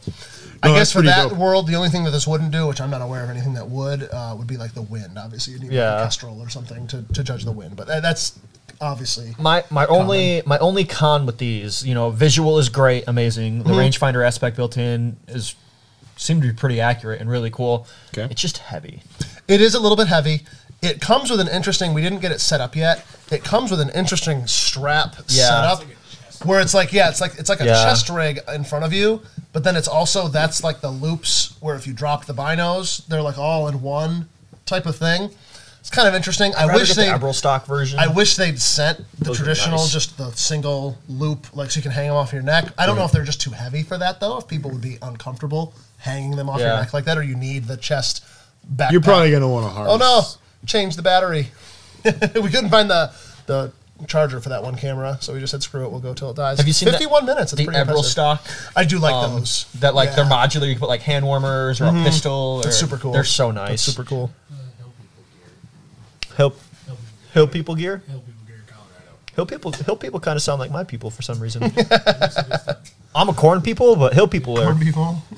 No, 0.66 0.74
I 0.74 0.76
guess 0.78 0.92
for 0.92 1.02
that 1.04 1.30
dope. 1.30 1.38
world, 1.38 1.68
the 1.68 1.76
only 1.76 1.88
thing 1.88 2.04
that 2.04 2.12
this 2.12 2.28
wouldn't 2.28 2.52
do, 2.52 2.68
which 2.68 2.82
I'm 2.82 2.90
not 2.90 3.02
aware 3.02 3.24
of 3.24 3.30
anything 3.30 3.54
that 3.54 3.70
would, 3.70 4.10
uh, 4.12 4.36
would 4.38 4.48
be 4.48 4.58
like 4.58 4.74
the 4.74 4.82
wind. 4.82 5.18
Obviously, 5.18 5.54
you 5.54 5.60
need 5.60 5.70
like 5.72 6.02
a 6.02 6.04
kestrel 6.04 6.42
or 6.42 6.50
something 6.50 6.86
to, 6.88 7.04
to 7.14 7.24
judge 7.24 7.46
the 7.46 7.54
wind, 7.54 7.78
but 7.78 7.88
uh, 7.90 8.02
that's 8.02 8.38
obviously 8.82 9.36
My 9.40 9.64
my 9.70 9.86
only 9.88 10.42
my 10.46 10.58
only 10.60 10.86
con 10.86 11.26
with 11.26 11.38
these, 11.38 11.86
you 11.86 11.94
know, 11.94 12.10
visual 12.12 12.60
is 12.60 12.70
great, 12.70 13.04
amazing. 13.08 13.60
Mm-hmm. 13.60 13.68
The 13.70 13.74
rangefinder 13.76 14.26
aspect 14.26 14.56
built 14.56 14.78
in 14.78 15.18
is 15.28 15.56
seemed 16.16 16.42
to 16.42 16.48
be 16.48 16.54
pretty 16.54 16.82
accurate 16.82 17.22
and 17.22 17.30
really 17.30 17.52
cool. 17.52 17.88
Okay. 18.18 18.28
It's 18.32 18.42
just 18.42 18.58
heavy. 18.58 19.02
It 19.48 19.62
is 19.62 19.76
a 19.76 19.80
little 19.80 19.96
bit 19.98 20.08
heavy. 20.08 20.42
It 20.82 21.02
comes 21.02 21.30
with 21.32 21.40
an 21.40 21.48
interesting. 21.48 21.94
We 21.94 22.02
didn't 22.02 22.20
get 22.22 22.32
it 22.32 22.40
set 22.42 22.62
up 22.62 22.76
yet. 22.76 23.06
It 23.32 23.44
comes 23.44 23.72
with 23.72 23.80
an 23.82 23.90
interesting 23.92 24.46
strap 24.48 25.16
Yeah. 25.28 25.48
setup. 25.50 25.84
where 26.44 26.62
it's 26.62 26.74
like 26.76 26.94
yeah, 26.94 27.10
it's 27.10 27.20
like 27.20 27.34
it's 27.40 27.50
like 27.50 27.62
a 27.62 27.66
Yeah. 27.66 27.84
chest 27.84 28.10
rig 28.10 28.40
in 28.54 28.64
front 28.64 28.86
of 28.86 28.94
you, 28.94 29.22
but 29.54 29.64
then 29.64 29.76
it's 29.76 29.88
also 29.88 30.28
that's 30.28 30.64
like 30.64 30.82
the 30.82 30.92
loops 30.92 31.56
where 31.62 31.76
if 31.76 31.88
you 31.88 31.94
drop 31.94 32.26
the 32.26 32.34
binos, 32.34 33.02
they're 33.08 33.24
like 33.24 33.40
all 33.40 33.68
in 33.68 33.82
one 33.82 34.30
type 34.68 34.86
of 34.86 34.96
thing. 34.96 35.32
It's 35.88 35.96
kind 35.96 36.06
of 36.06 36.16
interesting. 36.16 36.54
I 36.56 36.66
Rather 36.68 36.80
wish 36.80 36.90
get 36.90 36.98
they 36.98 37.06
the 37.10 37.18
Eberlestock 37.18 37.66
version. 37.66 37.98
I 37.98 38.08
wish 38.08 38.36
they'd 38.36 38.60
sent 38.60 38.98
the 39.20 39.24
Those 39.26 39.38
traditional, 39.38 39.78
nice. 39.78 39.90
just 39.90 40.18
the 40.18 40.32
single 40.32 40.98
loop, 41.08 41.48
like 41.56 41.72
so 41.72 41.78
you 41.78 41.82
can 41.82 41.92
hang 41.94 42.08
them 42.08 42.18
off 42.18 42.34
your 42.34 42.42
neck. 42.42 42.74
I 42.78 42.86
don't 42.86 42.98
know 42.98 43.06
if 43.06 43.14
they're 43.14 43.24
just 43.24 43.40
too 43.40 43.52
heavy 43.52 43.84
for 43.84 43.98
that 43.98 44.20
though. 44.20 44.38
If 44.38 44.50
people 44.50 44.70
would 44.72 44.82
be 44.82 44.98
uncomfortable 45.02 45.74
hanging 46.00 46.36
them 46.36 46.50
off 46.50 46.60
your 46.60 46.68
Yeah. 46.68 46.82
neck 46.82 46.94
like 46.94 47.06
that, 47.06 47.18
or 47.18 47.24
you 47.24 47.36
need 47.38 47.66
the 47.70 47.78
chest 47.78 48.22
back. 48.66 48.92
You're 48.92 49.00
probably 49.00 49.32
gonna 49.32 49.48
want 49.48 49.66
to 49.66 49.70
harness. 49.70 49.94
Oh 49.94 49.98
no! 49.98 50.22
Change 50.68 50.98
the 50.98 51.04
battery. 51.04 51.48
we 52.04 52.12
couldn't 52.50 52.70
find 52.70 52.90
the 52.90 53.14
the 53.46 53.72
charger 54.08 54.40
for 54.42 54.50
that 54.50 54.62
one 54.62 54.76
camera, 54.76 55.18
so 55.22 55.34
we 55.34 55.40
just 55.40 55.52
said 55.52 55.64
screw 55.64 55.86
it. 55.86 55.90
We'll 55.90 56.02
go 56.02 56.14
till 56.14 56.30
it 56.30 56.36
dies. 56.36 56.58
Have 56.58 56.68
you 56.68 56.74
seen 56.74 56.88
that- 56.88 57.00
51 57.00 57.26
minutes? 57.26 57.54
It's 57.54 57.60
the 57.60 57.66
pretty 57.66 57.80
Eberl 57.80 57.88
impressive. 57.88 58.12
stock. 58.12 58.46
I 58.76 58.84
do 58.84 59.00
like 59.00 59.16
um, 59.16 59.40
those. 59.40 59.66
That 59.80 59.96
like 59.96 60.14
they're 60.16 60.26
Mm-hmm. 60.26 60.34
modular. 60.60 60.68
You 60.68 60.74
can 60.76 60.80
put 60.82 60.90
like 60.90 61.02
hand 61.02 61.26
warmers 61.26 61.80
or 61.82 61.86
a 61.86 61.92
pistol. 62.04 62.58
That's 62.58 62.76
or- 62.76 62.88
super 62.88 62.98
cool. 62.98 63.14
They're 63.14 63.24
so 63.24 63.52
That's 63.54 63.70
nice. 63.70 63.82
super 63.82 64.04
cool. 64.04 64.32
Uh, 66.38 66.50
Hill 67.34 67.48
people 67.48 67.76
gear. 67.76 68.04
Hill 68.08 68.16
Hill 68.16 68.22
people 68.22 68.22
Hill 68.22 68.22
people 68.22 68.46
gear. 68.48 68.56
Hill 68.58 68.66
Colorado. 68.68 69.18
Hill 69.36 69.46
people 69.46 69.72
Hill 69.72 69.96
people 69.96 70.20
kind 70.20 70.36
of 70.36 70.42
sound 70.42 70.60
like 70.60 70.72
my 70.72 70.84
people 70.84 71.10
for 71.10 71.22
some 71.22 71.40
reason. 71.40 71.64
It's 71.76 71.78
a 72.38 72.44
good 72.44 72.62
stuff. 72.62 72.92
I'm 73.16 73.30
a 73.30 73.34
corn 73.34 73.62
people, 73.62 73.96
but 73.96 74.14
Hill 74.14 74.28
people 74.28 74.58
are. 74.60 74.66
Corn 74.66 74.80
people. 74.80 75.22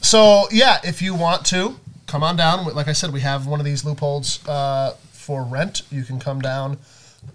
so 0.00 0.46
yeah, 0.50 0.78
if 0.84 1.02
you 1.02 1.14
want 1.14 1.44
to 1.46 1.76
come 2.06 2.22
on 2.22 2.36
down, 2.36 2.64
like 2.74 2.88
I 2.88 2.92
said, 2.92 3.12
we 3.12 3.20
have 3.20 3.46
one 3.46 3.60
of 3.60 3.66
these 3.66 3.82
Leupolds 3.82 4.40
uh, 4.48 4.92
for 5.12 5.42
rent. 5.44 5.82
You 5.90 6.02
can 6.04 6.18
come 6.18 6.40
down 6.40 6.78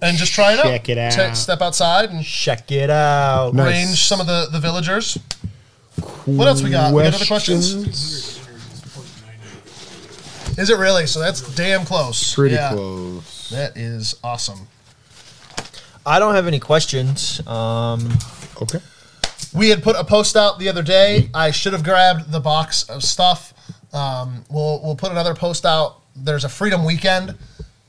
and 0.02 0.18
just 0.18 0.34
try 0.34 0.54
it 0.54 0.60
out. 0.60 0.64
Check 0.66 0.90
it 0.90 0.96
Ta- 1.12 1.22
out. 1.24 1.38
step 1.38 1.62
outside 1.62 2.10
and 2.10 2.24
Check 2.24 2.72
it 2.72 2.90
out. 2.90 3.54
Nice. 3.54 3.68
range 3.88 4.04
some 4.08 4.20
of 4.20 4.28
the, 4.28 4.48
the 4.52 4.60
villagers. 4.60 5.18
What 6.26 6.48
else 6.48 6.62
we 6.62 6.70
got? 6.72 6.94
We 6.94 7.04
got 7.04 7.14
other 7.16 7.26
questions? 7.26 8.45
Questions? 10.56 10.70
Is 10.70 10.76
it 10.76 10.80
really? 10.82 11.08
So 11.08 11.20
that's 11.20 11.42
damn 11.56 11.86
close. 11.86 12.34
Pretty 12.34 12.56
Yeah. 12.56 12.70
close. 12.74 13.50
That 13.52 13.78
is 13.78 14.16
awesome. 14.24 14.68
I 16.06 16.20
don't 16.20 16.36
have 16.36 16.48
any 16.48 16.60
questions. 16.60 17.46
Um, 17.48 18.18
Okay. 18.62 18.80
We 19.54 19.70
had 19.70 19.84
put 19.84 19.96
a 19.98 20.04
post 20.04 20.36
out 20.38 20.60
the 20.60 20.70
other 20.70 20.82
day. 20.82 21.30
I 21.34 21.52
should 21.52 21.74
have 21.74 21.84
grabbed 21.84 22.32
the 22.32 22.40
box 22.40 22.84
of 22.84 23.04
stuff. 23.04 23.54
Um, 23.94 24.46
we'll 24.50 24.82
we'll 24.84 24.96
put 24.96 25.12
another 25.12 25.34
post 25.34 25.66
out. 25.66 25.98
There's 26.16 26.44
a 26.46 26.50
Freedom 26.50 26.84
Weekend 26.86 27.36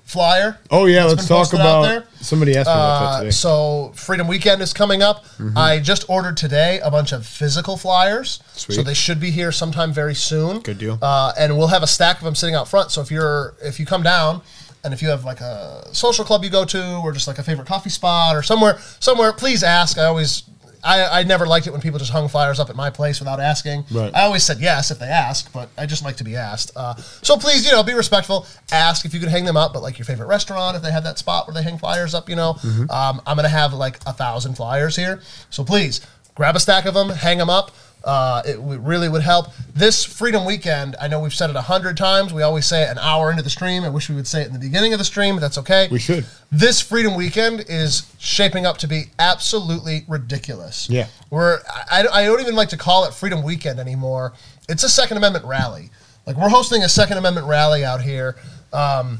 flyer. 0.07 0.59
Oh 0.71 0.87
yeah, 0.87 1.05
let's 1.05 1.27
talk 1.29 1.53
about. 1.53 1.83
there. 1.83 2.05
Somebody 2.21 2.57
asked 2.57 2.69
me 2.69 2.73
about 2.73 3.01
that 3.01 3.17
Uh, 3.17 3.19
today. 3.21 3.31
so 3.33 3.93
Freedom 3.95 4.27
Weekend 4.27 4.63
is 4.63 4.73
coming 4.73 5.03
up. 5.03 5.25
Mm-hmm. 5.39 5.59
I 5.59 5.79
just 5.81 6.09
ordered 6.09 6.37
today 6.37 6.81
a 6.81 6.91
bunch 6.91 7.13
of 7.13 7.27
physical 7.27 7.77
flyers, 7.77 8.41
so 8.55 8.83
they 8.83 8.95
should 8.95 9.21
be 9.21 9.31
here 9.31 9.53
sometime 9.53 9.93
very 9.93 10.15
soon. 10.15 10.61
Good 10.61 10.79
deal. 10.79 10.99
Uh, 11.03 11.33
and 11.39 11.59
we'll 11.59 11.69
have 11.69 11.83
a 11.83 11.87
stack 11.87 12.19
of 12.19 12.25
them 12.25 12.35
sitting 12.35 12.55
out 12.55 12.69
front. 12.69 12.91
So 12.91 13.03
if 13.03 13.11
you're 13.11 13.55
if 13.63 13.79
you 13.79 13.85
come 13.87 14.03
down. 14.03 14.41
And 14.85 14.95
if 14.95 15.03
you 15.03 15.09
have 15.09 15.25
like 15.25 15.41
a 15.41 15.89
social 15.93 16.25
club 16.25 16.45
you 16.45 16.51
go 16.51 16.65
to, 16.65 16.99
or 17.03 17.11
just 17.11 17.27
like 17.27 17.39
a 17.39 17.43
favorite 17.43 17.67
coffee 17.67 17.91
spot, 17.91 18.37
or 18.37 18.43
somewhere, 18.45 18.79
somewhere, 19.01 19.33
please 19.33 19.65
ask. 19.65 19.99
I 19.99 20.05
always, 20.05 20.45
I, 20.85 21.21
I 21.21 21.23
never 21.25 21.47
liked 21.47 21.67
it 21.67 21.71
when 21.73 21.81
people 21.81 21.99
just 21.99 22.11
hung 22.13 22.29
flyers 22.29 22.59
up 22.61 22.71
at 22.71 22.77
my 22.77 22.91
place 22.91 23.19
without 23.21 23.41
asking. 23.41 23.85
Right. 23.91 24.15
I 24.15 24.23
always 24.23 24.45
said 24.45 24.59
yes 24.61 24.91
if 24.91 24.99
they 24.99 25.07
ask, 25.07 25.53
but 25.53 25.69
I 25.79 25.87
just 25.87 26.05
like 26.05 26.17
to 26.17 26.25
be 26.25 26.37
asked. 26.37 26.71
Uh, 26.77 26.95
so 27.23 27.37
please, 27.37 27.65
you 27.67 27.73
know, 27.73 27.83
be 27.83 27.95
respectful. 27.95 28.47
Ask 28.73 29.05
if 29.05 29.13
you 29.15 29.21
could 29.21 29.29
hang 29.29 29.45
them 29.45 29.57
up, 29.57 29.73
but 29.73 29.83
like 29.83 29.99
your 29.99 30.05
favorite 30.07 30.27
restaurant, 30.27 30.77
if 30.77 30.83
they 30.83 30.93
have 30.93 31.05
that 31.05 31.19
spot 31.19 31.47
where 31.47 31.55
they 31.55 31.63
hang 31.63 31.79
flyers 31.79 32.15
up, 32.15 32.29
you 32.29 32.37
know, 32.37 32.55
Mm-hmm. 32.63 32.91
um, 32.91 33.21
I'm 33.27 33.37
gonna 33.37 33.49
have 33.49 33.73
like 33.73 33.99
a 34.07 34.13
thousand 34.13 34.55
flyers 34.55 34.97
here. 34.97 35.21
So 35.51 35.65
please 35.65 36.01
grab 36.35 36.57
a 36.57 36.61
stack 36.61 36.85
of 36.87 36.95
them, 36.95 37.09
hang 37.11 37.39
them 37.39 37.51
up. 37.51 37.71
Uh, 38.07 38.41
it 38.47 38.55
w- 38.55 38.79
really 38.79 39.09
would 39.09 39.23
help. 39.23 39.49
This 39.75 40.05
Freedom 40.05 40.45
Weekend, 40.45 40.95
I 41.01 41.09
know 41.09 41.19
we've 41.19 41.35
said 41.35 41.51
it 41.51 41.57
a 41.57 41.61
hundred 41.63 41.97
times. 41.97 42.33
We 42.33 42.43
always 42.43 42.65
say 42.65 42.85
it 42.85 42.89
an 42.89 42.99
hour 42.99 43.33
into 43.33 43.43
the 43.43 43.51
stream. 43.51 43.83
I 43.83 43.89
wish 43.89 44.09
we 44.09 44.15
would 44.15 44.29
say 44.29 44.43
it 44.43 44.47
in 44.47 44.53
the 44.53 44.61
beginning 44.61 44.93
of 44.93 45.01
the 45.01 45.05
stream, 45.05 45.35
but 45.35 45.41
that's 45.41 45.59
okay. 45.59 45.89
We 45.91 45.99
should. 45.99 46.25
This 46.53 46.81
Freedom 46.81 47.17
Weekend 47.17 47.65
is 47.69 48.11
shaping 48.19 48.65
up 48.65 48.79
to 48.79 48.87
be 48.87 49.07
absolutely 49.19 50.05
ridiculous. 50.07 50.89
Yeah. 50.89 51.09
We're 51.31 51.59
I, 51.91 52.07
I 52.13 52.25
don't 52.25 52.41
even 52.41 52.55
like 52.55 52.69
to 52.69 52.77
call 52.77 53.07
it 53.07 53.13
Freedom 53.13 53.43
Weekend 53.43 53.81
anymore. 53.81 54.35
It's 54.69 54.85
a 54.85 54.89
Second 54.89 55.17
Amendment 55.17 55.45
rally. 55.45 55.91
Like 56.27 56.37
we're 56.37 56.49
hosting 56.49 56.85
a 56.85 56.89
Second 56.89 57.19
Amendment 57.19 57.49
rally 57.49 57.85
out 57.85 58.03
here. 58.03 58.37
Um, 58.73 59.19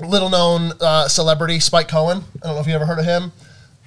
little 0.00 0.28
known 0.28 0.72
uh, 0.82 1.08
celebrity 1.08 1.60
Spike 1.60 1.88
Cohen. 1.88 2.24
I 2.42 2.46
don't 2.46 2.56
know 2.56 2.60
if 2.60 2.66
you 2.66 2.74
ever 2.74 2.84
heard 2.86 2.98
of 2.98 3.04
him. 3.06 3.32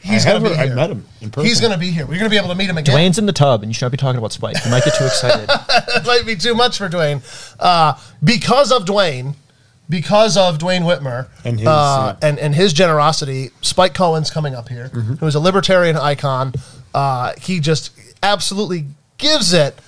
He's 0.05 0.25
going 0.25 0.43
to 0.43 0.49
be 0.49 0.55
here. 0.55 0.71
I 0.71 0.75
met 0.75 0.91
him 0.91 1.05
in 1.21 1.31
person. 1.31 1.47
He's 1.47 1.59
going 1.59 1.73
to 1.73 1.79
be 1.79 1.91
here. 1.91 2.05
We're 2.05 2.19
going 2.19 2.25
to 2.25 2.29
be 2.29 2.37
able 2.37 2.49
to 2.49 2.55
meet 2.55 2.69
him 2.69 2.77
again. 2.77 2.95
Dwayne's 2.95 3.17
in 3.17 3.25
the 3.25 3.33
tub, 3.33 3.63
and 3.63 3.69
you 3.69 3.73
should 3.73 3.85
not 3.85 3.91
be 3.91 3.97
talking 3.97 4.17
about 4.17 4.31
Spike. 4.31 4.57
You 4.63 4.71
might 4.71 4.83
get 4.83 4.95
too 4.95 5.05
excited. 5.05 5.47
that 5.49 6.03
might 6.05 6.25
be 6.25 6.35
too 6.35 6.53
much 6.53 6.77
for 6.77 6.89
Dwayne. 6.89 7.23
Uh, 7.59 7.97
because 8.23 8.71
of 8.71 8.85
Dwayne, 8.85 9.35
because 9.89 10.37
of 10.37 10.57
Dwayne 10.57 10.81
Whitmer 10.81 11.27
And 11.43 11.59
his, 11.59 11.67
uh, 11.67 11.71
yeah. 11.71 12.13
Mm-hmm. 12.13 12.25
and, 12.25 12.39
and 12.39 12.55
his 12.55 12.73
generosity, 12.73 13.51
Spike 13.61 13.93
Cohen's 13.93 14.31
coming 14.31 14.55
up 14.55 14.69
here, 14.69 14.89
who 14.89 15.25
is 15.25 15.35
a 15.35 15.39
libertarian 15.39 15.95
icon. 15.95 16.53
Uh, 16.93 17.33
he 17.41 17.59
just 17.59 17.91
absolutely 18.23 18.85
gives 19.17 19.53
it 19.53 19.79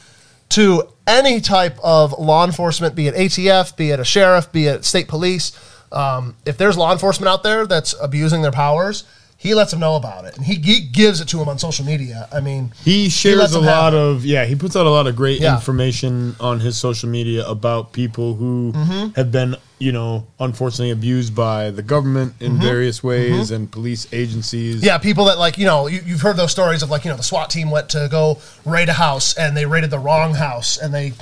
to 0.50 0.84
any 1.06 1.42
type 1.42 1.78
of 1.84 2.18
law 2.18 2.46
enforcement, 2.46 2.96
be 2.96 3.08
it 3.08 3.16
ATF, 3.16 3.76
be 3.76 3.92
it 3.92 4.00
a 4.00 4.06
sheriff, 4.06 4.52
be 4.52 4.68
it 4.68 4.86
state 4.86 5.08
police. 5.08 5.58
Um, 5.92 6.36
if 6.46 6.58
there's 6.58 6.78
law 6.78 6.92
enforcement 6.92 7.30
out 7.30 7.44
there 7.44 7.66
that's 7.66 7.96
abusing 8.02 8.42
their 8.42 8.52
powers, 8.52 9.04
he 9.40 9.54
lets 9.54 9.70
them 9.72 9.80
know 9.80 9.96
about 9.96 10.26
it, 10.26 10.36
and 10.36 10.44
he, 10.46 10.56
he 10.56 10.80
gives 10.82 11.22
it 11.22 11.28
to 11.30 11.38
them 11.38 11.48
on 11.48 11.60
social 11.60 11.86
media. 11.86 12.28
I 12.34 12.40
mean, 12.42 12.74
He 12.84 13.08
shares 13.08 13.54
a 13.54 13.60
lot 13.60 13.94
of 13.94 14.26
yeah. 14.26 14.46
He 14.46 14.56
puts 14.56 14.76
out 14.76 14.86
a 14.88 14.90
lot 14.90 15.06
of 15.08 15.16
great 15.16 15.40
Yeah. 15.40 15.56
information 15.56 16.36
on 16.40 16.60
his 16.60 16.76
social 16.78 17.08
media 17.10 17.48
about 17.48 17.94
people 17.94 18.34
who 18.36 18.72
Mm-hmm. 18.76 19.10
have 19.16 19.32
been 19.32 19.56
you 19.80 19.92
know 19.92 20.26
unfortunately 20.40 20.90
abused 20.90 21.36
by 21.36 21.70
the 21.70 21.84
government 21.84 22.34
in 22.40 22.58
various 22.60 23.04
ways 23.04 23.52
and 23.52 23.72
police 23.72 24.08
agencies. 24.12 24.78
Mm-hmm. 24.78 24.86
Yeah, 24.86 24.98
people 24.98 25.26
that 25.26 25.38
like 25.38 25.58
you 25.60 25.66
know 25.66 25.86
you, 25.88 26.02
you've 26.04 26.22
heard 26.22 26.36
those 26.38 26.52
stories 26.52 26.82
of 26.82 26.90
like 26.90 27.06
you 27.06 27.12
know 27.12 27.18
the 27.18 27.24
SWAT 27.24 27.50
team 27.52 27.70
went 27.70 27.90
to 27.90 28.08
go 28.10 28.40
raid 28.66 28.90
a 28.90 28.94
house 28.94 29.38
and 29.38 29.56
they 29.56 29.66
raided 29.68 29.92
the 29.92 30.00
wrong 30.00 30.34
house 30.34 30.80
and 30.80 30.92
they, 30.94 31.14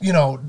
you 0.00 0.14
know, 0.14 0.40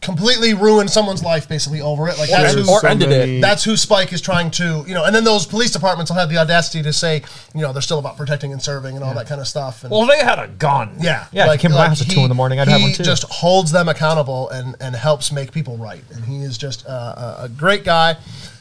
completely 0.00 0.54
ruined 0.54 0.90
someone's 0.90 1.22
life 1.22 1.48
basically 1.48 1.80
over 1.80 2.08
it. 2.08 2.18
Like 2.18 2.30
that's 2.30 2.54
who 2.54 2.70
or 2.70 2.84
ended 2.86 3.10
it. 3.10 3.40
that's 3.40 3.64
who 3.64 3.76
Spike 3.76 4.12
is 4.12 4.20
trying 4.20 4.50
to 4.52 4.84
you 4.86 4.94
know. 4.94 5.04
And 5.04 5.14
then 5.14 5.24
those 5.24 5.46
police 5.46 5.70
departments 5.70 6.10
will 6.10 6.18
have 6.18 6.30
the 6.30 6.38
audacity 6.38 6.82
to 6.82 6.92
say 6.92 7.22
you 7.54 7.60
know 7.60 7.72
they're 7.72 7.82
still 7.82 7.98
about 7.98 8.16
protecting 8.16 8.52
and 8.52 8.62
serving 8.62 8.96
and 8.96 9.04
all 9.04 9.14
that 9.14 9.26
kind 9.26 9.40
of 9.40 9.46
stuff. 9.46 9.84
And 9.84 9.90
well, 9.90 10.06
they 10.06 10.18
had 10.18 10.38
a 10.38 10.48
gun. 10.48 10.94
yeah, 11.00 11.26
yeah. 11.32 11.46
Like, 11.46 11.60
if 11.60 11.64
you 11.64 11.68
came 11.68 11.74
to 11.74 11.78
my 11.78 11.88
house 11.88 12.00
at 12.00 12.08
two 12.10 12.20
in 12.20 12.28
the 12.28 12.34
morning. 12.34 12.60
I'd 12.60 12.68
he 12.68 12.72
have 12.72 12.82
one 12.82 12.92
too. 12.92 13.02
just 13.02 13.24
holds 13.24 13.72
them 13.72 13.88
accountable 13.88 14.48
and 14.50 14.74
and 14.80 14.94
helps 14.94 15.32
make 15.32 15.52
people 15.52 15.76
right. 15.76 16.02
And 16.14 16.24
he 16.24 16.42
is 16.42 16.56
just 16.56 16.86
uh, 16.86 17.36
a, 17.38 17.44
a 17.44 17.48
great 17.48 17.84
guy. 17.84 18.16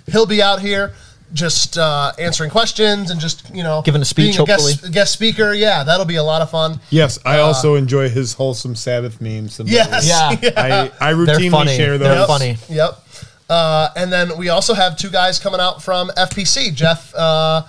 He'll 0.08 0.26
be 0.26 0.42
out 0.42 0.60
here 0.60 0.94
just 1.34 1.78
uh, 1.78 2.12
answering 2.18 2.50
questions 2.50 3.12
and 3.12 3.20
just 3.22 3.54
you 3.54 3.62
know 3.64 3.82
Giving 3.84 4.02
a 4.02 4.06
speech, 4.06 4.36
being 4.36 4.46
guest, 4.46 4.62
hopefully. 4.80 4.92
guest 4.92 5.14
speaker. 5.14 5.54
Yeah, 5.54 5.84
that'll 5.84 6.06
be 6.06 6.16
a 6.16 6.24
lot 6.24 6.42
of 6.42 6.50
fun. 6.50 6.80
Yes, 6.90 7.20
I 7.26 7.40
also 7.40 7.76
enjoy 7.76 8.10
his 8.10 8.34
wholesome 8.34 8.76
Sabbath 8.76 9.22
memes. 9.22 9.60
And 9.60 9.70
Uh, 9.70 9.72
Yes, 9.74 10.08
Yeah. 10.42 10.52
I, 10.58 10.92
I 11.00 11.14
They're 11.14 11.38
routinely 11.38 11.52
funny. 11.52 11.76
share 11.78 11.98
They're 11.98 12.16
those. 12.16 12.28
funny. 12.28 12.58
Yep. 12.70 13.06
Uh, 13.50 13.90
and 13.96 14.12
then 14.14 14.38
we 14.38 14.50
also 14.50 14.74
have 14.74 14.96
two 14.98 15.10
guys 15.10 15.40
coming 15.40 15.60
out 15.60 15.82
from 15.82 16.10
FPC. 16.18 16.74
Jeff, 16.74 17.14
uh, 17.16 17.64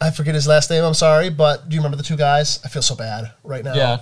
I 0.00 0.10
forget 0.10 0.34
his 0.34 0.46
last 0.46 0.70
name. 0.70 0.82
I'm 0.84 0.94
sorry, 0.94 1.28
but 1.28 1.68
do 1.68 1.74
you 1.74 1.80
remember 1.80 1.96
the 1.98 2.02
two 2.02 2.16
guys? 2.16 2.60
I 2.64 2.68
feel 2.68 2.82
so 2.82 2.94
bad 2.94 3.32
right 3.44 3.62
now. 3.64 3.74
yeah, 3.74 3.98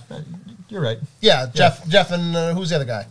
you're 0.69 0.81
right. 0.83 0.99
Yeah, 1.21 1.47
Jeff. 1.55 1.87
Jeff 1.89 2.11
and 2.13 2.37
uh, 2.37 2.55
who's 2.55 2.71
the 2.71 2.77
other 2.77 2.85
guy? 2.85 3.07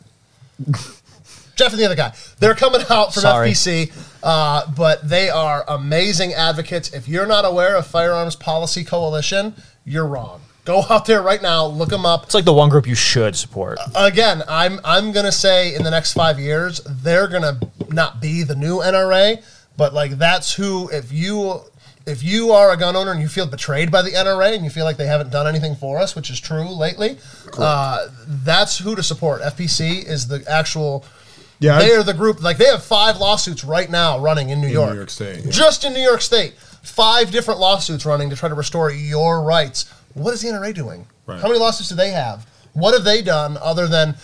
Jeff 1.56 1.72
and 1.72 1.80
the 1.80 1.86
other 1.86 1.95
guy. 1.95 2.14
They're 2.39 2.56
coming 2.56 2.82
out 2.89 3.14
from 3.14 3.22
Sorry. 3.22 3.51
FPC, 3.51 3.91
uh, 4.24 4.72
but 4.76 5.08
they 5.08 5.30
are 5.30 5.64
amazing 5.68 6.34
advocates. 6.34 6.93
If 6.93 7.08
you're 7.08 7.26
not 7.26 7.45
aware 7.45 7.76
of 7.76 7.88
Firearms 7.88 8.36
Policy 8.36 8.84
Coalition, 8.84 9.56
you're 9.86 10.06
wrong. 10.06 10.41
Go 10.66 10.84
out 10.89 11.06
there 11.06 11.22
right 11.22 11.41
now, 11.41 11.66
look 11.66 11.89
them 11.89 12.06
up. 12.06 12.24
It's 12.24 12.34
like 12.34 12.45
the 12.45 12.53
one 12.53 12.70
group 12.70 12.88
you 12.88 12.95
should 12.95 13.36
support. 13.36 13.78
Again, 13.95 14.41
I'm 14.47 14.80
I'm 14.84 15.12
gonna 15.12 15.32
say 15.32 15.76
in 15.76 15.84
the 15.84 15.91
next 15.91 16.14
five 16.14 16.39
years 16.39 16.80
they're 16.80 17.28
gonna 17.28 17.60
not 17.89 18.20
be 18.20 18.41
the 18.43 18.56
new 18.56 18.80
NRA, 18.80 19.43
but 19.78 19.93
like 19.93 20.18
that's 20.18 20.53
who 20.53 20.89
if 20.89 21.12
you 21.12 21.62
if 22.08 22.24
you 22.24 22.51
are 22.51 22.72
a 22.72 22.78
gun 22.78 22.95
owner 22.95 23.12
and 23.12 23.22
you 23.22 23.28
feel 23.28 23.47
betrayed 23.47 23.91
by 23.91 24.01
the 24.01 24.12
NRA 24.12 24.56
and 24.56 24.64
you 24.64 24.70
feel 24.70 24.86
like 24.86 24.97
they 24.97 25.08
haven't 25.08 25.32
done 25.32 25.47
anything 25.47 25.76
for 25.76 25.99
us, 25.99 26.16
which 26.16 26.30
is 26.30 26.39
true 26.39 26.68
lately, 26.68 27.18
uh, 27.58 28.08
that's 28.28 28.78
who 28.80 28.95
to 28.95 29.03
support. 29.03 29.41
FPC 29.41 30.03
is 30.06 30.28
the 30.28 30.43
actual. 30.49 31.06
Yeah, 31.60 31.80
they 31.80 31.91
are 31.93 32.03
the 32.03 32.14
group. 32.14 32.41
Like 32.41 32.58
they 32.58 32.66
have 32.66 32.84
five 32.84 33.18
lawsuits 33.18 33.64
right 33.64 33.89
now 33.89 34.20
running 34.20 34.49
in 34.49 34.62
New 34.62 34.68
York. 34.68 34.91
New 34.91 34.97
York 34.97 35.10
State, 35.10 35.45
yeah. 35.45 35.51
Just 35.51 35.86
in 35.86 35.93
New 35.93 36.01
York 36.01 36.22
State, 36.22 36.53
five 36.56 37.32
different 37.32 37.60
lawsuits 37.60 38.06
running 38.06 38.30
to 38.30 38.36
try 38.36 38.49
to 38.49 38.56
restore 38.56 38.91
your 38.91 39.41
rights. 39.41 39.91
What 40.14 40.34
is 40.34 40.41
the 40.41 40.49
NRA 40.49 40.74
doing? 40.74 41.08
Right. 41.26 41.39
How 41.39 41.47
many 41.47 41.60
lawsuits 41.60 41.89
do 41.89 41.95
they 41.95 42.12
have? 42.12 42.45
What 42.74 42.93
have 42.93 43.03
they 43.03 43.22
done 43.22 43.58
other 43.62 43.88
than? 43.88 44.16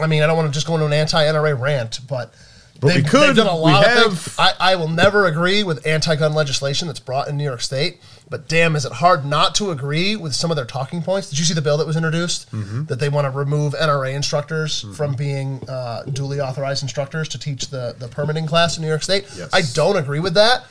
I 0.00 0.06
mean, 0.06 0.22
I 0.22 0.26
don't 0.26 0.36
want 0.36 0.48
to 0.48 0.52
just 0.52 0.66
go 0.66 0.74
into 0.74 0.86
an 0.86 0.92
anti-NRA 0.92 1.58
rant, 1.58 2.00
but 2.08 2.34
But 2.80 2.88
we 2.88 2.94
They've, 3.00 3.06
could. 3.06 3.28
they've 3.28 3.36
done 3.36 3.46
a 3.46 3.54
we 3.56 3.70
lot 3.72 3.84
of 3.86 3.90
have. 3.92 4.18
things. 4.18 4.36
I, 4.38 4.52
I 4.58 4.76
will 4.76 4.88
never 4.88 5.26
agree 5.26 5.62
with 5.62 5.86
anti-gun 5.86 6.34
legislation 6.34 6.88
that's 6.88 7.00
brought 7.00 7.28
in 7.28 7.36
New 7.36 7.44
York 7.44 7.60
State. 7.60 8.00
But 8.28 8.48
damn, 8.48 8.74
is 8.74 8.84
it 8.84 8.92
hard 8.92 9.24
not 9.24 9.54
to 9.56 9.70
agree 9.70 10.16
with 10.16 10.34
some 10.34 10.50
of 10.50 10.56
their 10.56 10.64
talking 10.64 11.00
points? 11.02 11.30
Did 11.30 11.38
you 11.38 11.44
see 11.44 11.54
the 11.54 11.62
bill 11.62 11.78
that 11.78 11.86
was 11.86 11.96
introduced 11.96 12.50
Mm-hmm. 12.50 12.84
that 12.86 12.98
they 12.98 13.08
want 13.08 13.26
to 13.26 13.30
remove 13.30 13.74
NRA 13.74 14.12
instructors 14.14 14.84
from 14.96 15.14
being 15.14 15.60
uh, 15.68 16.02
duly 16.04 16.40
authorized 16.40 16.82
instructors 16.82 17.28
to 17.28 17.38
teach 17.38 17.68
the 17.68 17.94
the 17.98 18.08
permitting 18.08 18.46
class 18.46 18.76
in 18.76 18.82
New 18.82 18.88
York 18.88 19.02
State? 19.02 19.24
Yes. 19.36 19.50
I 19.52 19.62
don't 19.74 19.96
agree 19.96 20.20
with 20.20 20.34
that, 20.34 20.64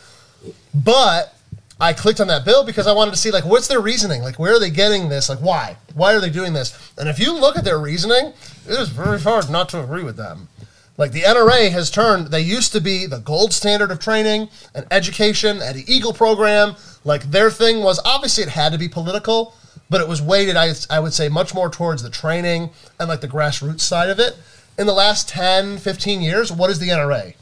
but 0.74 1.36
I 1.80 1.94
clicked 1.94 2.20
on 2.22 2.28
that 2.28 2.46
bill 2.46 2.66
because 2.66 2.88
I 2.88 2.94
wanted 2.94 3.12
to 3.12 3.18
see 3.18 3.32
like 3.32 3.46
what's 3.46 3.68
their 3.68 3.82
reasoning, 3.82 4.22
like 4.22 4.40
where 4.40 4.56
are 4.56 4.60
they 4.60 4.70
getting 4.70 5.10
this, 5.10 5.30
like 5.30 5.40
why, 5.40 5.78
why 5.96 6.14
are 6.14 6.20
they 6.20 6.30
doing 6.30 6.54
this? 6.54 6.92
And 6.98 7.08
if 7.10 7.20
you 7.20 7.34
look 7.34 7.58
at 7.58 7.64
their 7.64 7.80
reasoning, 7.80 8.34
it 8.68 8.80
is 8.80 8.90
very 8.90 9.20
hard 9.20 9.50
not 9.50 9.70
to 9.70 9.82
agree 9.84 10.04
with 10.04 10.18
them. 10.18 10.50
Like 10.98 11.12
the 11.12 11.22
NRA 11.22 11.72
has 11.72 11.90
turned, 11.90 12.28
they 12.28 12.42
used 12.42 12.72
to 12.74 12.82
be 12.82 13.06
the 13.08 13.18
gold 13.18 13.52
standard 13.52 13.90
of 13.90 14.00
training 14.00 14.50
and 14.76 14.86
education 14.92 15.62
at 15.62 15.74
the 15.76 15.84
Eagle 15.92 16.14
program. 16.14 16.76
Like 17.04 17.24
their 17.32 17.50
thing 17.50 17.82
was 17.82 18.00
obviously 18.06 18.44
it 18.44 18.50
had 18.50 18.72
to 18.74 18.78
be 18.78 18.88
political, 18.88 19.56
but 19.90 20.02
it 20.02 20.08
was 20.08 20.22
weighted, 20.22 20.56
I, 20.56 20.74
I 20.90 21.00
would 21.00 21.14
say, 21.14 21.30
much 21.30 21.54
more 21.54 21.70
towards 21.70 22.04
the 22.04 22.10
training 22.12 22.70
and 23.00 23.10
like 23.10 23.22
the 23.22 23.28
grassroots 23.28 23.82
side 23.82 24.10
of 24.10 24.20
it. 24.20 24.38
In 24.78 24.88
the 24.88 24.94
last 24.94 25.30
10, 25.30 25.78
15 25.80 26.22
years, 26.22 26.52
what 26.52 26.70
is 26.70 26.80
the 26.80 26.90
NRA? 26.90 27.36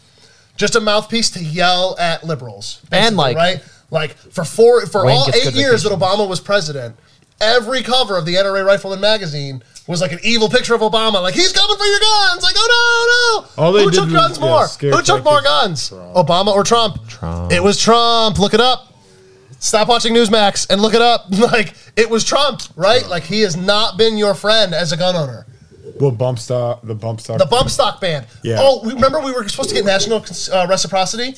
Just 0.55 0.75
a 0.75 0.81
mouthpiece 0.81 1.29
to 1.31 1.43
yell 1.43 1.95
at 1.99 2.23
liberals. 2.23 2.81
And, 2.91 3.17
like- 3.17 3.35
right? 3.37 3.63
Like 3.89 4.15
for 4.15 4.45
four, 4.45 4.85
for 4.85 5.05
Wayne 5.05 5.17
all 5.17 5.29
eight 5.35 5.53
years 5.53 5.83
that. 5.83 5.91
Obama 5.91 6.27
was 6.27 6.39
president, 6.39 6.95
every 7.41 7.83
cover 7.83 8.17
of 8.17 8.25
the 8.25 8.35
NRA 8.35 8.65
Rifleman 8.65 9.01
magazine 9.01 9.61
was 9.87 10.01
like 10.01 10.11
an 10.11 10.19
evil 10.23 10.47
picture 10.49 10.73
of 10.73 10.81
Obama, 10.81 11.21
like 11.21 11.33
he's 11.33 11.51
coming 11.51 11.75
for 11.77 11.85
your 11.85 11.99
guns. 11.99 12.43
Like, 12.43 12.55
oh 12.57 13.41
no, 13.55 13.61
no. 13.61 13.63
All 13.63 13.71
they 13.73 13.83
Who 13.83 13.91
took 13.91 14.05
was, 14.05 14.13
guns 14.13 14.37
yeah, 14.37 14.45
more? 14.45 14.67
Who 14.97 15.01
took 15.01 15.23
more 15.23 15.41
guns? 15.41 15.89
Obama 15.89 16.53
or 16.53 16.63
Trump? 16.63 17.07
Trump. 17.07 17.51
It 17.51 17.61
was 17.63 17.79
Trump. 17.79 18.39
Look 18.39 18.53
it 18.53 18.61
up. 18.61 18.93
Stop 19.59 19.89
watching 19.89 20.13
Newsmax 20.13 20.67
and 20.69 20.81
look 20.81 20.93
it 20.93 21.01
up. 21.01 21.25
Like 21.31 21.73
it 21.95 22.09
was 22.09 22.23
Trump, 22.23 22.61
right? 22.75 23.05
Like 23.07 23.23
he 23.23 23.41
has 23.41 23.55
not 23.57 23.97
been 23.97 24.17
your 24.17 24.33
friend 24.33 24.73
as 24.73 24.91
a 24.91 24.97
gun 24.97 25.15
owner. 25.15 25.45
Well, 25.99 26.11
bump 26.11 26.39
stock. 26.39 26.81
The 26.83 26.95
bump 26.95 27.19
stock. 27.19 27.37
The 27.39 27.45
bump 27.45 27.69
stock 27.69 27.99
ban. 27.99 28.25
Yeah. 28.43 28.57
Oh, 28.59 28.81
we- 28.85 28.93
remember 28.93 29.19
we 29.19 29.31
were 29.33 29.47
supposed 29.49 29.69
to 29.69 29.75
get 29.75 29.85
national 29.85 30.23
uh, 30.53 30.67
reciprocity? 30.69 31.35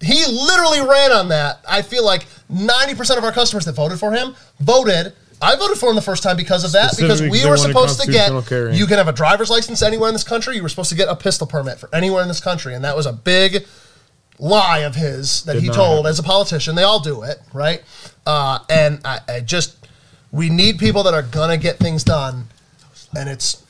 He 0.00 0.24
literally 0.26 0.80
ran 0.80 1.12
on 1.12 1.28
that. 1.28 1.60
I 1.68 1.80
feel 1.82 2.04
like 2.04 2.26
90% 2.52 3.16
of 3.16 3.24
our 3.24 3.32
customers 3.32 3.64
that 3.66 3.72
voted 3.74 3.98
for 3.98 4.12
him 4.12 4.34
voted. 4.60 5.14
I 5.44 5.56
voted 5.56 5.78
for 5.78 5.90
him 5.90 5.94
the 5.94 6.02
first 6.02 6.22
time 6.22 6.36
because 6.36 6.64
of 6.64 6.72
that, 6.72 6.94
because 6.98 7.20
we 7.20 7.46
were 7.46 7.56
supposed 7.56 8.00
to 8.00 8.10
get, 8.10 8.32
carrying. 8.46 8.76
you 8.76 8.86
can 8.86 8.96
have 8.96 9.08
a 9.08 9.12
driver's 9.12 9.50
license 9.50 9.82
anywhere 9.82 10.08
in 10.08 10.14
this 10.14 10.24
country. 10.24 10.56
You 10.56 10.62
were 10.62 10.68
supposed 10.68 10.90
to 10.90 10.96
get 10.96 11.08
a 11.08 11.16
pistol 11.16 11.46
permit 11.46 11.78
for 11.78 11.94
anywhere 11.94 12.22
in 12.22 12.28
this 12.28 12.40
country. 12.40 12.74
And 12.74 12.84
that 12.84 12.96
was 12.96 13.06
a 13.06 13.12
big 13.12 13.66
lie 14.38 14.78
of 14.80 14.94
his 14.94 15.44
that 15.44 15.54
Did 15.54 15.62
he 15.62 15.68
told 15.68 15.98
happen. 15.98 16.10
as 16.10 16.18
a 16.18 16.22
politician. 16.22 16.74
They 16.74 16.82
all 16.82 17.00
do 17.00 17.22
it, 17.22 17.38
right? 17.52 17.82
Uh, 18.26 18.60
and 18.68 19.00
I, 19.04 19.20
I 19.28 19.40
just, 19.40 19.76
we 20.32 20.48
need 20.48 20.78
people 20.78 21.02
that 21.04 21.14
are 21.14 21.22
going 21.22 21.50
to 21.50 21.62
get 21.62 21.78
things 21.78 22.04
done. 22.04 22.46
And 23.16 23.28
it's, 23.28 23.63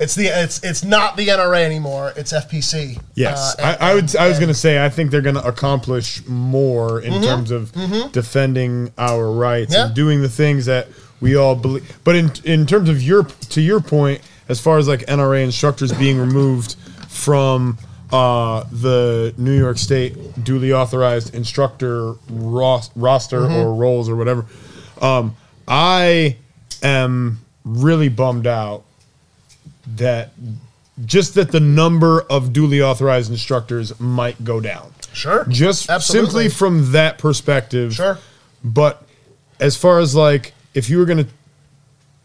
it's 0.00 0.14
the 0.14 0.26
it's 0.26 0.62
it's 0.64 0.84
not 0.84 1.16
the 1.16 1.28
NRA 1.28 1.62
anymore. 1.64 2.12
It's 2.16 2.32
FPC. 2.32 3.00
Yes, 3.14 3.54
Uh, 3.58 3.62
I, 3.62 3.72
and- 3.72 3.82
I 3.82 3.94
would. 3.94 4.16
I 4.16 4.28
was 4.28 4.38
going 4.38 4.48
to 4.48 4.54
say 4.54 4.84
I 4.84 4.88
think 4.88 5.10
they're 5.10 5.20
going 5.20 5.36
to 5.36 5.46
accomplish 5.46 6.26
more 6.26 7.00
in 7.00 7.22
terms 7.22 7.50
of 7.50 7.72
defending 8.12 8.92
our 8.98 9.30
rights 9.30 9.72
Mm-hmm. 9.72 9.80
Yeah. 9.80 9.86
and 9.86 9.94
doing 9.94 10.22
the 10.22 10.28
things 10.28 10.66
that 10.66 10.88
we 11.20 11.36
all 11.36 11.54
believe. 11.54 11.98
But 12.04 12.16
in 12.16 12.30
in 12.44 12.66
terms 12.66 12.88
of 12.88 13.02
your 13.02 13.24
to 13.24 13.60
your 13.60 13.80
point, 13.80 14.20
as 14.48 14.60
far 14.60 14.78
as 14.78 14.88
like 14.88 15.00
NRA 15.06 15.44
instructors 15.44 15.92
being 15.92 16.18
removed 16.18 16.74
from 17.08 17.78
uh, 18.12 18.64
the 18.70 19.32
New 19.38 19.56
York 19.56 19.78
State 19.78 20.44
duly 20.44 20.72
authorized 20.72 21.34
instructor 21.34 22.14
ros- 22.30 22.90
roster 22.96 23.40
Mm-hmm. 23.40 23.54
or 23.56 23.74
roles 23.74 24.08
or 24.08 24.16
whatever, 24.16 24.44
um, 25.00 25.34
I 25.66 26.36
am 26.82 27.38
really 27.64 28.08
bummed 28.10 28.46
out 28.46 28.84
that 29.86 30.32
just 31.04 31.34
that 31.34 31.50
the 31.52 31.60
number 31.60 32.20
of 32.22 32.52
duly 32.52 32.80
authorized 32.80 33.30
instructors 33.30 33.98
might 33.98 34.44
go 34.44 34.60
down. 34.60 34.92
Sure. 35.12 35.44
Just 35.48 35.90
Absolutely. 35.90 36.28
simply 36.30 36.48
from 36.50 36.92
that 36.92 37.18
perspective. 37.18 37.94
Sure. 37.94 38.18
But 38.62 39.06
as 39.60 39.76
far 39.76 39.98
as 39.98 40.14
like 40.14 40.54
if 40.74 40.88
you 40.90 40.98
were 40.98 41.04
gonna 41.04 41.26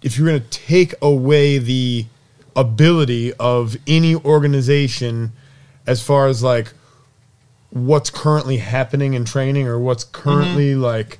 if 0.01 0.18
you 0.18 0.24
were 0.24 0.30
gonna 0.32 0.39
take 0.51 0.93
away 1.01 1.57
the 1.57 2.05
ability 2.55 3.34
of 3.34 3.76
any 3.88 4.16
organization 4.16 5.32
as 5.88 6.01
far 6.01 6.28
as 6.28 6.41
like 6.43 6.74
what's 7.72 8.10
currently 8.10 8.57
happening 8.57 9.14
in 9.14 9.26
training 9.26 9.68
or 9.68 9.80
what's 9.80 10.03
currently 10.03 10.72
Mm-hmm. 10.74 10.82
like 10.82 11.20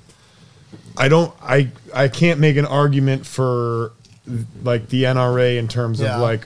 I 0.98 1.08
don't 1.08 1.34
I 1.42 1.70
I 1.94 2.08
can't 2.08 2.40
make 2.40 2.58
an 2.58 2.66
argument 2.66 3.26
for 3.26 3.92
like 4.64 4.90
the 4.90 5.04
NRA 5.04 5.58
in 5.58 5.68
terms 5.68 6.00
Yeah. 6.00 6.16
of 6.16 6.22
like 6.22 6.46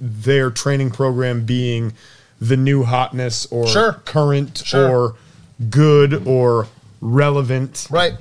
their 0.00 0.50
training 0.50 0.90
program 0.90 1.44
being 1.44 1.92
the 2.40 2.56
new 2.56 2.82
hotness 2.84 3.46
or 3.50 3.66
Sure. 3.68 3.92
current 4.04 4.62
Sure. 4.64 4.88
or 4.88 5.14
good 5.70 6.26
or 6.26 6.66
relevant. 7.00 7.86
Right. 7.90 8.14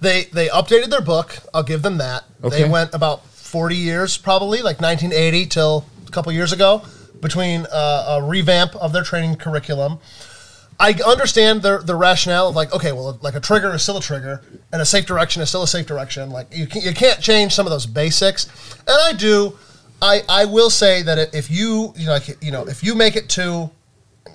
They 0.00 0.24
they 0.32 0.48
updated 0.48 0.90
their 0.90 1.00
book. 1.00 1.38
I'll 1.54 1.62
give 1.62 1.82
them 1.82 1.98
that. 1.98 2.24
Okay. 2.44 2.62
They 2.62 2.68
went 2.68 2.94
about 2.94 3.24
40 3.26 3.76
years, 3.76 4.16
probably 4.16 4.62
like 4.62 4.80
1980 4.80 5.46
till 5.46 5.84
a 6.06 6.10
couple 6.10 6.32
years 6.32 6.52
ago, 6.52 6.82
between 7.20 7.66
uh, 7.72 8.18
a 8.18 8.22
revamp 8.22 8.74
of 8.76 8.92
their 8.92 9.02
training 9.02 9.36
curriculum. 9.36 9.98
I 10.78 10.92
understand 11.06 11.62
the 11.62 11.78
the 11.78 11.94
rationale 11.94 12.48
of 12.48 12.56
like, 12.56 12.72
okay, 12.74 12.92
well, 12.92 13.18
like 13.22 13.34
a 13.34 13.40
trigger 13.40 13.74
is 13.74 13.82
still 13.82 13.96
a 13.96 14.02
trigger, 14.02 14.42
and 14.72 14.82
a 14.82 14.86
safe 14.86 15.06
direction 15.06 15.42
is 15.42 15.48
still 15.48 15.62
a 15.62 15.68
safe 15.68 15.86
direction. 15.86 16.30
Like 16.30 16.54
you 16.54 16.66
can, 16.66 16.82
you 16.82 16.92
can't 16.92 17.20
change 17.20 17.54
some 17.54 17.66
of 17.66 17.70
those 17.70 17.86
basics, 17.86 18.46
and 18.86 18.96
I 19.04 19.12
do. 19.12 19.56
I 20.02 20.22
I 20.28 20.44
will 20.44 20.70
say 20.70 21.02
that 21.02 21.34
if 21.34 21.50
you 21.50 21.94
you 21.96 22.06
know 22.06 22.12
like 22.12 22.42
you 22.42 22.52
know 22.52 22.66
if 22.66 22.84
you 22.84 22.94
make 22.94 23.16
it 23.16 23.28
to 23.30 23.70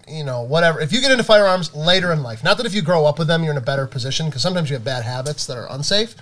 you 0.07 0.23
know, 0.23 0.41
whatever. 0.41 0.79
If 0.79 0.91
you 0.91 1.01
get 1.01 1.11
into 1.11 1.23
firearms 1.23 1.73
later 1.73 2.11
in 2.11 2.21
life, 2.21 2.43
not 2.43 2.57
that 2.57 2.65
if 2.65 2.73
you 2.73 2.81
grow 2.81 3.05
up 3.05 3.17
with 3.17 3.27
them, 3.27 3.43
you're 3.43 3.53
in 3.53 3.57
a 3.57 3.61
better 3.61 3.87
position 3.87 4.27
because 4.27 4.41
sometimes 4.41 4.69
you 4.69 4.75
have 4.75 4.83
bad 4.83 5.03
habits 5.03 5.45
that 5.47 5.57
are 5.57 5.67
unsafe. 5.69 6.15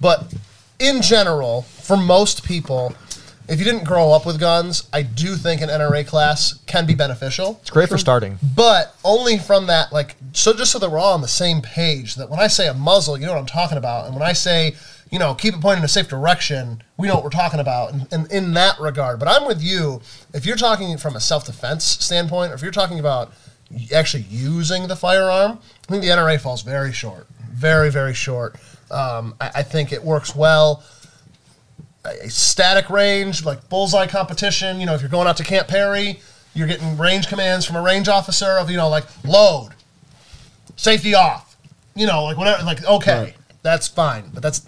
But 0.00 0.34
in 0.78 1.02
general, 1.02 1.62
for 1.62 1.96
most 1.96 2.44
people, 2.44 2.94
if 3.48 3.58
you 3.58 3.64
didn't 3.64 3.84
grow 3.84 4.12
up 4.12 4.26
with 4.26 4.38
guns, 4.38 4.88
I 4.92 5.02
do 5.02 5.34
think 5.34 5.62
an 5.62 5.70
NRA 5.70 6.06
class 6.06 6.54
can 6.66 6.84
be 6.84 6.94
beneficial. 6.94 7.58
It's 7.62 7.70
great 7.70 7.88
for 7.88 7.96
starting. 7.96 8.38
But 8.54 8.94
only 9.04 9.38
from 9.38 9.66
that, 9.68 9.90
like, 9.90 10.16
so 10.32 10.52
just 10.52 10.70
so 10.70 10.78
that 10.78 10.90
we're 10.90 10.98
all 10.98 11.14
on 11.14 11.22
the 11.22 11.28
same 11.28 11.62
page, 11.62 12.16
that 12.16 12.28
when 12.28 12.40
I 12.40 12.46
say 12.48 12.68
a 12.68 12.74
muzzle, 12.74 13.18
you 13.18 13.24
know 13.24 13.32
what 13.32 13.38
I'm 13.38 13.46
talking 13.46 13.78
about. 13.78 14.06
And 14.06 14.14
when 14.14 14.22
I 14.22 14.34
say, 14.34 14.76
you 15.10 15.18
know, 15.18 15.34
keep 15.34 15.54
it 15.54 15.62
pointing 15.62 15.78
in 15.78 15.84
a 15.86 15.88
safe 15.88 16.08
direction, 16.08 16.82
we 16.98 17.08
know 17.08 17.14
what 17.14 17.24
we're 17.24 17.30
talking 17.30 17.60
about 17.60 17.92
in, 17.92 18.06
in, 18.12 18.26
in 18.30 18.54
that 18.54 18.78
regard. 18.78 19.18
But 19.18 19.28
I'm 19.28 19.46
with 19.46 19.62
you. 19.62 20.02
If 20.34 20.44
you're 20.44 20.56
talking 20.56 20.98
from 20.98 21.16
a 21.16 21.20
self 21.20 21.46
defense 21.46 21.84
standpoint, 21.84 22.52
or 22.52 22.54
if 22.54 22.62
you're 22.62 22.70
talking 22.70 22.98
about 22.98 23.32
actually 23.94 24.24
using 24.24 24.88
the 24.88 24.96
firearm, 24.96 25.58
I 25.88 25.92
think 25.92 26.02
the 26.02 26.10
NRA 26.10 26.38
falls 26.38 26.60
very 26.62 26.92
short. 26.92 27.26
Very, 27.50 27.90
very 27.90 28.14
short. 28.14 28.56
Um, 28.90 29.34
I, 29.40 29.50
I 29.56 29.62
think 29.62 29.92
it 29.92 30.02
works 30.02 30.36
well 30.36 30.82
a 32.10 32.30
static 32.30 32.90
range, 32.90 33.44
like 33.44 33.68
bullseye 33.68 34.06
competition. 34.06 34.80
You 34.80 34.86
know, 34.86 34.94
if 34.94 35.00
you're 35.00 35.10
going 35.10 35.26
out 35.28 35.36
to 35.38 35.44
Camp 35.44 35.68
Perry, 35.68 36.20
you're 36.54 36.66
getting 36.68 36.96
range 36.98 37.28
commands 37.28 37.64
from 37.66 37.76
a 37.76 37.82
range 37.82 38.08
officer 38.08 38.58
of, 38.58 38.70
you 38.70 38.76
know, 38.76 38.88
like 38.88 39.04
load, 39.24 39.70
safety 40.76 41.14
off. 41.14 41.56
You 41.94 42.06
know, 42.06 42.24
like 42.24 42.36
whatever, 42.36 42.62
like 42.62 42.84
okay, 42.84 43.18
Right. 43.20 43.34
that's 43.62 43.88
fine, 43.88 44.30
but 44.32 44.42
that's. 44.42 44.66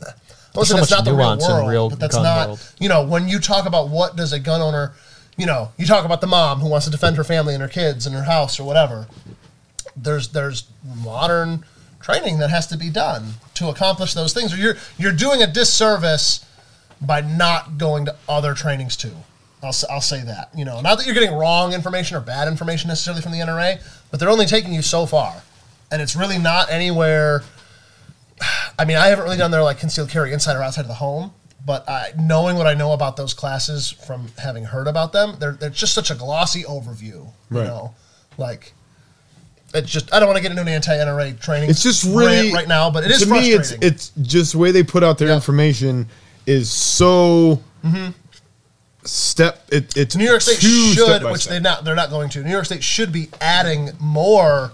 Listen, 0.57 0.75
so 0.75 0.81
that's 0.81 0.91
not 0.91 1.05
the 1.05 1.15
real 1.15 1.39
world, 1.39 1.71
real 1.71 1.91
but 1.91 2.01
that's 2.01 2.17
not. 2.17 2.49
world. 2.49 2.73
You 2.81 2.89
know, 2.89 3.05
when 3.07 3.29
you 3.29 3.39
talk 3.39 3.67
about 3.67 3.89
what 3.89 4.17
does 4.17 4.33
a 4.33 4.41
gun 4.41 4.61
owner, 4.61 4.95
you 5.37 5.47
know, 5.47 5.71
you 5.77 5.87
talk 5.87 6.05
about 6.05 6.21
the 6.21 6.27
mom 6.27 6.59
who 6.59 6.69
wants 6.69 6.87
to 6.87 6.91
defend 6.91 7.17
her 7.17 7.23
family 7.25 7.55
and 7.55 7.63
her 7.63 7.69
kids 7.69 8.05
and 8.05 8.17
her 8.17 8.25
house 8.25 8.59
or 8.59 8.65
whatever. 8.65 9.07
There's 9.97 10.29
there's 10.29 10.65
modern 11.05 11.65
training 12.01 12.39
that 12.41 12.51
has 12.51 12.67
to 12.69 12.77
be 12.77 12.91
done 12.91 13.35
to 13.55 13.69
accomplish 13.69 14.15
those 14.15 14.33
things. 14.33 14.53
Or 14.53 14.57
you're 14.57 14.77
you're 14.99 15.13
doing 15.13 15.41
a 15.41 15.47
disservice 15.47 16.45
by 17.01 17.21
not 17.21 17.79
going 17.79 18.05
to 18.07 18.17
other 18.29 18.55
trainings 18.55 18.97
too. 18.97 19.15
I'll, 19.63 19.75
I'll 19.91 20.01
say 20.01 20.23
that. 20.25 20.51
You 20.57 20.65
know, 20.65 20.81
not 20.81 20.97
that 20.99 21.07
you're 21.07 21.15
getting 21.15 21.35
wrong 21.35 21.73
information 21.75 22.17
or 22.17 22.21
bad 22.21 22.49
information 22.49 22.89
necessarily 22.89 23.23
from 23.23 23.33
the 23.33 23.39
NRA, 23.39 23.81
but 24.11 24.19
they're 24.21 24.31
only 24.31 24.47
taking 24.47 24.73
you 24.73 24.83
so 24.83 25.07
far. 25.07 25.43
And 25.91 26.01
it's 26.01 26.15
really 26.17 26.39
not 26.39 26.71
anywhere. 26.71 27.43
I 28.79 28.85
mean, 28.85 28.97
I 28.97 29.09
haven't 29.09 29.25
really 29.25 29.37
done 29.37 29.51
their 29.51 29.63
like 29.63 29.79
concealed 29.79 30.09
carry 30.09 30.33
inside 30.33 30.57
or 30.57 30.63
outside 30.63 30.83
of 30.83 30.89
the 30.89 30.95
home, 30.95 31.33
but 31.67 31.87
I, 31.89 32.13
knowing 32.19 32.57
what 32.57 32.67
I 32.67 32.73
know 32.75 32.93
about 32.93 33.17
those 33.17 33.35
classes 33.35 33.91
from 33.91 34.29
having 34.39 34.65
heard 34.65 34.87
about 34.87 35.13
them, 35.13 35.37
they're, 35.39 35.53
they're 35.53 35.69
just 35.69 35.93
such 35.95 36.11
a 36.11 36.15
glossy 36.15 36.63
overview. 36.63 37.03
You 37.13 37.33
Right. 37.51 37.67
know, 37.67 37.95
like 38.39 38.73
it's 39.75 39.91
just 39.91 40.13
I 40.15 40.19
don't 40.21 40.29
want 40.29 40.37
to 40.39 40.43
get 40.43 40.51
into 40.53 40.63
an 40.63 40.69
anti-NRA 40.69 41.39
training. 41.41 41.69
It's 41.69 41.83
just 41.83 42.05
really 42.05 42.53
right 42.53 42.67
now, 42.69 42.91
but 42.91 43.05
it 43.05 43.11
is 43.11 43.21
to 43.21 43.27
me. 43.31 43.51
It's 43.53 43.73
it's 43.73 44.13
just 44.23 44.53
the 44.53 44.59
way 44.59 44.71
they 44.71 44.83
put 44.83 45.03
out 45.05 45.19
their 45.19 45.29
Yeah. 45.29 45.35
information 45.35 46.09
is 46.51 46.71
so. 46.71 47.61
Mm-hmm. 47.85 48.11
step. 49.05 49.67
It, 49.73 49.97
it's 49.97 50.17
New 50.17 50.25
York 50.27 50.41
State 50.43 50.61
should, 50.61 51.23
which 51.25 51.43
step. 51.43 51.53
they 51.55 51.61
not 51.61 51.85
they're 51.85 51.95
not 51.95 52.11
going 52.11 52.29
to. 52.31 52.43
New 52.43 52.51
York 52.51 52.67
State 52.67 52.83
should 52.85 53.13
be 53.13 53.29
adding 53.41 53.91
more 53.99 54.73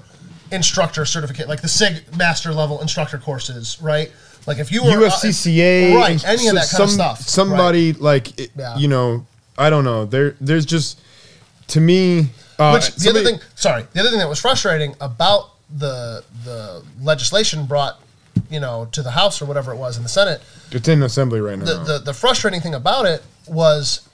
instructor 0.50 1.04
certificate, 1.04 1.48
like 1.48 1.62
the 1.62 1.68
SIG 1.68 2.16
master 2.16 2.52
level 2.52 2.80
instructor 2.80 3.18
courses, 3.18 3.78
right? 3.80 4.10
Like 4.46 4.58
if 4.58 4.70
you 4.72 4.82
were 4.84 4.90
uh, 4.90 5.10
USCCA, 5.10 5.94
right? 5.94 6.10
and 6.12 6.24
Any 6.24 6.48
of 6.48 6.54
that 6.54 6.64
so- 6.66 6.78
kind 6.78 6.84
of 6.84 6.90
some- 6.90 7.16
stuff. 7.16 7.20
Somebody 7.20 7.92
like 7.92 8.38
it- 8.40 8.50
Yeah. 8.56 8.76
you 8.76 8.88
know, 8.88 9.26
I 9.58 9.70
don't 9.70 9.84
know. 9.84 10.04
There, 10.04 10.36
there's 10.40 10.66
just 10.66 11.00
to 11.68 11.80
me. 11.80 12.28
Uh, 12.58 12.70
Which 12.72 12.86
the 12.94 13.00
somebody- 13.00 13.26
other 13.26 13.38
thing, 13.38 13.48
sorry, 13.54 13.84
the 13.92 14.00
other 14.00 14.10
thing 14.10 14.18
that 14.18 14.28
was 14.28 14.40
frustrating 14.40 14.94
about 15.00 15.50
the 15.78 16.24
the 16.44 16.82
legislation 17.02 17.66
brought, 17.66 18.00
you 18.50 18.60
know, 18.60 18.86
to 18.92 19.02
the 19.02 19.10
House 19.12 19.42
or 19.42 19.46
whatever 19.46 19.72
it 19.72 19.76
was 19.76 19.96
in 19.96 20.02
the 20.02 20.08
Senate. 20.08 20.40
It's 20.70 20.88
in 20.88 21.02
assembly 21.02 21.40
right 21.40 21.58
now. 21.58 21.64
The 21.64 21.84
the, 21.84 21.98
the 21.98 22.14
frustrating 22.14 22.60
thing 22.60 22.74
about 22.74 23.06
it 23.06 23.22
was 23.46 24.08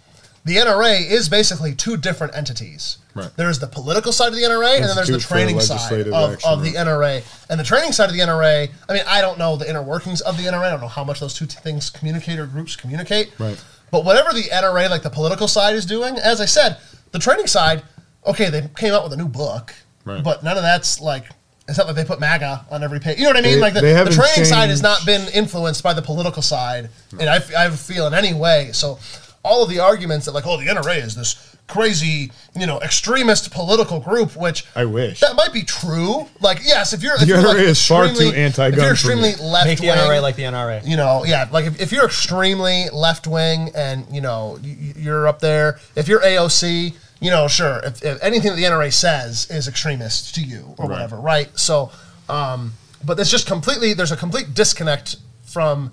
the 0.45 0.57
NRA 0.57 1.09
is 1.09 1.29
basically 1.29 1.75
two 1.75 1.97
different 1.97 2.35
entities. 2.37 2.99
Right. 3.15 3.31
There's 3.37 3.59
the 3.59 3.67
political 3.67 4.11
side 4.13 4.29
of 4.29 4.35
the 4.35 4.43
NRA, 4.43 4.77
and 4.77 4.85
then 4.87 4.97
there's 4.97 5.09
the 5.09 5.19
training 5.19 5.61
side 5.61 6.07
of, 6.09 6.33
Action, 6.33 6.51
of 6.51 6.65
the 6.65 6.73
right. 6.73 6.87
NRA. 6.87 7.47
And 7.51 7.61
the 7.61 7.65
training 7.65 7.93
side 7.93 8.09
of 8.09 8.17
the 8.17 8.23
NRA, 8.23 8.71
I 8.89 8.93
mean, 8.93 9.03
I 9.07 9.21
don't 9.21 9.39
know 9.39 9.57
the 9.57 9.69
inner 9.69 9.83
workings 9.83 10.21
of 10.23 10.37
the 10.39 10.45
NRA. 10.45 10.65
I 10.67 10.71
don't 10.71 10.81
know 10.81 10.89
how 10.89 11.05
much 11.05 11.21
those 11.21 11.35
two 11.35 11.45
things 11.47 11.91
communicate 11.91 12.39
or 12.39 12.47
groups 12.47 12.75
communicate. 12.75 13.39
Right. 13.39 13.63
But 13.91 14.05
whatever 14.05 14.33
the 14.33 14.45
NRA, 14.45 14.89
like 14.89 15.03
the 15.03 15.11
political 15.11 15.47
side, 15.47 15.75
is 15.75 15.85
doing, 15.85 16.17
as 16.17 16.41
I 16.41 16.47
said, 16.47 16.79
the 17.13 17.19
training 17.19 17.47
side, 17.47 17.83
okay, 18.27 18.49
they 18.49 18.69
came 18.77 18.95
out 18.95 19.05
with 19.05 19.13
a 19.13 19.17
new 19.17 19.29
book, 19.29 19.75
Right. 20.05 20.25
but 20.25 20.43
none 20.43 20.57
of 20.57 20.63
that's 20.63 21.01
like. 21.01 21.27
It's 21.69 21.79
not 21.79 21.87
like 21.87 21.97
they 21.97 22.05
put 22.05 22.19
MAGA 22.21 22.67
on 22.71 22.83
every 22.83 22.99
page. 23.01 23.19
You 23.19 23.25
know 23.25 23.31
what 23.31 23.37
I 23.37 23.41
mean? 23.43 23.55
They- 23.57 23.61
like 23.61 23.75
the, 23.75 23.81
the 23.83 23.95
haven't 23.95 24.15
training 24.15 24.45
side 24.45 24.71
has 24.71 24.83
not 24.83 25.07
been 25.07 25.29
influenced 25.33 25.83
by 25.83 25.95
the 25.95 26.03
political 26.03 26.43
side, 26.43 26.91
and 27.19 27.29
I, 27.31 27.37
I 27.57 27.71
feel 27.71 28.07
in 28.09 28.15
any 28.15 28.35
way. 28.35 28.71
So 28.73 28.99
all 29.45 29.63
of 29.63 29.71
the 29.71 29.79
arguments 29.79 30.27
that 30.27 30.33
like, 30.33 30.47
oh, 30.47 30.57
the 30.57 30.67
NRA 30.67 30.99
is 30.99 31.15
this 31.15 31.49
crazy, 31.69 32.31
you 32.59 32.67
know, 32.67 32.81
extremist 32.81 33.51
political 33.53 33.99
group, 34.01 34.37
which 34.37 34.65
I 34.77 34.85
wish. 34.85 35.21
that 35.21 35.37
might 35.37 35.53
be 35.53 35.63
true. 35.63 36.29
Like, 36.41 36.59
yes, 36.65 36.93
if 36.93 37.03
you're 37.03 37.15
if 37.15 37.21
The 37.21 37.27
you're, 37.27 37.39
NRA 37.39 37.45
like, 37.45 37.57
is 37.59 37.87
far 37.87 38.05
too 38.05 38.11
extremely- 38.11 38.37
anti-gun 38.37 38.73
If 38.79 38.83
you're 38.85 38.93
extremely 38.93 39.35
left 39.37 39.67
Make 39.69 39.79
the 39.79 39.87
NRA 39.87 40.21
like 40.21 40.37
the 40.37 40.43
NRA. 40.43 40.87
you 40.87 40.97
know, 40.97 41.25
yeah, 41.25 41.49
like 41.51 41.67
if, 41.67 41.81
if 41.81 41.93
you're 41.93 42.05
extremely 42.07 42.91
left 42.93 43.27
wing 43.27 43.71
and 43.75 44.05
you 44.13 44.21
know 44.21 44.59
y- 44.63 44.77
you're 44.97 45.27
up 45.29 45.39
there, 45.41 45.79
if 45.97 46.09
you're 46.09 46.21
AOC, 46.21 46.95
you 47.23 47.31
know, 47.31 47.47
sure, 47.49 47.81
if, 47.85 48.05
if 48.05 48.23
anything 48.23 48.51
that 48.51 48.57
the 48.57 48.65
NRA 48.65 48.93
says 48.93 49.49
is 49.49 49.69
extremist 49.69 50.35
to 50.35 50.43
you 50.43 50.75
or 50.77 50.87
Right. 50.87 50.91
whatever, 50.91 51.17
right? 51.17 51.49
So, 51.59 51.91
um, 52.29 52.73
but 53.05 53.19
it's 53.21 53.31
just 53.31 53.47
completely 53.47 53.95
there's 53.95 54.11
a 54.13 54.17
complete 54.17 54.55
disconnect 54.55 55.17
from 55.45 55.93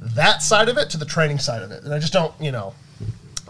that 0.00 0.40
side 0.42 0.68
of 0.68 0.78
it 0.78 0.88
to 0.90 0.96
the 0.96 1.04
training 1.04 1.38
side 1.40 1.62
of 1.62 1.70
it, 1.72 1.82
and 1.82 1.92
I 1.92 1.98
just 1.98 2.12
don't, 2.12 2.32
you 2.40 2.52
know. 2.52 2.74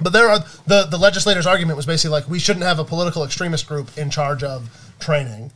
But 0.01 0.15
there 0.15 0.29
are 0.29 0.39
the 0.67 0.85
the 0.87 0.97
legislators' 0.99 1.47
argument 1.47 1.77
was 1.77 1.85
basically 1.87 2.13
like 2.13 2.29
we 2.29 2.39
shouldn't 2.39 2.65
have 2.65 2.79
a 2.79 2.85
political 2.85 3.25
extremist 3.25 3.67
group 3.69 3.91
in 3.99 4.11
charge 4.11 4.43
of 4.43 4.71
training, 4.99 5.53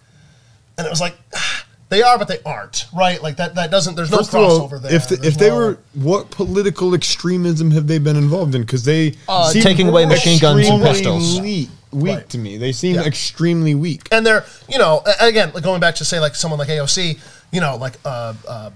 and 0.78 0.86
it 0.86 0.90
was 0.90 1.00
like. 1.00 1.16
They 1.88 2.02
are, 2.02 2.18
but 2.18 2.26
they 2.26 2.38
aren't, 2.44 2.86
right? 2.92 3.22
Like 3.22 3.36
that. 3.36 3.54
That 3.54 3.70
doesn't. 3.70 3.94
There's 3.94 4.10
no 4.10 4.18
First 4.18 4.34
all, 4.34 4.68
crossover 4.68 4.82
there. 4.82 4.92
if 4.92 5.08
the, 5.08 5.20
if 5.22 5.38
they 5.38 5.50
no- 5.50 5.56
were, 5.56 5.78
what 5.94 6.30
political 6.30 6.94
extremism 6.94 7.70
have 7.70 7.86
they 7.86 7.98
been 7.98 8.16
involved 8.16 8.54
in? 8.56 8.62
Because 8.62 8.84
they 8.84 9.14
Uh, 9.28 9.48
seem 9.50 9.62
taking 9.62 9.88
away 9.88 10.04
machine 10.04 10.40
guns 10.40 10.66
and 10.68 10.82
pistols. 10.82 11.40
Weak, 11.40 11.68
weak 11.92 12.14
Right. 12.16 12.28
to 12.30 12.38
me. 12.38 12.56
They 12.58 12.72
seem 12.72 12.96
Yeah. 12.96 13.02
extremely 13.04 13.74
weak. 13.76 14.08
and 14.10 14.26
they're 14.26 14.44
you 14.68 14.78
know 14.78 15.02
again 15.20 15.52
like 15.54 15.62
going 15.62 15.80
back 15.80 15.94
to 15.96 16.04
say 16.04 16.18
like 16.18 16.34
someone 16.34 16.58
like 16.58 16.68
AOC 16.68 17.18
you 17.52 17.60
know 17.60 17.76
like 17.76 17.94
uh, 18.04 18.34
um, 18.48 18.72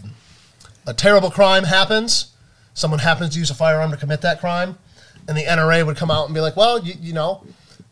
a 0.86 0.94
terrible 0.94 1.30
crime 1.32 1.64
happens 1.64 2.26
someone 2.74 3.00
happens 3.00 3.32
to 3.34 3.38
use 3.40 3.50
a 3.50 3.54
firearm 3.54 3.90
to 3.90 3.96
commit 3.96 4.20
that 4.20 4.38
crime 4.40 4.78
and 5.26 5.36
the 5.36 5.42
NRA 5.42 5.84
would 5.84 5.96
come 5.96 6.10
out 6.12 6.26
and 6.26 6.34
be 6.34 6.40
like 6.40 6.56
well 6.56 6.78
you, 6.78 6.94
you 7.00 7.12
know 7.12 7.42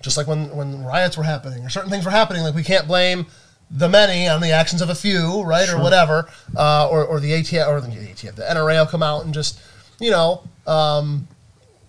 just 0.00 0.16
like 0.16 0.28
when 0.28 0.54
when 0.56 0.84
riots 0.84 1.16
were 1.18 1.24
happening 1.24 1.64
or 1.64 1.68
certain 1.68 1.90
things 1.90 2.04
were 2.04 2.10
happening 2.12 2.42
like 2.44 2.54
we 2.54 2.62
can't 2.62 2.86
blame 2.86 3.26
the 3.70 3.88
many 3.88 4.26
on 4.28 4.40
the 4.40 4.50
actions 4.50 4.80
of 4.80 4.88
a 4.88 4.94
few 4.94 5.42
right 5.42 5.68
or 5.68 5.78
whatever 5.78 6.28
uh, 6.56 6.88
or, 6.88 7.04
or 7.04 7.20
the 7.20 7.32
ATF 7.32 7.68
or 7.68 7.80
the 7.80 7.88
ATF 7.88 8.34
the 8.34 8.42
NRA 8.42 8.78
will 8.78 8.86
come 8.86 9.02
out 9.02 9.24
and 9.24 9.34
just 9.34 9.60
you 10.00 10.10
know 10.10 10.42
um, 10.66 11.28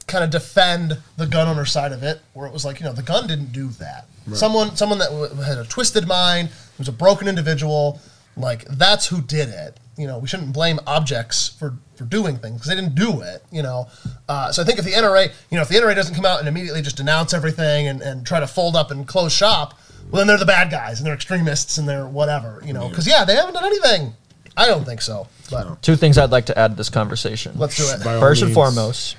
kind 0.10 0.24
of 0.24 0.30
defend 0.30 0.98
the 1.18 1.28
gun 1.28 1.48
owner 1.48 1.66
side 1.66 1.92
of 1.92 2.04
it, 2.04 2.20
where 2.34 2.48
it 2.48 2.52
was 2.54 2.66
like, 2.66 2.80
you 2.80 2.86
know, 2.86 2.94
the 2.94 3.04
gun 3.04 3.28
didn't 3.28 3.54
do 3.54 3.70
that. 3.70 4.08
Someone, 4.34 4.76
someone 4.76 5.00
that 5.00 5.10
w- 5.10 5.34
had 5.42 5.58
a 5.58 5.64
twisted 5.64 6.08
mind, 6.08 6.50
was 6.78 6.88
a 6.88 6.92
broken 6.92 7.28
individual, 7.28 8.00
like 8.36 8.66
that's 8.66 9.08
who 9.08 9.22
did 9.22 9.50
it. 9.50 9.80
You 9.98 10.08
know, 10.08 10.18
we 10.18 10.28
shouldn't 10.28 10.54
blame 10.54 10.80
objects 10.88 11.50
for 11.50 11.76
for 11.96 12.06
doing 12.06 12.38
things 12.38 12.56
because 12.56 12.70
they 12.70 12.76
didn't 12.76 12.96
do 12.96 13.22
it. 13.22 13.44
You 13.52 13.64
know, 13.64 13.88
uh, 14.30 14.52
so 14.52 14.62
I 14.62 14.66
think 14.66 14.80
if 14.80 14.86
the 14.86 14.92
NRA, 14.92 15.32
you 15.50 15.56
know, 15.58 15.62
if 15.62 15.68
the 15.70 15.76
NRA 15.76 15.96
doesn't 15.96 16.16
come 16.16 16.26
out 16.26 16.40
and 16.40 16.48
immediately 16.48 16.82
just 16.82 16.96
denounce 16.96 17.34
everything 17.34 17.88
and, 17.88 18.02
and 18.02 18.26
try 18.26 18.40
to 18.40 18.48
fold 18.48 18.76
up 18.76 18.92
and 18.92 19.08
close 19.08 19.34
shop, 19.34 19.78
well, 20.10 20.20
then 20.20 20.28
they're 20.28 20.38
the 20.38 20.46
bad 20.46 20.70
guys 20.72 21.00
and 21.00 21.08
they're 21.08 21.14
extremists 21.14 21.78
and 21.78 21.88
they're 21.88 22.06
whatever. 22.08 22.62
You 22.66 22.74
know, 22.74 22.90
because 22.90 23.08
yeah, 23.08 23.26
they 23.26 23.36
haven't 23.36 23.54
done 23.54 23.66
anything. 23.66 24.14
I 24.58 24.68
don't 24.68 24.84
think 24.84 25.02
so, 25.02 25.28
but 25.50 25.82
Two 25.82 25.96
things 25.96 26.18
I'd 26.18 26.32
like 26.32 26.48
to 26.48 26.58
add 26.58 26.72
to 26.72 26.76
this 26.78 26.90
conversation. 26.90 27.54
let's 27.58 27.78
do 27.78 27.84
it. 27.94 28.04
By 28.04 28.20
First 28.20 28.42
and 28.42 28.50
means. 28.50 28.56
foremost, 28.56 29.16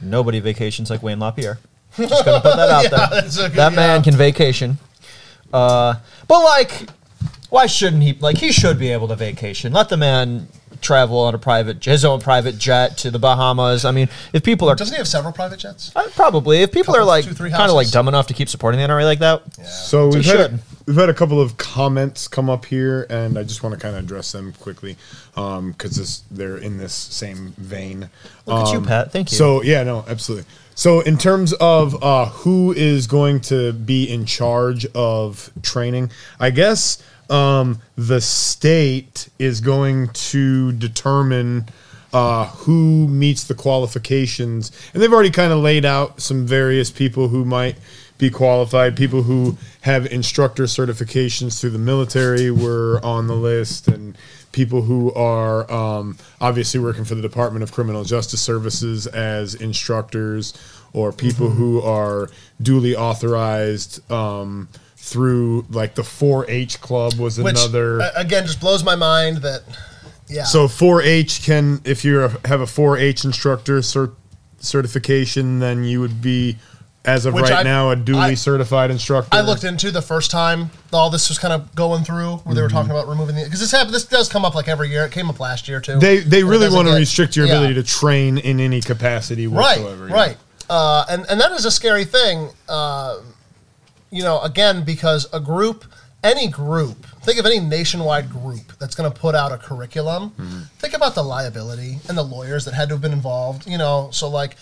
nobody 0.00 0.40
vacations 0.40 0.90
like 0.90 1.02
Wayne 1.02 1.18
LaPierre. 1.20 1.58
Just 1.96 2.24
gonna 2.24 2.40
put 2.40 2.56
that 2.56 2.68
out 2.68 2.82
Yeah, 2.84 2.88
there. 2.90 3.08
that's 3.22 3.38
a 3.38 3.48
good- 3.48 3.52
that 3.56 3.72
man 3.72 4.02
can 4.02 4.14
vacation. 4.16 4.78
Uh, 5.52 5.94
but 6.28 6.42
like, 6.42 6.88
why 7.50 7.66
shouldn't 7.66 8.02
he? 8.02 8.14
Like, 8.14 8.36
he 8.38 8.50
should 8.52 8.78
be 8.78 8.90
able 8.90 9.06
to 9.08 9.16
vacation. 9.16 9.72
Let 9.72 9.88
the 9.88 9.96
man 9.96 10.48
travel 10.84 11.18
on 11.18 11.34
a 11.34 11.38
private, 11.38 11.84
his 11.84 12.04
own 12.04 12.20
private 12.20 12.56
jet 12.58 12.96
to 12.98 13.10
the 13.10 13.18
Bahamas. 13.18 13.84
I 13.84 13.90
mean, 13.90 14.08
if 14.32 14.44
people 14.44 14.68
are 14.68 14.76
Doesn't 14.76 14.94
he 14.94 14.98
have 14.98 15.08
several 15.08 15.32
private 15.32 15.58
jets? 15.58 15.90
uh, 15.96 16.08
probably, 16.14 16.62
if 16.62 16.70
people 16.70 16.94
Couple, 16.94 17.00
are 17.02 17.04
like 17.04 17.24
kind 17.24 17.68
of 17.70 17.72
like 17.74 17.90
dumb 17.90 18.06
enough 18.06 18.28
to 18.28 18.34
keep 18.34 18.48
supporting 18.48 18.80
the 18.80 18.86
NRA 18.86 19.04
like 19.04 19.18
that, 19.18 19.42
So 19.64 20.08
we've 20.08 20.24
had, 20.24 20.50
should. 20.50 20.58
we've 20.86 20.96
had 20.96 21.08
a 21.08 21.14
couple 21.14 21.40
of 21.40 21.56
comments 21.56 22.28
come 22.28 22.48
up 22.48 22.66
here, 22.66 23.06
and 23.10 23.36
I 23.36 23.42
just 23.42 23.62
want 23.64 23.74
to 23.74 23.80
kind 23.80 23.96
of 23.96 24.04
address 24.04 24.30
them 24.32 24.52
quickly 24.60 24.96
because 25.34 26.22
they're 26.30 26.58
in 26.58 26.78
this 26.78 26.92
same 26.94 27.54
vein. 27.58 28.08
look 28.46 28.66
at 28.68 28.72
you, 28.72 28.78
Um, 28.78 28.84
Pat. 28.86 29.10
Thank 29.12 29.32
you. 29.32 29.36
So 29.36 29.62
yeah, 29.62 29.82
no, 29.82 30.04
absolutely. 30.06 30.46
So 30.76 31.00
in 31.00 31.18
terms 31.18 31.52
of 31.54 32.02
uh, 32.02 32.26
who 32.26 32.72
is 32.72 33.06
going 33.06 33.40
to 33.42 33.72
be 33.72 34.10
in 34.12 34.26
charge 34.26 34.86
of 34.94 35.50
training, 35.62 36.10
I 36.40 36.50
guess 36.50 37.00
um, 37.30 37.80
the 37.96 38.20
state 38.20 39.28
is 39.38 39.60
going 39.60 40.08
to 40.08 40.72
determine 40.72 41.66
uh, 42.12 42.46
who 42.46 43.08
meets 43.08 43.44
the 43.44 43.54
qualifications, 43.54 44.70
and 44.92 45.02
they've 45.02 45.12
already 45.12 45.30
kind 45.30 45.52
of 45.52 45.58
laid 45.58 45.84
out 45.84 46.20
some 46.20 46.46
various 46.46 46.90
people 46.90 47.28
who 47.28 47.44
might 47.44 47.76
be 48.18 48.30
qualified. 48.30 48.96
People 48.96 49.22
who 49.22 49.58
have 49.80 50.06
instructor 50.06 50.64
certifications 50.64 51.60
through 51.60 51.70
the 51.70 51.78
military 51.78 52.52
were 52.52 53.00
on 53.02 53.26
the 53.26 53.34
list, 53.34 53.88
and 53.88 54.16
people 54.52 54.82
who 54.82 55.12
are 55.14 55.70
um, 55.70 56.16
obviously 56.40 56.78
working 56.78 57.04
for 57.04 57.16
the 57.16 57.22
Department 57.22 57.64
of 57.64 57.72
Criminal 57.72 58.04
Justice 58.04 58.40
Services 58.40 59.08
as 59.08 59.56
instructors, 59.56 60.54
or 60.92 61.12
people 61.12 61.50
who 61.50 61.82
are 61.82 62.30
duly 62.62 62.94
authorized 62.94 64.08
um, 64.12 64.68
through 65.04 65.66
like 65.68 65.94
the 65.94 66.02
4-H 66.02 66.80
club 66.80 67.14
was 67.14 67.38
Which 67.38 67.54
another. 67.56 67.98
a- 68.00 68.12
again 68.16 68.46
just 68.46 68.58
blows 68.60 68.82
my 68.82 68.96
mind 68.96 69.38
that 69.38 69.62
yeah. 70.28 70.44
So 70.44 70.66
4-H 70.66 71.44
can, 71.44 71.82
if 71.84 72.04
you 72.04 72.16
have 72.16 72.60
a 72.62 72.64
4-H 72.64 73.26
instructor 73.26 73.80
cert- 73.80 74.14
certification, 74.58 75.58
then 75.58 75.84
you 75.84 76.00
would 76.00 76.22
be, 76.22 76.56
as 77.04 77.26
of 77.26 77.34
Which 77.34 77.42
right 77.44 77.52
I- 77.58 77.62
now, 77.62 77.90
a 77.90 77.96
duly 77.96 78.18
I- 78.20 78.34
certified 78.34 78.90
instructor. 78.90 79.28
I 79.36 79.42
looked 79.42 79.64
into 79.64 79.90
the 79.90 80.00
first 80.00 80.30
time 80.30 80.70
all 80.94 81.10
this 81.10 81.28
was 81.28 81.38
kind 81.38 81.52
of 81.52 81.74
going 81.74 82.02
through, 82.04 82.36
where 82.38 82.54
they 82.54 82.62
were 82.62 82.70
talking 82.70 82.90
about 82.90 83.06
removing 83.08 83.36
the 83.36 83.44
because 83.44 83.60
this 83.60 83.70
happened. 83.70 83.94
This 83.94 84.06
does 84.06 84.30
come 84.30 84.46
up 84.46 84.54
like 84.54 84.66
every 84.68 84.88
year. 84.88 85.04
It 85.04 85.12
came 85.12 85.28
up 85.28 85.38
last 85.38 85.68
year 85.68 85.80
too. 85.82 85.98
They 85.98 86.20
they 86.20 86.42
really 86.42 86.70
want 86.70 86.88
to 86.88 86.94
restrict 86.94 87.36
your 87.36 87.44
yeah. 87.44 87.52
ability 87.52 87.74
to 87.74 87.82
train 87.82 88.38
in 88.38 88.58
any 88.58 88.80
capacity 88.80 89.46
right, 89.46 89.78
whatsoever. 89.78 90.08
yeah. 90.08 90.14
right, 90.14 90.36
uh, 90.70 91.04
and 91.10 91.26
and 91.28 91.38
that 91.38 91.52
is 91.52 91.66
a 91.66 91.70
scary 91.70 92.06
thing. 92.06 92.48
Uh, 92.66 93.18
you 94.14 94.22
know, 94.22 94.40
again 94.42 94.84
because 94.84 95.26
a 95.32 95.40
group, 95.40 95.84
any 96.22 96.48
group, 96.48 97.04
think 97.22 97.38
of 97.38 97.46
any 97.46 97.58
nationwide 97.60 98.30
group 98.30 98.72
that's 98.78 98.94
going 98.94 99.10
to 99.12 99.18
put 99.18 99.34
out 99.34 99.52
a 99.52 99.58
curriculum. 99.58 100.30
Mm-hmm. 100.30 100.60
Think 100.78 100.94
about 100.94 101.14
the 101.14 101.22
liability 101.22 101.98
and 102.08 102.16
the 102.16 102.22
lawyers 102.22 102.64
that 102.64 102.74
had 102.74 102.88
to 102.88 102.94
have 102.94 103.02
been 103.02 103.12
involved. 103.12 103.66
You 103.66 103.76
know, 103.78 104.08
so 104.12 104.28
like, 104.28 104.56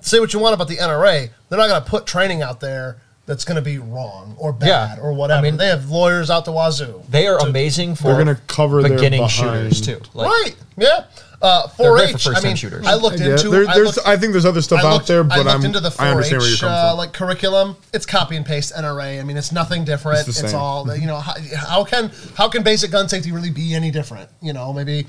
say 0.00 0.18
what 0.20 0.32
you 0.34 0.40
want 0.40 0.54
about 0.54 0.68
the 0.68 0.76
NRA, 0.76 1.30
they're 1.48 1.58
not 1.58 1.68
going 1.68 1.82
to 1.82 1.88
put 1.88 2.06
training 2.06 2.42
out 2.42 2.60
there. 2.60 2.98
That's 3.26 3.44
going 3.44 3.56
to 3.56 3.62
be 3.62 3.78
wrong 3.78 4.36
or 4.38 4.52
bad 4.52 4.98
Yeah. 4.98 5.02
or 5.02 5.12
whatever. 5.12 5.40
I 5.40 5.42
mean- 5.42 5.56
they 5.56 5.66
have 5.66 5.90
lawyers 5.90 6.30
out 6.30 6.44
the 6.44 6.52
wazoo. 6.52 7.02
they 7.08 7.26
are 7.26 7.38
to- 7.40 7.46
amazing 7.46 7.96
for 7.96 8.04
They're 8.04 8.18
gonna 8.18 8.40
cover 8.46 8.82
beginning 8.82 9.20
behind. 9.22 9.32
shooters 9.32 9.80
too. 9.80 10.00
Like, 10.14 10.28
right. 10.28 10.54
Yeah. 10.76 11.04
Uh, 11.42 11.66
4-H. 11.68 11.76
great 11.76 12.10
for 12.10 12.16
I 12.16 12.32
first-time 12.32 12.42
mean, 12.44 12.56
shooters. 12.56 12.86
I 12.86 12.94
looked 12.94 13.20
Yeah, 13.20 13.32
into. 13.32 13.50
there- 13.50 13.68
I 13.68 13.74
there's, 13.74 13.96
looked, 13.96 14.08
I 14.08 14.16
think 14.16 14.32
there's 14.32 14.44
other 14.46 14.62
stuff 14.62 14.82
I 14.84 14.92
out 14.94 15.06
there, 15.06 15.20
I 15.20 15.22
but 15.24 15.38
looked 15.38 15.50
I'm, 15.50 15.64
into 15.64 15.80
the 15.80 15.94
I 15.98 16.08
understand 16.10 16.40
where 16.40 16.48
you're 16.48 16.56
4-H 16.58 16.70
uh, 16.70 16.88
from. 16.90 16.96
like 16.98 17.12
curriculum. 17.12 17.76
It's 17.92 18.06
copy 18.06 18.36
and 18.36 18.46
paste 18.46 18.72
NRA. 18.74 19.20
I 19.20 19.22
mean, 19.22 19.36
it's 19.36 19.52
nothing 19.52 19.84
different. 19.84 20.20
It's 20.20 20.28
It's, 20.30 20.40
the 20.42 20.48
same. 20.48 20.58
all 20.58 20.96
you 20.96 21.06
know. 21.06 21.16
How, 21.18 21.34
how 21.56 21.84
can 21.84 22.10
how 22.36 22.48
can 22.48 22.62
basic 22.62 22.90
gun 22.90 23.08
safety 23.08 23.32
really 23.32 23.50
be 23.50 23.74
any 23.74 23.90
different? 23.90 24.30
You 24.40 24.52
know, 24.54 24.72
maybe 24.72 25.06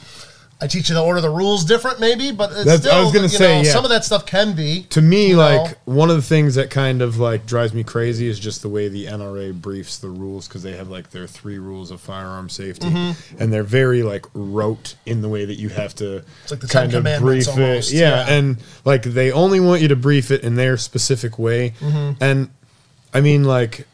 I 0.59 0.65
teach 0.65 0.89
you 0.89 0.95
the 0.95 1.03
order 1.03 1.17
of 1.17 1.21
the 1.23 1.29
rules 1.29 1.63
different, 1.65 1.99
maybe, 1.99 2.31
but 2.31 2.49
it's 2.49 2.63
That's- 2.63 2.79
still, 2.79 2.93
I 2.95 3.01
was 3.03 3.11
gonna 3.11 3.25
you 3.25 3.29
say, 3.29 3.57
know, 3.59 3.61
yeah. 3.63 3.71
some 3.71 3.83
of 3.83 3.91
that 3.91 4.03
stuff 4.03 4.25
can 4.25 4.53
be. 4.55 4.83
to 4.89 5.03
me, 5.03 5.27
you 5.29 5.35
know. 5.35 5.63
like 5.63 5.77
one 5.85 6.09
of 6.09 6.15
the 6.15 6.21
things 6.23 6.55
that 6.55 6.71
kind 6.71 7.03
of 7.03 7.19
like 7.19 7.45
drives 7.45 7.75
me 7.75 7.83
crazy 7.83 8.27
is 8.27 8.39
just 8.39 8.63
the 8.63 8.69
way 8.69 8.87
the 8.87 9.05
NRA 9.05 9.53
briefs 9.53 9.99
the 9.99 10.09
rules 10.09 10.47
because 10.47 10.63
they 10.63 10.75
have 10.75 10.89
like 10.89 11.11
their 11.11 11.27
three 11.27 11.59
rules 11.59 11.91
of 11.91 12.01
firearm 12.01 12.49
safety, 12.49 12.87
Mm-hmm. 12.87 13.37
and 13.39 13.53
they're 13.53 13.61
very 13.61 14.01
like 14.01 14.25
rote 14.33 14.95
in 15.05 15.21
the 15.21 15.29
way 15.29 15.45
that 15.45 15.59
you 15.59 15.69
have 15.69 15.93
to 15.95 16.23
It's 16.41 16.49
like 16.51 16.61
the 16.61 16.67
Ten 16.67 16.83
kind 16.85 16.93
of 16.95 16.99
Commandments 17.01 17.45
brief 17.45 17.55
almost, 17.55 17.93
it. 17.93 17.97
Yeah, 17.97 18.25
yeah. 18.27 18.33
and 18.35 18.57
like 18.83 19.03
they 19.03 19.31
only 19.31 19.59
want 19.59 19.83
you 19.83 19.89
to 19.89 19.95
brief 19.95 20.31
it 20.31 20.41
in 20.43 20.55
their 20.55 20.75
specific 20.77 21.37
way, 21.37 21.75
Mm-hmm. 21.79 22.23
and 22.23 22.49
I 23.13 23.21
mean 23.21 23.43
like 23.43 23.85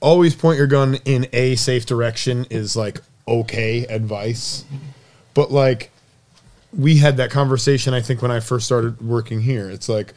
always 0.00 0.34
point 0.34 0.58
your 0.58 0.66
gun 0.66 0.96
in 1.06 1.26
a 1.32 1.56
safe 1.56 1.86
direction 1.86 2.46
is 2.50 2.76
like 2.76 3.00
okay 3.26 3.84
advice, 3.86 4.64
but 5.34 5.50
like 5.50 5.90
we 6.76 6.96
had 6.98 7.16
that 7.16 7.30
conversation 7.30 7.94
I 7.94 8.00
think 8.02 8.20
when 8.22 8.30
I 8.30 8.40
first 8.40 8.66
started 8.66 9.00
working 9.00 9.40
here. 9.40 9.70
It's 9.70 9.88
like 9.88 10.14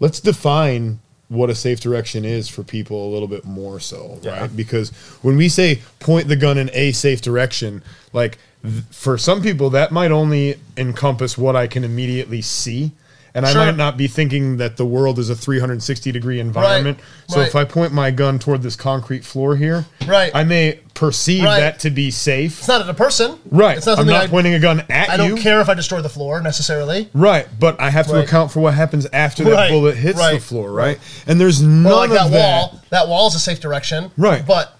let's 0.00 0.20
define 0.20 1.00
what 1.28 1.48
a 1.48 1.54
safe 1.54 1.78
direction 1.80 2.24
is 2.24 2.48
for 2.48 2.64
people 2.64 3.08
a 3.08 3.10
little 3.12 3.28
bit 3.28 3.44
more 3.44 3.78
so, 3.78 4.18
right? 4.40 4.56
Because 4.56 4.90
when 5.22 5.36
we 5.36 5.48
say 5.48 5.80
point 6.00 6.26
the 6.26 6.34
gun 6.36 6.58
in 6.58 6.70
a 6.72 6.90
safe 6.92 7.20
direction, 7.22 7.82
like 8.12 8.38
th- 8.62 8.82
for 8.90 9.16
some 9.16 9.40
people 9.40 9.70
that 9.70 9.92
might 9.92 10.10
only 10.10 10.56
encompass 10.76 11.38
what 11.38 11.54
I 11.54 11.68
can 11.68 11.84
immediately 11.84 12.42
see. 12.42 12.90
And 13.34 13.46
I 13.46 13.54
might 13.54 13.76
not 13.76 13.96
be 13.96 14.06
thinking 14.08 14.56
that 14.56 14.76
the 14.76 14.84
world 14.84 15.18
is 15.18 15.30
a 15.30 15.34
360 15.36 16.12
degree 16.12 16.40
environment. 16.40 16.98
Right. 16.98 17.30
so 17.30 17.38
right. 17.40 17.48
if 17.48 17.54
I 17.54 17.64
point 17.64 17.92
my 17.92 18.10
gun 18.10 18.38
toward 18.38 18.62
this 18.62 18.76
concrete 18.76 19.24
floor 19.24 19.56
here, 19.56 19.86
Right. 20.06 20.32
I 20.34 20.44
may 20.44 20.80
perceive 20.94 21.44
Right. 21.44 21.60
that 21.60 21.80
to 21.80 21.90
be 21.90 22.10
safe. 22.10 22.58
It's 22.58 22.68
not 22.68 22.80
at 22.80 22.88
a 22.88 22.94
person. 22.94 23.38
Right. 23.50 23.76
It's 23.76 23.86
not 23.86 23.98
I'm 23.98 24.06
not 24.06 24.24
I, 24.24 24.26
pointing 24.26 24.54
a 24.54 24.58
gun 24.58 24.80
at 24.90 25.08
you. 25.08 25.14
I 25.14 25.16
don't 25.16 25.38
care 25.38 25.60
if 25.60 25.68
I 25.68 25.74
destroy 25.74 26.00
the 26.02 26.08
floor 26.08 26.40
necessarily. 26.40 27.08
Right, 27.14 27.46
but 27.58 27.80
I 27.80 27.90
have 27.90 28.06
to 28.08 28.20
account 28.20 28.50
for 28.50 28.60
what 28.60 28.74
happens 28.74 29.06
after 29.12 29.44
that 29.44 29.70
bullet 29.70 29.96
hits 29.96 30.18
the 30.18 30.40
floor, 30.40 30.72
right? 30.72 30.98
And 31.26 31.40
there's 31.40 31.62
none 31.62 31.92
Or 31.92 31.96
like 31.96 32.10
of 32.10 32.16
that 32.16 32.30
that. 32.30 32.38
wall. 32.38 32.80
That 32.90 33.08
wall 33.08 33.28
is 33.28 33.34
a 33.34 33.40
safe 33.40 33.60
direction. 33.60 34.10
Right. 34.16 34.44
But 34.46 34.76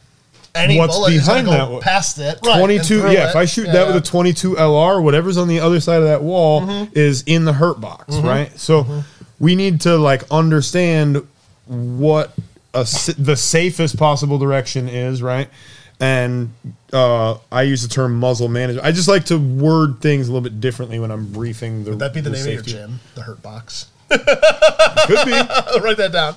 any 0.54 0.78
What's 0.78 0.96
bullet 0.96 1.10
behind 1.10 1.46
gonna 1.46 1.72
that 1.74 1.80
past 1.82 2.18
it. 2.18 2.38
Right, 2.44 2.58
22, 2.58 2.82
through 2.82 3.10
yeah, 3.12 3.26
it. 3.26 3.30
if 3.30 3.36
I 3.36 3.44
shoot 3.44 3.66
Yeah, 3.66 3.72
that 3.72 3.86
with 3.88 3.96
a 3.96 4.00
22 4.00 4.54
LR, 4.56 5.02
whatever's 5.02 5.36
on 5.36 5.48
the 5.48 5.60
other 5.60 5.80
side 5.80 5.98
of 6.02 6.04
that 6.08 6.22
wall 6.22 6.62
Mm-hmm. 6.62 6.92
is 6.94 7.22
in 7.26 7.44
the 7.44 7.52
hurt 7.52 7.80
box, 7.80 8.16
right? 8.16 8.50
So 8.58 9.04
we 9.38 9.54
need 9.54 9.80
to 9.82 9.96
like 9.96 10.24
understand 10.30 11.26
what 11.66 12.32
a, 12.74 12.82
the 13.18 13.36
safest 13.36 13.96
possible 13.96 14.38
direction 14.38 14.88
is, 14.88 15.22
right? 15.22 15.48
And 16.00 16.52
uh, 16.92 17.36
I 17.52 17.62
use 17.62 17.82
the 17.82 17.88
term 17.88 18.18
muzzle 18.18 18.48
management. 18.48 18.86
I 18.86 18.90
just 18.92 19.06
like 19.08 19.26
to 19.26 19.38
word 19.38 20.00
things 20.00 20.28
a 20.28 20.32
little 20.32 20.42
bit 20.42 20.58
differently 20.60 20.98
when 20.98 21.10
I'm 21.10 21.30
briefing 21.30 21.84
the. 21.84 21.90
Would 21.90 21.98
that 22.00 22.14
be 22.14 22.20
the, 22.22 22.30
name 22.30 22.42
safety. 22.42 22.72
of 22.72 22.78
your 22.78 22.86
gym? 22.88 23.00
The 23.14 23.22
Hurt 23.22 23.42
Box. 23.42 23.86
Could 24.10 25.24
be 25.24 25.30
Write 25.80 25.96
that 25.98 26.10
down. 26.12 26.36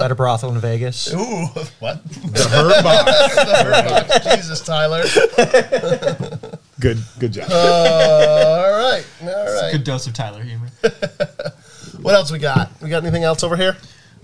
At 0.00 0.10
a 0.10 0.14
brothel 0.14 0.50
in 0.52 0.58
Vegas. 0.60 1.12
Ooh, 1.12 1.16
what? 1.80 2.02
the 2.08 2.48
hurt 2.50 2.82
box. 2.82 3.34
the 3.34 3.44
Hurt 3.64 4.08
Box. 4.08 4.36
Jesus, 4.36 4.60
Tyler. 4.64 5.02
Good, 6.80 6.98
good 7.18 7.32
job. 7.32 7.50
All 7.50 8.72
right, 8.78 9.04
all 9.22 9.62
right. 9.62 9.72
Good 9.72 9.84
dose 9.84 10.06
of 10.06 10.12
Tyler 10.14 10.42
humor. 10.42 10.68
What 12.02 12.14
else 12.14 12.30
we 12.30 12.38
got? 12.38 12.70
We 12.80 12.88
got 12.88 13.02
anything 13.02 13.24
else 13.24 13.42
over 13.42 13.56
here? 13.56 13.76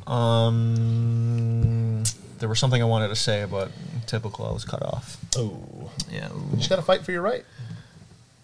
Um, 0.07 2.05
there 2.39 2.49
was 2.49 2.59
something 2.59 2.81
I 2.81 2.85
wanted 2.85 3.09
to 3.09 3.17
say, 3.17 3.47
but 3.51 3.71
typical, 4.07 4.47
I 4.47 4.53
was 4.53 4.65
cut 4.65 4.83
off. 4.83 5.17
Oh, 5.37 5.91
Yeah. 6.11 6.29
you 6.51 6.57
just 6.59 6.71
got 6.71 6.77
to 6.77 6.83
fight 6.83 7.05
for 7.05 7.11
your 7.13 7.23
right 7.23 7.45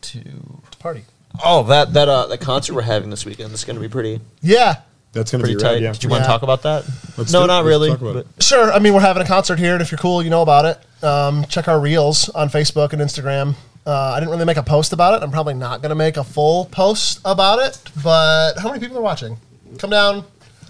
To 0.02 0.20
to 0.20 0.78
party. 0.78 1.04
Oh, 1.42 1.62
that 1.64 1.92
that 1.94 2.08
uh, 2.08 2.26
that 2.26 2.40
concert 2.40 2.74
we're 2.74 2.82
having 2.82 3.10
this 3.10 3.24
weekend 3.24 3.52
is 3.52 3.64
going 3.64 3.76
to 3.76 3.80
be 3.80 3.88
pretty 3.88 4.20
Yeah, 4.42 4.76
That's 5.12 5.30
gonna 5.30 5.42
pretty 5.42 5.56
be 5.56 5.62
tight. 5.62 5.72
rad, 5.74 5.82
yeah. 5.82 5.92
Did 5.92 6.04
you 6.04 6.10
want 6.10 6.20
Yeah. 6.22 6.26
to 6.26 6.32
talk 6.32 6.42
about 6.42 6.62
that? 6.62 6.84
Let's 7.16 7.32
no, 7.32 7.40
do 7.40 7.44
it. 7.44 7.46
not 7.48 7.64
Let's 7.64 7.68
really. 7.68 7.90
talk 7.90 8.00
about 8.00 8.14
but- 8.36 8.42
sure. 8.42 8.72
I 8.72 8.78
mean, 8.78 8.94
we're 8.94 9.00
having 9.00 9.22
a 9.22 9.26
concert 9.26 9.58
here, 9.58 9.72
and 9.74 9.82
if 9.82 9.90
you're 9.90 9.98
cool, 9.98 10.22
you 10.22 10.30
know 10.30 10.42
about 10.42 10.64
it. 10.66 11.04
Um, 11.04 11.44
check 11.46 11.68
our 11.68 11.80
reels 11.80 12.28
on 12.30 12.48
Facebook 12.50 12.92
and 12.92 13.00
Instagram. 13.00 13.54
Uh, 13.86 13.92
I 14.14 14.20
didn't 14.20 14.30
really 14.30 14.44
make 14.44 14.58
a 14.58 14.62
post 14.62 14.92
about 14.92 15.14
it. 15.14 15.24
I'm 15.24 15.30
probably 15.30 15.54
not 15.54 15.80
going 15.80 15.88
to 15.90 15.94
make 15.96 16.16
a 16.18 16.24
full 16.24 16.66
post 16.66 17.20
about 17.24 17.58
it. 17.60 17.80
But 18.04 18.54
how 18.58 18.68
many 18.68 18.78
people 18.80 18.98
are 18.98 19.02
watching? 19.02 19.38
Come 19.78 19.88
down. 19.90 20.24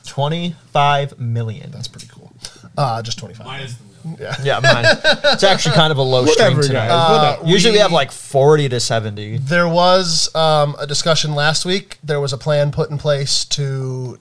25 0.06 1.18
million. 1.18 1.70
That's 1.70 1.88
pretty 1.88 2.06
cool. 2.06 2.32
Uh, 2.78 3.02
just 3.02 3.18
25. 3.18 3.46
Minus 3.46 3.74
the 3.74 3.84
mill. 3.84 3.89
Yeah. 4.18 4.34
Yeah, 4.42 4.60
mine. 4.60 4.84
It's 5.32 5.42
actually 5.42 5.74
kind 5.74 5.90
of 5.92 5.98
a 5.98 6.02
low 6.02 6.22
Whatever, 6.24 6.62
stream 6.62 6.76
guys. 6.78 6.88
tonight. 6.90 7.12
whatever. 7.12 7.46
Usually 7.46 7.72
we, 7.72 7.76
we- 7.78 7.82
have 7.82 7.92
like 7.92 8.10
40 8.10 8.68
to 8.70 8.80
70. 8.80 9.38
There 9.38 9.68
was 9.68 10.34
um, 10.34 10.76
a 10.78 10.86
discussion 10.86 11.34
last 11.34 11.64
week. 11.64 11.98
There 12.02 12.20
was 12.20 12.32
a 12.32 12.38
plan 12.38 12.70
put 12.72 12.90
in 12.90 12.98
place 12.98 13.44
to 13.46 14.18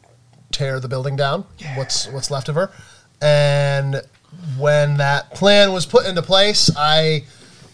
tear 0.51 0.79
the 0.79 0.87
building 0.87 1.15
down. 1.15 1.45
What's 1.75 2.07
what's 2.09 2.31
left 2.31 2.49
of 2.49 2.55
her, 2.55 2.71
and 3.21 4.01
when 4.57 4.97
that 4.97 5.31
plan 5.35 5.71
was 5.73 5.85
put 5.85 6.05
into 6.05 6.21
place, 6.21 6.69
I 6.77 7.23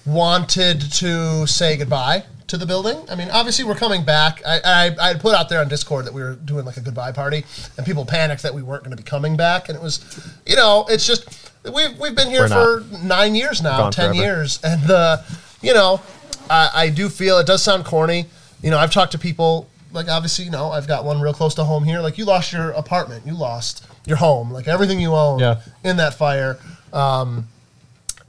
wanted 0.06 0.82
to 0.94 1.48
say 1.48 1.78
goodbye 1.78 2.24
to 2.48 2.58
the 2.58 2.66
building. 2.66 2.98
I 3.10 3.16
mean, 3.16 3.30
obviously 3.32 3.66
we're 3.66 3.76
coming 3.76 4.04
back. 4.04 4.42
I, 4.46 4.60
I, 4.64 4.96
I 5.00 5.08
had 5.10 5.20
put 5.20 5.34
out 5.36 5.50
there 5.50 5.60
on 5.62 5.68
Discord 5.68 6.06
that 6.06 6.14
we 6.14 6.22
were 6.22 6.36
doing 6.36 6.64
like 6.66 6.78
a 6.78 6.82
goodbye 6.82 7.12
party, 7.12 7.44
and 7.78 7.86
people 7.86 8.06
panicked 8.06 8.44
that 8.44 8.54
we 8.54 8.62
weren't 8.62 8.84
going 8.84 8.96
to 8.96 9.02
be 9.02 9.08
coming 9.08 9.36
back. 9.36 9.68
And 9.68 9.76
it 9.76 9.82
was, 9.82 10.00
you 10.46 10.56
know, 10.56 10.86
it's 10.88 11.08
just 11.08 11.45
we've 11.74 11.98
we've 12.00 12.16
been 12.16 12.30
here 12.30 12.42
We're 12.50 12.82
for 12.82 12.98
nine 13.04 13.36
years 13.36 13.62
now, 13.62 13.78
Gone 13.78 13.92
ten 13.92 14.12
forever. 14.14 14.24
years, 14.24 14.60
and 14.64 14.90
uh, 14.90 15.18
you 15.62 15.74
know, 15.74 16.02
I, 16.50 16.70
I 16.74 16.90
do 16.90 17.10
feel 17.10 17.38
it 17.40 17.48
does 17.48 17.64
sound 17.64 17.86
corny. 17.86 18.26
You 18.62 18.72
know, 18.72 18.78
I've 18.78 18.92
talked 18.92 19.12
to 19.14 19.18
people 19.20 19.70
like 19.92 20.10
obviously, 20.10 20.46
you 20.46 20.52
know, 20.52 20.72
I've 20.72 20.88
got 20.88 21.06
one 21.06 21.22
real 21.22 21.34
close 21.34 21.56
to 21.56 21.64
home 21.64 21.84
here. 21.84 22.00
Like 22.02 22.18
you 22.18 22.26
lost 22.26 22.52
your 22.52 22.72
apartment, 22.72 23.26
you 23.26 23.34
lost 23.34 23.86
your 24.06 24.18
home, 24.18 24.52
like 24.52 24.68
everything 24.68 25.00
you 25.00 25.14
own 25.14 25.40
Yeah. 25.40 25.62
in 25.84 25.98
that 25.98 26.14
fire. 26.16 26.58
Um, 26.94 27.48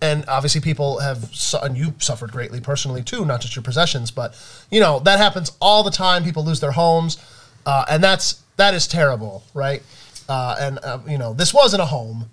and 0.02 0.24
obviously 0.28 0.60
people 0.60 0.98
have 1.00 1.34
su- 1.34 1.58
and 1.62 1.76
you 1.76 1.94
suffered 2.00 2.30
greatly 2.30 2.60
personally 2.60 3.02
too 3.02 3.24
not 3.24 3.40
just 3.40 3.56
your 3.56 3.62
possessions 3.62 4.10
but 4.10 4.34
you 4.70 4.78
know 4.78 4.98
that 5.00 5.18
happens 5.18 5.52
all 5.58 5.82
the 5.82 5.90
time 5.90 6.22
people 6.22 6.44
lose 6.44 6.60
their 6.60 6.72
homes 6.72 7.16
uh, 7.64 7.82
and 7.88 8.04
that's 8.04 8.42
that 8.58 8.74
is 8.74 8.86
terrible 8.86 9.42
right 9.54 9.82
uh, 10.28 10.54
and 10.60 10.78
uh, 10.84 10.98
you 11.08 11.16
know 11.16 11.32
this 11.32 11.54
wasn't 11.54 11.80
a 11.80 11.86
home 11.86 12.26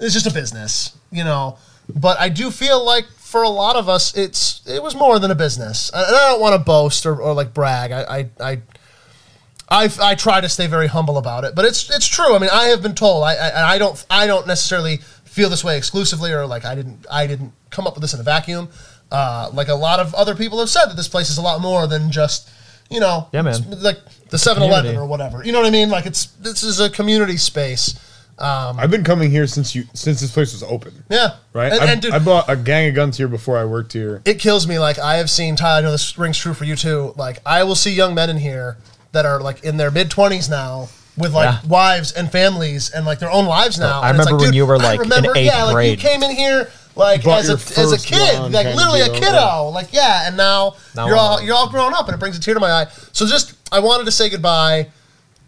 it's 0.00 0.14
just 0.14 0.26
a 0.26 0.32
business 0.32 0.96
you 1.10 1.24
know 1.24 1.56
but 1.88 2.18
i 2.20 2.28
do 2.28 2.50
feel 2.50 2.84
like 2.84 3.06
for 3.18 3.42
a 3.42 3.48
lot 3.48 3.76
of 3.76 3.88
us 3.88 4.16
it's 4.16 4.66
it 4.66 4.82
was 4.82 4.94
more 4.94 5.18
than 5.18 5.30
a 5.30 5.34
business 5.34 5.90
and 5.94 6.04
i 6.04 6.30
don't 6.30 6.40
want 6.40 6.54
to 6.54 6.58
boast 6.58 7.06
or, 7.06 7.20
or 7.20 7.32
like 7.34 7.52
brag 7.54 7.92
i 7.92 8.02
i, 8.18 8.52
I 8.52 8.62
I, 9.68 9.90
I 10.00 10.14
try 10.14 10.40
to 10.40 10.48
stay 10.48 10.68
very 10.68 10.86
humble 10.86 11.18
about 11.18 11.42
it, 11.42 11.56
but 11.56 11.64
it's 11.64 11.90
it's 11.90 12.06
true. 12.06 12.36
I 12.36 12.38
mean, 12.38 12.50
I 12.52 12.66
have 12.66 12.82
been 12.82 12.94
told. 12.94 13.24
I, 13.24 13.34
I 13.34 13.74
I 13.74 13.78
don't 13.78 14.06
I 14.08 14.28
don't 14.28 14.46
necessarily 14.46 14.98
feel 15.24 15.48
this 15.50 15.64
way 15.64 15.76
exclusively, 15.76 16.30
or 16.32 16.46
like 16.46 16.64
I 16.64 16.76
didn't 16.76 17.04
I 17.10 17.26
didn't 17.26 17.52
come 17.70 17.84
up 17.86 17.94
with 17.94 18.02
this 18.02 18.14
in 18.14 18.20
a 18.20 18.22
vacuum. 18.22 18.68
Uh, 19.10 19.50
like 19.52 19.66
a 19.66 19.74
lot 19.74 19.98
of 19.98 20.14
other 20.14 20.36
people 20.36 20.60
have 20.60 20.70
said 20.70 20.86
that 20.86 20.96
this 20.96 21.08
place 21.08 21.30
is 21.30 21.38
a 21.38 21.42
lot 21.42 21.60
more 21.60 21.86
than 21.88 22.12
just 22.12 22.48
you 22.90 23.00
know 23.00 23.28
Yeah, 23.32 23.42
man. 23.42 23.54
like 23.82 23.98
the 24.30 24.36
7-Eleven 24.36 24.96
or 24.96 25.06
whatever. 25.06 25.44
You 25.44 25.52
know 25.52 25.60
what 25.60 25.66
I 25.66 25.70
mean? 25.70 25.90
Like 25.90 26.06
it's 26.06 26.26
this 26.26 26.62
is 26.62 26.78
a 26.78 26.88
community 26.88 27.36
space. 27.36 27.98
Um, 28.38 28.78
I've 28.78 28.90
been 28.90 29.04
coming 29.04 29.30
here 29.30 29.46
since 29.46 29.74
you 29.74 29.84
since 29.94 30.20
this 30.20 30.30
place 30.32 30.52
was 30.52 30.62
open. 30.62 31.04
Yeah, 31.08 31.36
Right. 31.54 31.72
And, 31.72 31.80
I, 31.80 31.92
and 31.92 32.02
dude, 32.02 32.12
I 32.12 32.18
bought 32.18 32.50
a 32.50 32.56
gang 32.56 32.88
of 32.90 32.94
guns 32.94 33.16
here 33.16 33.28
before 33.28 33.56
I 33.56 33.64
worked 33.64 33.94
here. 33.94 34.20
it 34.26 34.38
kills 34.38 34.66
me. 34.66 34.78
Like 34.78 34.98
I 34.98 35.16
have 35.16 35.30
seen 35.30 35.56
Tyler. 35.56 35.78
I 35.78 35.80
know 35.82 35.90
this 35.90 36.18
rings 36.18 36.36
true 36.36 36.52
for 36.52 36.64
you 36.64 36.76
too. 36.76 37.14
Like 37.16 37.38
I 37.46 37.64
will 37.64 37.74
see 37.74 37.92
young 37.92 38.14
men 38.14 38.28
in 38.28 38.36
here 38.36 38.76
that 39.12 39.24
are 39.24 39.40
like 39.40 39.64
in 39.64 39.78
their 39.78 39.90
mid 39.90 40.10
twenties 40.10 40.48
now. 40.50 40.88
With 41.18 41.32
like 41.32 41.46
Yeah. 41.62 41.68
wives 41.68 42.12
and 42.12 42.30
families 42.30 42.90
and 42.90 43.06
like 43.06 43.20
their 43.20 43.30
own 43.30 43.46
lives 43.46 43.78
now. 43.78 44.02
I 44.02 44.10
And 44.10 44.18
it's 44.18 44.26
remember 44.26 44.42
when 44.42 44.48
dude, 44.50 44.54
you 44.56 44.66
were, 44.66 44.74
I 44.74 44.78
like, 44.78 44.94
in 44.96 45.00
remember, 45.08 45.34
eighth 45.34 45.46
yeah, 45.46 45.62
like 45.64 45.72
grade. 45.74 45.90
you 46.02 46.08
came 46.08 46.22
in 46.22 46.30
here 46.36 46.70
like 46.94 47.24
Bought 47.24 47.38
as 47.38 47.48
a 47.48 47.80
as 47.80 47.90
a 47.92 47.96
kid, 47.98 48.38
like 48.52 48.66
literally 48.76 49.00
a 49.00 49.08
kiddo, 49.08 49.30
yeah. 49.32 49.56
like 49.60 49.94
yeah. 49.94 50.26
And 50.28 50.36
now, 50.36 50.74
Now 50.94 51.06
you're 51.06 51.14
I'm 51.16 51.20
all 51.22 51.32
old. 51.38 51.42
you're 51.46 51.54
all 51.56 51.70
grown 51.70 51.94
up, 51.94 52.04
and 52.08 52.14
it 52.14 52.18
brings 52.18 52.36
a 52.36 52.40
tear 52.40 52.52
to 52.52 52.60
my 52.60 52.70
eye. 52.70 52.86
So 53.12 53.26
just 53.26 53.54
I 53.72 53.80
wanted 53.80 54.04
to 54.04 54.10
say 54.12 54.28
goodbye 54.28 54.88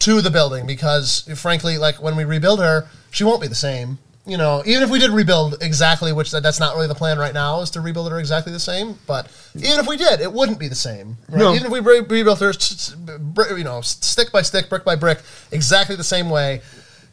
to 0.00 0.20
the 0.20 0.30
building 0.30 0.66
because 0.66 1.28
frankly, 1.36 1.78
like 1.78 2.00
when 2.02 2.16
we 2.16 2.24
rebuild 2.24 2.60
her, 2.60 2.86
she 3.10 3.24
won't 3.24 3.40
be 3.40 3.48
the 3.48 3.54
same. 3.54 3.98
You 4.26 4.36
know, 4.36 4.62
even 4.66 4.82
if 4.82 4.90
we 4.90 4.98
did 4.98 5.10
rebuild 5.10 5.56
exactly, 5.62 6.12
which 6.12 6.30
that, 6.32 6.42
that's 6.42 6.60
not 6.60 6.74
really 6.74 6.86
the 6.86 6.94
plan 6.94 7.18
right 7.18 7.32
now, 7.32 7.62
is 7.62 7.70
to 7.70 7.80
rebuild 7.80 8.10
her 8.12 8.18
exactly 8.18 8.52
the 8.52 8.60
same. 8.60 8.98
But 9.06 9.26
even 9.56 9.80
if 9.80 9.86
we 9.86 9.96
did, 9.96 10.20
it 10.20 10.30
wouldn't 10.30 10.58
be 10.58 10.68
the 10.68 10.74
same. 10.74 11.16
Right? 11.30 11.38
No. 11.38 11.54
Even 11.54 11.66
if 11.66 11.72
we 11.72 11.80
re- 11.80 12.00
rebuilt 12.00 12.38
her, 12.40 12.50
s- 12.50 12.92
s- 12.92 12.94
br- 13.18 13.56
you 13.56 13.64
know, 13.64 13.80
stick 13.80 14.30
by 14.30 14.42
stick, 14.42 14.68
brick 14.68 14.84
by 14.84 14.96
brick, 14.96 15.20
exactly 15.50 15.96
the 15.96 16.04
same 16.04 16.28
way, 16.28 16.60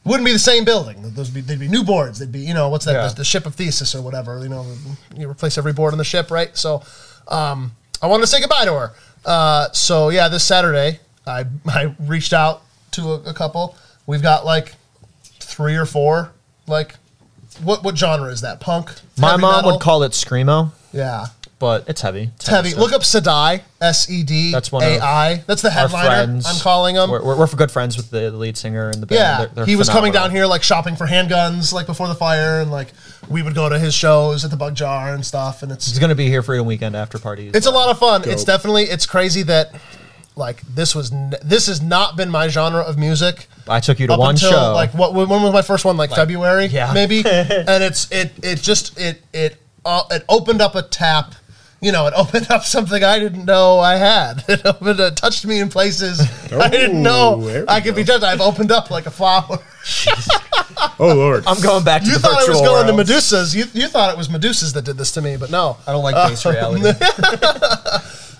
wouldn't 0.03 0.25
be 0.25 0.33
the 0.33 0.39
same 0.39 0.65
building. 0.65 0.97
Those 1.15 1.29
be 1.29 1.39
they'd 1.39 1.57
be 1.57 1.69
new 1.69 1.85
boards. 1.85 2.19
They'd 2.19 2.33
be 2.33 2.39
you 2.41 2.53
know 2.53 2.67
what's 2.67 2.83
that 2.83 2.93
Yeah. 2.95 3.07
the, 3.07 3.15
the 3.15 3.23
ship 3.25 3.45
of 3.45 3.55
Theseus 3.55 3.95
or 3.95 4.01
whatever. 4.01 4.43
You 4.43 4.49
know, 4.49 4.65
you 5.17 5.29
replace 5.29 5.57
every 5.57 5.71
board 5.73 5.93
on 5.93 5.97
the 5.97 6.03
ship, 6.03 6.29
right? 6.29 6.55
So, 6.57 6.83
um, 7.29 7.71
I 8.01 8.07
wanted 8.07 8.23
to 8.23 8.27
say 8.27 8.41
goodbye 8.41 8.65
to 8.65 8.73
her. 8.73 8.91
Uh, 9.23 9.71
so 9.71 10.09
yeah, 10.09 10.27
this 10.27 10.43
Saturday 10.43 10.99
I 11.25 11.45
I 11.67 11.95
reached 11.99 12.33
out 12.33 12.61
to 12.95 13.13
a, 13.13 13.21
a 13.29 13.33
couple. 13.33 13.75
We've 14.07 14.21
got 14.21 14.45
like 14.45 14.73
three 15.39 15.75
or 15.75 15.85
four. 15.85 16.31
Like, 16.67 16.95
what 17.63 17.83
what 17.83 17.97
genre 17.97 18.29
is 18.31 18.41
that? 18.41 18.59
Punk. 18.59 18.91
My 19.17 19.37
mom 19.37 19.57
metal? 19.57 19.71
would 19.73 19.81
call 19.81 20.03
it 20.03 20.11
Screamo. 20.11 20.71
Yeah. 20.91 21.25
but 21.59 21.87
it's 21.89 22.01
heavy. 22.01 22.29
It's 22.35 22.47
heavy. 22.47 22.69
stuff. 22.69 22.81
Look 22.81 22.93
up 22.93 23.01
Sedai, 23.01 23.61
S 23.81 24.09
E 24.09 24.23
D 24.23 24.51
That's 24.51 24.71
one 24.71 24.83
of 24.83 24.89
A 24.89 24.99
I. 25.03 25.43
That's 25.47 25.61
the 25.61 25.67
Our 25.69 25.73
headliner. 25.73 26.05
friends. 26.09 26.45
I'm 26.47 26.59
calling 26.61 26.95
him. 26.95 27.09
We're, 27.09 27.23
we're, 27.23 27.37
we're 27.37 27.47
good 27.47 27.71
friends 27.71 27.97
with 27.97 28.09
the, 28.11 28.31
the 28.31 28.37
lead 28.37 28.57
singer 28.57 28.89
and 28.89 29.01
the 29.01 29.05
band. 29.05 29.17
yeah, 29.19 29.37
They're- 29.39 29.47
they're 29.55 29.65
he 29.65 29.75
was 29.75 29.89
coming 29.89 30.11
down 30.13 30.31
here 30.31 30.45
like 30.45 30.63
shopping 30.63 30.95
for 30.95 31.05
handguns, 31.05 31.71
like 31.73 31.85
before 31.85 32.07
the 32.07 32.15
fire, 32.15 32.61
and 32.61 32.71
like 32.71 32.89
we 33.29 33.41
would 33.41 33.55
go 33.55 33.67
to 33.69 33.77
his 33.79 33.93
shows 33.93 34.43
at 34.45 34.51
the 34.51 34.57
Bug 34.57 34.75
Jar 34.75 35.13
and 35.13 35.25
stuff. 35.25 35.63
And 35.63 35.71
it's 35.71 35.87
He's 35.87 35.99
gonna 35.99 36.15
be 36.15 36.27
here 36.27 36.41
Freedom 36.41 36.65
Weekend 36.65 36.95
after 36.95 37.19
parties. 37.19 37.51
it's 37.55 37.67
a 37.67 37.71
lot 37.71 37.89
of 37.89 37.99
fun. 37.99 38.23
It's 38.25 38.43
definitely 38.43 38.83
it's 38.83 39.05
crazy 39.05 39.43
that 39.43 39.73
like 40.35 40.61
this 40.63 40.93
was 40.95 41.11
n- 41.13 41.33
this 41.43 41.67
has 41.67 41.81
not 41.81 42.15
been 42.17 42.29
my 42.29 42.47
genre 42.47 42.81
of 42.81 42.97
music. 42.97 43.47
I 43.67 43.79
took 43.79 43.99
you 43.99 44.07
to 44.07 44.13
up 44.13 44.19
one 44.19 44.35
until, 44.35 44.51
show. 44.51 44.73
Like 44.73 44.93
what? 44.93 45.13
When 45.13 45.27
was 45.29 45.53
my 45.53 45.61
first 45.61 45.85
one? 45.85 45.97
Like, 45.97 46.11
February, 46.11 46.65
yeah. 46.65 46.91
maybe. 46.93 47.19
and 47.25 47.83
it's 47.83 48.11
it 48.11 48.33
it 48.43 48.61
just 48.61 48.99
it 48.99 49.21
it 49.33 49.57
uh, 49.85 50.03
it 50.11 50.23
opened 50.29 50.61
up 50.61 50.75
a 50.75 50.81
tap. 50.83 51.35
You 51.81 51.91
know, 51.91 52.07
it 52.07 52.13
opened 52.17 52.49
up 52.49 52.63
something 52.63 53.03
I 53.03 53.19
didn't 53.19 53.45
know 53.45 53.79
I 53.79 53.95
had. 53.95 54.43
It 54.49 54.65
opened, 54.65 54.99
it 54.99 55.15
touched 55.15 55.45
me 55.45 55.59
in 55.59 55.69
places 55.69 56.21
I 56.51 56.69
didn't 56.69 57.01
know 57.01 57.35
Oh, 57.37 57.41
there 57.41 57.61
we 57.61 57.67
I 57.67 57.81
could 57.81 57.95
be 57.95 58.03
go. 58.03 58.13
touched. 58.13 58.23
I've 58.25 58.41
opened 58.41 58.71
up 58.71 58.89
like 58.91 59.05
a 59.05 59.11
flower. 59.11 59.59
Oh 60.99 61.13
Lord. 61.15 61.43
I'm 61.47 61.61
going 61.61 61.83
back 61.83 62.01
to 62.03 62.07
You 62.07 62.15
the 62.15 62.19
thought 62.19 62.31
I 62.33 62.35
was 62.37 62.47
virtual 62.47 62.63
going 62.65 62.87
to 62.87 62.93
world. 62.93 63.07
Medusa's. 63.07 63.55
You 63.55 63.65
you 63.73 63.87
thought 63.87 64.11
it 64.11 64.17
was 64.17 64.29
Medusa's 64.29 64.73
that 64.73 64.83
did 64.85 64.97
this 64.97 65.11
to 65.13 65.21
me, 65.21 65.37
but 65.37 65.51
no. 65.51 65.77
I 65.87 65.91
don't 65.91 66.03
like 66.03 66.15
base 66.29 66.45
reality. 66.45 66.81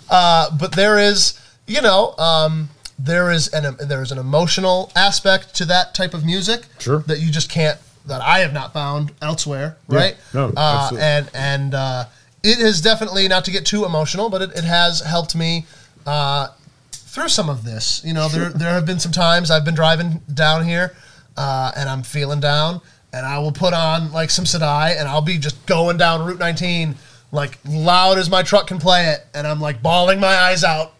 but 0.08 0.72
there 0.72 0.98
is, 0.98 1.38
you 1.66 1.80
know, 1.82 2.14
um, 2.18 2.68
there 2.98 3.30
is 3.30 3.48
an 3.48 3.76
there 3.88 4.02
is 4.02 4.12
an 4.12 4.18
emotional 4.18 4.90
aspect 4.96 5.54
to 5.56 5.64
that 5.66 5.94
type 5.94 6.14
of 6.14 6.24
music 6.24 6.62
Sure. 6.78 7.00
that 7.06 7.18
you 7.20 7.30
just 7.30 7.50
can't 7.50 7.78
that 8.06 8.20
I 8.22 8.38
have 8.38 8.52
not 8.52 8.72
found 8.72 9.12
elsewhere, 9.20 9.76
Yeah. 9.88 9.98
right? 9.98 10.16
No, 10.32 10.52
uh, 10.56 10.78
absolutely. 10.82 11.06
and 11.06 11.30
and 11.34 11.74
uh, 11.74 12.04
it 12.42 12.58
has 12.58 12.80
definitely 12.80 13.26
not 13.28 13.44
to 13.46 13.50
get 13.50 13.66
too 13.66 13.84
emotional, 13.84 14.30
but 14.30 14.42
it, 14.42 14.50
it 14.56 14.64
has 14.64 15.00
helped 15.00 15.34
me 15.34 15.66
uh, 16.06 16.48
through 16.92 17.28
some 17.28 17.48
of 17.50 17.64
this. 17.64 18.00
You 18.04 18.14
know, 18.14 18.28
there 18.28 18.48
there 18.50 18.70
have 18.72 18.86
been 18.86 19.00
some 19.00 19.12
times 19.12 19.50
I've 19.50 19.64
been 19.64 19.74
driving 19.74 20.22
down 20.32 20.64
here 20.64 20.94
uh, 21.36 21.72
and 21.76 21.88
I'm 21.88 22.02
feeling 22.02 22.40
down, 22.40 22.80
and 23.12 23.26
I 23.26 23.38
will 23.40 23.52
put 23.52 23.74
on 23.74 24.12
like 24.12 24.30
some 24.30 24.44
Sedai, 24.46 24.98
and 24.98 25.06
I'll 25.08 25.20
be 25.20 25.36
just 25.36 25.66
going 25.66 25.96
down 25.98 26.24
Route 26.24 26.38
19 26.38 26.94
like 27.32 27.58
loud 27.68 28.16
as 28.18 28.30
my 28.30 28.42
truck 28.42 28.68
can 28.68 28.78
play 28.78 29.06
it, 29.08 29.26
and 29.34 29.46
I'm 29.46 29.60
like 29.60 29.82
bawling 29.82 30.20
my 30.20 30.34
eyes 30.34 30.62
out, 30.64 30.94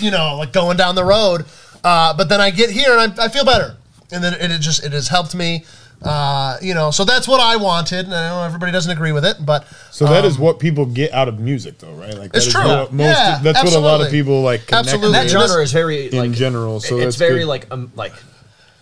you 0.00 0.10
know, 0.10 0.36
like 0.36 0.52
going 0.52 0.76
down 0.76 0.94
the 0.94 1.04
road. 1.04 1.44
Uh, 1.84 2.14
but 2.16 2.28
then 2.28 2.40
I 2.40 2.50
get 2.50 2.70
here 2.70 2.96
and 2.96 3.18
I, 3.20 3.24
I 3.24 3.28
feel 3.28 3.44
better, 3.44 3.74
and 4.12 4.22
then 4.22 4.34
it, 4.34 4.50
it 4.52 4.60
just 4.60 4.84
it 4.84 4.92
has 4.92 5.08
helped 5.08 5.34
me. 5.34 5.64
Uh, 6.00 6.56
you 6.60 6.74
know, 6.74 6.90
so 6.90 7.04
that's 7.04 7.28
what 7.28 7.40
I 7.40 7.56
wanted, 7.56 8.06
and 8.06 8.14
I 8.14 8.28
know 8.30 8.42
everybody 8.42 8.72
doesn't 8.72 8.90
agree 8.90 9.12
with 9.12 9.24
it, 9.24 9.36
but 9.46 9.66
So 9.92 10.04
that 10.06 10.24
is 10.24 10.36
what 10.36 10.58
people 10.58 10.84
get 10.84 11.12
out 11.12 11.28
of 11.28 11.38
music, 11.38 11.78
though, 11.78 11.92
right? 11.92 12.10
Like 12.14 12.18
Um, 12.18 12.30
It's 12.34 12.46
that 12.46 12.46
is 12.46 12.52
true. 12.52 12.64
What 12.64 12.92
most, 12.92 13.06
Yeah, 13.06 13.38
that's 13.40 13.62
what 13.62 13.72
a 13.74 13.78
lot 13.78 14.00
of 14.00 14.10
people 14.10 14.42
like. 14.42 14.66
Connect 14.66 14.88
Absolutely. 14.88 15.12
that 15.12 15.24
with. 15.26 15.32
It 15.32 15.36
is- 15.36 15.42
genre 15.48 15.62
is 15.62 15.72
very 15.72 16.02
like, 16.04 16.12
in 16.12 16.18
like 16.18 16.32
general, 16.32 16.80
so 16.80 16.98
it's 16.98 17.14
very 17.16 17.40
good. 17.40 17.46
like 17.46 17.66
um 17.70 17.92
like 17.94 18.12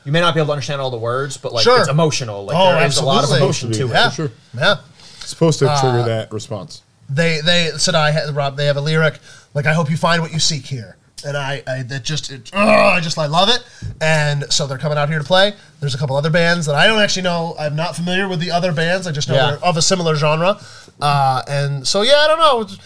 you 0.06 0.12
may 0.12 0.20
not 0.20 0.32
be 0.34 0.40
able 0.40 0.46
to 0.46 0.52
understand 0.52 0.80
all 0.80 0.90
the 0.90 0.96
words, 0.98 1.36
but 1.36 1.52
like 1.52 1.62
Sure. 1.64 1.80
it's 1.80 1.90
emotional. 1.90 2.44
Like 2.46 2.56
Oh, 2.58 2.72
there 2.72 2.86
is 2.86 2.96
a 2.96 3.04
lot 3.04 3.22
of 3.24 3.30
emotion 3.36 3.70
to 3.72 3.84
it. 3.84 3.90
yeah, 3.90 4.08
For 4.08 4.14
sure. 4.14 4.30
yeah. 4.56 4.76
It's 5.20 5.28
supposed 5.28 5.58
to 5.58 5.70
Uh, 5.70 5.78
trigger 5.80 6.02
that 6.04 6.32
response. 6.32 6.80
they 7.10 7.40
they 7.42 7.70
said 7.76 7.94
I 7.94 8.12
had 8.12 8.34
Rob. 8.34 8.56
They 8.56 8.64
have 8.64 8.78
a 8.78 8.80
lyric 8.80 9.18
like 9.52 9.66
I 9.66 9.74
hope 9.74 9.90
you 9.90 9.98
find 9.98 10.22
what 10.22 10.32
you 10.32 10.38
seek 10.40 10.64
here, 10.66 10.96
and 11.24 11.36
I, 11.36 11.62
I 11.66 11.82
that 11.84 12.02
just 12.04 12.30
it, 12.30 12.50
oh, 12.52 12.58
I 12.58 13.00
just 13.00 13.18
I 13.18 13.26
love 13.26 13.48
it, 13.48 13.64
and 14.00 14.50
so 14.52 14.66
they're 14.66 14.78
coming 14.78 14.98
out 14.98 15.08
here 15.08 15.18
to 15.18 15.24
play. 15.24 15.54
There's 15.80 15.94
a 15.94 15.98
couple 15.98 16.16
other 16.16 16.30
bands 16.30 16.66
that 16.66 16.74
I 16.74 16.86
don't 16.86 17.00
actually 17.00 17.22
know. 17.22 17.54
I'm 17.58 17.76
not 17.76 17.96
familiar 17.96 18.28
with 18.28 18.40
the 18.40 18.50
other 18.50 18.72
bands. 18.72 19.06
I 19.06 19.12
just 19.12 19.28
know 19.28 19.34
Yeah. 19.34 19.50
they're 19.52 19.64
of 19.64 19.76
a 19.76 19.82
similar 19.82 20.14
genre, 20.16 20.60
uh, 21.00 21.42
and 21.48 21.86
so 21.86 22.02
yeah, 22.02 22.16
I 22.18 22.26
don't 22.28 22.38
know. 22.38 22.76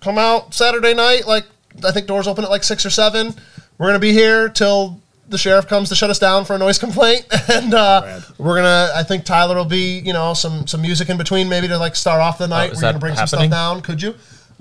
Come 0.00 0.18
out 0.18 0.54
Saturday 0.54 0.94
night, 0.94 1.26
like 1.26 1.44
I 1.84 1.90
think 1.92 2.06
doors 2.06 2.26
open 2.26 2.44
at 2.44 2.50
like 2.50 2.64
six 2.64 2.84
or 2.86 2.90
seven. 2.90 3.34
We're 3.78 3.86
gonna 3.88 3.98
be 3.98 4.12
here 4.12 4.48
till. 4.48 5.00
The 5.26 5.38
sheriff 5.38 5.66
comes 5.66 5.88
to 5.88 5.94
shut 5.94 6.10
us 6.10 6.18
down 6.18 6.44
for 6.44 6.54
a 6.54 6.58
noise 6.58 6.78
complaint, 6.86 7.24
and 7.48 7.72
uh, 7.72 8.20
we're 8.36 8.56
gonna. 8.56 8.90
I 8.94 9.02
think 9.04 9.24
Tyler 9.24 9.56
will 9.56 9.64
be, 9.64 10.00
you 10.00 10.12
know, 10.12 10.34
some 10.34 10.66
some 10.66 10.82
music 10.82 11.08
in 11.08 11.16
between, 11.16 11.48
maybe 11.48 11.66
to 11.68 11.78
like 11.78 11.96
start 11.96 12.20
off 12.20 12.36
the 12.36 12.46
night. 12.46 12.72
Oh, 12.72 12.74
we're 12.76 12.80
gonna 12.82 12.98
bring 12.98 13.14
some 13.16 13.26
stuff 13.26 13.48
down. 13.50 13.80
Could 13.80 14.02
you, 14.02 14.14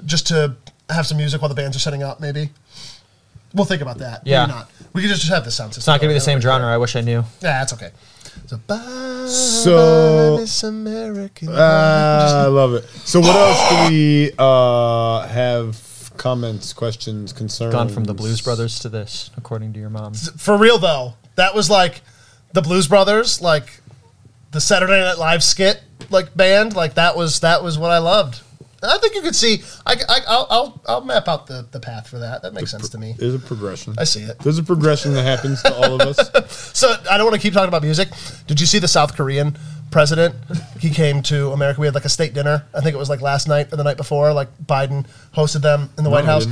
just 0.06 0.28
to 0.28 0.56
have 0.90 1.06
some 1.06 1.18
music 1.18 1.42
while 1.42 1.50
the 1.50 1.54
bands 1.56 1.76
are 1.76 1.82
setting 1.82 2.02
up? 2.02 2.22
Maybe 2.22 2.50
we'll 3.54 3.66
think 3.66 3.82
about 3.82 4.00
that. 4.00 4.26
Yeah. 4.26 4.46
Maybe 4.46 4.58
not. 4.58 4.72
We 4.94 5.02
could 5.02 5.10
just 5.10 5.28
have 5.30 5.44
the 5.46 5.52
sound 5.52 5.74
system. 5.74 5.82
It's 5.82 5.88
not 5.88 6.00
gonna 6.00 6.10
be 6.12 6.16
the 6.16 6.20
same 6.22 6.40
genre. 6.40 6.68
I 6.68 6.78
wish 6.78 6.96
I 6.96 7.02
knew. 7.02 7.24
Yeah, 7.42 7.60
that's 7.60 7.74
okay. 7.74 7.92
So 8.48 8.58
bye, 8.68 9.26
So- 9.30 10.36
bye, 10.36 10.42
Miss 10.42 10.64
American. 10.64 11.50
Uh, 11.50 12.44
I 12.46 12.46
love 12.48 12.74
it. 12.74 12.84
So 13.06 13.20
what 13.20 13.36
else 13.36 13.70
do 13.70 13.94
we 13.94 14.32
uh, 14.38 15.28
have? 15.28 15.90
Comments, 16.18 16.74
questions, 16.74 17.34
concerns. 17.34 17.74
Gone 17.74 17.90
from 17.90 18.04
the 18.04 18.14
Blues 18.14 18.40
Brothers 18.40 18.78
to 18.80 18.90
this, 18.90 19.32
according 19.36 19.74
to 19.74 19.80
your 19.80 19.90
mom. 19.90 20.14
For 20.14 20.56
real 20.56 20.78
though, 20.78 21.16
that 21.36 21.56
was 21.56 21.72
like 21.72 22.02
the 22.54 22.62
Blues 22.62 22.88
Brothers, 22.88 23.42
like 23.42 23.82
the 24.52 24.62
Saturday 24.62 25.00
Night 25.00 25.18
Live 25.18 25.44
skit, 25.44 25.82
like 26.12 26.36
band. 26.38 26.76
Like 26.76 26.94
that 26.94 27.18
was 27.18 27.40
that 27.40 27.64
was 27.64 27.80
what 27.80 27.90
I 27.90 27.98
loved. 27.98 28.42
I 28.84 28.98
think 28.98 29.16
you 29.16 29.22
could 29.22 29.36
see. 29.36 29.64
I, 29.86 29.96
I 30.10 30.20
I'll, 30.28 30.48
I'll 30.50 30.82
I'll 30.88 31.02
map 31.06 31.28
out 31.28 31.48
the 31.48 31.68
the 31.72 31.80
path 31.80 32.08
for 32.08 32.20
that. 32.20 32.42
That 32.42 32.54
makes 32.54 32.72
sense 32.72 32.90
to 32.90 32.98
me. 32.98 33.16
There's 33.18 33.36
a 33.36 33.40
progression. 33.40 33.96
I 33.98 34.04
see 34.04 34.22
it. 34.24 34.40
There's 34.40 34.58
a 34.58 34.64
progression 34.64 35.14
that 35.14 35.24
happens 35.24 35.62
to 35.64 35.74
all 35.74 36.00
of 36.00 36.02
us. 36.02 36.30
So 36.74 36.96
I 37.10 37.18
don't 37.18 37.26
want 37.26 37.36
to 37.36 37.42
keep 37.42 37.54
talking 37.54 37.68
about 37.68 37.84
music. 37.84 38.10
Did 38.48 38.60
you 38.60 38.66
see 38.66 38.80
the 38.80 38.88
South 38.88 39.16
Korean 39.16 39.58
president? 39.94 40.36
He 40.80 40.90
came 40.90 41.22
to 41.24 41.52
America. 41.54 41.80
We 41.80 41.88
had 41.88 41.96
like 41.96 42.04
a 42.06 42.10
state 42.10 42.34
dinner. 42.34 42.66
I 42.74 42.82
think 42.82 42.94
it 42.94 42.98
was 42.98 43.10
like 43.10 43.22
last 43.22 43.48
night 43.48 43.72
or 43.72 43.78
the 43.78 43.84
night 43.84 43.96
before. 43.98 44.34
Like 44.34 44.50
Biden 44.58 45.06
hosted 45.36 45.62
them 45.62 45.90
in 45.98 46.04
the 46.04 46.10
White 46.10 46.26
House. 46.26 46.46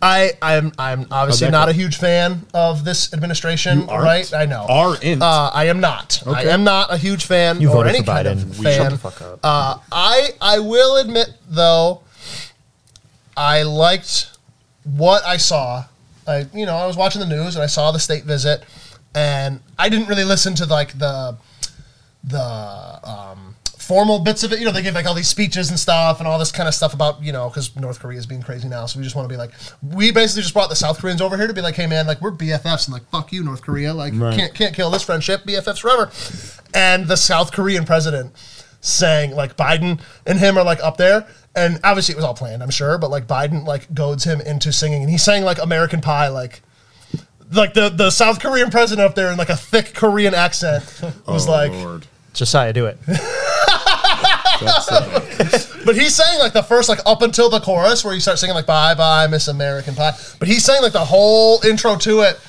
I 0.00 0.32
I'm 0.42 0.72
I'm 0.78 1.06
obviously 1.10 1.50
not 1.50 1.68
a 1.68 1.72
huge 1.72 1.96
fan 1.96 2.46
of 2.54 2.84
this 2.84 3.12
administration. 3.14 3.82
You 3.82 3.88
aren't? 3.88 4.04
right? 4.04 4.34
I 4.34 4.44
know. 4.46 4.66
Aren't? 4.68 5.04
Uh, 5.22 5.50
I 5.54 5.66
am 5.66 5.80
not. 5.80 6.22
I 6.26 6.44
am 6.44 6.62
not 6.64 6.92
a 6.92 6.96
huge 6.96 7.24
fan 7.26 7.60
You 7.60 7.68
or 7.70 7.74
voted 7.76 7.94
any 7.94 8.00
for 8.04 8.12
kind 8.12 8.26
Biden. 8.28 8.42
of 8.42 8.58
We- 8.58 8.64
shut 8.64 8.76
fan. 8.82 8.90
the 8.92 8.98
fuck 8.98 9.20
up. 9.22 9.38
Uh, 9.42 9.78
I 9.92 10.30
I 10.40 10.58
will 10.60 10.96
admit 10.96 11.28
though, 11.48 12.02
I 13.36 13.62
liked 13.62 14.30
what 14.84 15.24
I 15.24 15.36
saw. 15.36 15.84
I 16.26 16.46
you 16.54 16.66
know 16.66 16.76
I 16.76 16.86
was 16.86 16.96
watching 16.96 17.20
the 17.20 17.26
news 17.26 17.54
and 17.56 17.62
I 17.62 17.66
saw 17.66 17.90
the 17.92 17.98
state 18.00 18.24
visit, 18.24 18.62
and 19.14 19.60
I 19.78 19.88
didn't 19.88 20.08
really 20.08 20.24
listen 20.24 20.54
to 20.56 20.66
like 20.66 20.98
the 20.98 21.36
the 22.26 23.00
um, 23.04 23.54
formal 23.78 24.18
bits 24.18 24.42
of 24.42 24.52
it. 24.52 24.58
You 24.58 24.64
know, 24.64 24.72
they 24.72 24.82
give 24.82 24.94
like 24.94 25.06
all 25.06 25.14
these 25.14 25.28
speeches 25.28 25.68
and 25.70 25.78
stuff 25.78 26.18
and 26.18 26.26
all 26.26 26.38
this 26.38 26.50
kind 26.50 26.68
of 26.68 26.74
stuff 26.74 26.94
about 26.94 27.22
you 27.22 27.32
know 27.32 27.48
because 27.48 27.74
North 27.76 28.00
Korea 28.00 28.18
is 28.18 28.26
being 28.26 28.42
crazy 28.42 28.68
now. 28.68 28.86
So 28.86 28.98
we 28.98 29.04
just 29.04 29.14
want 29.14 29.28
to 29.28 29.32
be 29.32 29.36
like, 29.36 29.52
we 29.82 30.10
basically 30.10 30.42
just 30.42 30.54
brought 30.54 30.70
the 30.70 30.76
South 30.76 30.98
Koreans 30.98 31.20
over 31.20 31.36
here 31.36 31.46
to 31.46 31.54
be 31.54 31.60
like, 31.60 31.74
hey 31.74 31.86
man, 31.86 32.06
like 32.06 32.20
we're 32.20 32.32
BFFs 32.32 32.86
and 32.86 32.92
like 32.92 33.08
fuck 33.10 33.32
you 33.32 33.44
North 33.44 33.62
Korea, 33.62 33.92
like 33.92 34.12
Right. 34.16 34.36
can't 34.36 34.54
can't 34.54 34.74
kill 34.74 34.90
this 34.90 35.02
friendship, 35.02 35.44
BFFs 35.44 35.80
forever. 35.80 36.10
And 36.72 37.06
the 37.06 37.16
South 37.16 37.52
Korean 37.52 37.84
president 37.84 38.32
saying 38.80 39.32
like 39.32 39.56
Biden 39.56 40.00
and 40.26 40.38
him 40.38 40.58
are 40.58 40.64
like 40.64 40.82
up 40.82 40.96
there. 40.96 41.26
And 41.56 41.78
obviously 41.84 42.14
it 42.14 42.16
was 42.16 42.24
all 42.24 42.34
planned, 42.34 42.62
I'm 42.62 42.70
sure, 42.70 42.98
but 42.98 43.10
like 43.10 43.26
Biden 43.26 43.64
like 43.64 43.92
goads 43.94 44.24
him 44.24 44.40
into 44.40 44.72
singing 44.72 45.02
and 45.02 45.10
he 45.10 45.18
sang 45.18 45.44
like 45.44 45.58
American 45.58 46.00
Pie, 46.00 46.28
like 46.28 46.62
like 47.52 47.74
the, 47.74 47.88
the 47.88 48.10
South 48.10 48.40
Korean 48.40 48.70
president 48.70 49.06
up 49.06 49.14
there 49.14 49.30
in 49.30 49.38
like 49.38 49.50
a 49.50 49.56
thick 49.56 49.94
Korean 49.94 50.34
accent 50.34 50.82
was 51.26 51.46
oh, 51.46 51.50
like 51.50 51.72
Lord. 51.72 52.06
Josiah, 52.34 52.72
do 52.72 52.86
it. 52.86 52.98
But 55.84 55.96
he's 55.96 56.14
saying 56.14 56.38
like 56.38 56.52
the 56.54 56.62
first 56.62 56.88
like 56.88 57.00
up 57.04 57.20
until 57.22 57.50
the 57.50 57.60
chorus 57.60 58.04
where 58.04 58.14
you 58.14 58.20
start 58.20 58.38
singing 58.38 58.54
like 58.54 58.64
"Bye 58.66 58.94
Bye 58.94 59.26
Miss 59.26 59.48
American 59.48 59.94
Pie." 59.94 60.12
But 60.38 60.48
he's 60.48 60.64
saying 60.64 60.80
like 60.82 60.92
the 60.92 61.04
whole 61.04 61.60
intro 61.64 61.96
to 61.96 62.20
it, 62.22 62.40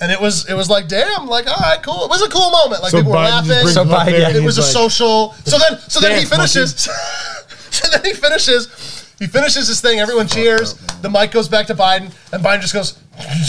and 0.00 0.10
it 0.10 0.20
was 0.20 0.48
it 0.48 0.54
was 0.54 0.68
like 0.68 0.88
damn, 0.88 1.26
like 1.28 1.46
all 1.46 1.54
right, 1.60 1.80
cool. 1.82 2.04
It 2.04 2.10
was 2.10 2.22
a 2.22 2.28
cool 2.28 2.50
moment. 2.50 2.82
Like 2.82 2.90
so 2.90 2.98
people 2.98 3.12
were 3.12 3.18
Biden 3.18 3.28
just 3.28 3.48
laughing. 3.48 3.62
brings 3.62 3.74
So 3.74 3.82
him 3.82 3.90
up 3.92 4.00
Biden- 4.06 4.10
there 4.10 4.28
and 4.28 4.36
it 4.36 4.42
was 4.42 4.58
a 4.58 4.62
like, 4.62 4.70
social. 4.70 5.32
So 5.44 5.58
then 5.58 5.78
so 5.88 6.00
then 6.00 6.10
he 6.18 6.24
Dance, 6.26 6.30
finishes. 6.30 6.74
so 7.70 7.90
then 7.90 8.04
he 8.04 8.12
finishes. 8.14 8.99
He 9.20 9.26
finishes 9.28 9.68
his 9.68 9.80
thing. 9.80 10.00
Everyone 10.00 10.26
cheers. 10.26 10.74
the 11.02 11.08
mic 11.10 11.30
goes 11.30 11.48
back 11.48 11.66
to 11.68 11.74
Biden, 11.74 12.10
and 12.32 12.42
Biden 12.42 12.62
just 12.62 12.72
goes, 12.74 12.92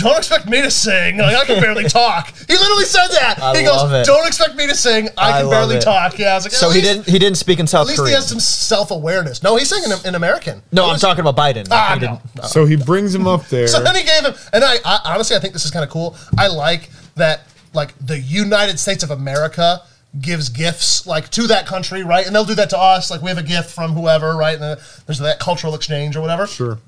"Don't 0.02 0.18
expect 0.18 0.45
me 0.48 0.61
to 0.61 0.69
sing. 0.69 1.18
Like 1.18 1.35
I 1.35 1.45
can 1.45 1.61
barely 1.65 1.85
talk." 1.85 2.27
He 2.48 2.53
literally 2.53 2.84
said 2.84 3.07
that. 3.07 3.39
I 3.41 3.57
he 3.57 3.64
goes, 3.64 3.89
it. 3.91 4.06
"Don't 4.06 4.27
expect 4.27 4.56
me 4.57 4.68
to 4.68 4.76
sing. 4.76 5.07
I 5.18 5.30
I 5.30 5.31
can 5.39 5.41
love 5.48 5.52
barely 5.52 5.76
it. 5.77 5.81
talk." 5.81 6.19
Yeah, 6.19 6.34
I 6.34 6.35
was 6.35 6.43
like, 6.43 6.52
So 6.52 6.69
"At 6.69 6.76
he 6.76 6.81
didn't. 6.81 7.07
He 7.07 7.18
didn't 7.18 7.38
speak 7.38 7.60
in 7.60 7.68
South 7.68 7.88
Korea. 7.88 7.93
At 7.93 7.98
least 7.98 7.99
Korean. 8.02 8.10
he 8.11 8.15
has 8.15 8.27
some 8.30 8.39
self 8.41 8.91
awareness. 8.91 9.41
No, 9.43 9.56
he's 9.56 9.69
singing 9.69 9.91
in, 9.98 10.07
in 10.10 10.15
American. 10.15 10.61
no, 10.73 10.89
It 10.89 10.93
I'm 10.93 10.99
talking 10.99 11.26
about 11.26 11.38
Biden. 11.38 11.68
Ah, 11.72 11.95
He 11.98 12.06
no. 12.06 12.19
didn't- 12.35 12.49
So 12.49 12.65
he 12.65 12.76
brings 12.76 13.15
him 13.15 13.26
up 13.26 13.48
there. 13.48 13.68
So 13.72 13.81
then 13.81 13.95
he 13.95 14.03
gave 14.03 14.26
him, 14.26 14.34
and 14.52 14.64
I, 14.65 14.76
I 14.84 14.99
honestly 15.15 15.38
I 15.38 15.39
think 15.39 15.53
this 15.53 15.64
is 15.64 15.72
kind 15.72 15.85
of 15.85 15.89
cool. 15.89 16.18
I 16.38 16.48
like 16.48 16.89
that, 17.15 17.43
like 17.73 17.93
the 18.06 18.19
United 18.19 18.77
States 18.77 19.03
of 19.03 19.11
America 19.11 19.81
gives 20.19 20.49
gifts 20.49 21.07
like 21.07 21.29
to 21.31 21.47
that 21.47 21.65
country, 21.65 22.03
right? 22.03 22.25
And 22.25 22.35
they'll 22.35 22.45
do 22.45 22.55
that 22.55 22.69
to 22.71 22.77
us. 22.77 23.09
Like 23.09 23.21
we 23.21 23.29
have 23.29 23.38
a 23.38 23.43
gift 23.43 23.69
from 23.69 23.93
whoever, 23.93 24.35
right? 24.35 24.55
And 24.55 24.63
uh, 24.63 24.75
there's 25.05 25.19
that 25.19 25.39
cultural 25.39 25.73
exchange 25.75 26.15
or 26.15 26.21
whatever. 26.21 26.47
Sure. 26.47 26.79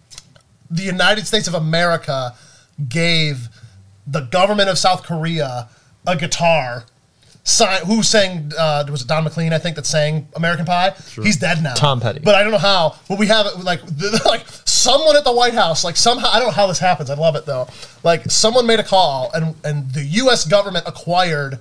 The 0.69 0.83
United 0.83 1.27
States 1.27 1.47
of 1.47 1.53
America 1.53 2.33
gave 2.89 3.49
the 4.05 4.21
government 4.21 4.69
of 4.69 4.77
South 4.77 5.03
Korea 5.03 5.69
a 6.05 6.15
guitar 6.17 6.85
Sign, 7.45 7.85
who 7.85 8.03
sang? 8.03 8.53
Uh, 8.57 8.85
was 8.89 9.01
it 9.01 9.07
Don 9.09 9.25
McLean? 9.25 9.51
I 9.51 9.57
think 9.57 9.75
that 9.75 9.85
sang 9.85 10.29
American 10.33 10.65
Pie. 10.65 10.91
He's 11.21 11.35
dead 11.35 11.61
now. 11.61 11.73
Tom 11.73 11.99
Petty. 11.99 12.19
But 12.19 12.35
I 12.35 12.43
don't 12.43 12.53
know 12.53 12.57
how. 12.57 12.95
But 13.09 13.19
we 13.19 13.27
have 13.27 13.45
it 13.45 13.59
like 13.59 13.85
the, 13.85 14.21
like 14.25 14.45
someone 14.63 15.17
at 15.17 15.25
the 15.25 15.33
White 15.33 15.53
House. 15.53 15.83
Like 15.83 15.97
somehow 15.97 16.29
I 16.31 16.39
don't 16.39 16.47
know 16.49 16.53
how 16.53 16.67
this 16.67 16.79
happens. 16.79 17.09
I 17.09 17.15
love 17.15 17.35
it 17.35 17.45
though. 17.45 17.67
Like 18.01 18.31
someone 18.31 18.65
made 18.65 18.79
a 18.79 18.83
call 18.83 19.29
and 19.33 19.55
and 19.65 19.91
the 19.91 20.03
U.S. 20.03 20.45
government 20.45 20.85
acquired 20.87 21.59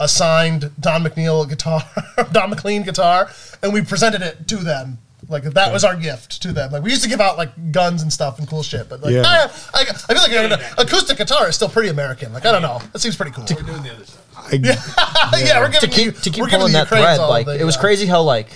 a 0.00 0.08
signed 0.08 0.72
Don 0.80 1.04
McNeil 1.04 1.48
guitar, 1.48 1.82
Don 2.32 2.50
McLean 2.50 2.82
guitar, 2.82 3.30
and 3.62 3.72
we 3.72 3.82
presented 3.82 4.22
it 4.22 4.48
to 4.48 4.56
them. 4.56 4.98
Like 5.28 5.44
that 5.44 5.72
was 5.72 5.84
our 5.84 5.94
gift 5.94 6.42
to 6.42 6.52
them. 6.52 6.72
Like 6.72 6.82
we 6.82 6.90
used 6.90 7.04
to 7.04 7.08
give 7.08 7.20
out 7.20 7.36
like 7.38 7.70
guns 7.70 8.02
and 8.02 8.12
stuff 8.12 8.38
and 8.40 8.48
cool 8.48 8.64
shit, 8.64 8.88
but 8.88 9.00
like 9.02 9.12
Yeah. 9.12 9.22
ah, 9.24 9.70
I, 9.74 9.82
I 9.82 10.14
feel 10.14 10.22
like 10.22 10.52
an 10.52 10.60
acoustic 10.78 11.18
guitar 11.18 11.48
is 11.48 11.54
still 11.54 11.68
pretty 11.68 11.90
American. 11.90 12.32
Like 12.32 12.46
I 12.46 12.50
don't 12.50 12.62
know, 12.62 12.80
that 12.92 12.98
seems 12.98 13.14
pretty 13.14 13.30
cool. 13.30 13.44
We're 13.48 13.62
doing 13.62 13.82
the 13.82 13.92
other 13.94 14.04
stuff. 14.06 14.52
I, 14.52 14.56
yeah. 14.56 15.60
we're 15.60 15.70
to 15.72 15.86
giving 15.86 16.04
you 16.06 16.12
keep 16.12 16.22
to 16.22 16.30
keep 16.30 16.40
we're 16.40 16.46
giving 16.48 16.58
pulling 16.60 16.72
the 16.72 16.78
that 16.78 16.84
Ukrainians 16.86 17.16
thread, 17.18 17.20
all 17.20 17.30
like 17.30 17.46
the, 17.46 17.60
it 17.60 17.64
was 17.64 17.76
uh, 17.76 17.80
crazy 17.80 18.06
how 18.06 18.22
like 18.22 18.48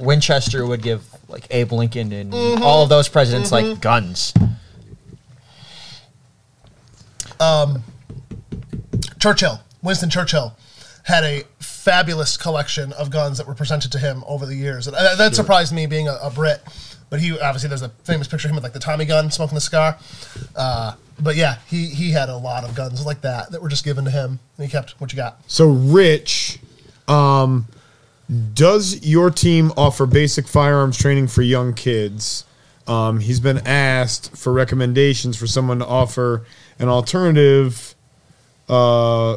Winchester 0.00 0.66
would 0.66 0.82
give 0.82 1.02
like 1.28 1.46
Abe 1.50 1.72
Lincoln 1.72 2.12
and 2.12 2.32
Mm-hmm. 2.32 2.62
all 2.62 2.82
of 2.82 2.88
those 2.90 3.08
presidents 3.08 3.52
like 3.52 3.80
guns. 3.80 4.34
Churchill, 9.18 9.60
Winston 9.82 10.10
Churchill, 10.10 10.56
had 11.04 11.24
a 11.24 11.42
fabulous 11.58 12.36
collection 12.36 12.92
of 12.92 13.10
guns 13.10 13.38
that 13.38 13.46
were 13.46 13.54
presented 13.54 13.90
to 13.92 13.98
him 13.98 14.22
over 14.26 14.46
the 14.46 14.54
years. 14.54 14.86
And 14.86 14.96
that, 14.96 15.18
that 15.18 15.34
surprised 15.34 15.74
me, 15.74 15.86
being 15.86 16.08
a, 16.08 16.16
a 16.22 16.30
Brit. 16.30 16.62
But 17.10 17.20
he 17.20 17.38
obviously 17.38 17.68
there's 17.68 17.82
a 17.82 17.90
famous 18.04 18.26
picture 18.26 18.48
of 18.48 18.52
him 18.52 18.54
with 18.54 18.64
like 18.64 18.72
the 18.72 18.78
Tommy 18.78 19.04
gun, 19.04 19.30
smoking 19.30 19.54
the 19.54 19.60
cigar. 19.60 19.98
Uh, 20.56 20.94
but 21.20 21.36
yeah, 21.36 21.58
he 21.68 21.86
he 21.86 22.10
had 22.10 22.30
a 22.30 22.36
lot 22.36 22.64
of 22.64 22.74
guns 22.74 23.04
like 23.04 23.20
that 23.20 23.52
that 23.52 23.60
were 23.60 23.68
just 23.68 23.84
given 23.84 24.06
to 24.06 24.10
him. 24.10 24.40
And 24.56 24.66
he 24.66 24.70
kept 24.70 24.98
what 25.00 25.12
you 25.12 25.16
got. 25.16 25.38
so 25.46 25.68
Rich, 25.68 26.58
um, 27.08 27.66
does 28.54 29.04
your 29.06 29.30
team 29.30 29.72
offer 29.76 30.06
basic 30.06 30.48
firearms 30.48 30.96
training 30.96 31.28
for 31.28 31.42
young 31.42 31.74
kids? 31.74 32.44
Um, 32.86 33.20
he's 33.20 33.40
been 33.40 33.58
asked 33.66 34.36
for 34.36 34.52
recommendations 34.52 35.36
for 35.36 35.46
someone 35.46 35.80
to 35.80 35.86
offer 35.86 36.46
an 36.78 36.88
alternative, 36.88 37.94
uh, 38.68 39.36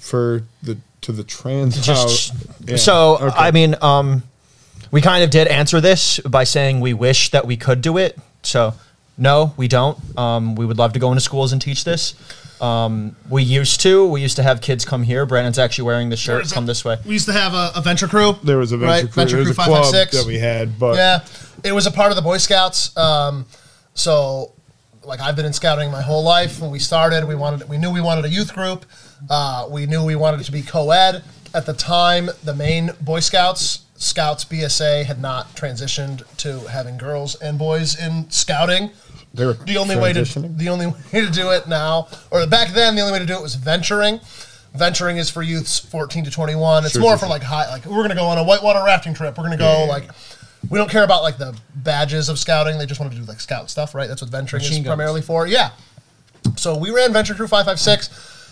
for 0.00 0.44
the 0.62 0.78
to 1.02 1.12
the 1.12 1.24
trans. 1.24 1.80
Just- 1.80 2.34
Yeah, 2.66 2.76
So 2.76 3.18
okay. 3.20 3.36
I 3.36 3.50
mean, 3.52 3.74
um, 3.80 4.22
we 4.90 5.00
kind 5.00 5.24
of 5.24 5.30
did 5.30 5.46
answer 5.48 5.80
this 5.80 6.18
by 6.20 6.44
saying 6.44 6.80
we 6.80 6.92
wish 6.92 7.30
that 7.30 7.46
we 7.46 7.56
could 7.56 7.80
do 7.80 7.96
it. 7.96 8.18
So 8.42 8.74
no, 9.16 9.54
we 9.56 9.68
don't. 9.68 9.98
Um, 10.18 10.54
we 10.56 10.66
would 10.66 10.78
love 10.78 10.92
to 10.94 10.98
go 10.98 11.10
into 11.10 11.20
schools 11.20 11.52
and 11.52 11.60
teach 11.62 11.84
this. 11.84 12.14
Um, 12.60 13.16
we 13.30 13.42
used 13.42 13.80
to. 13.80 14.06
We 14.06 14.20
used 14.20 14.36
to 14.36 14.42
have 14.42 14.60
kids 14.60 14.84
come 14.84 15.02
here. 15.02 15.24
Brandon's 15.24 15.58
actually 15.58 15.84
wearing 15.84 16.10
the 16.10 16.16
shirt. 16.16 16.50
Come 16.50 16.66
this 16.66 16.84
way. 16.84 16.98
We 17.06 17.12
used 17.14 17.26
to 17.26 17.32
have 17.32 17.54
a, 17.54 17.72
a 17.76 17.80
venture 17.80 18.06
crew. 18.08 18.34
there 18.44 18.58
was 18.58 18.72
a 18.72 18.76
venture 18.76 19.06
right? 19.06 19.12
crew, 19.12 19.24
there 19.24 19.38
was 19.38 19.50
a 19.50 19.54
club 19.54 19.84
556. 19.84 20.16
that 20.16 20.26
we 20.26 20.38
had, 20.38 20.78
but 20.78 20.96
Yeah, 20.96 21.24
it 21.64 21.72
was 21.72 21.86
a 21.86 21.90
part 21.90 22.10
of 22.12 22.16
the 22.16 22.22
Boy 22.22 22.36
Scouts. 22.36 22.94
Um, 22.96 23.46
so, 23.94 24.52
like, 25.04 25.20
I've 25.20 25.36
been 25.36 25.46
in 25.46 25.52
scouting 25.54 25.90
my 25.90 26.02
whole 26.02 26.22
life. 26.22 26.60
When 26.60 26.70
we 26.70 26.78
started, 26.78 27.26
we 27.26 27.34
wanted, 27.34 27.68
we 27.68 27.78
knew 27.78 27.90
we 27.90 28.02
wanted 28.02 28.26
a 28.26 28.28
youth 28.28 28.54
group. 28.54 28.84
Uh, 29.28 29.66
we 29.70 29.86
knew 29.86 30.04
we 30.04 30.16
wanted 30.16 30.40
it 30.40 30.44
to 30.44 30.52
be 30.52 30.62
co-ed. 30.62 31.22
At 31.52 31.66
the 31.66 31.72
time, 31.72 32.30
the 32.44 32.54
main 32.54 32.92
Boy 33.00 33.20
Scouts, 33.20 33.80
Scouts 33.96 34.44
BSA, 34.44 35.04
had 35.04 35.20
not 35.20 35.54
transitioned 35.56 36.22
to 36.38 36.60
having 36.68 36.96
girls 36.96 37.34
and 37.36 37.58
boys 37.58 37.98
in 38.00 38.30
scouting. 38.30 38.90
they 39.34 39.44
were 39.44 39.54
The 39.54 39.76
only 39.76 39.96
way 39.96 40.12
to 40.12 40.24
the 40.24 40.68
only 40.68 40.86
way 41.12 41.20
to 41.24 41.30
do 41.30 41.50
it 41.50 41.66
now, 41.68 42.08
or 42.30 42.46
back 42.46 42.72
then, 42.72 42.94
the 42.94 43.02
only 43.02 43.12
way 43.12 43.18
to 43.18 43.26
do 43.26 43.34
it 43.34 43.42
was 43.42 43.56
venturing. 43.56 44.20
Venturing 44.74 45.16
is 45.16 45.28
for 45.28 45.42
youths 45.42 45.80
14 45.80 46.24
to 46.24 46.30
21. 46.30 46.84
It's 46.84 46.92
Sure, 46.92 47.02
more 47.02 47.10
sure, 47.10 47.18
for 47.18 47.24
sure. 47.24 47.30
like 47.30 47.42
high, 47.42 47.68
like 47.70 47.84
we're 47.86 48.02
gonna 48.02 48.14
go 48.14 48.26
on 48.26 48.38
a 48.38 48.44
whitewater 48.44 48.82
rafting 48.84 49.12
trip. 49.14 49.36
We're 49.36 49.44
gonna 49.44 49.56
go 49.56 49.84
Yeah. 49.84 49.90
like, 49.90 50.08
we 50.68 50.78
don't 50.78 50.88
care 50.90 51.02
about 51.02 51.22
like 51.24 51.38
the 51.38 51.56
badges 51.74 52.28
of 52.28 52.38
scouting. 52.38 52.78
They 52.78 52.86
just 52.86 53.00
want 53.00 53.12
to 53.12 53.18
do 53.18 53.24
like 53.24 53.40
scout 53.40 53.68
stuff, 53.70 53.94
right? 53.96 54.08
That's 54.08 54.22
what 54.22 54.30
venturing 54.30 54.60
Machine 54.62 54.78
is 54.78 54.84
guns. 54.84 54.86
primarily 54.86 55.22
for. 55.22 55.46
Yeah. 55.48 55.70
So 56.56 56.76
we 56.76 56.90
ran 56.90 57.12
Venture 57.12 57.34
Crew 57.34 57.48
556 57.48 58.08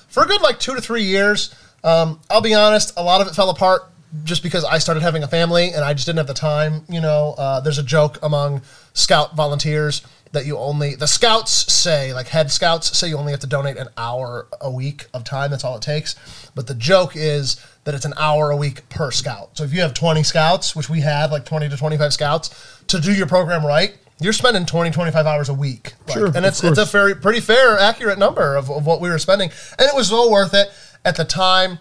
for 0.08 0.22
a 0.22 0.26
good 0.26 0.42
like 0.42 0.58
two 0.58 0.74
to 0.74 0.80
three 0.80 1.04
years. 1.04 1.54
Um, 1.84 2.20
I'll 2.28 2.40
be 2.40 2.54
honest, 2.54 2.92
a 2.96 3.02
lot 3.02 3.20
of 3.20 3.28
it 3.28 3.34
fell 3.34 3.50
apart 3.50 3.82
just 4.24 4.42
because 4.42 4.64
I 4.64 4.78
started 4.78 5.02
having 5.02 5.22
a 5.22 5.28
family 5.28 5.70
and 5.70 5.84
I 5.84 5.92
just 5.92 6.06
didn't 6.06 6.18
have 6.18 6.26
the 6.26 6.34
time. 6.34 6.84
You 6.88 7.00
know, 7.00 7.34
uh, 7.38 7.60
there's 7.60 7.78
a 7.78 7.82
joke 7.82 8.18
among 8.22 8.62
scout 8.94 9.36
volunteers 9.36 10.02
that 10.32 10.44
you 10.44 10.58
only, 10.58 10.94
the 10.94 11.06
scouts 11.06 11.72
say, 11.72 12.12
like 12.12 12.28
head 12.28 12.50
scouts 12.50 12.96
say 12.96 13.08
you 13.08 13.16
only 13.16 13.32
have 13.32 13.40
to 13.40 13.46
donate 13.46 13.76
an 13.76 13.88
hour 13.96 14.46
a 14.60 14.70
week 14.70 15.06
of 15.14 15.24
time. 15.24 15.50
That's 15.50 15.64
all 15.64 15.76
it 15.76 15.82
takes. 15.82 16.16
But 16.54 16.66
the 16.66 16.74
joke 16.74 17.12
is 17.14 17.64
that 17.84 17.94
it's 17.94 18.04
an 18.04 18.14
hour 18.18 18.50
a 18.50 18.56
week 18.56 18.88
per 18.88 19.10
scout. 19.10 19.56
So 19.56 19.64
if 19.64 19.72
you 19.72 19.80
have 19.80 19.94
20 19.94 20.22
scouts, 20.22 20.76
which 20.76 20.90
we 20.90 21.00
had 21.00 21.30
like 21.30 21.44
20 21.44 21.68
to 21.68 21.76
25 21.76 22.12
scouts, 22.12 22.82
to 22.88 23.00
do 23.00 23.12
your 23.12 23.26
program 23.26 23.64
right, 23.64 23.96
you're 24.20 24.32
spending 24.32 24.66
20, 24.66 24.90
25 24.90 25.26
hours 25.26 25.48
a 25.48 25.54
week. 25.54 25.94
Like, 26.06 26.16
Sure, 26.16 26.26
and 26.26 26.44
it's, 26.44 26.62
it's 26.64 26.78
a 26.78 26.84
very 26.84 27.14
pretty 27.14 27.40
fair, 27.40 27.78
accurate 27.78 28.18
number 28.18 28.56
of, 28.56 28.70
of 28.70 28.86
what 28.86 29.00
we 29.00 29.08
were 29.10 29.18
spending, 29.18 29.50
and 29.78 29.88
it 29.88 29.94
was 29.94 30.08
so 30.08 30.30
worth 30.30 30.54
it 30.54 30.68
at 31.04 31.16
the 31.16 31.24
time. 31.24 31.78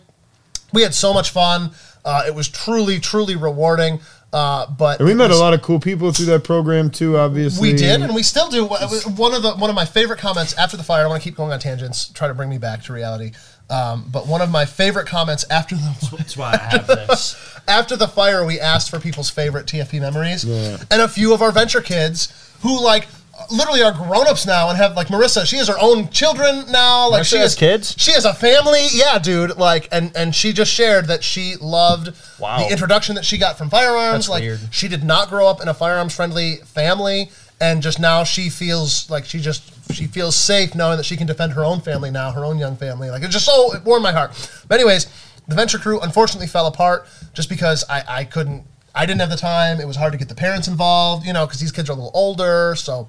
We 0.74 0.82
had 0.84 0.94
so 0.94 1.14
much 1.14 1.32
fun. 1.32 1.72
Uh, 2.04 2.24
it 2.28 2.36
was 2.36 2.48
truly, 2.48 3.00
truly 3.00 3.36
rewarding. 3.36 4.00
Uh, 4.34 4.70
but 4.70 5.00
And 5.00 5.08
we 5.08 5.14
met 5.14 5.32
a 5.32 5.36
lot 5.38 5.54
of 5.54 5.62
cool 5.62 5.80
people 5.80 6.12
through 6.12 6.26
that 6.28 6.44
program 6.44 6.90
too. 6.90 7.18
Obviously, 7.18 7.72
We 7.72 7.78
did, 7.78 8.02
and 8.02 8.14
we 8.14 8.24
still 8.24 8.50
do. 8.50 8.66
One 8.66 9.34
of 9.34 9.42
the 9.42 9.56
one 9.58 9.70
of 9.70 9.76
my 9.76 9.86
favorite 9.86 10.20
comments 10.20 10.54
after 10.58 10.76
the 10.76 10.84
fire. 10.84 11.06
I 11.06 11.08
want 11.08 11.24
to 11.24 11.28
keep 11.28 11.38
going 11.38 11.54
on 11.54 11.60
tangents, 11.60 12.10
try 12.10 12.28
to 12.28 12.34
bring 12.34 12.50
me 12.50 12.58
back 12.58 12.84
to 12.84 12.94
reality. 12.94 13.32
Um, 13.70 14.06
but 14.12 14.28
one 14.28 14.42
of 14.42 14.50
my 14.50 14.66
favorite 14.66 15.08
comments 15.08 15.44
after 15.50 15.76
the 15.76 16.16
That's 16.18 16.38
why 16.38 16.54
I 16.54 16.58
have 16.58 16.88
this. 17.08 17.36
after 17.68 17.96
the 17.98 18.08
fire, 18.08 18.46
we 18.46 18.60
asked 18.60 18.90
for 18.90 19.00
people's 19.00 19.30
favorite 19.30 19.66
TFP 19.66 20.00
memories, 20.00 20.46
Yeah. 20.46 20.78
and 20.90 21.02
a 21.02 21.08
few 21.10 21.34
of 21.34 21.42
our 21.42 21.52
venture 21.52 21.82
kids 21.82 22.32
who 22.62 22.82
like 22.82 23.08
literally 23.52 23.84
are 23.84 23.92
grown-ups 23.92 24.48
now 24.48 24.70
and 24.70 24.78
have 24.78 24.96
like 24.96 25.08
Marissa. 25.10 25.46
She 25.46 25.58
has 25.58 25.68
her 25.68 25.78
own 25.80 26.10
children 26.10 26.64
now. 26.72 27.10
Like 27.10 27.24
Marissa 27.24 27.30
she 27.30 27.38
has 27.38 27.56
kids? 27.56 27.94
She 27.98 28.14
has 28.14 28.24
a 28.26 28.34
family. 28.34 28.88
Yeah, 28.94 29.20
dude. 29.20 29.58
Like, 29.58 29.90
and 29.92 30.16
and 30.16 30.34
she 30.34 30.54
just 30.54 30.72
shared 30.72 31.08
that 31.08 31.24
she 31.24 31.56
loved 31.60 32.14
Wow. 32.40 32.60
the 32.60 32.72
introduction 32.72 33.16
that 33.16 33.26
she 33.26 33.38
got 33.38 33.58
from 33.58 33.70
firearms. 33.70 34.28
That's 34.28 34.30
like, 34.30 34.42
weird. 34.44 34.60
she 34.72 34.88
did 34.88 35.04
not 35.04 35.30
grow 35.30 35.48
up 35.48 35.62
in 35.62 35.68
a 35.68 35.74
firearms-friendly 35.74 36.58
family, 36.64 37.30
and 37.60 37.82
just 37.84 38.00
now 38.00 38.24
she 38.24 38.50
feels 38.50 39.10
like 39.10 39.26
she 39.26 39.40
just 39.40 39.77
she 39.92 40.08
feels 40.08 40.36
safe 40.36 40.76
knowing 40.76 40.98
that 40.98 41.04
she 41.06 41.18
can 41.18 41.28
defend 41.28 41.54
her 41.54 41.64
own 41.64 41.82
family 41.82 42.12
now, 42.12 42.32
her 42.32 42.46
own 42.46 42.58
young 42.58 42.76
family. 42.76 43.10
Like, 43.10 43.24
it 43.24 43.30
just 43.30 43.46
so 43.46 43.74
it 43.74 43.84
warmed 43.84 44.04
my 44.04 44.12
heart. 44.12 44.32
But 44.68 44.80
anyways, 44.80 45.08
the 45.48 45.56
venture 45.56 45.78
crew 45.78 46.00
unfortunately 46.02 46.48
fell 46.48 46.68
apart 46.68 47.08
just 47.34 47.50
because 47.50 47.84
I 47.90 48.04
I 48.08 48.24
couldn't. 48.26 48.64
I 48.94 49.06
didn't 49.06 49.22
have 49.22 49.30
the 49.30 49.38
time. 49.38 49.80
It 49.80 49.88
was 49.88 49.96
hard 49.96 50.12
to 50.14 50.18
get 50.18 50.28
the 50.28 50.36
parents 50.36 50.68
involved, 50.68 51.26
you 51.26 51.32
know, 51.32 51.46
because 51.46 51.60
these 51.60 51.72
kids 51.72 51.88
are 51.90 51.94
a 51.94 51.96
little 51.96 52.12
older. 52.16 52.74
So 52.76 53.08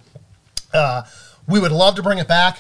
uh, 0.75 1.05
we 1.47 1.59
would 1.59 1.73
love 1.73 1.95
to 1.95 2.03
bring 2.03 2.19
it 2.19 2.29
back 2.29 2.59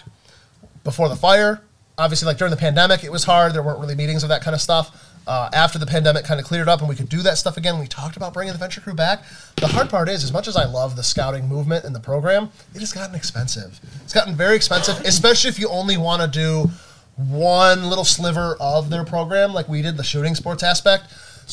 before 0.82 1.10
the 1.10 1.16
fire. 1.16 1.60
Obviously, 1.98 2.26
like 2.26 2.38
during 2.38 2.50
the 2.50 2.56
pandemic, 2.56 3.04
it 3.04 3.12
was 3.12 3.24
hard. 3.24 3.52
There 3.52 3.62
weren't 3.62 3.80
really 3.80 3.94
meetings 3.94 4.22
of 4.22 4.30
that 4.30 4.40
kind 4.40 4.54
of 4.54 4.60
stuff. 4.60 5.07
Uh, 5.28 5.50
after 5.52 5.78
the 5.78 5.84
pandemic 5.84 6.24
kind 6.24 6.40
of 6.40 6.46
cleared 6.46 6.70
up 6.70 6.80
and 6.80 6.88
we 6.88 6.96
could 6.96 7.10
do 7.10 7.20
that 7.20 7.36
stuff 7.36 7.58
again, 7.58 7.78
we 7.78 7.86
talked 7.86 8.16
about 8.16 8.32
bringing 8.32 8.54
the 8.54 8.58
Venture 8.58 8.80
Crew 8.80 8.94
back. 8.94 9.24
The 9.56 9.66
hard 9.66 9.90
part 9.90 10.08
is, 10.08 10.24
as 10.24 10.32
much 10.32 10.48
as 10.48 10.56
I 10.56 10.64
love 10.64 10.96
the 10.96 11.02
scouting 11.02 11.46
movement 11.46 11.84
and 11.84 11.94
the 11.94 12.00
program, 12.00 12.50
it 12.74 12.80
has 12.80 12.94
gotten 12.94 13.14
expensive. 13.14 13.78
It's 14.02 14.14
gotten 14.14 14.34
very 14.34 14.56
expensive, 14.56 14.98
especially 15.04 15.50
if 15.50 15.58
you 15.58 15.68
only 15.68 15.98
want 15.98 16.22
to 16.22 16.28
do 16.28 16.70
one 17.16 17.90
little 17.90 18.06
sliver 18.06 18.56
of 18.58 18.88
their 18.88 19.04
program, 19.04 19.52
like 19.52 19.68
we 19.68 19.82
did 19.82 19.98
the 19.98 20.02
shooting 20.02 20.34
sports 20.34 20.62
aspect. 20.62 21.04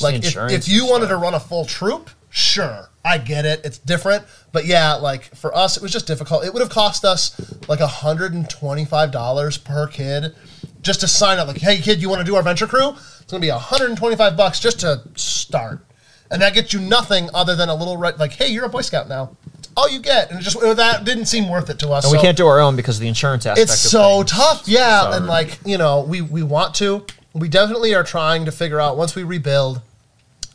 Like 0.02 0.24
if, 0.24 0.38
if 0.52 0.70
you 0.70 0.86
wanted 0.86 1.08
to 1.08 1.18
run 1.18 1.34
a 1.34 1.40
full 1.40 1.66
troop, 1.66 2.10
sure, 2.30 2.90
I 3.04 3.18
get 3.18 3.46
it. 3.46 3.60
It's 3.66 3.78
different, 3.78 4.24
but 4.54 4.66
yeah, 4.66 4.94
like 4.94 5.36
for 5.36 5.54
us, 5.54 5.76
it 5.76 5.84
was 5.84 5.92
just 5.92 6.08
difficult. 6.08 6.46
It 6.46 6.54
would 6.54 6.62
have 6.62 6.70
cost 6.70 7.04
us 7.04 7.36
like 7.68 7.82
hundred 7.82 8.34
and 8.34 8.50
twenty-five 8.50 9.12
dollars 9.12 9.58
per 9.58 9.88
kid 9.88 10.34
just 10.82 11.02
to 11.02 11.08
sign 11.08 11.40
up. 11.40 11.48
Like, 11.48 11.58
hey, 11.58 11.80
kid, 11.80 12.02
you 12.02 12.10
want 12.10 12.20
to 12.22 12.26
do 12.26 12.36
our 12.36 12.44
venture 12.44 12.68
crew? 12.68 12.96
It's 13.26 13.32
gonna 13.32 13.42
be 13.42 13.50
hundred 13.50 13.90
and 13.90 13.98
twenty-five 13.98 14.38
bucks 14.38 14.60
just 14.60 14.82
to 14.82 15.02
start, 15.16 15.84
and 16.30 16.40
that 16.44 16.54
gets 16.54 16.74
you 16.74 16.80
nothing 16.80 17.28
other 17.34 17.56
than 17.56 17.70
a 17.70 17.74
little 17.76 17.98
like, 17.98 18.34
hey, 18.34 18.50
you're 18.50 18.66
a 18.66 18.70
Boy 18.70 18.82
Scout 18.82 19.10
now. 19.10 19.36
It's 19.58 19.68
all 19.76 19.90
you 19.90 20.00
get, 20.00 20.30
and 20.30 20.40
it 20.40 20.44
just 20.44 20.60
that 20.60 21.06
didn't 21.06 21.26
seem 21.26 21.50
worth 21.50 21.72
it 21.72 21.80
to 21.80 21.90
us. 21.90 22.06
And 22.06 22.12
we 22.16 22.20
can't 22.22 22.38
do 22.38 22.46
our 22.46 22.60
own 22.60 22.76
because 22.76 22.98
of 22.98 23.02
the 23.02 23.08
insurance 23.08 23.48
aspect. 23.48 23.64
it's 23.72 23.80
so 23.80 24.18
things. 24.20 24.32
tough 24.32 24.68
yeah 24.68 25.06
So- 25.06 25.12
and 25.14 25.26
like 25.26 25.58
you 25.66 25.80
know 25.80 26.02
we 26.02 26.22
we 26.22 26.44
want 26.44 26.76
to 26.76 27.04
we 27.34 27.50
definitely 27.50 27.96
are 27.96 28.04
trying 28.04 28.46
to 28.46 28.52
figure 28.52 28.80
out 28.80 28.96
once 28.96 29.16
we 29.16 29.24
rebuild 29.24 29.82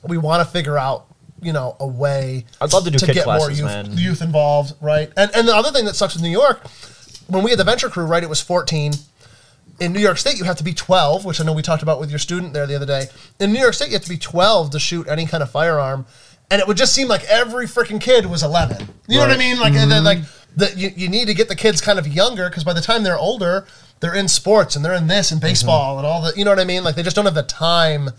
we 0.05 0.17
want 0.17 0.47
to 0.47 0.51
figure 0.51 0.79
out 0.79 1.07
you 1.43 1.53
know 1.53 1.75
a 1.81 1.87
way 1.89 2.45
I'd 2.61 2.73
love 2.73 2.85
to 2.85 2.91
do 2.93 3.05
kid 3.05 3.15
get 3.15 3.27
more 3.27 3.51
youth, 3.51 3.89
youth 3.99 4.23
involved 4.23 4.75
right 4.81 5.11
and 5.17 5.31
and 5.35 5.49
the 5.49 5.55
other 5.57 5.73
thing 5.73 5.87
that 5.87 5.97
sucks 5.97 6.15
with 6.15 6.23
new 6.23 6.31
york 6.31 6.63
when 7.27 7.43
we 7.43 7.51
had 7.51 7.59
the 7.59 7.65
venture 7.65 7.89
crew 7.91 8.05
right 8.07 8.23
it 8.23 8.29
was 8.29 8.41
14 8.41 8.93
in 9.81 9.93
New 9.93 10.01
York 10.01 10.19
State, 10.19 10.39
you 10.39 10.45
have 10.45 10.59
to 10.59 10.65
be 10.65 10.75
12, 10.75 11.25
which 11.25 11.41
I 11.41 11.45
know 11.45 11.55
we 11.55 11.63
talked 11.63 11.83
about 11.83 11.99
with 11.99 12.11
your 12.11 12.19
student 12.19 12.53
there 12.53 12.67
the 12.67 12.77
other 12.77 12.87
day. 12.87 13.07
In 13.41 13.53
New 13.53 13.61
York 13.61 13.75
State, 13.75 13.89
you 13.89 13.95
have 13.95 14.03
to 14.03 14.11
be 14.11 14.19
12 14.19 14.71
to 14.71 14.79
shoot 14.79 15.09
any 15.09 15.27
kind 15.27 15.43
of 15.43 15.51
firearm. 15.51 16.07
And 16.51 16.61
it 16.61 16.69
would 16.69 16.77
just 16.77 16.95
seem 16.95 17.09
like 17.09 17.25
every 17.25 17.67
freaking 17.67 18.01
kid 18.01 18.27
was 18.27 18.43
11. 18.43 18.89
You 19.09 19.17
know 19.17 19.27
what 19.27 19.31
I 19.31 19.39
mean? 19.39 19.59
Like, 19.59 19.73
and 19.73 19.91
then, 19.91 20.05
mm-hmm. 20.05 20.05
like 20.05 20.19
that 20.57 20.77
you, 20.77 20.91
you 20.95 21.09
need 21.09 21.27
to 21.27 21.35
get 21.35 21.49
the 21.49 21.57
kids 21.57 21.81
kind 21.81 21.99
of 21.99 22.07
younger 22.07 22.49
because 22.49 22.65
by 22.65 22.73
the 22.73 22.81
time 22.81 23.03
they're 23.03 23.19
older, 23.19 23.67
they're 24.01 24.15
in 24.15 24.29
sports 24.29 24.77
and 24.77 24.85
they're 24.85 24.95
in 24.95 25.07
this 25.07 25.31
and 25.31 25.41
mm-hmm. 25.41 25.49
baseball 25.49 25.99
and 25.99 26.07
all 26.07 26.23
the 26.23 26.33
you 26.37 26.45
know 26.45 26.51
what 26.51 26.59
I 26.59 26.65
mean. 26.65 26.83
Like 26.85 26.97
they 26.97 27.03
just 27.03 27.17
don't 27.17 27.25
have 27.25 27.35
the 27.35 27.43
time 27.43 28.11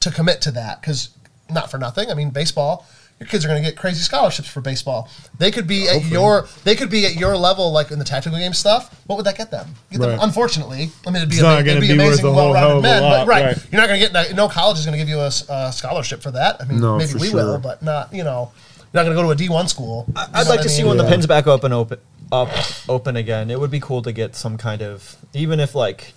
to 0.00 0.10
commit 0.10 0.42
to 0.42 0.50
that 0.52 0.80
because 0.80 1.10
not 1.48 1.70
for 1.70 1.78
nothing. 1.78 2.10
I 2.10 2.14
mean, 2.14 2.30
baseball. 2.30 2.86
Your 3.20 3.28
kids 3.28 3.44
are 3.44 3.48
going 3.48 3.62
to 3.62 3.68
get 3.68 3.76
crazy 3.76 4.00
scholarships 4.00 4.48
for 4.48 4.62
baseball. 4.62 5.10
They 5.36 5.50
could 5.50 5.66
be 5.66 5.86
at 5.88 6.06
your 6.06 6.48
they 6.64 6.74
could 6.74 6.88
be 6.88 7.04
at 7.04 7.16
your 7.16 7.36
level, 7.36 7.70
like 7.70 7.90
in 7.90 7.98
the 7.98 8.04
tactical 8.04 8.38
game 8.38 8.54
stuff. 8.54 8.98
What 9.06 9.16
would 9.16 9.26
that 9.26 9.36
get 9.36 9.50
them? 9.50 9.68
Get 9.90 10.00
them 10.00 10.10
Right. 10.12 10.18
unfortunately, 10.22 10.90
I 11.06 11.10
mean, 11.10 11.16
it'd 11.16 11.28
be, 11.28 11.34
It's 11.36 11.44
ama- 11.44 11.56
not 11.56 11.66
it'd 11.66 11.80
be, 11.82 11.88
be 11.88 11.98
worth 11.98 12.06
amazing, 12.06 12.24
a 12.26 12.32
whole 12.32 12.54
hell 12.54 12.68
well-rounded 12.68 12.78
a 12.78 12.82
men. 12.82 13.02
lot, 13.02 13.26
but 13.26 13.28
right, 13.28 13.44
right. 13.44 13.58
you're 13.70 13.80
not 13.80 13.88
going 13.88 14.00
to 14.00 14.08
get 14.10 14.34
no 14.34 14.48
college 14.48 14.78
is 14.78 14.86
going 14.86 14.94
to 14.94 14.98
give 14.98 15.10
you 15.10 15.18
a, 15.20 15.26
s- 15.26 15.44
a 15.50 15.70
scholarship 15.70 16.22
for 16.22 16.30
that. 16.30 16.62
I 16.62 16.64
mean, 16.64 16.80
No, 16.80 16.96
maybe 16.96 17.12
we 17.20 17.28
sure. 17.28 17.44
will, 17.44 17.58
but 17.58 17.82
not 17.82 18.10
you 18.14 18.24
know, 18.24 18.52
you're 18.78 19.04
not 19.04 19.04
going 19.04 19.14
to 19.14 19.22
go 19.22 19.22
to 19.24 19.30
a 19.32 19.36
D 19.36 19.50
one 19.50 19.68
school. 19.68 20.06
I'd 20.16 20.46
like 20.46 20.60
I 20.60 20.62
to 20.62 20.68
see 20.70 20.80
mean? 20.82 20.88
when 20.88 20.96
the 20.96 21.06
pins 21.06 21.26
back 21.26 21.46
open 21.46 21.74
open 21.74 21.98
up 22.32 22.48
open 22.88 23.16
again. 23.16 23.50
It 23.50 23.60
would 23.60 23.70
be 23.70 23.80
cool 23.80 24.00
to 24.00 24.12
get 24.12 24.34
some 24.34 24.56
kind 24.56 24.80
of 24.80 25.16
even 25.34 25.60
if 25.60 25.74
like 25.74 26.14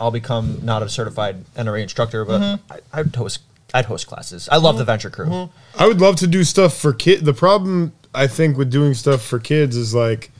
I'll 0.00 0.12
become 0.12 0.60
not 0.62 0.84
a 0.84 0.88
certified 0.88 1.44
NRA 1.56 1.82
instructor, 1.82 2.24
but 2.24 2.40
Mm-hmm. 2.40 2.72
I, 2.94 3.00
I'd 3.00 3.16
host 3.16 3.40
I'd 3.74 3.84
host 3.84 4.06
classes. 4.06 4.48
I 4.50 4.56
love 4.56 4.78
the 4.78 4.84
venture 4.84 5.10
crew. 5.10 5.26
Mm-hmm. 5.26 5.82
I 5.82 5.86
would 5.86 6.00
love 6.00 6.16
to 6.16 6.26
do 6.26 6.44
stuff 6.44 6.76
for 6.76 6.92
kid. 6.92 7.24
The 7.24 7.34
problem 7.34 7.92
I 8.14 8.26
think 8.26 8.56
with 8.56 8.70
doing 8.70 8.94
stuff 8.94 9.22
for 9.22 9.38
kids 9.38 9.76
is 9.76 9.94
like 9.94 10.30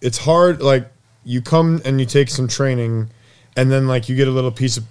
it's 0.00 0.18
hard. 0.18 0.62
Like 0.62 0.90
you 1.24 1.42
come 1.42 1.82
and 1.84 1.98
you 2.00 2.06
take 2.06 2.30
some 2.30 2.46
training, 2.46 3.10
and 3.56 3.70
then 3.70 3.88
like 3.88 4.08
you 4.08 4.14
get 4.14 4.28
a 4.28 4.30
little 4.30 4.52
piece 4.52 4.76
of 4.76 4.84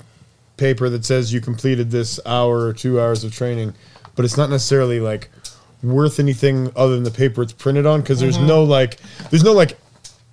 paper 0.58 0.90
that 0.90 1.06
says 1.06 1.34
you 1.34 1.42
completed 1.42 1.92
this 1.92 2.20
hour 2.26 2.66
or 2.66 2.74
two 2.74 3.00
hours 3.00 3.24
of 3.24 3.34
training, 3.34 3.74
but 4.16 4.26
it's 4.26 4.38
not 4.38 4.50
necessarily 4.50 5.00
like 5.00 5.30
worth 5.84 6.20
anything 6.20 6.72
other 6.76 6.96
than 6.96 7.04
the 7.04 7.12
paper 7.12 7.42
it's 7.44 7.54
printed 7.54 7.86
on 7.86 8.02
because 8.02 8.20
there's 8.20 8.38
no 8.38 8.64
like 8.64 8.98
there's 9.30 9.44
no 9.44 9.54
like 9.54 9.78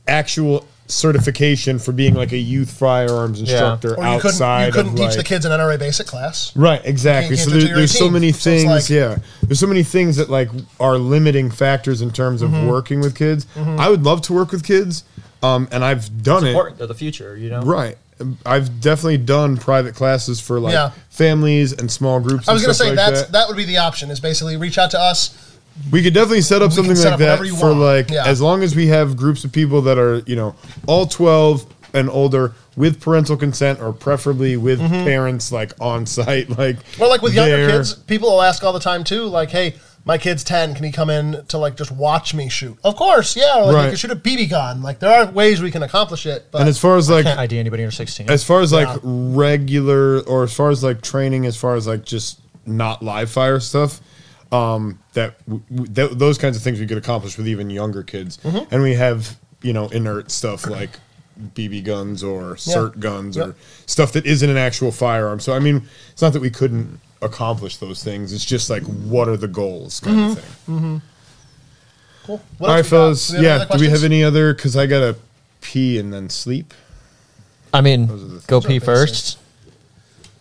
actual 0.08 0.66
certification 0.92 1.78
for 1.78 1.92
being 1.92 2.14
like 2.14 2.32
a 2.32 2.38
youth 2.38 2.70
firearms 2.70 3.40
instructor 3.40 3.94
Or 3.96 4.04
you 4.04 4.20
couldn't 4.20 4.26
outside 4.26 4.66
you 4.66 4.72
couldn't 4.72 4.92
of 4.92 4.96
teach 4.98 5.06
like, 5.08 5.16
the 5.16 5.24
kids 5.24 5.44
an 5.44 5.52
NRA 5.52 5.78
basic 5.78 6.06
class. 6.06 6.54
Right, 6.56 6.80
exactly. 6.84 7.36
So 7.36 7.50
there, 7.50 7.60
there's 7.60 7.70
you're 7.78 7.86
so 7.86 8.10
many 8.10 8.28
18. 8.28 8.34
So 8.34 8.50
things. 8.50 8.64
like- 8.66 8.88
yeah, 8.90 9.16
there's 9.42 9.58
so 9.60 9.66
many 9.66 9.82
things 9.82 10.16
that 10.16 10.30
like 10.30 10.48
are 10.78 10.98
limiting 10.98 11.50
factors 11.50 12.02
in 12.02 12.10
terms 12.10 12.42
of 12.42 12.50
Mm-hmm. 12.52 12.66
working 12.68 13.00
with 13.00 13.16
kids. 13.16 13.46
I 13.56 13.88
would 13.88 14.02
love 14.04 14.20
to 14.22 14.32
work 14.34 14.52
with 14.52 14.62
kids, 14.64 15.04
um, 15.42 15.66
and 15.72 15.82
I've 15.84 16.22
done 16.22 16.44
it. 16.44 16.50
Important 16.50 16.78
to 16.80 16.86
the 16.86 16.94
future, 16.94 17.34
you 17.36 17.48
know. 17.48 17.62
Right, 17.62 17.96
I've 18.44 18.80
definitely 18.80 19.16
done 19.18 19.56
private 19.56 19.94
classes 19.94 20.38
for 20.40 20.60
like 20.60 20.74
Yeah. 20.74 20.90
families 21.08 21.72
and 21.72 21.90
small 21.90 22.20
groups. 22.20 22.46
I 22.48 22.52
was 22.52 22.62
going 22.62 22.72
to 22.74 22.78
say 22.78 22.88
like 22.88 22.96
that's 22.96 23.22
that. 23.22 23.32
that 23.32 23.48
would 23.48 23.56
be 23.56 23.64
the 23.64 23.78
option. 23.78 24.10
Is 24.10 24.20
basically 24.20 24.56
reach 24.58 24.76
out 24.76 24.90
to 24.90 25.00
us. 25.00 25.51
We 25.90 26.02
could 26.02 26.14
definitely 26.14 26.42
set 26.42 26.62
up 26.62 26.72
something 26.72 26.96
set 26.96 27.04
like 27.04 27.12
up 27.14 27.40
that 27.40 27.48
for 27.58 27.68
want. 27.68 27.78
like 27.80 28.10
Yeah. 28.10 28.26
as 28.26 28.40
long 28.40 28.62
as 28.62 28.74
we 28.74 28.88
have 28.88 29.16
groups 29.16 29.44
of 29.44 29.52
people 29.52 29.82
that 29.82 29.98
are 29.98 30.18
you 30.26 30.36
know 30.36 30.54
all 30.86 31.06
twelve 31.06 31.66
and 31.94 32.08
older 32.08 32.54
with 32.76 33.00
parental 33.00 33.36
consent 33.36 33.80
or 33.80 33.92
preferably 33.92 34.56
with 34.56 34.80
mm-hmm. 34.80 35.04
parents 35.04 35.52
like 35.52 35.72
on 35.80 36.06
site 36.06 36.48
like 36.58 36.76
Well, 36.98 37.10
like 37.10 37.22
with 37.22 37.34
younger 37.34 37.68
kids, 37.68 37.94
people 37.94 38.30
will 38.30 38.42
ask 38.42 38.62
all 38.64 38.72
the 38.72 38.80
time 38.80 39.04
too. 39.04 39.24
Like, 39.24 39.50
hey, 39.50 39.74
my 40.04 40.18
kid's 40.18 40.42
ten. 40.42 40.74
Can 40.74 40.84
he 40.84 40.90
come 40.92 41.10
in 41.10 41.44
to 41.46 41.58
like 41.58 41.76
just 41.76 41.92
watch 41.92 42.34
me 42.34 42.48
shoot? 42.48 42.76
Of 42.82 42.96
course, 42.96 43.36
yeah. 43.36 43.58
Or 43.58 43.66
like 43.66 43.74
Right. 43.74 43.82
you 43.84 43.88
can 43.90 43.96
shoot 43.98 44.10
a 44.10 44.16
BB 44.16 44.50
gun. 44.50 44.82
Like 44.82 44.98
there 44.98 45.12
are 45.12 45.30
ways 45.30 45.60
we 45.62 45.70
can 45.70 45.82
accomplish 45.82 46.26
it. 46.26 46.46
But 46.50 46.62
and 46.62 46.68
as 46.68 46.78
far 46.78 46.96
as 46.96 47.08
like 47.10 47.24
Can't 47.24 47.38
ID 47.38 47.58
anybody 47.58 47.82
under 47.82 47.94
sixteen. 47.94 48.30
as 48.30 48.42
far 48.42 48.60
as 48.60 48.72
like 48.72 48.98
regular 49.02 50.20
or 50.20 50.44
as 50.44 50.52
far 50.52 50.70
as 50.70 50.82
like 50.82 51.02
training 51.02 51.46
as 51.46 51.56
far 51.56 51.76
as 51.76 51.86
like 51.86 52.04
just 52.04 52.40
not 52.64 53.02
live 53.02 53.30
fire 53.30 53.60
stuff 53.60 54.00
um 54.52 54.98
that, 55.14 55.38
w- 55.46 55.62
w- 55.70 55.92
th- 55.94 56.10
those 56.12 56.36
kinds 56.38 56.56
of 56.56 56.62
things 56.62 56.78
we 56.78 56.86
could 56.86 56.98
accomplish 56.98 57.36
with 57.38 57.48
even 57.48 57.70
younger 57.70 58.02
kids 58.02 58.36
Mm-hmm. 58.38 58.72
and 58.74 58.82
we 58.82 58.94
have 58.94 59.36
you 59.62 59.72
know 59.72 59.88
inert 59.88 60.30
stuff 60.30 60.66
like 60.66 60.90
bb 61.54 61.82
guns 61.82 62.22
or 62.22 62.54
SIRT 62.56 63.00
guns 63.00 63.38
or 63.38 63.46
Yep. 63.48 63.56
stuff 63.86 64.12
that 64.12 64.26
isn't 64.26 64.48
an 64.50 64.58
actual 64.58 64.92
firearm 64.92 65.40
so 65.40 65.54
i 65.54 65.58
mean 65.58 65.82
it's 66.12 66.20
not 66.22 66.32
that 66.34 66.42
we 66.42 66.50
couldn't 66.50 67.00
accomplish 67.22 67.78
those 67.78 68.02
things 68.04 68.32
it's 68.32 68.44
just 68.44 68.68
like 68.68 68.82
what 68.82 69.28
are 69.28 69.36
the 69.38 69.48
goals 69.48 70.00
kind 70.00 70.16
Mm-hmm. 70.16 70.32
of 70.32 70.38
thing 70.38 71.02
cool. 72.24 72.40
What 72.58 72.68
all 72.70 72.76
right 72.76 72.92
else 72.92 72.92
we 72.92 72.92
got? 72.92 72.96
fellas 72.96 73.28
Do 73.28 73.38
we 73.40 73.44
have 73.46 73.60
yeah 73.60 73.64
other 73.64 73.78
do 73.78 73.80
we 73.80 73.86
have 73.86 73.90
questions? 73.92 74.04
any 74.04 74.24
other 74.24 74.54
because 74.54 74.76
i 74.76 74.86
gotta 74.86 75.16
pee 75.62 75.98
and 75.98 76.12
then 76.12 76.28
sleep 76.28 76.74
I 77.74 77.80
mean, 77.80 78.10
are 78.10 78.16
the 78.16 78.42
go 78.48 78.60
things. 78.60 78.66
pee 78.70 78.78
Those 78.80 78.88
are 78.88 79.06
first. 79.06 79.38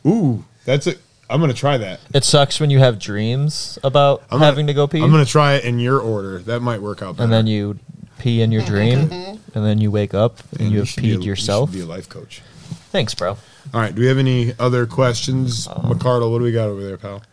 ooh 0.05 0.43
that's 0.65 0.85
it 0.87 0.99
i'm 1.31 1.39
gonna 1.41 1.53
try 1.53 1.77
that 1.77 1.99
It 2.13 2.23
sucks 2.23 2.59
when 2.59 2.69
you 2.69 2.79
have 2.79 2.99
dreams 2.99 3.79
about 3.83 4.21
I'm 4.29 4.37
gonna- 4.37 4.45
having 4.45 4.67
to 4.67 4.73
go 4.73 4.87
pee, 4.87 5.01
I'm 5.01 5.09
gonna 5.11 5.25
try 5.25 5.53
it 5.55 5.63
in 5.63 5.79
your 5.79 5.99
order. 5.99 6.39
That 6.39 6.59
might 6.61 6.81
work 6.81 7.01
out. 7.01 7.15
Better. 7.15 7.23
and 7.23 7.33
then 7.33 7.47
you 7.47 7.79
pee 8.19 8.41
in 8.41 8.51
your 8.51 8.63
dream, 8.63 9.09
and 9.11 9.39
then 9.65 9.79
you 9.81 9.89
wake 9.89 10.13
up 10.13 10.39
and 10.51 10.61
Man, 10.61 10.71
you 10.71 10.77
have 10.79 10.89
should 10.89 11.01
be 11.03 11.13
a- 11.13 11.17
peed 11.17 11.21
you 11.23 11.27
yourself. 11.29 11.71
be 11.71 11.81
a 11.81 11.85
life 11.85 12.07
coach. 12.09 12.41
Thanks, 12.91 13.15
bro. 13.15 13.31
All 13.73 13.79
right. 13.81 13.95
Do 13.95 14.01
we 14.01 14.07
have 14.07 14.17
any 14.17 14.53
other 14.59 14.85
questions, 14.85 15.67
Um, 15.67 15.85
McCardle? 15.91 16.31
What 16.31 16.39
do 16.39 16.43
we 16.43 16.51
got 16.51 16.67
over 16.67 16.83
there, 16.83 16.97
pal? 16.97 17.23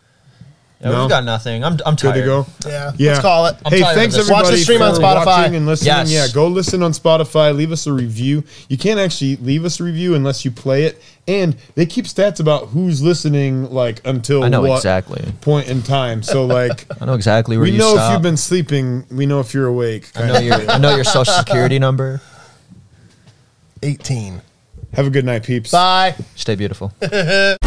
Yeah, 0.81 0.91
No? 0.91 1.01
we've 1.01 1.09
got 1.11 1.25
nothing. 1.25 1.65
I'm 1.65 1.73
I'm 1.85 1.97
Good 1.97 2.13
tired. 2.13 2.15
to 2.15 2.25
go. 2.25 2.47
Yeah, 2.65 2.93
Yeah. 2.97 3.11
Let's 3.11 3.21
call 3.23 3.47
it. 3.47 3.57
I'm 3.65 3.73
hey, 3.73 3.81
tired 3.81 3.91
of 3.91 3.97
thanks 3.99 4.15
this. 4.15 4.25
everybody 4.31 4.45
Watch 4.49 4.55
the 4.55 4.63
stream 4.63 4.79
for 4.79 4.85
on 4.85 4.95
Spotify. 4.95 5.27
watching 5.27 5.55
and 5.57 5.67
listening. 5.67 5.87
Yes. 5.89 6.13
Yeah, 6.13 6.27
go 6.33 6.47
listen 6.47 6.83
on 6.85 6.93
Spotify. 6.93 7.55
Leave 7.57 7.73
us 7.73 7.87
a 7.89 7.93
review. 7.93 8.45
You 8.69 8.79
can't 8.79 9.01
actually 9.01 9.37
leave 9.37 9.65
us 9.65 9.81
a 9.81 9.85
review 9.85 10.15
unless 10.15 10.45
you 10.45 10.53
play 10.53 10.85
it, 10.85 11.03
and 11.27 11.57
they 11.75 11.85
keep 11.85 12.05
stats 12.05 12.39
about 12.39 12.69
who's 12.69 13.03
listening, 13.03 13.71
like 13.73 14.01
until 14.07 14.45
I 14.45 14.49
know 14.51 14.63
what 14.63 14.77
exactly. 14.77 15.25
point 15.41 15.67
in 15.69 15.83
time. 15.83 16.23
So 16.23 16.47
like. 16.59 16.87
I 17.03 17.07
know 17.07 17.15
exactly 17.15 17.57
where 17.59 17.67
you're 17.67 17.73
We 17.73 17.79
you 17.79 17.79
know 17.83 17.95
if 17.95 18.01
stop. 18.01 18.13
you've 18.13 18.23
been 18.23 18.37
sleeping. 18.37 19.05
We 19.11 19.27
know 19.27 19.41
if 19.41 19.53
you're 19.55 19.67
awake. 19.67 20.09
I 20.15 20.27
know 20.29 20.39
your 20.39 20.71
I 20.71 20.79
know 20.79 20.95
your 20.95 21.05
social 21.05 21.35
security 21.35 21.79
number. 21.81 22.21
Eighteen. 23.83 24.43
Have 24.95 25.07
a 25.09 25.11
good 25.11 25.25
night, 25.25 25.43
peeps. 25.43 25.71
Bye. 25.73 26.15
Stay 26.37 26.55
beautiful. 26.55 26.93